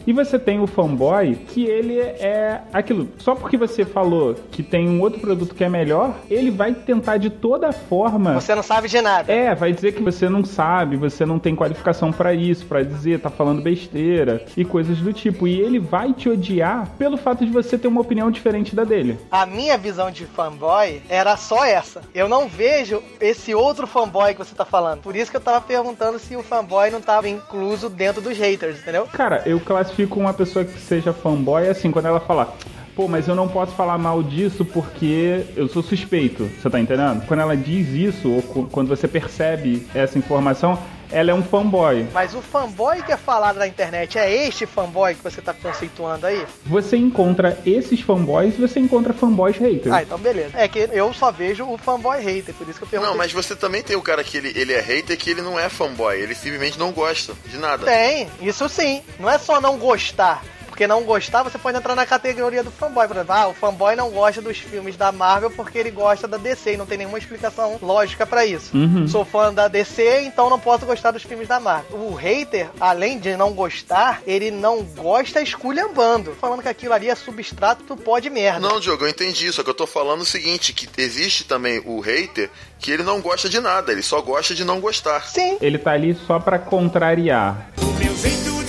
E 0.07 0.13
você 0.13 0.39
tem 0.39 0.59
o 0.59 0.65
fanboy, 0.65 1.35
que 1.49 1.65
ele 1.65 1.99
é 1.99 2.61
aquilo. 2.73 3.09
Só 3.19 3.35
porque 3.35 3.57
você 3.57 3.85
falou 3.85 4.33
que 4.51 4.63
tem 4.63 4.89
um 4.89 5.01
outro 5.01 5.19
produto 5.19 5.53
que 5.53 5.63
é 5.63 5.69
melhor, 5.69 6.15
ele 6.29 6.49
vai 6.49 6.73
tentar 6.73 7.17
de 7.17 7.29
toda 7.29 7.71
forma. 7.71 8.33
Você 8.33 8.55
não 8.55 8.63
sabe 8.63 8.87
de 8.87 8.99
nada. 9.01 9.31
É, 9.31 9.53
vai 9.53 9.71
dizer 9.71 9.91
que 9.93 10.01
você 10.01 10.27
não 10.29 10.43
sabe, 10.43 10.95
você 10.95 11.25
não 11.25 11.37
tem 11.37 11.53
qualificação 11.55 12.11
pra 12.11 12.33
isso, 12.33 12.65
pra 12.65 12.81
dizer, 12.81 13.19
tá 13.19 13.29
falando 13.29 13.61
besteira 13.61 14.43
e 14.57 14.65
coisas 14.79 14.99
do 14.99 15.11
tipo. 15.11 15.45
E 15.45 15.59
ele 15.59 15.77
vai 15.77 16.13
te 16.13 16.29
odiar 16.29 16.87
pelo 16.97 17.17
fato 17.17 17.45
de 17.45 17.51
você 17.51 17.77
ter 17.77 17.89
uma 17.89 17.99
opinião 17.99 18.31
diferente 18.31 18.73
da 18.73 18.85
dele. 18.85 19.19
A 19.29 19.45
minha 19.45 19.77
visão 19.77 20.09
de 20.09 20.25
fanboy 20.25 21.01
era 21.09 21.35
só 21.35 21.65
essa. 21.65 22.01
Eu 22.15 22.29
não 22.29 22.47
vejo 22.47 23.03
esse 23.19 23.53
outro 23.53 23.85
fanboy 23.85 24.33
que 24.33 24.39
você 24.39 24.55
tá 24.55 24.63
falando. 24.63 25.01
Por 25.01 25.17
isso 25.17 25.29
que 25.29 25.35
eu 25.35 25.41
tava 25.41 25.59
perguntando 25.59 26.17
se 26.17 26.33
o 26.37 26.43
fanboy 26.43 26.89
não 26.89 27.01
tava 27.01 27.27
incluso 27.27 27.89
dentro 27.89 28.21
dos 28.21 28.37
haters, 28.37 28.79
entendeu? 28.79 29.05
Cara, 29.11 29.43
eu 29.45 29.59
classifico 29.59 30.17
uma 30.17 30.33
pessoa 30.33 30.63
que 30.63 30.79
seja 30.79 31.11
fanboy 31.11 31.67
assim, 31.67 31.91
quando 31.91 32.05
ela 32.05 32.21
fala. 32.21 32.55
Pô, 32.95 33.07
mas 33.07 33.27
eu 33.27 33.35
não 33.35 33.47
posso 33.47 33.73
falar 33.73 33.97
mal 33.97 34.23
disso 34.23 34.63
porque 34.63 35.45
eu 35.57 35.67
sou 35.67 35.83
suspeito. 35.83 36.45
Você 36.45 36.69
tá 36.69 36.79
entendendo? 36.79 37.25
Quando 37.25 37.41
ela 37.41 37.55
diz 37.55 37.89
isso, 37.89 38.29
ou 38.29 38.41
quando 38.67 38.87
você 38.87 39.07
percebe 39.07 39.85
essa 39.93 40.17
informação, 40.17 40.79
ela 41.11 41.31
é 41.31 41.33
um 41.33 41.43
fanboy. 41.43 42.07
Mas 42.13 42.33
o 42.33 42.41
fanboy 42.41 43.01
que 43.03 43.11
é 43.11 43.17
falado 43.17 43.57
na 43.57 43.67
internet 43.67 44.17
é 44.17 44.47
este 44.47 44.65
fanboy 44.65 45.15
que 45.15 45.23
você 45.23 45.41
tá 45.41 45.53
conceituando 45.53 46.25
aí? 46.25 46.45
Você 46.65 46.97
encontra 46.97 47.57
esses 47.65 48.01
fanboys 48.01 48.55
e 48.57 48.61
você 48.61 48.79
encontra 48.79 49.13
fanboys 49.13 49.57
haters. 49.57 49.91
Ah, 49.91 50.03
então 50.03 50.17
beleza. 50.17 50.51
É 50.57 50.67
que 50.67 50.89
eu 50.91 51.13
só 51.13 51.31
vejo 51.31 51.65
o 51.65 51.77
fanboy 51.77 52.21
hater, 52.21 52.53
por 52.53 52.67
isso 52.67 52.79
que 52.79 52.85
eu 52.85 52.89
perguntei. 52.89 53.11
Não, 53.11 53.17
mas 53.17 53.31
você 53.31 53.55
também 53.55 53.81
tem 53.81 53.95
o 53.95 54.01
cara 54.01 54.23
que 54.23 54.37
ele, 54.37 54.53
ele 54.55 54.73
é 54.73 54.81
hater 54.81 55.17
que 55.17 55.31
ele 55.31 55.41
não 55.41 55.59
é 55.59 55.69
fanboy. 55.69 56.15
Ele 56.15 56.35
simplesmente 56.35 56.77
não 56.77 56.91
gosta 56.91 57.33
de 57.45 57.57
nada. 57.57 57.85
Tem, 57.85 58.29
isso 58.41 58.67
sim. 58.69 59.01
Não 59.19 59.29
é 59.29 59.37
só 59.37 59.59
não 59.59 59.77
gostar. 59.77 60.43
Porque 60.79 60.87
não 60.87 61.03
gostar, 61.03 61.43
você 61.43 61.57
pode 61.57 61.77
entrar 61.77 61.93
na 61.93 62.05
categoria 62.05 62.63
do 62.63 62.71
fanboy. 62.71 63.05
Por 63.05 63.17
exemplo, 63.17 63.33
ah, 63.33 63.49
o 63.49 63.53
fanboy 63.53 63.97
não 63.97 64.09
gosta 64.11 64.41
dos 64.41 64.59
filmes 64.59 64.95
da 64.95 65.11
Marvel 65.11 65.51
porque 65.51 65.77
ele 65.77 65.91
gosta 65.91 66.25
da 66.25 66.37
DC 66.37 66.75
e 66.75 66.77
não 66.77 66.85
tem 66.85 66.99
nenhuma 66.99 67.17
explicação 67.17 67.77
lógica 67.81 68.25
pra 68.25 68.45
isso. 68.45 68.77
Uhum. 68.77 69.05
Sou 69.05 69.25
fã 69.25 69.53
da 69.53 69.67
DC, 69.67 70.21
então 70.21 70.49
não 70.49 70.57
posso 70.57 70.85
gostar 70.85 71.11
dos 71.11 71.23
filmes 71.23 71.49
da 71.49 71.59
Marvel. 71.59 71.99
O 71.99 72.15
hater, 72.15 72.69
além 72.79 73.19
de 73.19 73.35
não 73.35 73.51
gostar, 73.51 74.21
ele 74.25 74.51
não 74.51 74.81
gosta 74.81 75.41
esculhambando. 75.41 76.31
Falando 76.39 76.61
que 76.61 76.69
aquilo 76.69 76.93
ali 76.93 77.09
é 77.09 77.15
substrato 77.15 77.83
do 77.83 77.97
pó 77.97 78.17
de 78.19 78.29
merda. 78.29 78.61
Não, 78.61 78.79
Diogo, 78.79 79.03
eu 79.03 79.09
entendi. 79.09 79.51
Só 79.51 79.63
que 79.63 79.69
eu 79.69 79.75
tô 79.75 79.85
falando 79.85 80.21
o 80.21 80.25
seguinte: 80.25 80.71
que 80.71 80.87
existe 80.95 81.43
também 81.43 81.83
o 81.85 81.99
hater 81.99 82.49
que 82.79 82.89
ele 82.89 83.03
não 83.03 83.19
gosta 83.19 83.49
de 83.49 83.59
nada, 83.59 83.91
ele 83.91 84.01
só 84.01 84.21
gosta 84.21 84.55
de 84.55 84.63
não 84.63 84.79
gostar. 84.79 85.27
Sim. 85.27 85.57
Ele 85.59 85.77
tá 85.77 85.91
ali 85.91 86.17
só 86.25 86.39
pra 86.39 86.57
contrariar. 86.57 87.69
Meu 87.99 88.15
jeito 88.15 88.59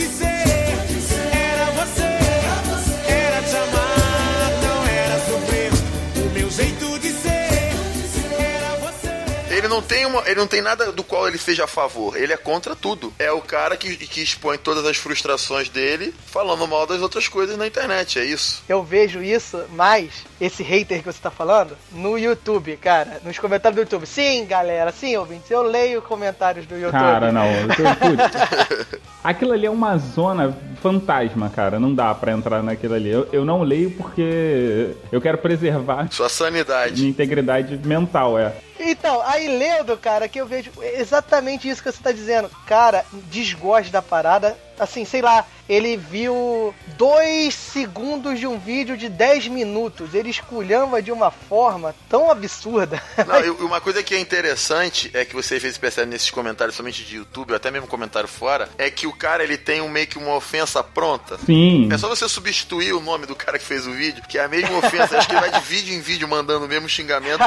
não 9.81 9.87
tem 9.87 10.05
uma, 10.05 10.23
ele 10.27 10.39
não 10.39 10.47
tem 10.47 10.61
nada 10.61 10.93
do 10.93 11.03
qual 11.03 11.27
ele 11.27 11.39
seja 11.39 11.65
a 11.65 11.67
favor. 11.67 12.15
Ele 12.17 12.33
é 12.33 12.37
contra 12.37 12.77
tudo. 12.77 13.13
É 13.19 13.33
o 13.33 13.41
cara 13.41 13.77
que, 13.77 13.97
que 13.97 14.21
expõe 14.23 14.59
todas 14.59 14.85
as 14.85 14.99
frustrações 14.99 15.71
dele 15.71 16.15
falando 16.27 16.67
mal 16.69 16.87
das 16.87 17.01
outras 17.01 17.27
coisas 17.27 17.57
na 17.57 17.67
internet. 17.67 18.19
É 18.19 18.25
isso. 18.25 18.63
Eu 18.69 18.83
vejo 18.83 19.23
isso 19.23 19.65
mais, 19.73 20.25
esse 20.39 20.63
hater 20.63 20.99
que 20.99 21.07
você 21.07 21.19
tá 21.21 21.31
falando, 21.31 21.77
no 21.93 22.19
YouTube, 22.19 22.77
cara. 22.77 23.21
Nos 23.25 23.39
comentários 23.39 23.77
do 23.77 23.81
YouTube. 23.81 24.07
Sim, 24.07 24.45
galera, 24.45 24.93
sim, 24.93 25.17
ouvintes. 25.17 25.51
Eu 25.51 25.63
leio 25.63 26.03
comentários 26.03 26.67
do 26.67 26.75
YouTube. 26.77 26.93
Cara, 26.93 27.33
não. 27.33 27.47
putz. 27.97 28.99
Aquilo 29.25 29.53
ali 29.53 29.67
é 29.67 29.71
uma 29.71 29.97
zona 29.97 30.57
fantasma, 30.83 31.49
cara. 31.49 31.81
Não 31.81 31.95
dá 31.95 32.15
pra 32.15 32.33
entrar 32.33 32.63
naquilo 32.63 32.95
ali. 32.95 33.09
Eu, 33.09 33.29
eu 33.33 33.45
não 33.47 33.63
leio 33.63 33.91
porque 33.93 34.95
eu 35.11 35.21
quero 35.21 35.39
preservar 35.39 36.09
Sua 36.11 36.29
sanidade. 36.29 37.01
minha 37.01 37.11
integridade 37.11 37.79
mental, 37.87 38.39
é. 38.39 38.53
Então, 38.83 39.21
aí 39.23 39.47
lendo, 39.47 39.97
cara, 39.99 40.27
que 40.27 40.41
eu 40.41 40.47
vejo 40.47 40.73
exatamente 40.81 41.69
isso 41.69 41.83
que 41.83 41.93
você 41.93 42.03
tá 42.03 42.11
dizendo. 42.11 42.51
Cara, 42.67 43.05
desgosto 43.13 43.93
da 43.93 44.01
parada. 44.01 44.57
Assim, 44.81 45.05
sei 45.05 45.23
lá, 45.23 45.47
ele 45.69 45.97
viu 45.97 46.75
dois 46.97 47.55
segundos 47.55 48.39
de 48.41 48.47
um 48.47 48.59
vídeo 48.59 48.97
de 48.97 49.09
10 49.09 49.49
minutos. 49.49 50.15
Ele 50.15 50.31
esculhamba 50.31 51.03
de 51.03 51.13
uma 51.13 51.31
forma 51.31 51.95
tão 52.09 52.31
absurda. 52.31 53.01
Não, 53.27 53.45
e 53.45 53.51
uma 53.51 53.81
coisa 53.81 54.03
que 54.03 54.15
é 54.15 54.19
interessante 54.19 55.11
é 55.15 55.25
que 55.25 55.35
você 55.35 55.59
vezes 55.59 55.79
percebe 55.79 56.11
nesses 56.11 56.31
comentários, 56.31 56.75
somente 56.75 57.05
de 57.05 57.17
YouTube, 57.17 57.51
ou 57.51 57.57
até 57.57 57.71
mesmo 57.71 57.87
comentário 57.87 58.29
fora, 58.29 58.69
é 58.79 58.91
que 58.91 59.07
o 59.07 59.13
cara 59.13 59.45
ele 59.45 59.57
tem 59.57 59.81
um 59.81 59.89
meio 59.89 60.07
que 60.07 60.19
uma 60.19 60.35
ofensa 60.35 60.83
pronta. 60.83 61.39
Sim. 61.45 61.89
É 61.93 61.99
só 61.99 62.09
você 62.09 62.29
substituir 62.29 62.93
o 62.93 63.01
nome 63.01 63.27
do 63.27 63.37
cara 63.37 63.59
que 63.59 63.65
fez 63.65 63.87
o 63.87 63.93
vídeo, 63.93 64.23
que 64.29 64.39
é 64.39 64.45
a 64.45 64.49
mesma 64.49 64.79
ofensa. 64.79 65.19
Acho 65.19 65.29
que 65.29 65.35
ele 65.35 65.41
vai 65.41 65.51
de 65.51 65.61
vídeo 65.61 65.95
em 65.95 66.01
vídeo 66.01 66.27
mandando 66.27 66.65
o 66.65 66.69
mesmo 66.69 66.89
xingamento, 66.89 67.45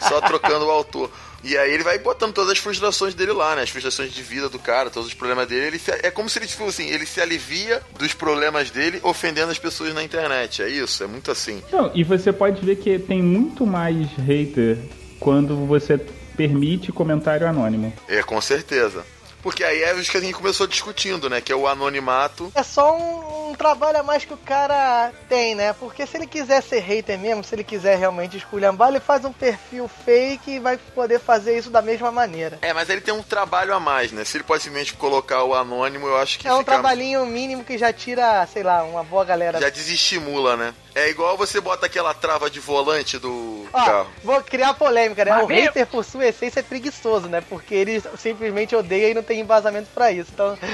só 0.00 0.20
trocando 0.20 0.66
o 0.66 0.70
autor. 0.70 1.10
E 1.44 1.56
aí 1.58 1.72
ele 1.72 1.82
vai 1.84 1.98
botando 1.98 2.32
todas 2.32 2.50
as 2.50 2.58
frustrações 2.58 3.14
dele 3.14 3.32
lá, 3.32 3.54
né? 3.54 3.62
As 3.62 3.70
frustrações 3.70 4.12
de 4.12 4.22
vida 4.22 4.48
do 4.48 4.58
cara, 4.58 4.88
todos 4.90 5.08
os 5.08 5.14
problemas 5.14 5.46
dele. 5.46 5.66
Ele 5.66 5.78
se- 5.78 5.90
é 6.02 6.10
como 6.10 6.28
se 6.28 6.38
ele, 6.38 6.46
tipo 6.46 6.64
assim, 6.64 6.88
ele 6.88 7.04
se 7.06 7.20
alivia 7.20 7.82
dos 7.98 8.14
problemas 8.14 8.70
dele 8.70 8.98
ofendendo 9.02 9.50
as 9.52 9.58
pessoas 9.58 9.92
na 9.94 10.02
internet. 10.02 10.62
É 10.62 10.68
isso, 10.68 11.04
é 11.04 11.06
muito 11.06 11.30
assim. 11.30 11.62
Não, 11.70 11.90
e 11.94 12.02
você 12.02 12.32
pode 12.32 12.64
ver 12.64 12.76
que 12.76 12.98
tem 12.98 13.22
muito 13.22 13.66
mais 13.66 14.06
hater 14.26 14.78
quando 15.20 15.54
você 15.66 15.98
permite 16.36 16.90
comentário 16.90 17.46
anônimo. 17.46 17.92
É, 18.08 18.22
com 18.22 18.40
certeza. 18.40 19.04
Porque 19.44 19.62
aí 19.62 19.82
é 19.82 19.94
isso 19.94 20.10
que 20.10 20.16
a 20.16 20.20
gente 20.22 20.32
começou 20.34 20.66
discutindo, 20.66 21.28
né? 21.28 21.38
Que 21.38 21.52
é 21.52 21.54
o 21.54 21.68
anonimato. 21.68 22.50
É 22.54 22.62
só 22.62 22.96
um, 22.96 23.50
um 23.50 23.54
trabalho 23.54 23.98
a 23.98 24.02
mais 24.02 24.24
que 24.24 24.32
o 24.32 24.38
cara 24.38 25.12
tem, 25.28 25.54
né? 25.54 25.74
Porque 25.74 26.06
se 26.06 26.16
ele 26.16 26.26
quiser 26.26 26.62
ser 26.62 26.78
hater 26.80 27.18
mesmo, 27.18 27.44
se 27.44 27.54
ele 27.54 27.62
quiser 27.62 27.98
realmente 27.98 28.38
esculhambar, 28.38 28.88
ele 28.88 29.00
faz 29.00 29.22
um 29.22 29.32
perfil 29.32 29.86
fake 30.06 30.50
e 30.52 30.58
vai 30.58 30.78
poder 30.78 31.20
fazer 31.20 31.58
isso 31.58 31.68
da 31.68 31.82
mesma 31.82 32.10
maneira. 32.10 32.58
É, 32.62 32.72
mas 32.72 32.88
ele 32.88 33.02
tem 33.02 33.12
um 33.12 33.22
trabalho 33.22 33.74
a 33.74 33.78
mais, 33.78 34.10
né? 34.12 34.24
Se 34.24 34.38
ele 34.38 34.44
pode 34.44 34.62
simplesmente 34.62 34.94
colocar 34.94 35.44
o 35.44 35.54
anônimo, 35.54 36.06
eu 36.06 36.16
acho 36.16 36.38
que 36.38 36.48
É 36.48 36.54
um 36.54 36.60
fica- 36.60 36.72
trabalhinho 36.72 37.26
mínimo 37.26 37.62
que 37.64 37.76
já 37.76 37.92
tira, 37.92 38.46
sei 38.50 38.62
lá, 38.62 38.82
uma 38.82 39.04
boa 39.04 39.26
galera. 39.26 39.60
já 39.60 39.68
desestimula, 39.68 40.56
né? 40.56 40.72
É 40.94 41.08
igual 41.10 41.36
você 41.36 41.60
bota 41.60 41.86
aquela 41.86 42.14
trava 42.14 42.48
de 42.48 42.60
volante 42.60 43.18
do 43.18 43.66
Ó, 43.72 43.84
carro. 43.84 44.10
vou 44.22 44.40
criar 44.42 44.74
polêmica, 44.74 45.24
né? 45.24 45.32
Mas 45.32 45.44
o 45.44 45.48
meu- 45.48 45.56
hater, 45.64 45.86
por 45.88 46.04
sua 46.04 46.26
essência, 46.26 46.60
é 46.60 46.62
preguiçoso, 46.62 47.26
né? 47.28 47.40
Porque 47.48 47.74
ele 47.74 48.00
simplesmente 48.16 48.76
odeia 48.76 49.08
e 49.10 49.14
não 49.14 49.22
tem 49.22 49.40
embasamento 49.40 49.88
pra 49.92 50.12
isso. 50.12 50.30
Então, 50.32 50.56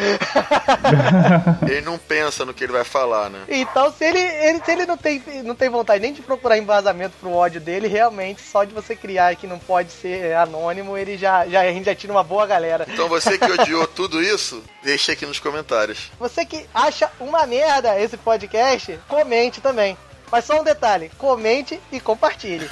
Ele 1.68 1.80
não 1.80 1.98
pensa 1.98 2.44
no 2.44 2.52
que 2.52 2.64
ele 2.64 2.72
vai 2.72 2.84
falar, 2.84 3.30
né? 3.30 3.40
então 3.48 3.92
se, 3.92 4.04
ele, 4.04 4.18
ele- 4.18 4.62
se 4.64 4.70
ele 4.70 4.86
não 4.86 4.96
tem, 4.96 5.22
não 5.44 5.54
tem 5.54 5.68
vontade 5.68 6.00
nem 6.02 6.12
de 6.12 6.22
procurar 6.22 6.58
embasamento 6.58 7.14
pro 7.20 7.32
ódio 7.32 7.60
dele, 7.60 7.88
realmente, 7.88 8.42
só 8.42 8.64
de 8.64 8.74
você 8.74 8.94
criar 8.94 9.34
que 9.36 9.46
não 9.46 9.58
pode 9.58 9.90
ser 9.92 10.34
anônimo, 10.36 10.96
ele 10.96 11.16
já, 11.16 11.46
já, 11.46 11.60
a 11.62 11.72
gente 11.72 11.84
já 11.86 11.94
tira 11.94 12.12
uma 12.12 12.22
boa 12.24 12.46
galera. 12.46 12.86
Então 12.88 13.08
você 13.08 13.38
que 13.38 13.44
odiou 13.50 13.86
tudo 13.86 14.22
isso, 14.22 14.62
deixa 14.82 15.12
aqui 15.12 15.24
nos 15.26 15.38
comentários. 15.40 16.10
Você 16.18 16.44
que 16.44 16.66
acha 16.74 17.10
uma 17.18 17.46
merda 17.46 17.98
esse 18.00 18.16
podcast, 18.16 18.98
comente 19.08 19.60
também. 19.60 19.96
Mas 20.30 20.44
só 20.44 20.60
um 20.60 20.64
detalhe, 20.64 21.10
comente 21.18 21.80
e 21.90 21.98
compartilhe. 21.98 22.68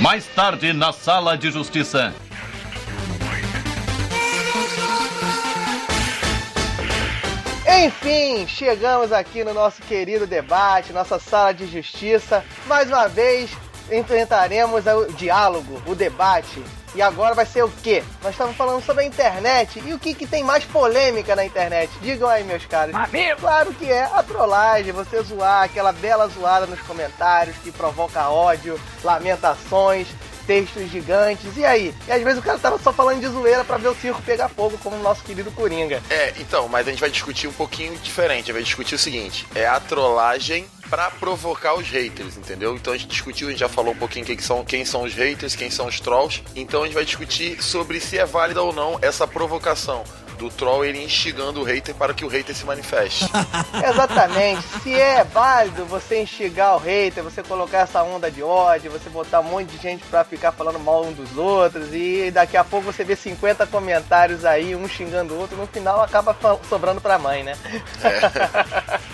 Mais 0.00 0.26
tarde, 0.26 0.72
na 0.72 0.92
sala 0.92 1.36
de 1.36 1.50
justiça. 1.50 2.14
Enfim, 7.84 8.46
chegamos 8.46 9.10
aqui 9.12 9.42
no 9.44 9.54
nosso 9.54 9.80
querido 9.82 10.26
debate, 10.26 10.92
nossa 10.92 11.18
sala 11.18 11.52
de 11.52 11.66
justiça. 11.66 12.44
Mais 12.66 12.88
uma 12.88 13.08
vez, 13.08 13.50
enfrentaremos 13.90 14.84
o 14.86 15.12
diálogo, 15.12 15.80
o 15.86 15.94
debate. 15.94 16.62
E 16.94 17.00
agora 17.00 17.34
vai 17.34 17.46
ser 17.46 17.62
o 17.62 17.70
quê? 17.82 18.02
Nós 18.22 18.32
estamos 18.32 18.56
falando 18.56 18.84
sobre 18.84 19.04
a 19.04 19.06
internet 19.06 19.80
e 19.84 19.94
o 19.94 19.98
que, 19.98 20.12
que 20.12 20.26
tem 20.26 20.42
mais 20.42 20.64
polêmica 20.64 21.36
na 21.36 21.44
internet. 21.44 21.90
Digam 22.02 22.28
aí, 22.28 22.42
meus 22.42 22.66
caros. 22.66 22.94
Claro 23.40 23.72
que 23.74 23.90
é 23.90 24.02
a 24.02 24.22
trollagem, 24.22 24.92
você 24.92 25.22
zoar, 25.22 25.64
aquela 25.64 25.92
bela 25.92 26.26
zoada 26.26 26.66
nos 26.66 26.80
comentários 26.80 27.56
que 27.58 27.70
provoca 27.70 28.28
ódio, 28.28 28.80
lamentações, 29.04 30.08
textos 30.46 30.90
gigantes. 30.90 31.56
E 31.56 31.64
aí? 31.64 31.94
E 32.08 32.12
às 32.12 32.22
vezes 32.22 32.40
o 32.40 32.42
cara 32.42 32.58
tava 32.58 32.76
só 32.76 32.92
falando 32.92 33.20
de 33.20 33.28
zoeira 33.28 33.62
pra 33.62 33.76
ver 33.76 33.88
o 33.88 33.94
circo 33.94 34.20
pegar 34.22 34.48
fogo, 34.48 34.76
como 34.82 34.96
o 34.96 35.02
nosso 35.02 35.22
querido 35.22 35.52
Coringa. 35.52 36.02
É, 36.10 36.34
então, 36.38 36.68
mas 36.68 36.88
a 36.88 36.90
gente 36.90 37.00
vai 37.00 37.10
discutir 37.10 37.46
um 37.46 37.52
pouquinho 37.52 37.96
diferente. 37.98 38.32
A 38.32 38.38
gente 38.38 38.52
vai 38.52 38.62
discutir 38.64 38.96
o 38.96 38.98
seguinte: 38.98 39.46
é 39.54 39.64
a 39.64 39.78
trollagem 39.78 40.66
pra 40.90 41.10
provocar 41.12 41.74
os 41.74 41.88
haters, 41.88 42.36
entendeu? 42.36 42.74
Então 42.74 42.92
a 42.92 42.96
gente 42.96 43.08
discutiu, 43.08 43.46
a 43.46 43.50
gente 43.50 43.60
já 43.60 43.68
falou 43.68 43.94
um 43.94 43.96
pouquinho 43.96 44.26
quem 44.26 44.36
são, 44.38 44.64
quem 44.64 44.84
são 44.84 45.04
os 45.04 45.14
haters, 45.14 45.54
quem 45.54 45.70
são 45.70 45.86
os 45.86 46.00
trolls. 46.00 46.42
Então 46.56 46.82
a 46.82 46.84
gente 46.86 46.94
vai 46.94 47.04
discutir 47.04 47.62
sobre 47.62 48.00
se 48.00 48.18
é 48.18 48.26
válida 48.26 48.60
ou 48.60 48.72
não 48.72 48.98
essa 49.00 49.26
provocação 49.26 50.02
do 50.40 50.48
troll 50.48 50.84
ele 50.86 51.04
instigando 51.04 51.60
o 51.60 51.64
hater 51.64 51.94
para 51.94 52.14
que 52.14 52.24
o 52.24 52.28
hater 52.28 52.56
se 52.56 52.64
manifeste. 52.64 53.26
Exatamente. 53.86 54.62
Se 54.82 54.94
é 54.94 55.22
válido 55.22 55.84
você 55.84 56.22
instigar 56.22 56.76
o 56.76 56.78
hater, 56.78 57.22
você 57.22 57.42
colocar 57.42 57.80
essa 57.80 58.02
onda 58.02 58.30
de 58.30 58.42
ódio, 58.42 58.90
você 58.90 59.10
botar 59.10 59.40
um 59.40 59.44
monte 59.44 59.68
de 59.68 59.76
gente 59.76 60.02
pra 60.06 60.24
ficar 60.24 60.50
falando 60.50 60.78
mal 60.78 61.04
um 61.04 61.12
dos 61.12 61.36
outros 61.36 61.92
e 61.92 62.30
daqui 62.30 62.56
a 62.56 62.64
pouco 62.64 62.90
você 62.90 63.04
vê 63.04 63.14
50 63.14 63.66
comentários 63.66 64.46
aí, 64.46 64.74
um 64.74 64.88
xingando 64.88 65.34
o 65.34 65.38
outro, 65.38 65.58
no 65.58 65.66
final 65.66 66.00
acaba 66.00 66.34
sobrando 66.66 67.02
pra 67.02 67.18
mãe, 67.18 67.42
né? 67.42 67.52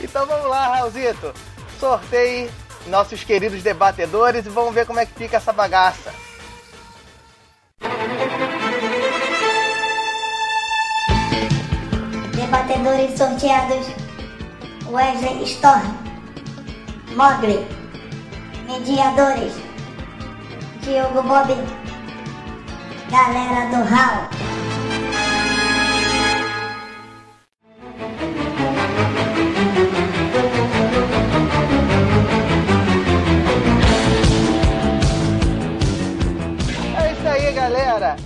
então 0.00 0.26
vamos 0.26 0.48
lá, 0.48 0.76
Raulzito. 0.76 1.32
Sorteie 1.78 2.50
nossos 2.86 3.22
queridos 3.24 3.62
debatedores 3.62 4.46
e 4.46 4.48
vamos 4.48 4.74
ver 4.74 4.86
como 4.86 4.98
é 4.98 5.06
que 5.06 5.14
fica 5.14 5.36
essa 5.36 5.52
bagaça. 5.52 6.12
Debatedores 12.34 13.16
sorteados: 13.16 13.86
Wesley 14.86 15.44
Storm, 15.44 15.94
Mogli, 17.14 17.66
Mediadores, 18.66 19.52
Diogo 20.82 21.22
Bob, 21.22 21.54
Galera 23.10 23.68
do 23.68 23.84
Hall. 23.84 24.69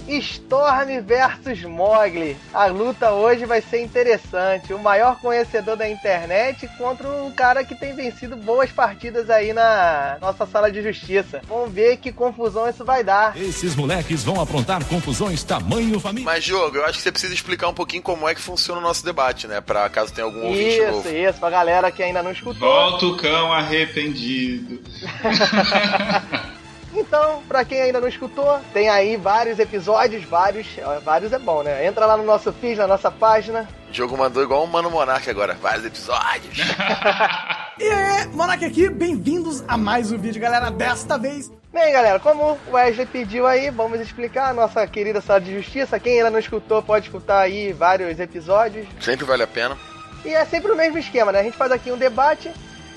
Storm 0.09 1.01
versus 1.02 1.62
Mogli. 1.65 2.36
A 2.52 2.66
luta 2.66 3.12
hoje 3.12 3.44
vai 3.47 3.61
ser 3.61 3.82
interessante. 3.82 4.73
O 4.73 4.78
maior 4.78 5.19
conhecedor 5.20 5.77
da 5.77 5.89
internet 5.89 6.69
contra 6.78 7.09
um 7.09 7.31
cara 7.32 7.65
que 7.65 7.74
tem 7.74 7.94
vencido 7.94 8.36
boas 8.36 8.70
partidas 8.70 9.28
aí 9.31 9.52
na 9.52 10.19
nossa 10.20 10.47
sala 10.47 10.70
de 10.70 10.82
justiça. 10.82 11.40
Vamos 11.48 11.73
ver 11.73 11.97
que 11.97 12.12
confusão 12.12 12.69
isso 12.69 12.85
vai 12.85 13.02
dar. 13.02 13.36
Esses 13.36 13.74
moleques 13.74 14.23
vão 14.23 14.40
aprontar 14.40 14.85
confusões 14.85 15.43
tamanho 15.43 15.98
família. 16.01 16.24
Mas, 16.24 16.44
Diogo, 16.44 16.77
eu 16.77 16.85
acho 16.85 16.98
que 16.98 17.02
você 17.02 17.12
precisa 17.12 17.35
explicar 17.35 17.69
um 17.69 17.74
pouquinho 17.74 18.02
como 18.02 18.28
é 18.28 18.35
que 18.35 18.40
funciona 18.40 18.81
o 18.81 18.82
nosso 18.82 19.05
debate, 19.05 19.47
né? 19.47 19.61
Pra 19.61 19.89
caso 19.89 20.12
tenha 20.12 20.24
algum 20.24 20.47
ouvinte 20.47 20.78
Isso, 20.78 20.90
novo. 20.93 21.09
isso, 21.09 21.39
pra 21.39 21.51
galera 21.51 21.90
que 21.90 22.02
ainda 22.02 22.23
não 22.23 22.31
escutou. 22.32 22.69
Volta 22.69 23.06
o 23.06 23.16
cão 23.16 23.52
arrependido. 23.52 24.81
Então, 26.95 27.43
pra 27.49 27.65
quem 27.65 27.83
ainda 27.83 28.01
não 28.01 28.09
escutou, 28.09 28.61
tem 28.73 28.89
aí 28.89 29.16
vários 29.16 29.59
episódios, 29.59 30.25
vários, 30.25 30.66
ó, 30.83 31.01
vários 31.01 31.33
é 31.33 31.39
bom, 31.39 31.62
né? 31.62 31.85
Entra 31.87 32.07
lá 32.07 32.16
no 32.16 32.25
nosso 32.25 32.53
feed, 32.53 32.79
na 32.79 32.87
nossa 32.87 33.11
página. 33.11 33.69
O 33.89 33.93
Diogo 33.93 34.16
mandou 34.16 34.43
igual 34.43 34.62
um 34.62 34.66
Mano 34.66 34.91
Monark 34.91 35.29
agora. 35.29 35.55
Vários 35.55 35.85
episódios. 35.85 36.59
E 37.77 37.89
aí, 37.89 38.29
Monark 38.29 38.65
aqui, 38.65 38.89
bem-vindos 38.89 39.65
a 39.66 39.77
mais 39.77 40.12
um 40.12 40.16
vídeo, 40.16 40.41
galera. 40.41 40.71
Desta 40.71 41.19
vez, 41.19 41.51
Bem, 41.75 41.93
galera, 41.93 42.21
como 42.21 42.57
o 42.69 42.71
Wesley 42.71 43.05
pediu 43.05 43.49
aí, 43.49 43.69
vamos 43.69 43.99
explicar 43.99 44.51
a 44.51 44.53
nossa 44.55 44.87
querida 44.87 45.21
sala 45.21 45.41
de 45.41 45.53
justiça. 45.53 45.99
Quem 45.99 46.19
ainda 46.19 46.31
não 46.31 46.39
escutou, 46.39 46.81
pode 46.81 47.07
escutar 47.07 47.41
aí 47.41 47.73
vários 47.73 48.21
episódios. 48.21 48.87
Sempre 49.01 49.25
vale 49.25 49.43
a 49.43 49.47
pena. 49.49 49.77
E 50.25 50.33
é 50.33 50.45
sempre 50.45 50.71
o 50.71 50.77
mesmo 50.77 50.99
esquema, 50.99 51.33
né? 51.33 51.41
A 51.41 51.43
gente 51.43 51.57
faz 51.57 51.73
aqui 51.73 51.91
um 51.91 51.97
debate 51.97 52.49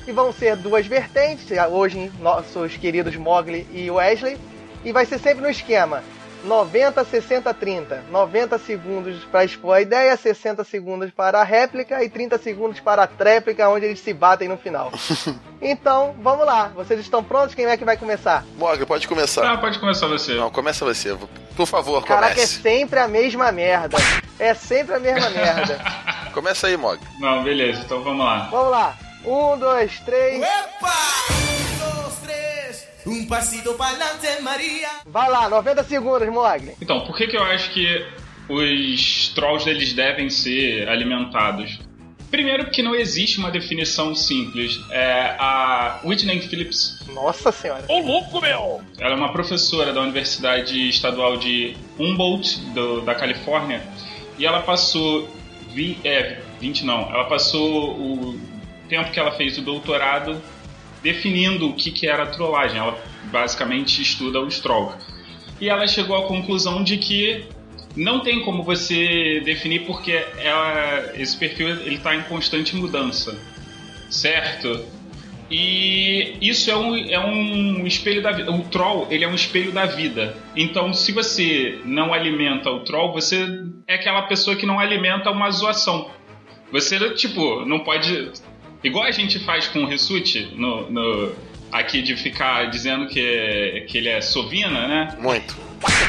e 0.08 0.12
vão 0.12 0.32
ser 0.32 0.56
duas 0.56 0.88
vertentes. 0.88 1.46
Hoje, 1.70 2.12
nossos 2.20 2.78
queridos 2.78 3.16
Mogli 3.16 3.68
e 3.72 3.92
Wesley. 3.92 4.38
E 4.86 4.92
vai 4.92 5.06
ser 5.06 5.20
sempre 5.20 5.42
no 5.42 5.50
esquema 5.50 6.02
90, 6.44 7.04
60, 7.04 7.54
30. 7.54 8.04
90 8.10 8.58
segundos 8.58 9.24
para 9.26 9.44
expor 9.44 9.76
a 9.76 9.82
ideia, 9.82 10.16
60 10.16 10.64
segundos 10.64 11.12
para 11.12 11.42
a 11.42 11.44
réplica 11.44 12.04
e 12.04 12.10
30 12.10 12.38
segundos 12.38 12.80
para 12.80 13.04
a 13.04 13.08
tréplica, 13.08 13.68
onde 13.70 13.86
eles 13.86 14.00
se 14.00 14.14
batem 14.14 14.48
no 14.48 14.58
final. 14.58 14.92
então, 15.62 16.16
vamos 16.22 16.46
lá. 16.46 16.72
Vocês 16.74 17.00
estão 17.00 17.24
prontos? 17.24 17.54
Quem 17.54 17.66
é 17.66 17.76
que 17.76 17.84
vai 17.84 17.98
começar? 17.98 18.46
Mogli, 18.58 18.86
pode 18.86 19.08
começar. 19.08 19.52
Ah, 19.52 19.58
pode 19.58 19.78
começar 19.80 20.08
você. 20.08 20.36
Não, 20.36 20.50
começa 20.50 20.86
você. 20.86 21.18
Por 21.56 21.66
favor, 21.66 22.06
Caraca, 22.06 22.34
é 22.34 22.36
comece. 22.36 22.62
sempre 22.62 23.00
a 23.00 23.08
mesma 23.08 23.52
merda. 23.52 23.98
É 24.40 24.54
sempre 24.54 24.96
a 24.96 25.00
mesma 25.00 25.30
merda. 25.32 25.80
Começa 26.32 26.68
aí, 26.68 26.78
Mogli. 26.78 27.02
Não, 27.20 27.44
beleza, 27.44 27.82
então 27.84 28.04
vamos 28.04 28.24
lá. 28.24 28.48
Vamos 28.52 28.70
lá. 28.70 28.96
Um, 29.28 29.58
dois, 29.60 30.00
três. 30.06 30.40
Dos, 30.40 32.14
tres, 32.24 32.88
un 33.06 33.28
pasito 33.28 33.74
pa'lante, 33.76 34.42
María. 34.42 34.90
Vai 35.06 35.30
lá, 35.30 35.50
90 35.50 35.84
segundos, 35.84 36.30
Mogli. 36.30 36.74
Então, 36.82 37.06
por 37.06 37.16
que, 37.18 37.28
que 37.28 37.36
eu 37.38 37.44
acho 37.44 37.72
que 37.72 38.06
os 38.50 39.30
trolls 39.36 39.70
eles 39.70 39.92
devem 39.94 40.30
ser 40.30 40.88
alimentados? 40.88 41.80
Primeiro, 42.32 42.66
porque 42.66 42.82
não 42.82 42.94
existe 42.96 43.38
uma 43.40 43.50
definição 43.52 44.14
simples. 44.16 44.80
É, 44.92 45.36
a 45.40 46.00
Whitney 46.04 46.42
Phillips. 46.42 47.00
Nossa 47.14 47.52
senhora. 47.52 47.84
Ô, 47.88 48.00
louco, 48.00 48.42
meu! 48.42 48.82
Ela 49.00 49.14
é 49.14 49.16
uma 49.16 49.32
professora 49.32 49.94
da 49.94 50.02
Universidade 50.02 50.90
Estadual 50.90 51.38
de 51.38 51.76
Humboldt, 51.98 52.60
do- 52.74 53.02
da 53.02 53.16
Califórnia, 53.16 53.82
e 54.38 54.46
ela 54.46 54.62
passou. 54.62 55.30
Vi, 55.74 55.98
é, 56.04 56.40
20 56.60 56.86
não. 56.86 57.10
Ela 57.14 57.26
passou 57.26 57.92
o 57.92 58.57
tempo 58.88 59.12
que 59.12 59.20
ela 59.20 59.32
fez 59.32 59.58
o 59.58 59.62
doutorado 59.62 60.42
definindo 61.04 61.70
o 61.70 61.74
que, 61.74 61.92
que 61.92 62.08
era 62.08 62.26
trollagem. 62.26 62.80
Ela 62.80 62.98
basicamente 63.32 64.02
estuda 64.02 64.42
os 64.42 64.60
trolls. 64.60 64.96
E 65.60 65.70
ela 65.70 65.88
chegou 65.88 66.16
à 66.18 66.28
conclusão 66.28 66.84
de 66.84 66.98
que 66.98 67.46
não 67.96 68.20
tem 68.20 68.42
como 68.42 68.64
você 68.64 69.42
definir 69.44 69.86
porque 69.86 70.12
ela, 70.40 71.12
esse 71.16 71.36
perfil 71.36 71.70
está 71.92 72.16
em 72.16 72.22
constante 72.24 72.76
mudança, 72.76 73.40
certo? 74.10 74.86
E 75.50 76.38
isso 76.42 76.70
é 76.70 76.76
um, 76.76 76.96
é 76.96 77.20
um 77.20 77.88
espelho 77.88 78.22
da 78.22 78.32
vida. 78.32 78.52
O 78.52 78.64
troll 78.66 79.08
ele 79.10 79.24
é 79.24 79.28
um 79.28 79.34
espelho 79.34 79.72
da 79.72 79.86
vida. 79.86 80.36
Então, 80.56 80.94
se 80.94 81.12
você 81.12 81.80
não 81.86 82.14
alimenta 82.14 82.70
o 82.70 82.82
troll, 82.82 83.14
você 83.14 83.48
é 83.88 83.96
aquela 83.96 84.24
pessoa 84.24 84.56
que 84.56 84.66
não 84.66 84.80
alimenta 84.80 85.32
uma 85.32 85.50
zoação. 85.50 86.12
Você, 86.72 87.00
tipo, 87.12 87.66
não 87.66 87.80
pode. 87.80 88.32
Igual 88.88 89.04
a 89.04 89.12
gente 89.12 89.38
faz 89.40 89.68
com 89.68 89.84
o 89.84 89.86
Rissuti, 89.86 90.54
no, 90.56 90.90
no, 90.90 91.36
aqui 91.74 92.02
de 92.02 92.16
ficar 92.16 92.70
dizendo 92.70 93.06
que, 93.08 93.86
que 93.90 93.98
ele 93.98 94.08
é 94.08 94.22
sovina, 94.22 94.88
né? 94.88 95.18
Muito. 95.20 95.58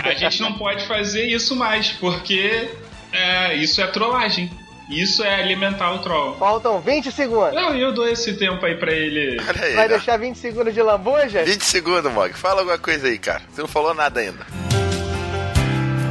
A 0.05 0.15
gente 0.15 0.41
não 0.41 0.53
pode 0.53 0.87
fazer 0.87 1.27
isso 1.27 1.57
mais, 1.57 1.91
porque 1.91 2.71
é, 3.13 3.57
isso 3.57 3.81
é 3.81 3.87
trollagem. 3.89 4.49
Isso 4.89 5.25
é 5.25 5.35
alimentar 5.43 5.93
o 5.93 5.99
troll. 5.99 6.37
Faltam 6.37 6.81
20 6.81 7.11
segundos. 7.11 7.53
Não, 7.53 7.75
eu 7.75 7.93
dou 7.93 8.09
esse 8.09 8.35
tempo 8.35 8.65
aí 8.65 8.77
pra 8.77 8.93
ele. 8.93 9.39
Olha 9.47 9.65
aí, 9.65 9.75
Vai 9.75 9.89
né? 9.89 9.95
deixar 9.97 10.17
20 10.17 10.37
segundos 10.37 10.73
de 10.73 10.81
lambuja? 10.81 11.43
20 11.45 11.61
segundos, 11.63 12.13
Mogli. 12.13 12.33
Fala 12.35 12.61
alguma 12.61 12.79
coisa 12.79 13.09
aí, 13.09 13.19
cara. 13.19 13.43
Você 13.53 13.61
não 13.61 13.69
falou 13.69 13.93
nada 13.93 14.21
ainda. 14.21 14.47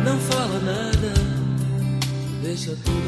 Não 0.04 0.20
fala 0.20 0.60
nada, 0.60 1.14
deixa 2.44 2.76
tudo. 2.86 3.07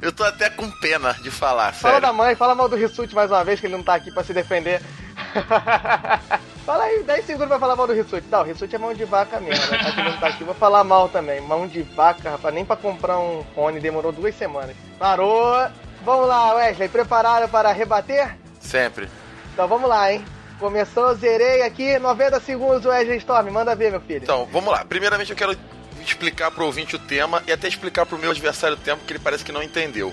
Eu 0.00 0.12
tô 0.12 0.22
até 0.22 0.48
com 0.48 0.70
pena 0.70 1.12
de 1.14 1.30
falar, 1.30 1.72
Fala 1.72 1.94
sério. 1.94 2.00
da 2.00 2.12
mãe, 2.12 2.34
fala 2.36 2.54
mal 2.54 2.68
do 2.68 2.76
Rissuti 2.76 3.14
mais 3.14 3.30
uma 3.30 3.42
vez, 3.42 3.58
que 3.58 3.66
ele 3.66 3.76
não 3.76 3.82
tá 3.82 3.94
aqui 3.94 4.12
pra 4.12 4.22
se 4.22 4.32
defender. 4.32 4.80
fala 6.64 6.84
aí, 6.84 7.02
10 7.02 7.24
segundos 7.24 7.48
pra 7.48 7.58
falar 7.58 7.74
mal 7.74 7.86
do 7.86 7.92
Rissuti. 7.92 8.26
Não, 8.30 8.40
o 8.40 8.44
Rissuti 8.44 8.76
é 8.76 8.78
mão 8.78 8.94
de 8.94 9.04
vaca 9.04 9.40
mesmo, 9.40 9.66
né? 9.66 9.78
Já 9.82 9.92
que 9.92 10.00
ele 10.00 10.10
não 10.10 10.18
tá 10.18 10.28
aqui, 10.28 10.44
vou 10.44 10.54
falar 10.54 10.84
mal 10.84 11.08
também. 11.08 11.40
Mão 11.40 11.66
de 11.66 11.82
vaca, 11.82 12.30
rapaz, 12.30 12.54
nem 12.54 12.64
pra 12.64 12.76
comprar 12.76 13.18
um 13.18 13.44
fone 13.54 13.80
demorou 13.80 14.12
duas 14.12 14.36
semanas. 14.36 14.76
Parou! 14.98 15.68
Vamos 16.04 16.28
lá, 16.28 16.54
Wesley, 16.54 16.88
preparado 16.88 17.48
para 17.50 17.72
rebater? 17.72 18.36
Sempre. 18.60 19.08
Então 19.52 19.66
vamos 19.66 19.88
lá, 19.88 20.12
hein? 20.12 20.24
Começou, 20.60 21.12
zerei 21.16 21.62
aqui, 21.62 21.98
90 21.98 22.38
segundos, 22.40 22.84
Wesley 22.86 23.18
Storm, 23.18 23.50
manda 23.50 23.74
ver, 23.74 23.90
meu 23.90 24.00
filho. 24.00 24.22
Então, 24.22 24.46
vamos 24.52 24.70
lá. 24.72 24.84
Primeiramente, 24.84 25.30
eu 25.30 25.36
quero 25.36 25.56
explicar 26.04 26.50
pro 26.50 26.64
ouvinte 26.64 26.96
o 26.96 26.98
tema 26.98 27.42
e 27.46 27.52
até 27.52 27.68
explicar 27.68 28.06
pro 28.06 28.18
meu 28.18 28.30
adversário 28.30 28.76
o 28.76 28.80
tema, 28.80 28.98
porque 28.98 29.12
ele 29.12 29.20
parece 29.20 29.44
que 29.44 29.52
não 29.52 29.62
entendeu. 29.62 30.12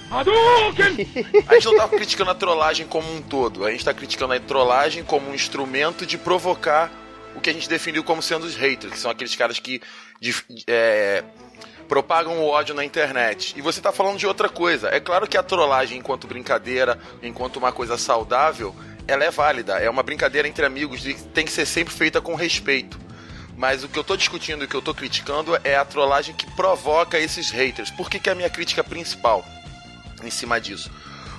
A 1.47 1.53
gente 1.53 1.65
não 1.65 1.77
tá 1.77 1.87
criticando 1.87 2.31
a 2.31 2.35
trollagem 2.35 2.87
como 2.87 3.13
um 3.13 3.21
todo, 3.21 3.65
a 3.65 3.71
gente 3.71 3.85
tá 3.85 3.93
criticando 3.93 4.33
a 4.33 4.39
trollagem 4.39 5.03
como 5.03 5.29
um 5.29 5.33
instrumento 5.33 6.05
de 6.05 6.17
provocar 6.17 6.91
o 7.35 7.41
que 7.41 7.49
a 7.49 7.53
gente 7.53 7.67
definiu 7.67 8.03
como 8.03 8.21
sendo 8.21 8.45
os 8.45 8.55
haters, 8.55 8.93
que 8.93 8.99
são 8.99 9.11
aqueles 9.11 9.35
caras 9.35 9.59
que 9.59 9.81
é, 10.67 11.23
propagam 11.87 12.39
o 12.39 12.47
ódio 12.47 12.73
na 12.73 12.83
internet. 12.83 13.53
E 13.57 13.61
você 13.61 13.81
tá 13.81 13.91
falando 13.91 14.17
de 14.17 14.27
outra 14.27 14.49
coisa. 14.49 14.89
É 14.89 14.99
claro 14.99 15.27
que 15.27 15.37
a 15.37 15.43
trollagem, 15.43 15.99
enquanto 15.99 16.27
brincadeira, 16.27 16.97
enquanto 17.21 17.57
uma 17.57 17.71
coisa 17.71 17.97
saudável, 17.97 18.75
ela 19.07 19.23
é 19.23 19.31
válida. 19.31 19.73
É 19.77 19.89
uma 19.89 20.03
brincadeira 20.03 20.47
entre 20.47 20.65
amigos 20.65 21.05
e 21.05 21.13
tem 21.13 21.45
que 21.45 21.51
ser 21.51 21.65
sempre 21.65 21.93
feita 21.93 22.21
com 22.21 22.35
respeito. 22.35 23.04
Mas 23.65 23.83
o 23.83 23.89
que 23.89 23.97
eu 23.97 24.03
tô 24.03 24.15
discutindo 24.15 24.61
e 24.61 24.65
o 24.65 24.67
que 24.67 24.75
eu 24.75 24.81
tô 24.81 24.93
criticando 24.93 25.59
é 25.63 25.75
a 25.75 25.83
trollagem 25.83 26.35
que 26.35 26.45
provoca 26.51 27.17
esses 27.17 27.49
haters. 27.49 27.89
Por 27.89 28.11
que, 28.11 28.19
que 28.19 28.29
é 28.29 28.31
a 28.31 28.35
minha 28.35 28.47
crítica 28.47 28.83
principal 28.83 29.43
em 30.23 30.29
cima 30.29 30.61
disso? 30.61 30.91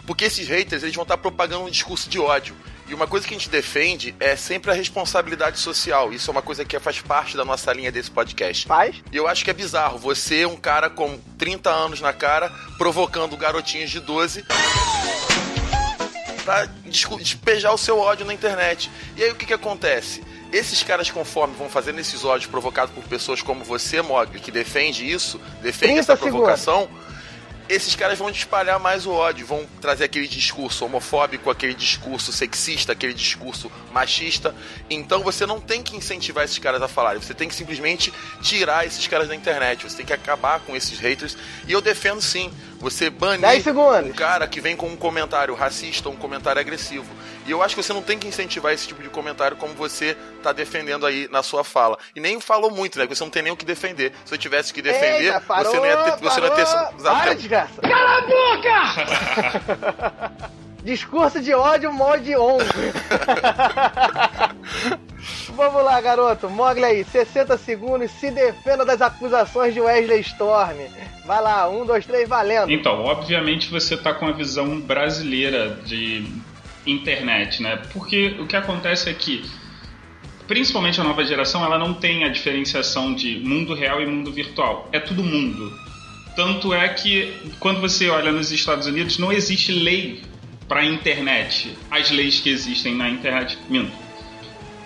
Porque 0.05 0.25
esses 0.25 0.49
haters 0.49 0.83
eles 0.83 0.97
vão 0.97 1.05
estar 1.05 1.19
propagando 1.19 1.67
um 1.67 1.71
discurso 1.71 2.11
de 2.11 2.19
ódio. 2.19 2.57
E 2.89 2.95
uma 2.95 3.07
coisa 3.07 3.25
que 3.29 3.33
a 3.33 3.39
gente 3.39 3.49
defende 3.49 4.13
é 4.19 4.35
sempre 4.35 4.73
a 4.73 4.75
responsabilidade 4.75 5.61
social. 5.61 6.13
Isso 6.13 6.29
é 6.29 6.33
uma 6.33 6.43
coisa 6.43 6.65
que 6.65 6.77
faz 6.81 7.01
parte 7.01 7.37
da 7.37 7.45
nossa 7.45 7.73
linha 7.73 7.93
desse 7.93 8.11
podcast. 8.11 8.67
Faz? 8.67 8.97
E 9.13 9.17
eu 9.17 9.29
acho 9.29 9.45
que 9.45 9.51
é 9.53 9.55
bizarro. 9.55 9.97
Você, 9.99 10.45
um 10.47 10.57
cara 10.57 10.91
com 10.91 11.21
30 11.39 11.71
anos 11.71 12.01
na 12.01 12.13
cara, 12.13 12.51
provocando 12.77 13.37
garotinhos 13.37 13.89
de 13.89 14.01
12 14.01 14.45
pra 16.47 16.69
despejar 16.87 17.75
o 17.75 17.79
seu 17.79 17.99
ódio 17.99 18.25
na 18.25 18.33
internet. 18.33 18.89
E 19.17 19.25
aí 19.25 19.33
o 19.33 19.35
que 19.35 19.45
que 19.45 19.53
acontece? 19.53 20.23
Esses 20.53 20.81
caras, 20.81 21.11
conforme 21.11 21.57
vão 21.57 21.69
fazendo 21.69 21.99
esses 21.99 22.25
ódios 22.25 22.49
provocados 22.49 22.95
por 22.95 23.03
pessoas 23.03 23.43
como 23.43 23.65
você, 23.65 24.01
Mogli, 24.01 24.39
que 24.39 24.53
defende 24.53 25.11
isso, 25.11 25.41
defende 25.61 25.95
30 25.95 26.01
essa 26.01 26.15
segundos. 26.15 26.31
provocação, 26.31 26.89
esses 27.69 27.97
caras 27.97 28.17
vão 28.17 28.31
espalhar 28.31 28.79
mais 28.79 29.07
o 29.07 29.11
ódio, 29.11 29.45
vão 29.45 29.67
trazer 29.81 30.05
aquele 30.05 30.29
discurso 30.29 30.85
homofóbico, 30.85 31.51
aquele 31.51 31.75
discurso 31.75 32.33
sexista, 32.33 32.93
aquele 32.93 33.13
discurso 33.13 33.71
machista. 33.93 34.55
Então 34.89 35.21
você 35.25 35.45
não 35.47 35.61
tem 35.61 35.83
que 35.83 35.97
incentivar 35.97 36.45
esses 36.45 36.59
caras 36.59 36.81
a 36.81 36.87
falarem, 36.87 37.21
você 37.21 37.35
tem 37.35 37.49
que 37.49 37.55
simplesmente 37.57 38.13
tirar 38.41 38.87
esses 38.87 39.05
caras 39.09 39.27
da 39.27 39.35
internet, 39.35 39.83
você 39.83 39.97
tem 39.97 40.07
que 40.07 40.13
acabar 40.13 40.61
com 40.61 40.77
esses 40.77 41.01
haters. 41.01 41.37
E 41.67 41.73
eu 41.73 41.81
defendo 41.81 42.23
sim, 42.23 42.53
você 42.81 43.11
banir 43.11 43.41
10 43.41 43.65
segundos. 43.65 44.11
um 44.11 44.13
cara 44.13 44.47
que 44.47 44.61
vem 44.61 44.77
com 44.77 44.87
um 44.87 44.97
comentário 44.97 45.55
racista 45.55 46.09
ou 46.09 46.15
um 46.15 46.19
comentário 46.19 46.61
agressivo. 46.61 47.07
E 47.47 47.51
eu 47.51 47.63
acho 47.63 47.75
que 47.75 47.83
você 47.83 47.93
não 47.93 48.03
tem 48.03 48.19
que 48.19 48.27
incentivar 48.27 48.73
esse 48.73 48.87
tipo 48.89 49.03
de 49.03 49.09
comentário 49.09 49.57
como 49.57 49.73
você 49.75 50.17
tá 50.43 50.53
defendendo 50.53 51.07
aí 51.07 51.29
na 51.31 51.43
sua 51.43 51.63
fala. 51.65 51.99
E 52.15 52.21
nem 52.21 52.41
falou 52.41 52.71
muito, 52.71 52.99
né? 52.99 53.07
Você 53.07 53.23
não 53.23 53.31
tem 53.31 53.43
nem 53.43 53.53
o 53.53 53.57
que 53.57 53.65
defender. 53.65 54.13
Se 54.25 54.35
eu 54.35 54.39
tivesse 54.39 54.73
que 54.73 54.83
defender, 54.83 55.27
Eita, 55.27 55.41
parou, 55.41 55.73
você 55.73 55.79
não 55.79 55.87
ia 55.87 55.97
ter, 55.97 56.17
você 56.19 56.41
não 56.41 56.49
ia 56.49 56.55
ter 56.55 56.67
Para, 57.03 57.35
desgraça! 57.35 57.81
Cala 57.81 58.19
a 58.19 58.23
boca! 58.23 60.47
Discurso 60.83 61.41
de 61.41 61.53
ódio, 61.53 61.93
mod 61.93 62.37
on. 62.37 62.59
Vamos 65.55 65.83
lá, 65.85 66.01
garoto. 66.01 66.49
Mogli 66.51 66.85
aí, 66.85 67.05
60 67.05 67.57
segundos. 67.59 68.11
Se 68.11 68.31
defenda 68.31 68.85
das 68.85 69.01
acusações 69.01 69.73
de 69.73 69.81
Wesley 69.81 70.21
Storm. 70.21 70.77
Vai 71.25 71.43
lá, 71.43 71.69
um, 71.69 71.85
dois, 71.85 72.07
três, 72.07 72.29
valendo. 72.29 72.71
Então, 72.71 73.05
obviamente 73.05 73.71
você 73.71 73.97
tá 73.97 74.15
com 74.15 74.27
a 74.27 74.33
visão 74.33 74.81
brasileira 74.81 75.81
de 75.85 76.25
internet, 76.87 77.63
né? 77.63 77.83
Porque 77.93 78.37
o 78.39 78.47
que 78.47 78.57
acontece 78.57 79.11
é 79.11 79.15
que, 79.15 79.45
principalmente 80.47 81.01
a 81.01 81.05
nova 81.05 81.25
geração, 81.25 81.65
ela 81.65 81.79
não 81.79 81.95
tem 81.95 82.25
a 82.25 82.29
diferenciação 82.29 83.15
de 83.15 83.41
mundo 83.41 83.75
real 83.75 84.01
e 84.01 84.07
mundo 84.07 84.33
virtual. 84.33 84.89
É 84.93 85.01
tudo 85.01 85.23
mundo. 85.25 85.73
Tanto 86.37 86.75
é 86.75 86.89
que, 86.91 87.35
quando 87.59 87.81
você 87.81 88.09
olha 88.09 88.31
nos 88.31 88.53
Estados 88.53 88.87
Unidos, 88.87 89.19
não 89.19 89.33
existe 89.33 89.73
lei 89.73 90.23
para 90.69 90.81
a 90.81 90.85
internet. 90.85 91.77
As 91.91 92.11
leis 92.11 92.41
que 92.41 92.51
existem 92.51 92.95
na 92.95 93.09
internet. 93.09 93.59
Minto. 93.69 94.06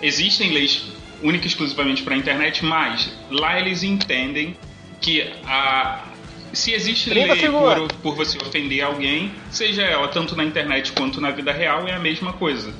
Existem 0.01 0.51
leis 0.51 0.83
única 1.21 1.45
e 1.45 1.47
exclusivamente 1.47 2.03
para 2.03 2.15
a 2.15 2.17
internet, 2.17 2.65
mas 2.65 3.11
lá 3.29 3.59
eles 3.59 3.83
entendem 3.83 4.55
que 4.99 5.21
a 5.45 6.07
se 6.53 6.73
existe 6.73 7.09
30 7.09 7.33
lei 7.33 7.49
por, 7.49 7.93
por 8.01 8.15
você 8.15 8.37
ofender 8.37 8.81
alguém, 8.83 9.31
seja 9.49 9.83
ela 9.83 10.07
tanto 10.09 10.35
na 10.35 10.43
internet 10.43 10.91
quanto 10.91 11.21
na 11.21 11.31
vida 11.31 11.51
real, 11.51 11.87
é 11.87 11.93
a 11.93 11.99
mesma 11.99 12.33
coisa. 12.33 12.73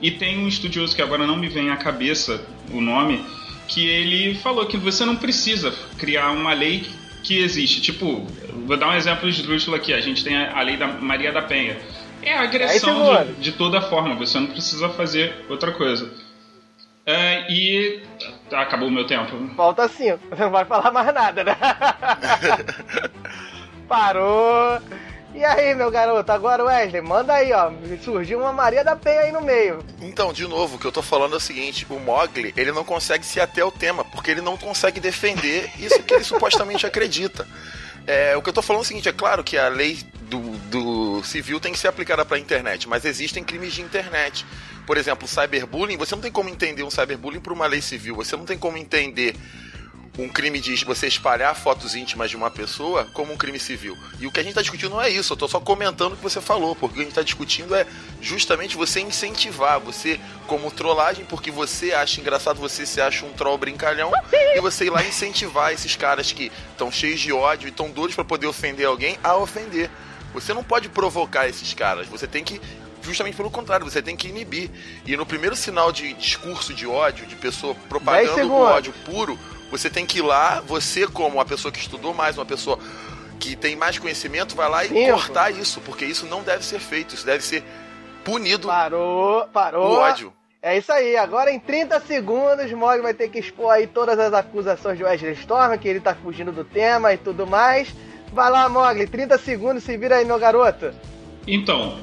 E 0.00 0.10
tem 0.10 0.38
um 0.38 0.46
estudioso 0.46 0.94
que 0.94 1.02
agora 1.02 1.26
não 1.26 1.36
me 1.36 1.48
vem 1.48 1.70
à 1.70 1.76
cabeça 1.76 2.40
o 2.70 2.80
nome, 2.80 3.24
que 3.66 3.86
ele 3.86 4.34
falou 4.36 4.66
que 4.66 4.76
você 4.76 5.04
não 5.04 5.16
precisa 5.16 5.74
criar 5.98 6.30
uma 6.30 6.52
lei 6.52 6.86
que 7.22 7.38
existe. 7.38 7.80
Tipo, 7.80 8.24
vou 8.66 8.76
dar 8.76 8.90
um 8.90 8.94
exemplo 8.94 9.28
esdrúxulo 9.28 9.76
aqui. 9.76 9.92
A 9.92 10.00
gente 10.00 10.22
tem 10.22 10.36
a 10.36 10.60
lei 10.62 10.76
da 10.76 10.86
Maria 10.86 11.32
da 11.32 11.42
Penha. 11.42 11.76
É 12.22 12.32
a 12.32 12.42
agressão 12.42 13.24
de, 13.24 13.32
de 13.40 13.52
toda 13.52 13.80
forma, 13.80 14.14
você 14.14 14.38
não 14.38 14.46
precisa 14.46 14.88
fazer 14.90 15.44
outra 15.48 15.72
coisa. 15.72 16.12
É, 17.06 17.48
e. 17.48 18.02
tá, 18.50 18.62
acabou 18.62 18.88
o 18.88 18.90
meu 18.90 19.06
tempo. 19.06 19.54
Falta 19.54 19.88
cinco. 19.88 20.18
Você 20.28 20.42
não 20.42 20.50
vai 20.50 20.64
falar 20.64 20.90
mais 20.90 21.14
nada, 21.14 21.44
né? 21.44 21.56
Parou. 23.86 24.80
E 25.32 25.44
aí, 25.44 25.72
meu 25.74 25.88
garoto? 25.88 26.32
Agora, 26.32 26.64
Wesley, 26.64 27.00
manda 27.02 27.34
aí, 27.34 27.52
ó. 27.52 27.70
Surgiu 28.02 28.40
uma 28.40 28.52
Maria 28.52 28.82
da 28.82 28.96
Penha 28.96 29.20
aí 29.20 29.30
no 29.30 29.40
meio. 29.40 29.84
Então, 30.00 30.32
de 30.32 30.48
novo, 30.48 30.74
o 30.74 30.78
que 30.80 30.86
eu 30.86 30.90
tô 30.90 31.02
falando 31.02 31.34
é 31.34 31.36
o 31.36 31.40
seguinte: 31.40 31.86
o 31.88 32.00
Mogli, 32.00 32.52
ele 32.56 32.72
não 32.72 32.82
consegue 32.82 33.24
se 33.24 33.38
ater 33.38 33.62
ao 33.62 33.70
tema, 33.70 34.04
porque 34.04 34.32
ele 34.32 34.40
não 34.40 34.56
consegue 34.56 34.98
defender 34.98 35.70
isso 35.78 36.02
que 36.02 36.14
ele 36.14 36.24
supostamente 36.24 36.86
acredita. 36.86 37.46
É, 38.06 38.36
o 38.36 38.42
que 38.42 38.48
eu 38.48 38.52
tô 38.52 38.62
falando 38.62 38.82
é 38.82 38.84
o 38.84 38.86
seguinte: 38.86 39.08
é 39.08 39.12
claro 39.12 39.42
que 39.42 39.58
a 39.58 39.68
lei 39.68 39.98
do, 40.22 40.40
do 40.70 41.24
civil 41.24 41.58
tem 41.58 41.72
que 41.72 41.78
ser 41.78 41.88
aplicada 41.88 42.24
pra 42.24 42.38
internet, 42.38 42.88
mas 42.88 43.04
existem 43.04 43.42
crimes 43.42 43.74
de 43.74 43.82
internet. 43.82 44.46
Por 44.86 44.96
exemplo, 44.96 45.26
cyberbullying, 45.26 45.96
você 45.96 46.14
não 46.14 46.22
tem 46.22 46.30
como 46.30 46.48
entender 46.48 46.84
um 46.84 46.90
cyberbullying 46.90 47.40
por 47.40 47.52
uma 47.52 47.66
lei 47.66 47.80
civil, 47.80 48.14
você 48.14 48.36
não 48.36 48.44
tem 48.44 48.56
como 48.56 48.76
entender 48.76 49.34
um 50.18 50.28
crime 50.28 50.60
de 50.60 50.84
você 50.84 51.06
espalhar 51.06 51.54
fotos 51.54 51.94
íntimas 51.94 52.30
de 52.30 52.36
uma 52.36 52.50
pessoa 52.50 53.06
como 53.12 53.32
um 53.32 53.36
crime 53.36 53.58
civil. 53.58 53.96
E 54.18 54.26
o 54.26 54.32
que 54.32 54.40
a 54.40 54.42
gente 54.42 54.52
está 54.52 54.62
discutindo 54.62 54.90
não 54.90 55.02
é 55.02 55.10
isso, 55.10 55.32
eu 55.32 55.34
estou 55.34 55.48
só 55.48 55.60
comentando 55.60 56.14
o 56.14 56.16
que 56.16 56.22
você 56.22 56.40
falou, 56.40 56.74
porque 56.74 56.92
o 56.92 56.94
que 56.94 57.00
a 57.00 57.02
gente 57.02 57.12
está 57.12 57.22
discutindo 57.22 57.74
é 57.74 57.86
justamente 58.20 58.76
você 58.76 59.00
incentivar, 59.00 59.78
você 59.78 60.18
como 60.46 60.70
trollagem, 60.70 61.24
porque 61.26 61.50
você 61.50 61.92
acha 61.92 62.20
engraçado, 62.20 62.58
você 62.58 62.86
se 62.86 63.00
acha 63.00 63.26
um 63.26 63.32
troll 63.32 63.58
brincalhão, 63.58 64.10
e 64.32 64.60
você 64.60 64.86
ir 64.86 64.90
lá 64.90 65.04
incentivar 65.04 65.72
esses 65.72 65.96
caras 65.96 66.32
que 66.32 66.50
estão 66.70 66.90
cheios 66.90 67.20
de 67.20 67.32
ódio 67.32 67.66
e 67.66 67.70
estão 67.70 67.90
doidos 67.90 68.14
para 68.14 68.24
poder 68.24 68.46
ofender 68.46 68.86
alguém 68.86 69.18
a 69.22 69.36
ofender. 69.36 69.90
Você 70.32 70.52
não 70.54 70.64
pode 70.64 70.88
provocar 70.88 71.48
esses 71.48 71.74
caras, 71.74 72.06
você 72.08 72.26
tem 72.26 72.42
que 72.42 72.60
justamente 73.02 73.36
pelo 73.36 73.50
contrário, 73.50 73.88
você 73.88 74.02
tem 74.02 74.16
que 74.16 74.26
inibir. 74.26 74.68
E 75.06 75.16
no 75.16 75.24
primeiro 75.24 75.54
sinal 75.54 75.92
de 75.92 76.12
discurso 76.14 76.74
de 76.74 76.88
ódio, 76.88 77.24
de 77.24 77.36
pessoa 77.36 77.72
propagando 77.88 78.52
o 78.52 78.60
ódio 78.60 78.92
puro, 79.04 79.38
você 79.70 79.88
tem 79.90 80.06
que 80.06 80.18
ir 80.18 80.22
lá, 80.22 80.60
você 80.60 81.06
como 81.06 81.36
uma 81.36 81.44
pessoa 81.44 81.70
que 81.72 81.78
estudou 81.78 82.12
mais, 82.14 82.36
uma 82.38 82.44
pessoa 82.46 82.78
que 83.38 83.54
tem 83.56 83.76
mais 83.76 83.98
conhecimento, 83.98 84.54
vai 84.56 84.68
lá 84.68 84.84
e 84.84 84.88
cortar 85.12 85.50
isso, 85.52 85.80
porque 85.82 86.04
isso 86.04 86.26
não 86.26 86.42
deve 86.42 86.64
ser 86.64 86.78
feito, 86.78 87.14
isso 87.14 87.26
deve 87.26 87.44
ser 87.44 87.62
punido. 88.24 88.68
Parou, 88.68 89.46
parou. 89.52 89.86
O 89.86 89.94
ódio. 89.98 90.32
É 90.62 90.76
isso 90.76 90.90
aí, 90.90 91.16
agora 91.16 91.52
em 91.52 91.60
30 91.60 92.00
segundos, 92.00 92.72
Mog 92.72 93.00
vai 93.00 93.14
ter 93.14 93.28
que 93.28 93.38
expor 93.38 93.70
aí 93.70 93.86
todas 93.86 94.18
as 94.18 94.32
acusações 94.32 94.98
de 94.98 95.04
Wesley 95.04 95.32
Storm, 95.34 95.76
que 95.78 95.86
ele 95.86 96.00
tá 96.00 96.14
fugindo 96.14 96.50
do 96.50 96.64
tema 96.64 97.12
e 97.12 97.16
tudo 97.18 97.46
mais. 97.46 97.88
Vai 98.32 98.50
lá, 98.50 98.68
Mogli, 98.68 99.06
30 99.06 99.38
segundos, 99.38 99.84
se 99.84 99.96
vira 99.96 100.16
aí, 100.16 100.24
meu 100.24 100.38
garoto. 100.38 100.92
Então, 101.46 101.98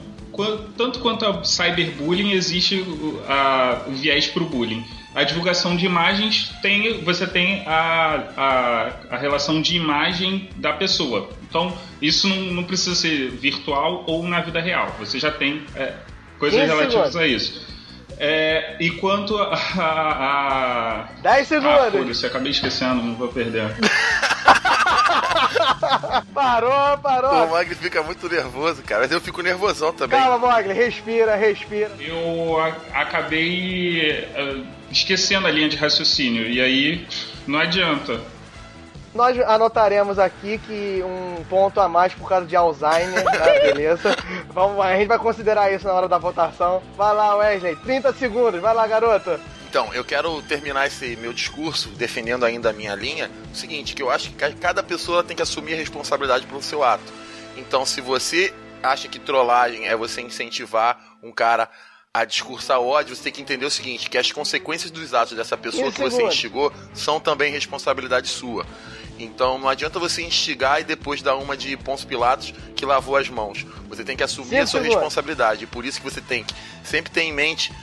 tanto 0.78 1.00
quanto 1.00 1.26
ao 1.26 1.44
cyberbullying, 1.44 2.32
existe 2.32 2.80
o, 2.80 3.22
a- 3.28 3.82
o 3.88 3.92
viés 3.92 4.28
para 4.28 4.44
o 4.44 4.46
bullying. 4.46 4.86
A 5.16 5.24
divulgação 5.24 5.76
de 5.76 5.86
imagens 5.86 6.52
tem, 6.62 7.04
você 7.04 7.28
tem 7.28 7.64
a, 7.68 8.24
a, 8.36 9.16
a 9.16 9.18
relação 9.18 9.62
de 9.62 9.76
imagem 9.76 10.50
da 10.56 10.74
pessoa. 10.74 11.30
Então, 11.48 11.78
isso 12.02 12.28
não, 12.28 12.38
não 12.38 12.64
precisa 12.64 12.96
ser 12.96 13.30
virtual 13.30 14.04
ou 14.08 14.28
na 14.28 14.42
vida 14.42 14.60
real. 14.60 14.96
Você 14.98 15.20
já 15.20 15.32
tem 15.32 15.64
é, 15.76 15.94
coisas 16.40 16.60
15 16.60 16.74
relativas 16.74 17.16
a 17.16 17.28
isso. 17.28 17.74
É, 18.18 18.76
e 18.80 18.92
quanto 18.92 19.38
a. 19.38 19.54
a, 19.54 21.02
a 21.02 21.22
10 21.22 21.48
segundos. 21.48 21.72
Ah, 21.72 21.92
foda-se, 21.92 22.26
acabei 22.26 22.52
esquecendo, 22.52 22.96
não 22.96 23.16
vou 23.16 23.28
perder. 23.28 23.66
Parou, 26.34 26.98
parou. 26.98 27.46
O 27.46 27.50
Mogli 27.50 27.76
fica 27.76 28.02
muito 28.04 28.28
nervoso, 28.28 28.82
cara, 28.84 29.02
mas 29.02 29.12
eu 29.12 29.22
fico 29.22 29.42
nervosão 29.42 29.94
também. 29.94 30.20
Calma, 30.20 30.38
Mogli, 30.38 30.74
respira, 30.74 31.36
respira. 31.36 31.92
eu 32.00 32.58
acabei 32.94 34.12
eh, 34.12 34.64
esquecendo 34.92 35.48
a 35.48 35.52
linha 35.52 35.70
de 35.70 35.78
raciocínio 35.78 36.50
e 36.50 36.62
aí 36.62 37.08
não 37.48 37.60
adianta. 37.60 38.20
Nós 39.14 39.40
anotaremos 39.42 40.18
aqui 40.18 40.58
que 40.58 41.04
um 41.04 41.44
ponto 41.44 41.80
a 41.80 41.88
mais 41.88 42.14
por 42.16 42.28
causa 42.28 42.48
de 42.48 42.56
Alzheimer, 42.56 43.24
tá? 43.24 43.46
Beleza? 43.62 44.16
Vamos, 44.50 44.84
a 44.84 44.96
gente 44.96 45.08
vai 45.08 45.20
considerar 45.20 45.72
isso 45.72 45.86
na 45.86 45.94
hora 45.94 46.08
da 46.08 46.18
votação. 46.18 46.82
Vai 46.98 47.14
lá, 47.14 47.36
Wesley, 47.36 47.76
30 47.76 48.12
segundos. 48.14 48.60
Vai 48.60 48.74
lá, 48.74 48.88
garoto. 48.88 49.40
Então, 49.74 49.92
eu 49.92 50.06
quero 50.06 50.40
terminar 50.44 50.86
esse 50.86 51.16
meu 51.16 51.34
discurso 51.34 51.90
defendendo 51.90 52.46
ainda 52.46 52.70
a 52.70 52.74
minha 52.74 52.94
linha. 52.94 53.32
O 53.52 53.56
seguinte, 53.56 53.96
que 53.96 54.04
eu 54.04 54.12
acho 54.12 54.30
que 54.30 54.36
ca- 54.36 54.52
cada 54.52 54.84
pessoa 54.84 55.24
tem 55.24 55.36
que 55.36 55.42
assumir 55.42 55.74
a 55.74 55.78
responsabilidade 55.78 56.46
pelo 56.46 56.62
seu 56.62 56.84
ato. 56.84 57.12
Então, 57.58 57.84
se 57.84 58.00
você 58.00 58.54
acha 58.84 59.08
que 59.08 59.18
trollagem 59.18 59.88
é 59.88 59.96
você 59.96 60.22
incentivar 60.22 61.18
um 61.24 61.32
cara 61.32 61.68
a 62.14 62.24
discursar 62.24 62.80
ódio, 62.80 63.16
você 63.16 63.24
tem 63.24 63.34
que 63.34 63.42
entender 63.42 63.66
o 63.66 63.72
seguinte, 63.72 64.12
que 64.12 64.18
as 64.20 64.32
consequências 64.32 64.92
dos 64.92 65.12
atos 65.12 65.36
dessa 65.36 65.58
pessoa 65.58 65.92
que 65.92 66.02
você 66.02 66.22
instigou 66.22 66.72
são 66.94 67.20
também 67.20 67.52
responsabilidade 67.52 68.28
sua. 68.28 68.68
Então 69.18 69.58
não 69.58 69.68
adianta 69.68 69.98
você 69.98 70.22
instigar 70.22 70.82
e 70.82 70.84
depois 70.84 71.24
dar 71.24 71.36
uma 71.36 71.58
de 71.58 71.76
Pons 71.78 72.06
Pilatos 72.06 72.54
que 72.76 72.86
lavou 72.86 73.16
as 73.16 73.28
mãos. 73.28 73.66
Você 73.90 74.04
tem 74.04 74.16
que 74.16 74.24
assumir 74.24 74.50
Sim, 74.50 74.58
a 74.60 74.68
sua 74.68 74.82
responsabilidade. 74.82 75.64
E 75.64 75.68
por 75.68 75.84
isso 75.84 76.00
que 76.00 76.04
você 76.08 76.22
tem 76.22 76.44
que 76.44 76.54
sempre 76.84 77.12
ter 77.12 77.22
em 77.22 77.34
mente 77.34 77.74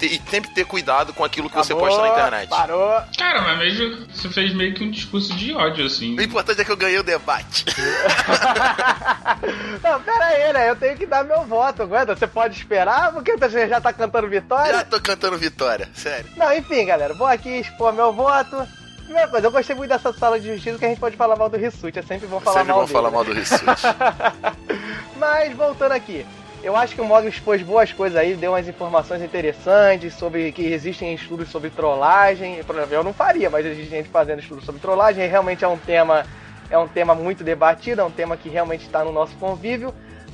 e 0.00 0.20
sempre 0.30 0.50
ter 0.50 0.64
cuidado 0.64 1.12
com 1.12 1.24
aquilo 1.24 1.48
que 1.48 1.56
você 1.56 1.72
Acabou, 1.72 1.88
posta 1.88 2.02
na 2.02 2.08
internet. 2.12 2.48
Parou. 2.48 3.02
Cara, 3.16 3.42
mas 3.42 3.58
mesmo 3.58 4.06
você 4.06 4.28
fez 4.28 4.54
meio 4.54 4.74
que 4.74 4.84
um 4.84 4.90
discurso 4.90 5.34
de 5.34 5.52
ódio, 5.52 5.86
assim. 5.86 6.16
O 6.18 6.22
importante 6.22 6.60
é 6.60 6.64
que 6.64 6.72
eu 6.72 6.76
ganhei 6.76 6.98
o 6.98 7.02
debate. 7.02 7.64
Não, 9.82 10.00
pera 10.02 10.24
aí, 10.26 10.52
né? 10.52 10.70
Eu 10.70 10.76
tenho 10.76 10.96
que 10.96 11.06
dar 11.06 11.24
meu 11.24 11.44
voto, 11.44 11.82
aguenta. 11.82 12.14
Você 12.14 12.26
pode 12.26 12.56
esperar? 12.56 13.12
Porque 13.12 13.36
você 13.36 13.68
já 13.68 13.80
tá 13.80 13.92
cantando 13.92 14.28
vitória? 14.28 14.72
Já 14.72 14.84
tô 14.84 15.00
cantando 15.00 15.38
vitória, 15.38 15.88
sério. 15.94 16.26
Não, 16.36 16.52
enfim, 16.56 16.84
galera, 16.86 17.14
vou 17.14 17.26
aqui 17.26 17.60
expor 17.60 17.92
meu 17.92 18.12
voto. 18.12 18.66
Primeira 19.04 19.28
coisa, 19.28 19.46
eu 19.46 19.50
gostei 19.50 19.76
muito 19.76 19.90
dessa 19.90 20.12
sala 20.12 20.38
de 20.38 20.52
justiça 20.54 20.78
que 20.78 20.84
a 20.84 20.88
gente 20.88 21.00
pode 21.00 21.16
falar 21.16 21.36
mal 21.36 21.48
do 21.48 21.56
Rissuti. 21.56 21.98
É 21.98 22.02
sempre 22.02 22.26
bom 22.26 22.40
falar 22.40 22.60
Sempre 22.60 22.72
mal 22.72 22.78
vão 22.78 22.86
dele. 22.86 22.96
falar 22.96 23.10
né? 23.10 23.14
mal 23.14 23.24
do 23.24 23.32
Rissuti. 23.32 23.82
Mas 25.18 25.52
voltando 25.54 25.92
aqui, 25.92 26.26
eu 26.62 26.76
acho 26.76 26.94
que 26.94 27.00
o 27.00 27.04
Mogli 27.04 27.28
expôs 27.28 27.60
boas 27.62 27.92
coisas 27.92 28.16
aí, 28.16 28.34
deu 28.36 28.52
umas 28.52 28.68
informações 28.68 29.20
interessantes 29.20 30.14
sobre 30.14 30.52
que 30.52 30.62
existem 30.62 31.12
estudos 31.12 31.48
sobre 31.48 31.70
trollagem. 31.70 32.60
Eu 32.90 33.02
não 33.02 33.12
faria, 33.12 33.50
mas 33.50 33.66
existe 33.66 33.90
gente 33.90 34.08
fazendo 34.08 34.38
estudos 34.38 34.64
sobre 34.64 34.80
trollagem. 34.80 35.28
Realmente 35.28 35.64
é 35.64 35.68
um 35.68 35.76
tema, 35.76 36.24
é 36.70 36.78
um 36.78 36.86
tema 36.86 37.14
muito 37.14 37.42
debatido, 37.42 38.00
é 38.00 38.04
um 38.04 38.10
tema 38.10 38.36
que 38.36 38.48
realmente 38.48 38.86
está 38.86 39.04
no 39.04 39.10
nosso 39.10 39.34
convívio. 39.36 39.92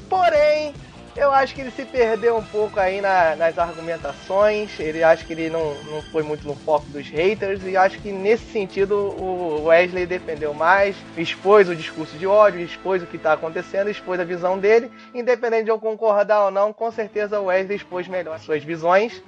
Porém, 0.09 0.75
eu 1.19 1.33
acho 1.33 1.55
que 1.55 1.61
ele 1.61 1.71
se 1.71 1.85
perdeu 1.85 2.37
um 2.37 2.45
pouco 2.45 2.79
aí 2.79 3.01
na- 3.01 3.35
nas 3.37 3.59
argumentações. 3.59 4.71
Ele 4.79 5.03
acho 5.03 5.27
que 5.27 5.33
ele 5.33 5.51
não, 5.51 5.75
não 5.85 6.03
foi 6.03 6.23
muito 6.23 6.47
no 6.47 6.55
foco 6.55 6.87
dos 6.87 7.09
haters. 7.09 7.61
E 7.65 7.77
acho 7.77 7.99
que 7.99 8.11
nesse 8.13 8.45
sentido 8.53 8.95
o 8.97 9.65
Wesley 9.67 10.07
defendeu 10.07 10.55
mais, 10.55 10.95
expôs 11.17 11.69
o 11.69 11.75
discurso 11.75 12.17
de 12.17 12.27
ódio, 12.27 12.61
expôs 12.61 13.03
o 13.03 13.07
que 13.07 13.17
está 13.17 13.33
acontecendo, 13.33 13.91
expôs 13.91 14.19
a 14.21 14.25
visão 14.25 14.59
dele. 14.59 14.91
Independente 15.15 15.65
de 15.65 15.71
eu 15.71 15.79
concordar 15.79 16.45
ou 16.45 16.51
não, 16.51 16.73
com 16.73 16.91
certeza 16.91 17.41
o 17.41 17.47
Wesley 17.47 17.77
expôs 17.77 18.07
melhor 18.09 18.39
suas 18.39 18.63
visões. 18.63 19.23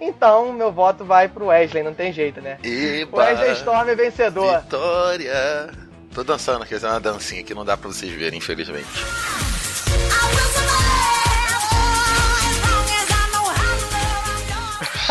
Então, 0.00 0.52
meu 0.52 0.70
voto 0.70 1.04
vai 1.04 1.26
pro 1.28 1.46
Wesley, 1.46 1.82
não 1.82 1.94
tem 1.94 2.12
jeito, 2.12 2.40
né? 2.40 2.58
Eba, 2.62 3.16
Wesley 3.18 3.52
Storm 3.52 3.88
é 3.88 3.94
vencedor. 3.94 4.60
Vitória. 4.60 5.70
Tô 6.14 6.22
dançando 6.22 6.62
aqui, 6.62 6.74
fazendo 6.74 6.90
uma 6.92 7.00
dancinha 7.00 7.42
que 7.42 7.54
não 7.54 7.64
dá 7.64 7.76
pra 7.76 7.88
vocês 7.88 8.10
verem, 8.12 8.38
infelizmente. 8.38 8.86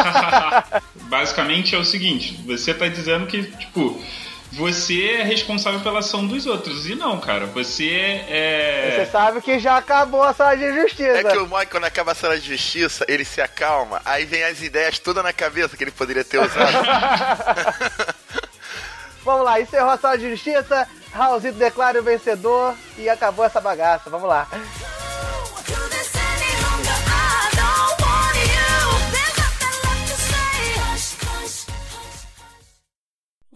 Basicamente 1.09 1.76
é 1.76 1.77
o 1.77 1.85
seguinte, 1.85 2.41
você 2.45 2.73
tá 2.73 2.88
dizendo 2.88 3.27
que, 3.27 3.43
tipo, 3.43 4.01
você 4.51 5.17
é 5.19 5.23
responsável 5.23 5.81
pela 5.81 5.99
ação 5.99 6.26
dos 6.26 6.45
outros. 6.45 6.88
E 6.88 6.95
não, 6.95 7.19
cara, 7.19 7.45
você 7.45 8.23
é. 8.27 8.95
Você 8.95 9.11
sabe 9.11 9.41
que 9.41 9.59
já 9.59 9.77
acabou 9.77 10.23
a 10.23 10.34
sala 10.34 10.55
de 10.55 10.73
justiça. 10.73 11.17
É 11.17 11.23
que 11.23 11.38
o 11.38 11.47
Mike, 11.47 11.72
quando 11.72 11.85
acaba 11.85 12.13
a 12.13 12.15
sala 12.15 12.39
de 12.39 12.47
justiça, 12.47 13.05
ele 13.07 13.26
se 13.26 13.41
acalma, 13.41 14.01
aí 14.05 14.26
vem 14.26 14.43
as 14.43 14.61
ideias 14.61 14.97
todas 14.97 15.23
na 15.23 15.34
cabeça 15.34 15.76
que 15.76 15.84
ele 15.84 15.91
poderia 15.91 16.23
ter 16.23 16.39
usado. 16.39 16.55
Vamos 19.26 19.43
lá, 19.43 19.59
encerrou 19.59 19.89
a 19.89 19.97
sala 19.97 20.17
de 20.17 20.30
justiça, 20.30 20.88
Raulzito 21.11 21.57
declara 21.57 21.99
o 21.99 22.03
vencedor 22.03 22.76
e 22.97 23.09
acabou 23.09 23.43
essa 23.43 23.59
bagaça. 23.59 24.09
Vamos 24.09 24.30
lá. 24.30 24.47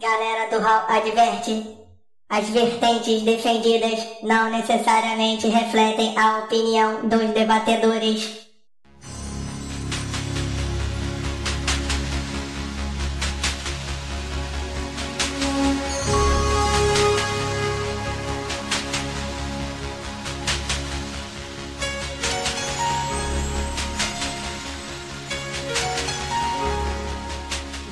Galera 0.00 0.48
do 0.48 0.58
Hall 0.64 0.86
adverte. 0.88 1.76
As 2.30 2.48
vertentes 2.48 3.20
defendidas 3.22 4.00
não 4.22 4.50
necessariamente 4.50 5.46
refletem 5.46 6.16
a 6.18 6.38
opinião 6.38 7.06
dos 7.06 7.28
debatedores. 7.34 8.48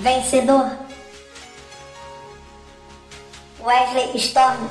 Vencedor 0.01 0.88
Wesley 3.69 4.19
Storm. 4.19 4.71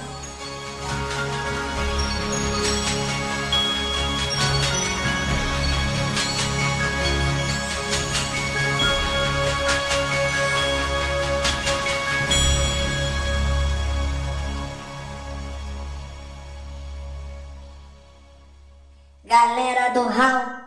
Galera 19.28 19.94
do 19.94 20.10
Hall. 20.10 20.66